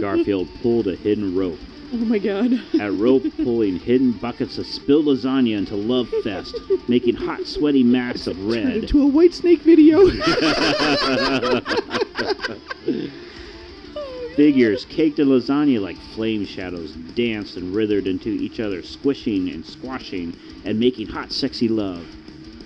Garfield 0.00 0.48
pulled 0.62 0.86
a 0.88 0.96
hidden 0.96 1.36
rope. 1.36 1.58
Oh 1.94 2.04
my 2.06 2.18
god. 2.18 2.58
At 2.80 2.90
rope 2.94 3.24
pulling 3.36 3.78
hidden 3.78 4.12
buckets 4.12 4.56
of 4.56 4.66
spilled 4.66 5.04
lasagna 5.04 5.58
into 5.58 5.76
Love 5.76 6.08
Fest, 6.24 6.56
making 6.88 7.16
hot, 7.16 7.44
sweaty 7.46 7.82
mass 7.82 8.26
of 8.26 8.34
Turned 8.36 8.50
red. 8.50 8.76
into 8.76 9.06
a 9.06 9.10
Whitesnake 9.10 9.60
video. 9.60 10.08
Figures 14.36 14.86
caked 14.86 15.18
in 15.18 15.28
lasagna 15.28 15.82
like 15.82 15.98
flame 16.14 16.46
shadows 16.46 16.92
danced 17.14 17.58
and 17.58 17.74
writhered 17.74 18.06
into 18.06 18.30
each 18.30 18.58
other, 18.58 18.82
squishing 18.82 19.50
and 19.50 19.66
squashing 19.66 20.34
and 20.64 20.80
making 20.80 21.08
hot, 21.08 21.30
sexy 21.30 21.68
love. 21.68 22.06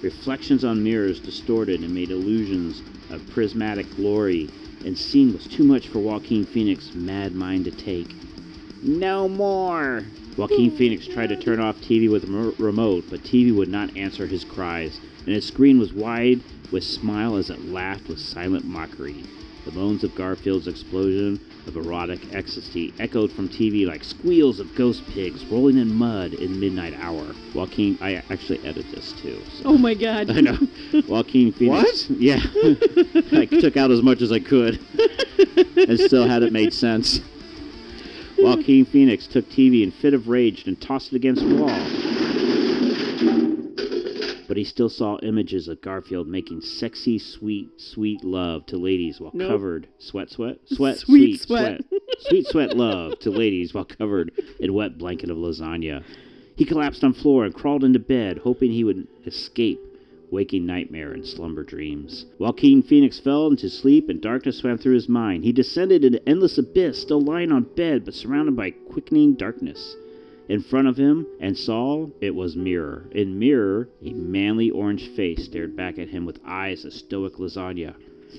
Reflections 0.02 0.64
on 0.64 0.84
mirrors 0.84 1.18
distorted 1.18 1.80
and 1.80 1.92
made 1.92 2.12
illusions 2.12 2.80
of 3.10 3.28
prismatic 3.30 3.92
glory, 3.96 4.48
and 4.84 4.96
scene 4.96 5.32
was 5.32 5.48
too 5.48 5.64
much 5.64 5.88
for 5.88 5.98
Joaquin 5.98 6.46
Phoenix's 6.46 6.94
mad 6.94 7.34
mind 7.34 7.64
to 7.64 7.72
take. 7.72 8.14
No 8.82 9.28
more! 9.28 10.02
Joaquin 10.36 10.70
Phoenix 10.76 11.06
tried 11.06 11.28
to 11.28 11.36
turn 11.36 11.60
off 11.60 11.76
TV 11.76 12.10
with 12.10 12.24
a 12.24 12.54
remote, 12.62 13.04
but 13.08 13.22
TV 13.22 13.54
would 13.56 13.68
not 13.68 13.96
answer 13.96 14.26
his 14.26 14.44
cries, 14.44 15.00
and 15.24 15.34
its 15.34 15.46
screen 15.46 15.78
was 15.78 15.94
wide 15.94 16.40
with 16.70 16.84
smile 16.84 17.36
as 17.36 17.48
it 17.48 17.64
laughed 17.64 18.08
with 18.08 18.18
silent 18.18 18.64
mockery. 18.64 19.24
The 19.64 19.72
moans 19.72 20.04
of 20.04 20.14
Garfield's 20.14 20.68
explosion 20.68 21.40
of 21.66 21.76
erotic 21.76 22.20
ecstasy 22.32 22.94
echoed 23.00 23.32
from 23.32 23.48
TV 23.48 23.86
like 23.86 24.04
squeals 24.04 24.60
of 24.60 24.74
ghost 24.76 25.04
pigs 25.08 25.44
rolling 25.46 25.78
in 25.78 25.92
mud 25.92 26.34
in 26.34 26.60
midnight 26.60 26.94
hour. 27.00 27.34
Joaquin, 27.54 27.98
I 28.00 28.22
actually 28.30 28.64
edit 28.64 28.86
this 28.94 29.12
too. 29.12 29.42
So. 29.54 29.70
Oh 29.70 29.78
my 29.78 29.94
god. 29.94 30.30
I 30.36 30.40
know. 30.40 30.58
Joaquin 31.08 31.52
Phoenix. 31.52 32.08
What? 32.08 32.18
Yeah. 32.20 32.36
I 33.32 33.46
took 33.46 33.76
out 33.76 33.90
as 33.90 34.02
much 34.02 34.22
as 34.22 34.30
I 34.30 34.38
could 34.38 34.78
and 35.76 35.98
still 35.98 36.28
had 36.28 36.42
it 36.42 36.52
made 36.52 36.72
sense. 36.72 37.20
Joaquin 38.38 38.84
Phoenix 38.84 39.26
took 39.26 39.48
TV 39.48 39.82
in 39.82 39.90
fit 39.90 40.14
of 40.14 40.28
rage 40.28 40.64
and 40.66 40.80
tossed 40.80 41.12
it 41.12 41.16
against 41.16 41.42
a 41.42 41.46
wall. 41.54 41.86
But 44.48 44.56
he 44.56 44.64
still 44.64 44.88
saw 44.88 45.18
images 45.22 45.66
of 45.68 45.80
Garfield 45.80 46.28
making 46.28 46.60
sexy, 46.60 47.18
sweet, 47.18 47.68
sweet 47.80 48.22
love 48.22 48.64
to 48.66 48.76
ladies 48.76 49.20
while 49.20 49.32
Nope. 49.34 49.50
covered 49.50 49.88
sweat, 49.98 50.30
sweat, 50.30 50.58
sweat, 50.66 50.98
Sweet 50.98 51.40
sweet, 51.40 51.40
sweat. 51.40 51.84
sweat, 51.88 52.00
sweet 52.20 52.46
sweat 52.46 52.76
love 52.76 53.18
to 53.20 53.30
ladies 53.30 53.74
while 53.74 53.84
covered 53.84 54.30
in 54.60 54.72
wet 54.72 54.98
blanket 54.98 55.30
of 55.30 55.36
lasagna. 55.36 56.04
He 56.56 56.64
collapsed 56.64 57.02
on 57.02 57.12
floor 57.12 57.44
and 57.44 57.52
crawled 57.54 57.82
into 57.84 57.98
bed, 57.98 58.38
hoping 58.38 58.70
he 58.70 58.84
would 58.84 59.08
escape 59.26 59.80
waking 60.30 60.66
nightmare 60.66 61.12
and 61.12 61.24
slumber 61.24 61.62
dreams. 61.62 62.26
Joaquin 62.38 62.82
Phoenix 62.82 63.18
fell 63.18 63.46
into 63.46 63.68
sleep 63.68 64.08
and 64.08 64.20
darkness 64.20 64.58
swam 64.58 64.78
through 64.78 64.94
his 64.94 65.08
mind. 65.08 65.44
He 65.44 65.52
descended 65.52 66.04
an 66.04 66.18
endless 66.26 66.58
abyss, 66.58 67.00
still 67.00 67.20
lying 67.20 67.52
on 67.52 67.64
bed, 67.76 68.04
but 68.04 68.14
surrounded 68.14 68.56
by 68.56 68.70
quickening 68.70 69.34
darkness. 69.34 69.96
In 70.48 70.60
front 70.60 70.86
of 70.86 70.96
him, 70.96 71.26
and 71.40 71.58
saw 71.58 72.08
it 72.20 72.34
was 72.34 72.54
Mirror. 72.54 73.08
In 73.10 73.38
Mirror, 73.38 73.88
a 74.04 74.12
manly 74.12 74.70
orange 74.70 75.08
face 75.08 75.44
stared 75.44 75.74
back 75.74 75.98
at 75.98 76.10
him 76.10 76.24
with 76.24 76.38
eyes 76.46 76.84
of 76.84 76.92
stoic 76.92 77.34
lasagna. 77.38 77.94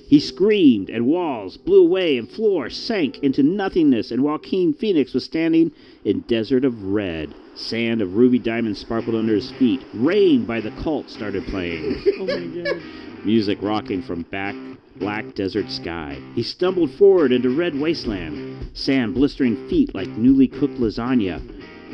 He 0.06 0.20
screamed, 0.20 0.90
and 0.90 1.06
walls 1.06 1.56
blew 1.56 1.80
away, 1.80 2.18
and 2.18 2.28
floor 2.28 2.68
sank 2.68 3.20
into 3.22 3.42
nothingness, 3.42 4.10
and 4.10 4.22
Joaquin 4.22 4.74
Phoenix 4.74 5.14
was 5.14 5.24
standing 5.24 5.72
in 6.04 6.20
desert 6.28 6.66
of 6.66 6.82
red. 6.82 7.34
Sand 7.54 8.02
of 8.02 8.14
ruby 8.14 8.38
diamonds 8.38 8.80
sparkled 8.80 9.16
under 9.16 9.34
his 9.34 9.50
feet. 9.52 9.80
Rain 9.94 10.44
by 10.44 10.60
the 10.60 10.72
cult 10.72 11.08
started 11.08 11.46
playing. 11.46 12.02
Oh 12.18 12.26
my 12.26 12.62
god. 12.62 12.82
Music 13.24 13.58
rocking 13.62 14.02
from 14.02 14.22
back 14.24 14.54
black 14.96 15.34
desert 15.34 15.70
sky. 15.70 16.20
He 16.34 16.42
stumbled 16.42 16.90
forward 16.90 17.32
into 17.32 17.48
red 17.48 17.74
wasteland. 17.74 18.70
Sand 18.74 19.14
blistering 19.14 19.68
feet 19.68 19.94
like 19.94 20.08
newly 20.08 20.48
cooked 20.48 20.78
lasagna. 20.78 21.40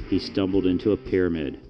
He 0.08 0.18
stumbled 0.18 0.66
into 0.66 0.90
a 0.92 0.96
pyramid. 0.96 1.60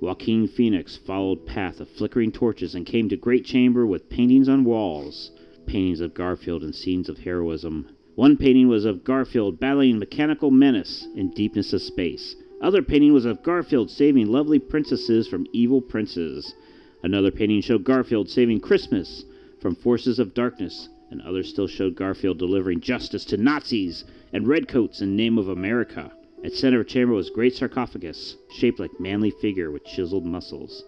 Joaquin 0.00 0.46
Phoenix 0.46 0.96
followed 0.96 1.44
path 1.46 1.80
of 1.80 1.88
flickering 1.88 2.30
torches 2.30 2.74
and 2.74 2.86
came 2.86 3.08
to 3.08 3.16
great 3.16 3.44
chamber 3.44 3.86
with 3.86 4.08
paintings 4.08 4.48
on 4.48 4.64
walls. 4.64 5.32
Paintings 5.66 6.00
of 6.00 6.14
Garfield 6.14 6.62
and 6.62 6.74
scenes 6.74 7.08
of 7.08 7.18
heroism. 7.18 7.88
One 8.14 8.36
painting 8.36 8.68
was 8.68 8.84
of 8.84 9.04
Garfield 9.04 9.60
battling 9.60 9.98
mechanical 9.98 10.50
menace 10.50 11.06
in 11.14 11.30
deepness 11.30 11.72
of 11.72 11.82
space. 11.82 12.36
Other 12.62 12.82
painting 12.82 13.12
was 13.12 13.26
of 13.26 13.42
Garfield 13.42 13.90
saving 13.90 14.28
lovely 14.28 14.58
princesses 14.58 15.28
from 15.28 15.46
evil 15.52 15.80
princes. 15.82 16.54
Another 17.02 17.30
painting 17.30 17.60
showed 17.60 17.84
Garfield 17.84 18.30
saving 18.30 18.60
Christmas 18.60 19.24
from 19.60 19.74
forces 19.74 20.18
of 20.18 20.34
darkness, 20.34 20.88
and 21.10 21.20
others 21.20 21.48
still 21.48 21.66
showed 21.66 21.94
Garfield 21.94 22.38
delivering 22.38 22.80
justice 22.80 23.24
to 23.26 23.36
Nazis 23.36 24.04
and 24.32 24.48
redcoats 24.48 25.00
in 25.02 25.14
name 25.16 25.36
of 25.36 25.48
America. 25.48 26.12
At 26.42 26.54
center 26.54 26.80
of 26.80 26.86
chamber 26.86 27.12
was 27.12 27.28
great 27.30 27.54
sarcophagus, 27.54 28.36
shaped 28.50 28.78
like 28.78 29.00
manly 29.00 29.30
figure 29.30 29.70
with 29.70 29.84
chiseled 29.84 30.24
muscles. 30.24 30.84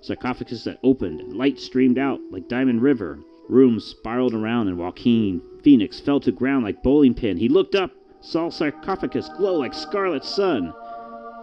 Sarcophagus 0.00 0.64
that 0.64 0.78
opened 0.84 1.20
and 1.20 1.36
light 1.36 1.58
streamed 1.58 1.98
out 1.98 2.20
like 2.30 2.48
Diamond 2.48 2.82
River. 2.82 3.18
Rooms 3.48 3.84
spiraled 3.84 4.34
around 4.34 4.68
and 4.68 4.78
Joaquin 4.78 5.40
Phoenix 5.62 5.98
fell 6.00 6.20
to 6.20 6.32
ground 6.32 6.64
like 6.64 6.82
bowling 6.82 7.14
pin. 7.14 7.36
He 7.36 7.48
looked 7.48 7.74
up, 7.74 7.90
saw 8.20 8.50
sarcophagus 8.50 9.28
glow 9.36 9.54
like 9.54 9.74
scarlet 9.74 10.24
sun. 10.24 10.72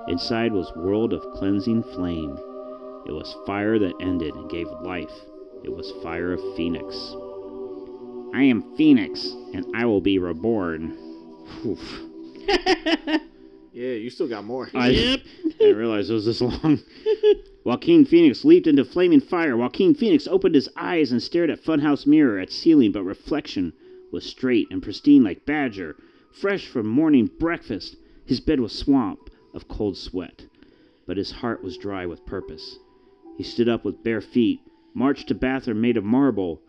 Inside 0.08 0.54
was 0.54 0.72
world 0.76 1.14
of 1.14 1.24
cleansing 1.34 1.84
flame. 1.84 2.38
It 3.08 3.12
was 3.12 3.36
fire 3.46 3.80
that 3.80 3.94
ended 4.02 4.34
and 4.36 4.50
gave 4.50 4.68
life. 4.82 5.12
It 5.64 5.76
was 5.76 5.92
fire 6.04 6.34
of 6.34 6.56
Phoenix. 6.56 6.96
I 8.34 8.44
am 8.44 8.76
Phoenix, 8.76 9.26
and 9.54 9.66
I 9.76 9.86
will 9.86 10.02
be 10.02 10.20
reborn. 10.20 10.98
Oof. 11.66 12.02
Yeah, 13.76 13.92
you 13.92 14.10
still 14.10 14.28
got 14.28 14.46
more. 14.46 14.70
I 14.74 14.92
didn't 15.60 15.78
realize 15.78 16.10
it 16.10 16.14
was 16.14 16.26
this 16.26 16.40
long. 16.40 16.80
Joaquin 17.66 18.06
Phoenix 18.06 18.46
leaped 18.46 18.68
into 18.68 18.86
flaming 18.86 19.20
fire. 19.22 19.58
Joaquin 19.58 19.96
Phoenix 19.96 20.28
opened 20.28 20.54
his 20.54 20.70
eyes 20.76 21.12
and 21.12 21.20
stared 21.20 21.50
at 21.50 21.60
funhouse 21.60 22.06
mirror 22.06 22.38
at 22.38 22.52
ceiling, 22.52 22.92
but 22.92 23.04
reflection 23.04 23.74
was 24.12 24.24
straight 24.24 24.68
and 24.70 24.84
pristine 24.84 25.24
like 25.24 25.48
Badger, 25.48 25.96
fresh 26.32 26.68
from 26.68 26.86
morning 26.86 27.28
breakfast. 27.40 27.98
His 28.24 28.40
bed 28.40 28.60
was 28.60 28.72
swamp 28.72 29.32
of 29.52 29.68
cold 29.68 29.98
sweat, 29.98 30.46
but 31.08 31.18
his 31.18 31.32
heart 31.32 31.64
was 31.64 31.76
dry 31.76 32.06
with 32.06 32.24
purpose. 32.28 32.78
He 33.36 33.44
stood 33.44 33.68
up 33.68 33.84
with 33.84 34.04
bare 34.04 34.22
feet, 34.22 34.60
marched 34.94 35.28
to 35.30 35.34
bathroom 35.34 35.82
made 35.82 35.98
of 35.98 36.04
marble. 36.04 36.62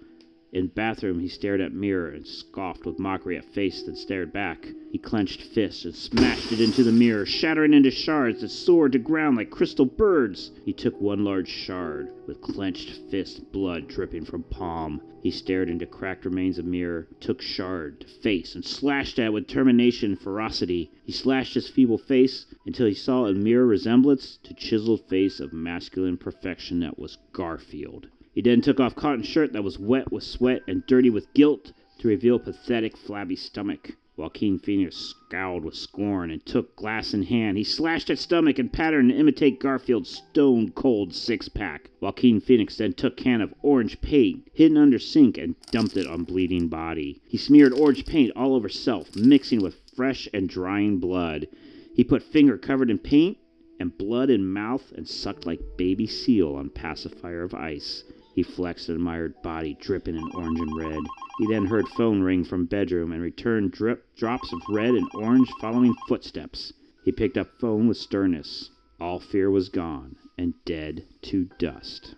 In 0.57 0.69
bathroom 0.69 1.19
he 1.21 1.29
stared 1.29 1.61
at 1.61 1.75
mirror 1.75 2.09
and 2.09 2.27
scoffed 2.27 2.87
with 2.87 2.99
mockery 2.99 3.37
at 3.37 3.45
face 3.45 3.83
that 3.83 3.99
stared 3.99 4.33
back. 4.33 4.73
He 4.91 4.97
clenched 4.97 5.43
fists 5.43 5.85
and 5.85 5.95
smashed 5.95 6.51
it 6.51 6.63
into 6.63 6.83
the 6.83 6.93
mirror, 6.93 7.27
shattering 7.27 7.75
into 7.75 7.91
shards 7.91 8.41
that 8.41 8.49
soared 8.49 8.93
to 8.93 8.99
ground 8.99 9.37
like 9.37 9.51
crystal 9.51 9.85
birds. 9.85 10.53
He 10.65 10.73
took 10.73 10.99
one 10.99 11.25
large 11.25 11.51
shard, 11.51 12.09
with 12.27 12.41
clenched 12.41 12.89
fist 13.11 13.53
blood 13.53 13.87
dripping 13.87 14.25
from 14.25 14.45
palm. 14.45 15.03
He 15.23 15.31
stared 15.31 15.69
into 15.69 15.85
cracked 15.85 16.25
remains 16.25 16.57
of 16.57 16.65
mirror, 16.65 17.07
took 17.21 17.43
shard 17.43 18.01
to 18.01 18.07
face, 18.07 18.55
and 18.55 18.65
slashed 18.65 19.19
at 19.19 19.27
it 19.27 19.33
with 19.35 19.47
determination 19.47 20.13
and 20.13 20.19
ferocity. 20.19 20.91
He 21.05 21.13
slashed 21.13 21.53
his 21.53 21.69
feeble 21.69 21.99
face 21.99 22.47
until 22.65 22.87
he 22.87 22.95
saw 22.95 23.27
a 23.27 23.35
mirror 23.35 23.67
resemblance 23.67 24.39
to 24.45 24.55
chiseled 24.55 25.07
face 25.07 25.39
of 25.39 25.53
masculine 25.53 26.17
perfection 26.17 26.81
that 26.81 26.99
was 26.99 27.19
Garfield. 27.35 28.07
He 28.37 28.43
then 28.43 28.61
took 28.61 28.79
off 28.81 28.95
cotton 28.95 29.23
shirt 29.23 29.55
that 29.55 29.65
was 29.65 29.79
wet 29.79 30.13
with 30.13 30.23
sweat 30.23 30.61
and 30.69 30.87
dirty 30.87 31.09
with 31.09 31.33
guilt 31.33 31.73
to 32.01 32.09
reveal 32.09 32.39
pathetic, 32.39 32.95
flabby 32.95 33.35
stomach. 33.35 33.97
Joaquin 34.15 34.59
Phoenix 34.59 34.95
scowled 34.95 35.65
with 35.65 35.75
scorn 35.75 36.31
and 36.31 36.45
took 36.45 36.77
glass 36.77 37.15
in 37.15 37.23
hand. 37.23 37.57
He 37.57 37.65
slashed 37.65 38.11
at 38.11 38.19
stomach 38.19 38.59
and 38.59 38.71
patterned 38.71 39.09
to 39.09 39.17
imitate 39.17 39.59
Garfield's 39.59 40.11
stone 40.11 40.71
cold 40.73 41.15
six 41.15 41.49
pack. 41.49 41.89
Joaquin 42.01 42.43
Phoenix 42.43 42.77
then 42.77 42.93
took 42.93 43.17
can 43.17 43.41
of 43.41 43.55
orange 43.63 44.03
paint 44.03 44.47
hidden 44.53 44.77
under 44.77 44.99
sink 44.99 45.39
and 45.39 45.55
dumped 45.71 45.97
it 45.97 46.07
on 46.07 46.25
bleeding 46.25 46.69
body. 46.69 47.23
He 47.27 47.39
smeared 47.39 47.73
orange 47.73 48.05
paint 48.05 48.33
all 48.37 48.55
over 48.55 48.69
self, 48.69 49.17
mixing 49.17 49.63
with 49.63 49.81
fresh 49.95 50.29
and 50.35 50.47
drying 50.47 50.99
blood. 50.99 51.49
He 51.95 52.05
put 52.05 52.23
finger 52.23 52.59
covered 52.59 52.91
in 52.91 52.99
paint 52.99 53.39
and 53.81 53.97
blood 53.97 54.29
in 54.29 54.47
mouth 54.47 54.93
and 54.95 55.09
sucked 55.09 55.47
like 55.47 55.79
baby 55.79 56.07
seal 56.07 56.55
on 56.55 56.69
pacifier 56.69 57.43
of 57.43 57.55
ice. 57.55 58.05
He 58.37 58.43
flexed 58.43 58.91
an 58.91 58.97
admired 58.97 59.41
body 59.41 59.79
dripping 59.81 60.15
in 60.15 60.31
orange 60.35 60.61
and 60.61 60.77
red. 60.77 61.01
He 61.39 61.47
then 61.47 61.65
heard 61.65 61.89
phone 61.89 62.21
ring 62.21 62.45
from 62.45 62.67
bedroom 62.67 63.11
and 63.11 63.23
returned 63.23 63.73
drip 63.73 64.15
drops 64.15 64.53
of 64.53 64.61
red 64.69 64.91
and 64.91 65.09
orange 65.15 65.49
following 65.59 65.95
footsteps. 66.07 66.75
He 67.03 67.13
picked 67.13 67.39
up 67.39 67.59
phone 67.59 67.89
with 67.89 67.97
sternness. 67.97 68.69
All 69.01 69.21
fear 69.21 69.51
was 69.51 69.71
gone 69.71 70.17
and 70.37 70.53
dead 70.67 71.07
to 71.23 71.49
dust. 71.59 72.15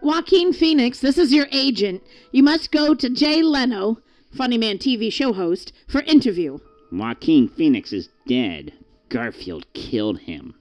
Joaquin 0.00 0.52
Phoenix, 0.52 1.00
this 1.00 1.18
is 1.18 1.32
your 1.32 1.48
agent. 1.50 2.04
You 2.30 2.44
must 2.44 2.70
go 2.70 2.94
to 2.94 3.10
Jay 3.10 3.42
Leno, 3.42 3.98
Funny 4.30 4.56
Man 4.56 4.78
TV 4.78 5.12
show 5.12 5.32
host, 5.32 5.72
for 5.88 6.02
interview. 6.02 6.58
Joaquin 6.92 7.48
Phoenix 7.48 7.92
is 7.92 8.08
dead. 8.28 8.72
Garfield 9.08 9.66
killed 9.72 10.20
him. 10.20 10.54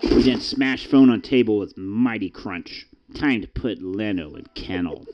He 0.00 0.22
then 0.22 0.42
smashed 0.42 0.88
phone 0.88 1.08
on 1.08 1.22
table 1.22 1.58
with 1.58 1.78
mighty 1.78 2.28
crunch. 2.28 2.86
Time 3.14 3.40
to 3.40 3.48
put 3.48 3.80
Leno 3.80 4.34
in 4.34 4.44
kennel. 4.54 5.06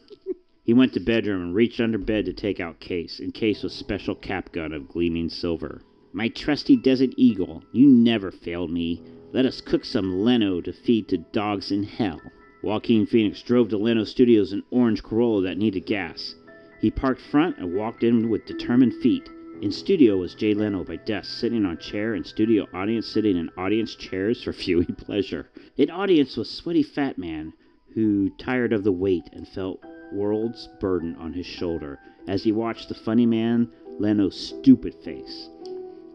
He 0.64 0.74
went 0.74 0.92
to 0.94 1.00
bedroom 1.00 1.42
and 1.42 1.54
reached 1.54 1.78
under 1.78 1.96
bed 1.96 2.24
to 2.24 2.32
take 2.32 2.58
out 2.58 2.80
case, 2.80 3.20
and 3.20 3.32
case 3.32 3.62
was 3.62 3.72
special 3.72 4.16
cap 4.16 4.50
gun 4.50 4.72
of 4.72 4.88
gleaming 4.88 5.28
silver. 5.28 5.80
My 6.12 6.26
trusty 6.28 6.74
desert 6.74 7.10
eagle, 7.16 7.62
you 7.70 7.86
never 7.86 8.32
failed 8.32 8.72
me. 8.72 9.00
Let 9.32 9.46
us 9.46 9.60
cook 9.60 9.84
some 9.84 10.24
Leno 10.24 10.60
to 10.62 10.72
feed 10.72 11.06
to 11.08 11.18
dogs 11.18 11.70
in 11.70 11.84
hell. 11.84 12.20
Joaquin 12.62 13.06
Phoenix 13.06 13.40
drove 13.42 13.68
to 13.68 13.78
Leno 13.78 14.02
Studios 14.02 14.52
in 14.52 14.64
orange 14.72 15.04
Corolla 15.04 15.42
that 15.42 15.58
needed 15.58 15.86
gas. 15.86 16.34
He 16.80 16.90
parked 16.90 17.20
front 17.20 17.58
and 17.58 17.76
walked 17.76 18.02
in 18.02 18.28
with 18.28 18.44
determined 18.44 18.94
feet. 18.94 19.30
In 19.62 19.70
studio 19.70 20.16
was 20.16 20.34
Jay 20.34 20.52
Leno 20.52 20.82
by 20.82 20.96
desk, 20.96 21.38
sitting 21.38 21.64
on 21.64 21.78
chair, 21.78 22.14
and 22.14 22.26
studio 22.26 22.66
audience 22.74 23.06
sitting 23.06 23.36
in 23.36 23.50
audience 23.56 23.94
chairs 23.94 24.42
for 24.42 24.50
viewing 24.64 24.96
pleasure. 24.96 25.48
In 25.76 25.90
audience 25.90 26.36
was 26.36 26.50
sweaty 26.50 26.82
fat 26.82 27.18
man 27.18 27.52
who 27.94 28.30
tired 28.30 28.72
of 28.72 28.84
the 28.84 28.92
weight 28.92 29.28
and 29.32 29.46
felt 29.46 29.84
world's 30.12 30.68
burden 30.80 31.14
on 31.16 31.32
his 31.32 31.46
shoulder 31.46 31.98
as 32.26 32.42
he 32.42 32.52
watched 32.52 32.88
the 32.88 32.94
funny 32.94 33.26
man 33.26 33.70
Leno's 33.98 34.38
stupid 34.38 34.94
face. 35.04 35.48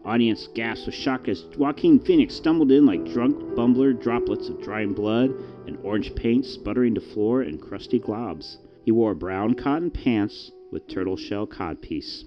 Audience 0.04 0.48
gasped 0.54 0.86
with 0.86 0.94
shock 0.94 1.28
as 1.28 1.44
Joaquin 1.56 2.00
Phoenix 2.00 2.34
stumbled 2.34 2.72
in 2.72 2.86
like 2.86 3.12
drunk 3.12 3.36
bumbler, 3.54 3.92
droplets 3.92 4.48
of 4.48 4.62
drying 4.62 4.94
blood 4.94 5.30
and 5.66 5.78
orange 5.82 6.14
paint 6.14 6.46
sputtering 6.46 6.94
to 6.94 7.00
floor 7.00 7.42
and 7.42 7.60
crusty 7.60 8.00
globs. 8.00 8.56
He 8.84 8.92
wore 8.92 9.14
brown 9.14 9.54
cotton 9.54 9.90
pants 9.90 10.50
with 10.72 10.88
turtle 10.88 11.16
shell 11.16 11.46
codpiece. 11.46 12.24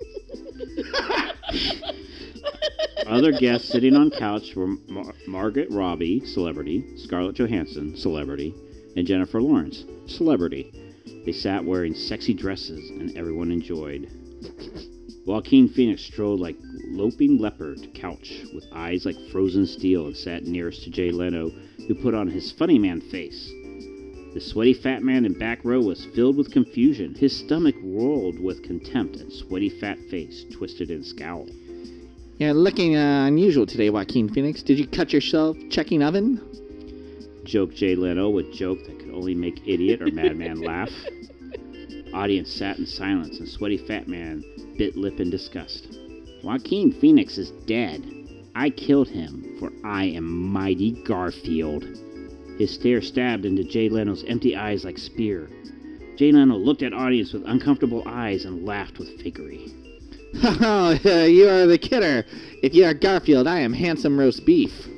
Other 3.06 3.32
guests 3.32 3.68
sitting 3.68 3.96
on 3.96 4.10
couch 4.10 4.54
were 4.54 4.68
Mar- 4.88 5.14
Margaret 5.26 5.70
Robbie, 5.70 6.24
celebrity, 6.24 6.84
Scarlett 6.96 7.36
Johansson, 7.36 7.96
celebrity, 7.96 8.54
and 8.96 9.06
Jennifer 9.06 9.40
Lawrence, 9.40 9.84
celebrity. 10.06 10.72
They 11.24 11.32
sat 11.32 11.64
wearing 11.64 11.94
sexy 11.94 12.34
dresses, 12.34 12.90
and 12.90 13.16
everyone 13.16 13.50
enjoyed. 13.50 14.08
Joaquin 15.26 15.68
Phoenix 15.68 16.02
strode 16.02 16.38
like 16.38 16.56
loping 16.88 17.38
leopard 17.38 17.78
to 17.78 17.88
couch, 17.88 18.42
with 18.54 18.66
eyes 18.74 19.06
like 19.06 19.16
frozen 19.32 19.66
steel, 19.66 20.06
and 20.06 20.16
sat 20.16 20.44
nearest 20.44 20.84
to 20.84 20.90
Jay 20.90 21.10
Leno, 21.10 21.50
who 21.88 21.94
put 21.94 22.14
on 22.14 22.28
his 22.28 22.52
funny 22.52 22.78
man 22.78 23.00
face. 23.00 23.50
The 24.34 24.40
sweaty 24.40 24.74
fat 24.74 25.02
man 25.02 25.24
in 25.24 25.38
back 25.38 25.64
row 25.64 25.80
was 25.80 26.04
filled 26.14 26.36
with 26.36 26.50
confusion. 26.50 27.14
His 27.14 27.34
stomach 27.36 27.76
rolled 27.82 28.38
with 28.38 28.62
contempt, 28.62 29.16
and 29.16 29.32
sweaty 29.32 29.70
fat 29.70 29.98
face 30.10 30.44
twisted 30.52 30.90
in 30.90 31.04
scowl. 31.04 31.46
Yeah, 32.38 32.52
looking 32.52 32.96
uh, 32.96 33.26
unusual 33.26 33.64
today, 33.64 33.90
Joaquin 33.90 34.28
Phoenix. 34.28 34.62
Did 34.62 34.78
you 34.78 34.88
cut 34.88 35.12
yourself 35.12 35.56
checking 35.70 36.02
oven? 36.02 36.40
Joked 37.44 37.74
Jay 37.76 37.94
Leno 37.94 38.30
with 38.30 38.52
joke 38.52 38.78
that 38.86 38.98
could 38.98 39.10
only 39.10 39.34
make 39.34 39.66
idiot 39.66 40.02
or 40.02 40.10
madman 40.10 40.60
laugh. 40.62 40.90
Audience 42.12 42.50
sat 42.50 42.78
in 42.78 42.86
silence, 42.86 43.38
and 43.38 43.48
Sweaty 43.48 43.78
Fat 43.78 44.08
Man 44.08 44.44
bit 44.78 44.96
lip 44.96 45.20
in 45.20 45.30
disgust. 45.30 45.98
Joaquin 46.42 46.92
Phoenix 46.92 47.38
is 47.38 47.50
dead. 47.66 48.04
I 48.54 48.70
killed 48.70 49.08
him, 49.08 49.56
for 49.58 49.72
I 49.84 50.04
am 50.04 50.24
mighty 50.24 50.92
Garfield. 51.04 51.84
His 52.58 52.70
stare 52.72 53.02
stabbed 53.02 53.44
into 53.44 53.64
Jay 53.64 53.88
Leno's 53.88 54.24
empty 54.28 54.54
eyes 54.54 54.84
like 54.84 54.98
spear. 54.98 55.48
Jay 56.16 56.30
Leno 56.30 56.56
looked 56.56 56.82
at 56.82 56.92
audience 56.92 57.32
with 57.32 57.42
uncomfortable 57.46 58.04
eyes 58.06 58.44
and 58.44 58.64
laughed 58.64 58.98
with 58.98 59.18
fakery. 59.18 59.72
Oh, 60.36 60.90
you 61.26 61.48
are 61.48 61.66
the 61.66 61.78
kidder. 61.78 62.24
If 62.62 62.74
you 62.74 62.84
are 62.84 62.94
Garfield, 62.94 63.46
I 63.46 63.60
am 63.60 63.72
handsome 63.72 64.18
roast 64.18 64.44
beef. 64.44 64.88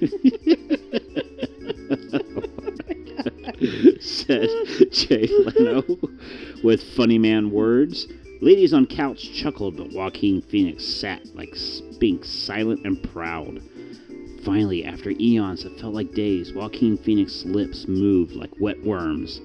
said 4.00 4.48
Jay 4.90 5.28
Leno 5.28 5.84
with 6.62 6.82
funny 6.94 7.18
man 7.18 7.50
words. 7.50 8.06
Ladies 8.40 8.72
on 8.72 8.86
couch 8.86 9.32
chuckled, 9.32 9.76
but 9.76 9.92
Joaquin 9.92 10.42
Phoenix 10.42 10.84
sat 10.84 11.22
like 11.36 11.54
Sphinx, 11.54 12.28
silent 12.28 12.84
and 12.84 13.02
proud. 13.12 13.62
Finally, 14.44 14.84
after 14.84 15.10
eons 15.10 15.62
that 15.62 15.78
felt 15.78 15.94
like 15.94 16.12
days, 16.12 16.52
Joaquin 16.52 16.96
Phoenix's 16.96 17.44
lips 17.44 17.86
moved 17.86 18.32
like 18.32 18.50
wet 18.58 18.82
worms, 18.82 19.40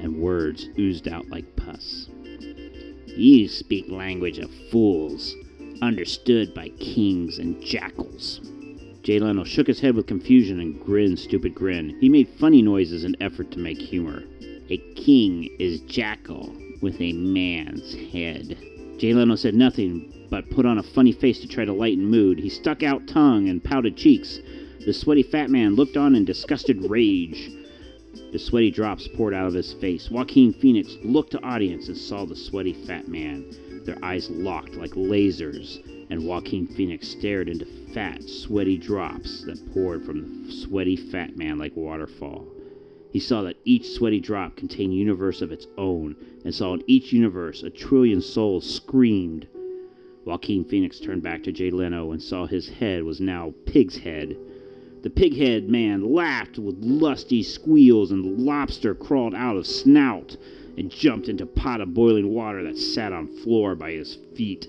and 0.00 0.16
words 0.16 0.68
oozed 0.78 1.08
out 1.08 1.28
like 1.28 1.56
pus. 1.56 2.08
You 3.06 3.48
speak 3.48 3.90
language 3.90 4.38
of 4.38 4.50
fools, 4.70 5.34
understood 5.82 6.54
by 6.54 6.68
kings 6.80 7.38
and 7.38 7.60
jackals. 7.60 8.40
Jay 9.08 9.18
Leno 9.18 9.42
shook 9.42 9.68
his 9.68 9.80
head 9.80 9.94
with 9.94 10.06
confusion 10.06 10.60
and 10.60 10.78
grinned 10.78 11.18
stupid 11.18 11.54
grin. 11.54 11.96
He 11.98 12.10
made 12.10 12.28
funny 12.28 12.60
noises 12.60 13.04
in 13.04 13.16
effort 13.22 13.50
to 13.52 13.58
make 13.58 13.80
humor. 13.80 14.22
A 14.68 14.76
king 14.96 15.48
is 15.58 15.80
jackal 15.80 16.54
with 16.82 17.00
a 17.00 17.14
man's 17.14 17.94
head. 18.12 18.58
Jay 18.98 19.14
Leno 19.14 19.34
said 19.34 19.54
nothing, 19.54 20.12
but 20.28 20.50
put 20.50 20.66
on 20.66 20.76
a 20.76 20.82
funny 20.82 21.12
face 21.12 21.40
to 21.40 21.48
try 21.48 21.64
to 21.64 21.72
lighten 21.72 22.04
mood. 22.04 22.38
He 22.38 22.50
stuck 22.50 22.82
out 22.82 23.08
tongue 23.08 23.48
and 23.48 23.64
pouted 23.64 23.96
cheeks. 23.96 24.40
The 24.84 24.92
sweaty 24.92 25.22
fat 25.22 25.48
man 25.48 25.74
looked 25.74 25.96
on 25.96 26.14
in 26.14 26.26
disgusted 26.26 26.84
rage. 26.90 27.50
The 28.32 28.38
sweaty 28.38 28.70
drops 28.70 29.08
poured 29.08 29.32
out 29.32 29.46
of 29.46 29.54
his 29.54 29.72
face. 29.72 30.10
Joaquin 30.10 30.52
Phoenix 30.52 30.98
looked 31.02 31.30
to 31.30 31.42
audience 31.42 31.88
and 31.88 31.96
saw 31.96 32.26
the 32.26 32.36
sweaty 32.36 32.74
fat 32.74 33.08
man. 33.08 33.46
Their 33.86 33.96
eyes 34.04 34.28
locked 34.28 34.74
like 34.74 34.90
lasers, 34.90 35.78
and 36.10 36.24
Joaquin 36.24 36.66
Phoenix 36.66 37.08
stared 37.08 37.48
into 37.48 37.66
fat, 37.94 38.22
sweaty 38.22 38.78
drops 38.78 39.44
that 39.44 39.72
poured 39.72 40.04
from 40.04 40.46
the 40.46 40.52
sweaty 40.52 40.96
fat 40.96 41.36
man 41.36 41.58
like 41.58 41.76
waterfall. 41.76 42.46
He 43.10 43.20
saw 43.20 43.42
that 43.42 43.56
each 43.64 43.88
sweaty 43.88 44.20
drop 44.20 44.56
contained 44.56 44.92
a 44.92 44.96
universe 44.96 45.42
of 45.42 45.52
its 45.52 45.66
own, 45.76 46.16
and 46.44 46.54
saw 46.54 46.74
in 46.74 46.82
each 46.86 47.12
universe 47.12 47.62
a 47.62 47.70
trillion 47.70 48.20
souls 48.20 48.68
screamed. 48.68 49.46
Joaquin 50.24 50.64
Phoenix 50.64 51.00
turned 51.00 51.22
back 51.22 51.42
to 51.44 51.52
Jay 51.52 51.70
Leno 51.70 52.12
and 52.12 52.22
saw 52.22 52.46
his 52.46 52.68
head 52.68 53.04
was 53.04 53.20
now 53.20 53.54
Pig's 53.64 53.96
head. 53.96 54.36
The 55.02 55.10
pig-head 55.10 55.68
man 55.68 56.12
laughed 56.12 56.58
with 56.58 56.82
lusty 56.84 57.42
squeals, 57.42 58.10
and 58.10 58.40
lobster 58.40 58.94
crawled 58.94 59.34
out 59.34 59.56
of 59.56 59.66
snout 59.66 60.36
and 60.76 60.90
jumped 60.90 61.28
into 61.28 61.46
pot 61.46 61.80
of 61.80 61.94
boiling 61.94 62.28
water 62.28 62.62
that 62.64 62.76
sat 62.76 63.12
on 63.12 63.28
floor 63.28 63.74
by 63.74 63.92
his 63.92 64.16
feet. 64.34 64.68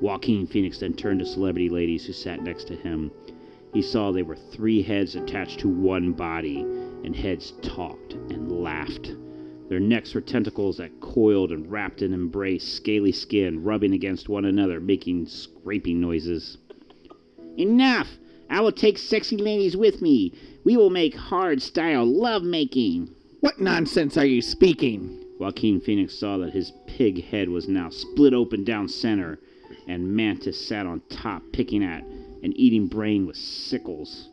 Joaquin 0.00 0.46
Phoenix 0.46 0.78
then 0.78 0.94
turned 0.94 1.20
to 1.20 1.26
celebrity 1.26 1.68
ladies 1.68 2.06
who 2.06 2.12
sat 2.12 2.42
next 2.42 2.64
to 2.68 2.76
him. 2.76 3.10
He 3.72 3.82
saw 3.82 4.12
they 4.12 4.22
were 4.22 4.36
three 4.36 4.80
heads 4.82 5.16
attached 5.16 5.60
to 5.60 5.68
one 5.68 6.12
body, 6.12 6.60
and 7.04 7.14
heads 7.14 7.52
talked 7.62 8.14
and 8.14 8.50
laughed. 8.50 9.12
Their 9.68 9.80
necks 9.80 10.14
were 10.14 10.20
tentacles 10.20 10.78
that 10.78 11.00
coiled 11.00 11.52
and 11.52 11.70
wrapped 11.70 12.00
and 12.00 12.14
embraced 12.14 12.72
scaly 12.72 13.12
skin, 13.12 13.62
rubbing 13.62 13.92
against 13.92 14.28
one 14.28 14.46
another, 14.46 14.80
making 14.80 15.26
scraping 15.26 16.00
noises. 16.00 16.56
Enough! 17.58 18.18
I 18.48 18.62
will 18.62 18.72
take 18.72 18.96
sexy 18.96 19.36
ladies 19.36 19.76
with 19.76 20.00
me. 20.00 20.32
We 20.64 20.76
will 20.76 20.90
make 20.90 21.14
hard 21.14 21.60
style 21.60 22.06
love 22.06 22.42
making. 22.42 23.10
What 23.40 23.60
nonsense 23.60 24.16
are 24.16 24.24
you 24.24 24.40
speaking? 24.40 25.22
Joaquin 25.38 25.80
Phoenix 25.80 26.18
saw 26.18 26.38
that 26.38 26.54
his 26.54 26.72
pig 26.86 27.24
head 27.24 27.50
was 27.50 27.68
now 27.68 27.90
split 27.90 28.32
open 28.32 28.64
down 28.64 28.88
center, 28.88 29.38
and 29.88 30.14
Mantis 30.14 30.64
sat 30.64 30.86
on 30.86 31.00
top, 31.08 31.42
picking 31.52 31.82
at 31.82 32.04
and 32.42 32.56
eating 32.56 32.86
brain 32.86 33.26
with 33.26 33.36
sickles. 33.36 34.28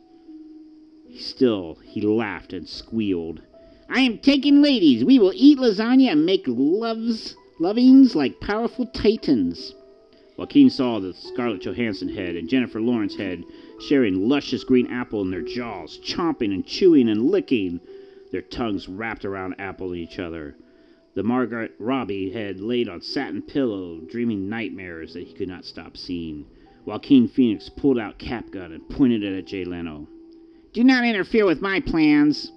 Still, 1.18 1.78
he 1.82 2.00
laughed 2.02 2.52
and 2.52 2.68
squealed. 2.68 3.40
I 3.88 4.00
am 4.00 4.18
taking 4.18 4.62
ladies. 4.62 5.04
We 5.04 5.18
will 5.18 5.32
eat 5.34 5.58
lasagna 5.58 6.12
and 6.12 6.26
make 6.26 6.44
loves 6.46 7.34
lovings 7.58 8.14
like 8.14 8.38
powerful 8.38 8.86
titans. 8.86 9.74
Joaquin 10.36 10.68
saw 10.68 11.00
the 11.00 11.14
Scarlett 11.14 11.62
Johansson 11.62 12.10
head 12.10 12.36
and 12.36 12.48
Jennifer 12.48 12.80
Lawrence 12.80 13.16
head 13.16 13.42
sharing 13.80 14.28
luscious 14.28 14.64
green 14.64 14.86
apple 14.88 15.22
in 15.22 15.30
their 15.30 15.40
jaws, 15.40 15.98
chomping 16.04 16.52
and 16.52 16.66
chewing 16.66 17.08
and 17.08 17.30
licking, 17.30 17.80
their 18.30 18.42
tongues 18.42 18.88
wrapped 18.88 19.24
around 19.24 19.54
apple 19.58 19.94
each 19.94 20.18
other. 20.18 20.54
The 21.16 21.22
Margaret 21.22 21.74
Robbie 21.78 22.28
had 22.28 22.60
laid 22.60 22.90
on 22.90 23.00
satin 23.00 23.40
pillow, 23.40 24.00
dreaming 24.00 24.50
nightmares 24.50 25.14
that 25.14 25.26
he 25.26 25.32
could 25.32 25.48
not 25.48 25.64
stop 25.64 25.96
seeing. 25.96 26.44
Joaquin 26.84 27.26
Phoenix 27.26 27.70
pulled 27.70 27.98
out 27.98 28.18
cap 28.18 28.50
gun 28.50 28.70
and 28.70 28.86
pointed 28.90 29.22
it 29.22 29.34
at 29.34 29.46
Jay 29.46 29.64
Leno. 29.64 30.06
Do 30.74 30.84
not 30.84 31.06
interfere 31.06 31.46
with 31.46 31.62
my 31.62 31.80
plans. 31.80 32.52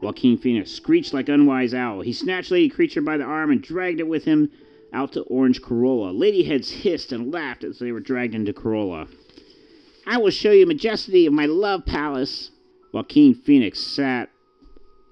Joaquin 0.00 0.38
Phoenix 0.38 0.70
screeched 0.70 1.12
like 1.12 1.28
unwise 1.28 1.74
owl. 1.74 2.02
He 2.02 2.12
snatched 2.12 2.52
Lady 2.52 2.68
Creature 2.68 3.00
by 3.00 3.16
the 3.16 3.24
arm 3.24 3.50
and 3.50 3.60
dragged 3.60 3.98
it 3.98 4.06
with 4.06 4.26
him 4.26 4.48
out 4.92 5.10
to 5.14 5.22
Orange 5.22 5.60
Corolla. 5.60 6.12
Lady 6.12 6.44
heads 6.44 6.70
hissed 6.70 7.10
and 7.10 7.34
laughed 7.34 7.64
as 7.64 7.80
they 7.80 7.90
were 7.90 7.98
dragged 7.98 8.36
into 8.36 8.52
Corolla. 8.52 9.08
I 10.06 10.18
will 10.18 10.30
show 10.30 10.52
you 10.52 10.66
majesty 10.66 11.26
of 11.26 11.32
my 11.32 11.46
love 11.46 11.84
palace. 11.84 12.52
Joaquin 12.92 13.34
Phoenix 13.34 13.80
sat. 13.80 14.30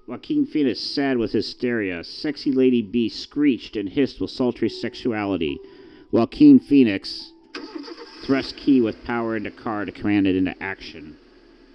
Joaquin 0.07 0.45
Phoenix 0.45 0.79
sad 0.79 1.17
with 1.17 1.31
hysteria. 1.31 2.03
Sexy 2.03 2.51
Lady 2.51 2.83
B 2.83 3.09
screeched 3.09 3.75
and 3.75 3.89
hissed 3.89 4.21
with 4.21 4.29
sultry 4.29 4.69
sexuality. 4.69 5.59
While 6.11 6.23
Joaquin 6.23 6.59
Phoenix 6.59 7.31
thrust 8.23 8.55
key 8.55 8.81
with 8.81 9.03
power 9.03 9.35
into 9.35 9.49
car 9.49 9.83
to 9.85 9.91
command 9.91 10.27
it 10.27 10.35
into 10.35 10.61
action. 10.61 11.17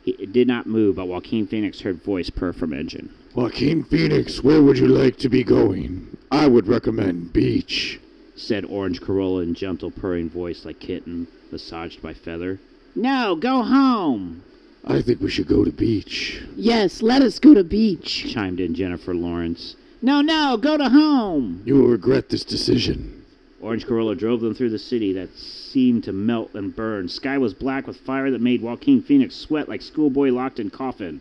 He, 0.04 0.12
it 0.12 0.32
did 0.32 0.46
not 0.46 0.66
move, 0.66 0.96
but 0.96 1.08
Joaquin 1.08 1.46
Phoenix 1.46 1.80
heard 1.80 2.02
voice 2.02 2.30
purr 2.30 2.52
from 2.52 2.72
engine. 2.72 3.12
Joaquin 3.34 3.84
Phoenix, 3.84 4.42
where 4.42 4.62
would 4.62 4.78
you 4.78 4.88
like 4.88 5.16
to 5.18 5.28
be 5.28 5.44
going? 5.44 6.16
I 6.30 6.46
would 6.46 6.68
recommend 6.68 7.32
beach. 7.32 8.00
Said 8.36 8.64
Orange 8.64 9.00
Corolla 9.00 9.42
in 9.42 9.54
gentle 9.54 9.90
purring 9.90 10.30
voice 10.30 10.64
like 10.64 10.80
kitten, 10.80 11.28
massaged 11.50 12.00
by 12.00 12.14
feather. 12.14 12.60
No, 12.94 13.36
go 13.36 13.62
home, 13.62 14.42
I 14.84 15.02
think 15.02 15.20
we 15.20 15.30
should 15.30 15.46
go 15.46 15.64
to 15.64 15.70
beach. 15.70 16.42
Yes, 16.56 17.02
let 17.02 17.22
us 17.22 17.38
go 17.38 17.54
to 17.54 17.62
beach. 17.62 18.32
chimed 18.32 18.60
in 18.60 18.74
Jennifer 18.74 19.14
Lawrence. 19.14 19.76
No, 20.02 20.22
no, 20.22 20.56
go 20.56 20.78
to 20.78 20.88
home. 20.88 21.62
You 21.66 21.74
will 21.74 21.88
regret 21.88 22.30
this 22.30 22.44
decision. 22.44 23.24
Orange 23.60 23.86
Corolla 23.86 24.16
drove 24.16 24.40
them 24.40 24.54
through 24.54 24.70
the 24.70 24.78
city 24.78 25.12
that 25.12 25.36
seemed 25.36 26.04
to 26.04 26.12
melt 26.14 26.54
and 26.54 26.74
burn. 26.74 27.08
Sky 27.08 27.36
was 27.36 27.52
black 27.52 27.86
with 27.86 27.98
fire 27.98 28.30
that 28.30 28.40
made 28.40 28.62
Joaquin 28.62 29.02
Phoenix 29.02 29.36
sweat 29.36 29.68
like 29.68 29.82
schoolboy 29.82 30.30
locked 30.30 30.58
in 30.58 30.70
coffin. 30.70 31.20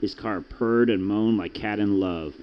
His 0.00 0.14
car 0.14 0.40
purred 0.40 0.88
and 0.88 1.04
moaned 1.04 1.36
like 1.36 1.52
cat 1.52 1.78
in 1.78 2.00
love. 2.00 2.34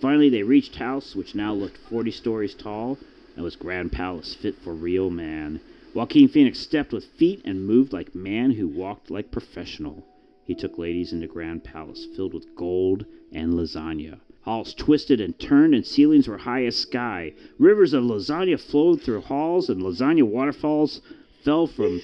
Finally, 0.00 0.30
they 0.30 0.42
reached 0.42 0.76
house, 0.76 1.14
which 1.14 1.36
now 1.36 1.52
looked 1.52 1.76
40 1.76 2.10
stories 2.10 2.54
tall 2.54 2.98
and 3.36 3.44
was 3.44 3.54
grand 3.54 3.92
palace 3.92 4.34
fit 4.34 4.56
for 4.56 4.74
real 4.74 5.10
man. 5.10 5.60
Joaquin 5.94 6.26
Phoenix 6.28 6.58
stepped 6.58 6.92
with 6.92 7.04
feet 7.04 7.40
and 7.44 7.66
moved 7.66 7.92
like 7.92 8.14
man 8.16 8.50
who 8.50 8.66
walked 8.66 9.12
like 9.12 9.30
professional. 9.30 10.04
He 10.48 10.54
took 10.54 10.78
ladies 10.78 11.12
into 11.12 11.26
grand 11.26 11.62
palace 11.62 12.06
filled 12.16 12.32
with 12.32 12.56
gold 12.56 13.04
and 13.30 13.52
lasagna. 13.52 14.20
Halls 14.40 14.72
twisted 14.72 15.20
and 15.20 15.38
turned, 15.38 15.74
and 15.74 15.84
ceilings 15.84 16.26
were 16.26 16.38
high 16.38 16.64
as 16.64 16.74
sky. 16.74 17.34
Rivers 17.58 17.92
of 17.92 18.04
lasagna 18.04 18.58
flowed 18.58 19.02
through 19.02 19.20
halls, 19.20 19.68
and 19.68 19.82
lasagna 19.82 20.22
waterfalls 20.22 21.02
fell 21.42 21.66
from 21.66 22.00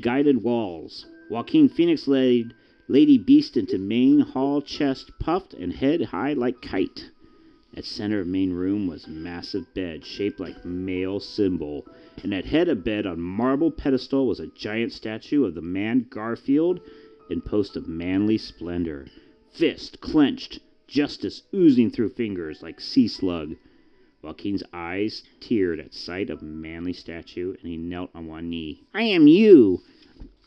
guided 0.00 0.42
walls. 0.42 1.06
Joaquin 1.30 1.68
Phoenix 1.68 2.08
laid 2.08 2.52
Lady 2.88 3.16
Beast 3.16 3.56
into 3.56 3.78
main 3.78 4.18
hall, 4.18 4.60
chest 4.60 5.12
puffed 5.20 5.54
and 5.54 5.72
head 5.74 6.06
high 6.06 6.32
like 6.32 6.60
kite. 6.60 7.12
At 7.76 7.84
center 7.84 8.18
of 8.18 8.26
main 8.26 8.54
room 8.54 8.88
was 8.88 9.06
a 9.06 9.10
massive 9.10 9.72
bed 9.72 10.04
shaped 10.04 10.40
like 10.40 10.64
male 10.64 11.20
symbol, 11.20 11.86
and 12.24 12.34
at 12.34 12.46
head 12.46 12.68
of 12.68 12.82
bed 12.82 13.06
on 13.06 13.20
marble 13.20 13.70
pedestal 13.70 14.26
was 14.26 14.40
a 14.40 14.48
giant 14.48 14.90
statue 14.90 15.44
of 15.44 15.54
the 15.54 15.62
man 15.62 16.06
Garfield 16.10 16.80
in 17.30 17.40
post 17.40 17.76
of 17.76 17.88
manly 17.88 18.36
splendor, 18.38 19.06
fist 19.50 20.00
clenched, 20.00 20.60
justice 20.86 21.42
oozing 21.54 21.90
through 21.90 22.08
fingers 22.10 22.62
like 22.62 22.80
sea 22.80 23.08
slug. 23.08 23.56
Joaquin's 24.22 24.62
eyes 24.72 25.22
teared 25.40 25.78
at 25.78 25.94
sight 25.94 26.30
of 26.30 26.42
manly 26.42 26.92
statue, 26.92 27.54
and 27.60 27.70
he 27.70 27.76
knelt 27.76 28.10
on 28.14 28.26
one 28.26 28.48
knee. 28.48 28.82
I 28.94 29.02
am 29.02 29.26
you. 29.26 29.80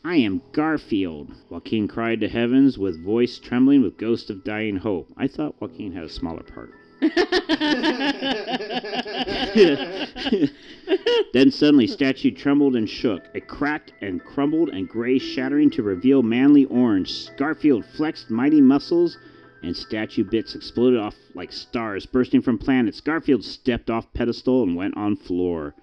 I 0.04 0.16
am 0.16 0.42
Garfield. 0.52 1.32
Joaquin 1.50 1.88
cried 1.88 2.20
to 2.20 2.28
heavens 2.28 2.78
with 2.78 3.02
voice 3.04 3.38
trembling 3.38 3.82
with 3.82 3.96
ghost 3.96 4.30
of 4.30 4.44
dying 4.44 4.76
hope. 4.76 5.12
I 5.16 5.26
thought 5.26 5.60
Joaquin 5.60 5.92
had 5.92 6.04
a 6.04 6.08
smaller 6.08 6.42
part. 6.42 6.72
then 11.32 11.50
suddenly, 11.50 11.86
statue 11.86 12.32
trembled 12.32 12.74
and 12.74 12.88
shook. 12.88 13.24
It 13.34 13.46
cracked 13.46 13.92
and 14.00 14.24
crumbled, 14.24 14.70
and 14.70 14.88
gray 14.88 15.18
shattering 15.18 15.70
to 15.70 15.82
reveal 15.82 16.22
manly 16.22 16.64
orange. 16.64 17.28
Garfield 17.36 17.84
flexed 17.84 18.30
mighty 18.30 18.60
muscles, 18.60 19.16
and 19.62 19.76
statue 19.76 20.24
bits 20.24 20.54
exploded 20.54 20.98
off 20.98 21.14
like 21.34 21.52
stars 21.52 22.06
bursting 22.06 22.42
from 22.42 22.58
planets. 22.58 23.00
Garfield 23.00 23.44
stepped 23.44 23.90
off 23.90 24.12
pedestal 24.12 24.64
and 24.64 24.74
went 24.74 24.96
on 24.96 25.16
floor. 25.16 25.74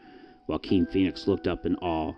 while 0.47 0.57
Joaquin 0.57 0.85
Phoenix 0.85 1.27
looked 1.27 1.47
up 1.47 1.65
in 1.65 1.75
awe. 1.77 2.13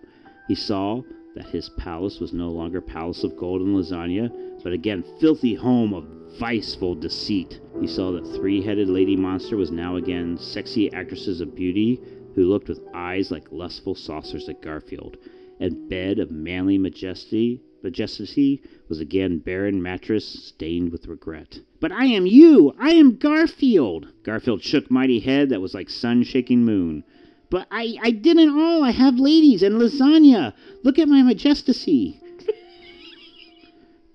He 0.48 0.56
saw 0.56 1.04
that 1.36 1.50
his 1.50 1.70
palace 1.78 2.20
was 2.20 2.34
no 2.34 2.50
longer 2.50 2.82
palace 2.82 3.24
of 3.24 3.38
gold 3.38 3.62
and 3.62 3.76
lasagna, 3.76 4.32
but 4.68 4.74
again 4.74 5.02
filthy 5.18 5.54
home 5.54 5.94
of 5.94 6.04
viceful 6.38 6.94
deceit. 6.94 7.62
He 7.80 7.88
saw 7.88 8.12
that 8.12 8.36
three-headed 8.36 8.90
lady 8.90 9.16
monster 9.16 9.56
was 9.56 9.72
now 9.72 9.96
again 9.96 10.38
sexy 10.38 10.92
actresses 10.92 11.40
of 11.40 11.56
beauty 11.56 12.02
who 12.36 12.50
looked 12.50 12.68
with 12.68 12.86
eyes 12.94 13.32
like 13.32 13.50
lustful 13.50 13.96
saucers 13.96 14.50
at 14.50 14.62
Garfield. 14.62 15.16
And 15.62 15.88
bed 15.88 16.20
of 16.20 16.32
manly 16.32 16.78
majesty 16.78 17.62
majesty 17.82 18.62
was 18.90 19.00
again 19.00 19.38
barren 19.38 19.82
mattress 19.82 20.26
stained 20.26 20.92
with 20.92 21.08
regret. 21.08 21.62
But 21.80 21.94
I 21.94 22.08
am 22.08 22.26
you! 22.26 22.76
I 22.78 22.90
am 22.90 23.16
Garfield! 23.16 24.08
Garfield 24.24 24.62
shook 24.62 24.92
mighty 24.92 25.22
head 25.22 25.48
that 25.48 25.62
was 25.62 25.76
like 25.76 25.90
sun 25.90 26.24
shaking 26.24 26.66
moon. 26.66 27.06
But 27.50 27.68
I, 27.72 27.98
I 28.04 28.12
didn't 28.12 28.50
all. 28.50 28.84
I 28.84 28.92
have 28.92 29.18
ladies 29.18 29.64
and 29.64 29.76
lasagna. 29.76 30.54
Look 30.84 31.00
at 31.00 31.08
my 31.08 31.22
majesty. 31.22 32.20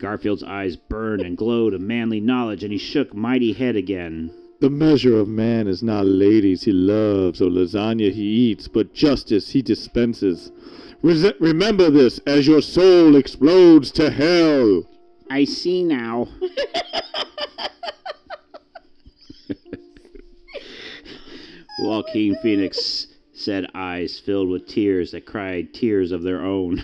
Garfield's 0.03 0.43
eyes 0.43 0.75
burned 0.75 1.23
and 1.23 1.37
glowed 1.37 1.73
of 1.73 1.81
manly 1.81 2.19
knowledge, 2.21 2.65
and 2.65 2.73
he 2.73 2.79
shook 2.79 3.15
mighty 3.15 3.53
head 3.53 3.77
again. 3.77 4.33
The 4.59 4.69
measure 4.69 5.17
of 5.17 5.29
man 5.29 5.69
is 5.69 5.81
not 5.81 6.05
ladies 6.07 6.65
he 6.65 6.73
loves 6.73 7.41
or 7.41 7.49
lasagna 7.49 8.11
he 8.13 8.23
eats, 8.23 8.67
but 8.67 8.93
justice 8.93 9.51
he 9.51 9.63
dispenses. 9.63 10.51
Res- 11.03 11.33
remember 11.39 11.89
this 11.89 12.19
as 12.27 12.49
your 12.49 12.63
soul 12.63 13.15
explodes 13.15 13.93
to 13.93 14.11
hell. 14.11 14.83
I 15.31 15.45
see 15.45 15.85
now. 15.85 16.27
Joaquin 21.79 22.35
Phoenix 22.43 23.07
said 23.33 23.69
eyes 23.73 24.19
filled 24.19 24.49
with 24.49 24.67
tears 24.67 25.13
that 25.13 25.27
cried 25.27 25.73
tears 25.73 26.11
of 26.11 26.23
their 26.23 26.45
own. 26.45 26.83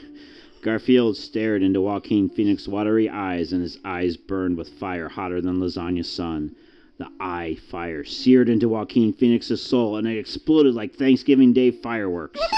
Garfield 0.69 1.17
stared 1.17 1.63
into 1.63 1.81
Joaquin 1.81 2.29
Phoenix's 2.29 2.69
watery 2.69 3.09
eyes, 3.09 3.55
and 3.55 3.63
his 3.63 3.79
eyes 3.87 4.19
burned 4.19 4.59
with 4.59 4.69
fire 4.69 5.09
hotter 5.09 5.41
than 5.41 5.59
lasagna's 5.59 6.13
sun. 6.13 6.55
The 6.99 7.09
eye 7.19 7.57
fire 7.71 8.05
seared 8.05 8.51
into 8.51 8.69
Joaquin 8.69 9.15
Phoenix's 9.15 9.63
soul, 9.63 9.97
and 9.97 10.07
it 10.07 10.19
exploded 10.19 10.75
like 10.75 10.95
Thanksgiving 10.95 11.55
Day 11.55 11.71
fireworks. 11.71 12.39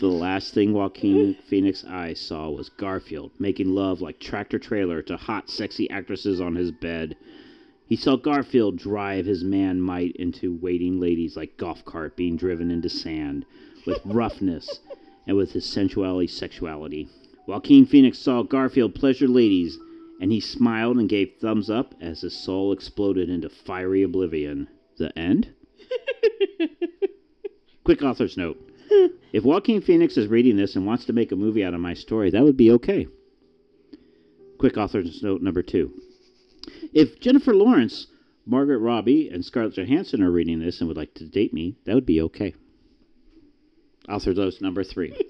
the 0.00 0.08
last 0.08 0.54
thing 0.54 0.72
Joaquin 0.72 1.34
Phoenix's 1.46 1.84
eyes 1.84 2.18
saw 2.18 2.48
was 2.48 2.70
Garfield 2.70 3.32
making 3.38 3.74
love 3.74 4.00
like 4.00 4.18
tractor 4.18 4.58
trailer 4.58 5.02
to 5.02 5.18
hot, 5.18 5.50
sexy 5.50 5.90
actresses 5.90 6.40
on 6.40 6.54
his 6.54 6.72
bed. 6.72 7.18
He 7.92 7.96
saw 7.96 8.16
Garfield 8.16 8.78
drive 8.78 9.26
his 9.26 9.44
man 9.44 9.78
might 9.78 10.16
into 10.16 10.50
waiting 10.50 10.98
ladies 10.98 11.36
like 11.36 11.58
golf 11.58 11.84
cart 11.84 12.16
being 12.16 12.36
driven 12.36 12.70
into 12.70 12.88
sand, 12.88 13.44
with 13.84 14.00
roughness 14.06 14.80
and 15.26 15.36
with 15.36 15.52
his 15.52 15.66
sensuality 15.66 16.26
sexuality. 16.26 17.10
Joaquin 17.46 17.84
Phoenix 17.84 18.18
saw 18.18 18.44
Garfield 18.44 18.94
pleasure 18.94 19.28
ladies, 19.28 19.78
and 20.22 20.32
he 20.32 20.40
smiled 20.40 20.96
and 20.96 21.06
gave 21.06 21.34
thumbs 21.34 21.68
up 21.68 21.94
as 22.00 22.22
his 22.22 22.32
soul 22.32 22.72
exploded 22.72 23.28
into 23.28 23.50
fiery 23.50 24.02
oblivion. 24.02 24.68
The 24.96 25.12
end? 25.18 25.52
Quick 27.84 28.02
author's 28.02 28.38
note. 28.38 28.56
If 29.34 29.44
Joaquin 29.44 29.82
Phoenix 29.82 30.16
is 30.16 30.28
reading 30.28 30.56
this 30.56 30.76
and 30.76 30.86
wants 30.86 31.04
to 31.04 31.12
make 31.12 31.30
a 31.30 31.36
movie 31.36 31.62
out 31.62 31.74
of 31.74 31.80
my 31.80 31.92
story, 31.92 32.30
that 32.30 32.42
would 32.42 32.56
be 32.56 32.70
okay. 32.70 33.06
Quick 34.56 34.78
author's 34.78 35.22
note 35.22 35.42
number 35.42 35.62
two. 35.62 35.92
If 36.92 37.20
Jennifer 37.20 37.54
Lawrence, 37.54 38.08
Margaret 38.44 38.78
Robbie, 38.78 39.28
and 39.28 39.44
Scarlett 39.44 39.74
Johansson 39.74 40.22
are 40.22 40.30
reading 40.30 40.60
this 40.60 40.80
and 40.80 40.88
would 40.88 40.96
like 40.96 41.14
to 41.14 41.26
date 41.26 41.54
me, 41.54 41.76
that 41.84 41.94
would 41.94 42.06
be 42.06 42.20
okay. 42.22 42.54
Author's 44.08 44.36
note 44.36 44.60
number 44.60 44.84
three. 44.84 45.16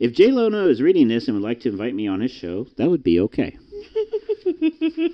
If 0.00 0.14
Jay 0.14 0.30
Leno 0.30 0.66
is 0.66 0.80
reading 0.80 1.08
this 1.08 1.28
and 1.28 1.36
would 1.36 1.46
like 1.46 1.60
to 1.60 1.68
invite 1.68 1.94
me 1.94 2.08
on 2.08 2.22
his 2.22 2.30
show, 2.30 2.66
that 2.78 2.88
would 2.88 3.02
be 3.02 3.20
okay. 3.20 3.58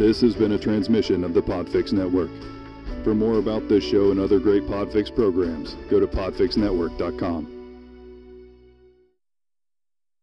This 0.00 0.22
has 0.22 0.34
been 0.34 0.52
a 0.52 0.58
transmission 0.58 1.24
of 1.24 1.34
the 1.34 1.42
Podfix 1.42 1.92
Network. 1.92 2.30
For 3.04 3.14
more 3.14 3.38
about 3.38 3.68
this 3.68 3.84
show 3.84 4.10
and 4.10 4.18
other 4.18 4.40
great 4.40 4.62
Podfix 4.62 5.14
programs, 5.14 5.76
go 5.90 6.00
to 6.00 6.06
podfixnetwork.com. 6.06 7.59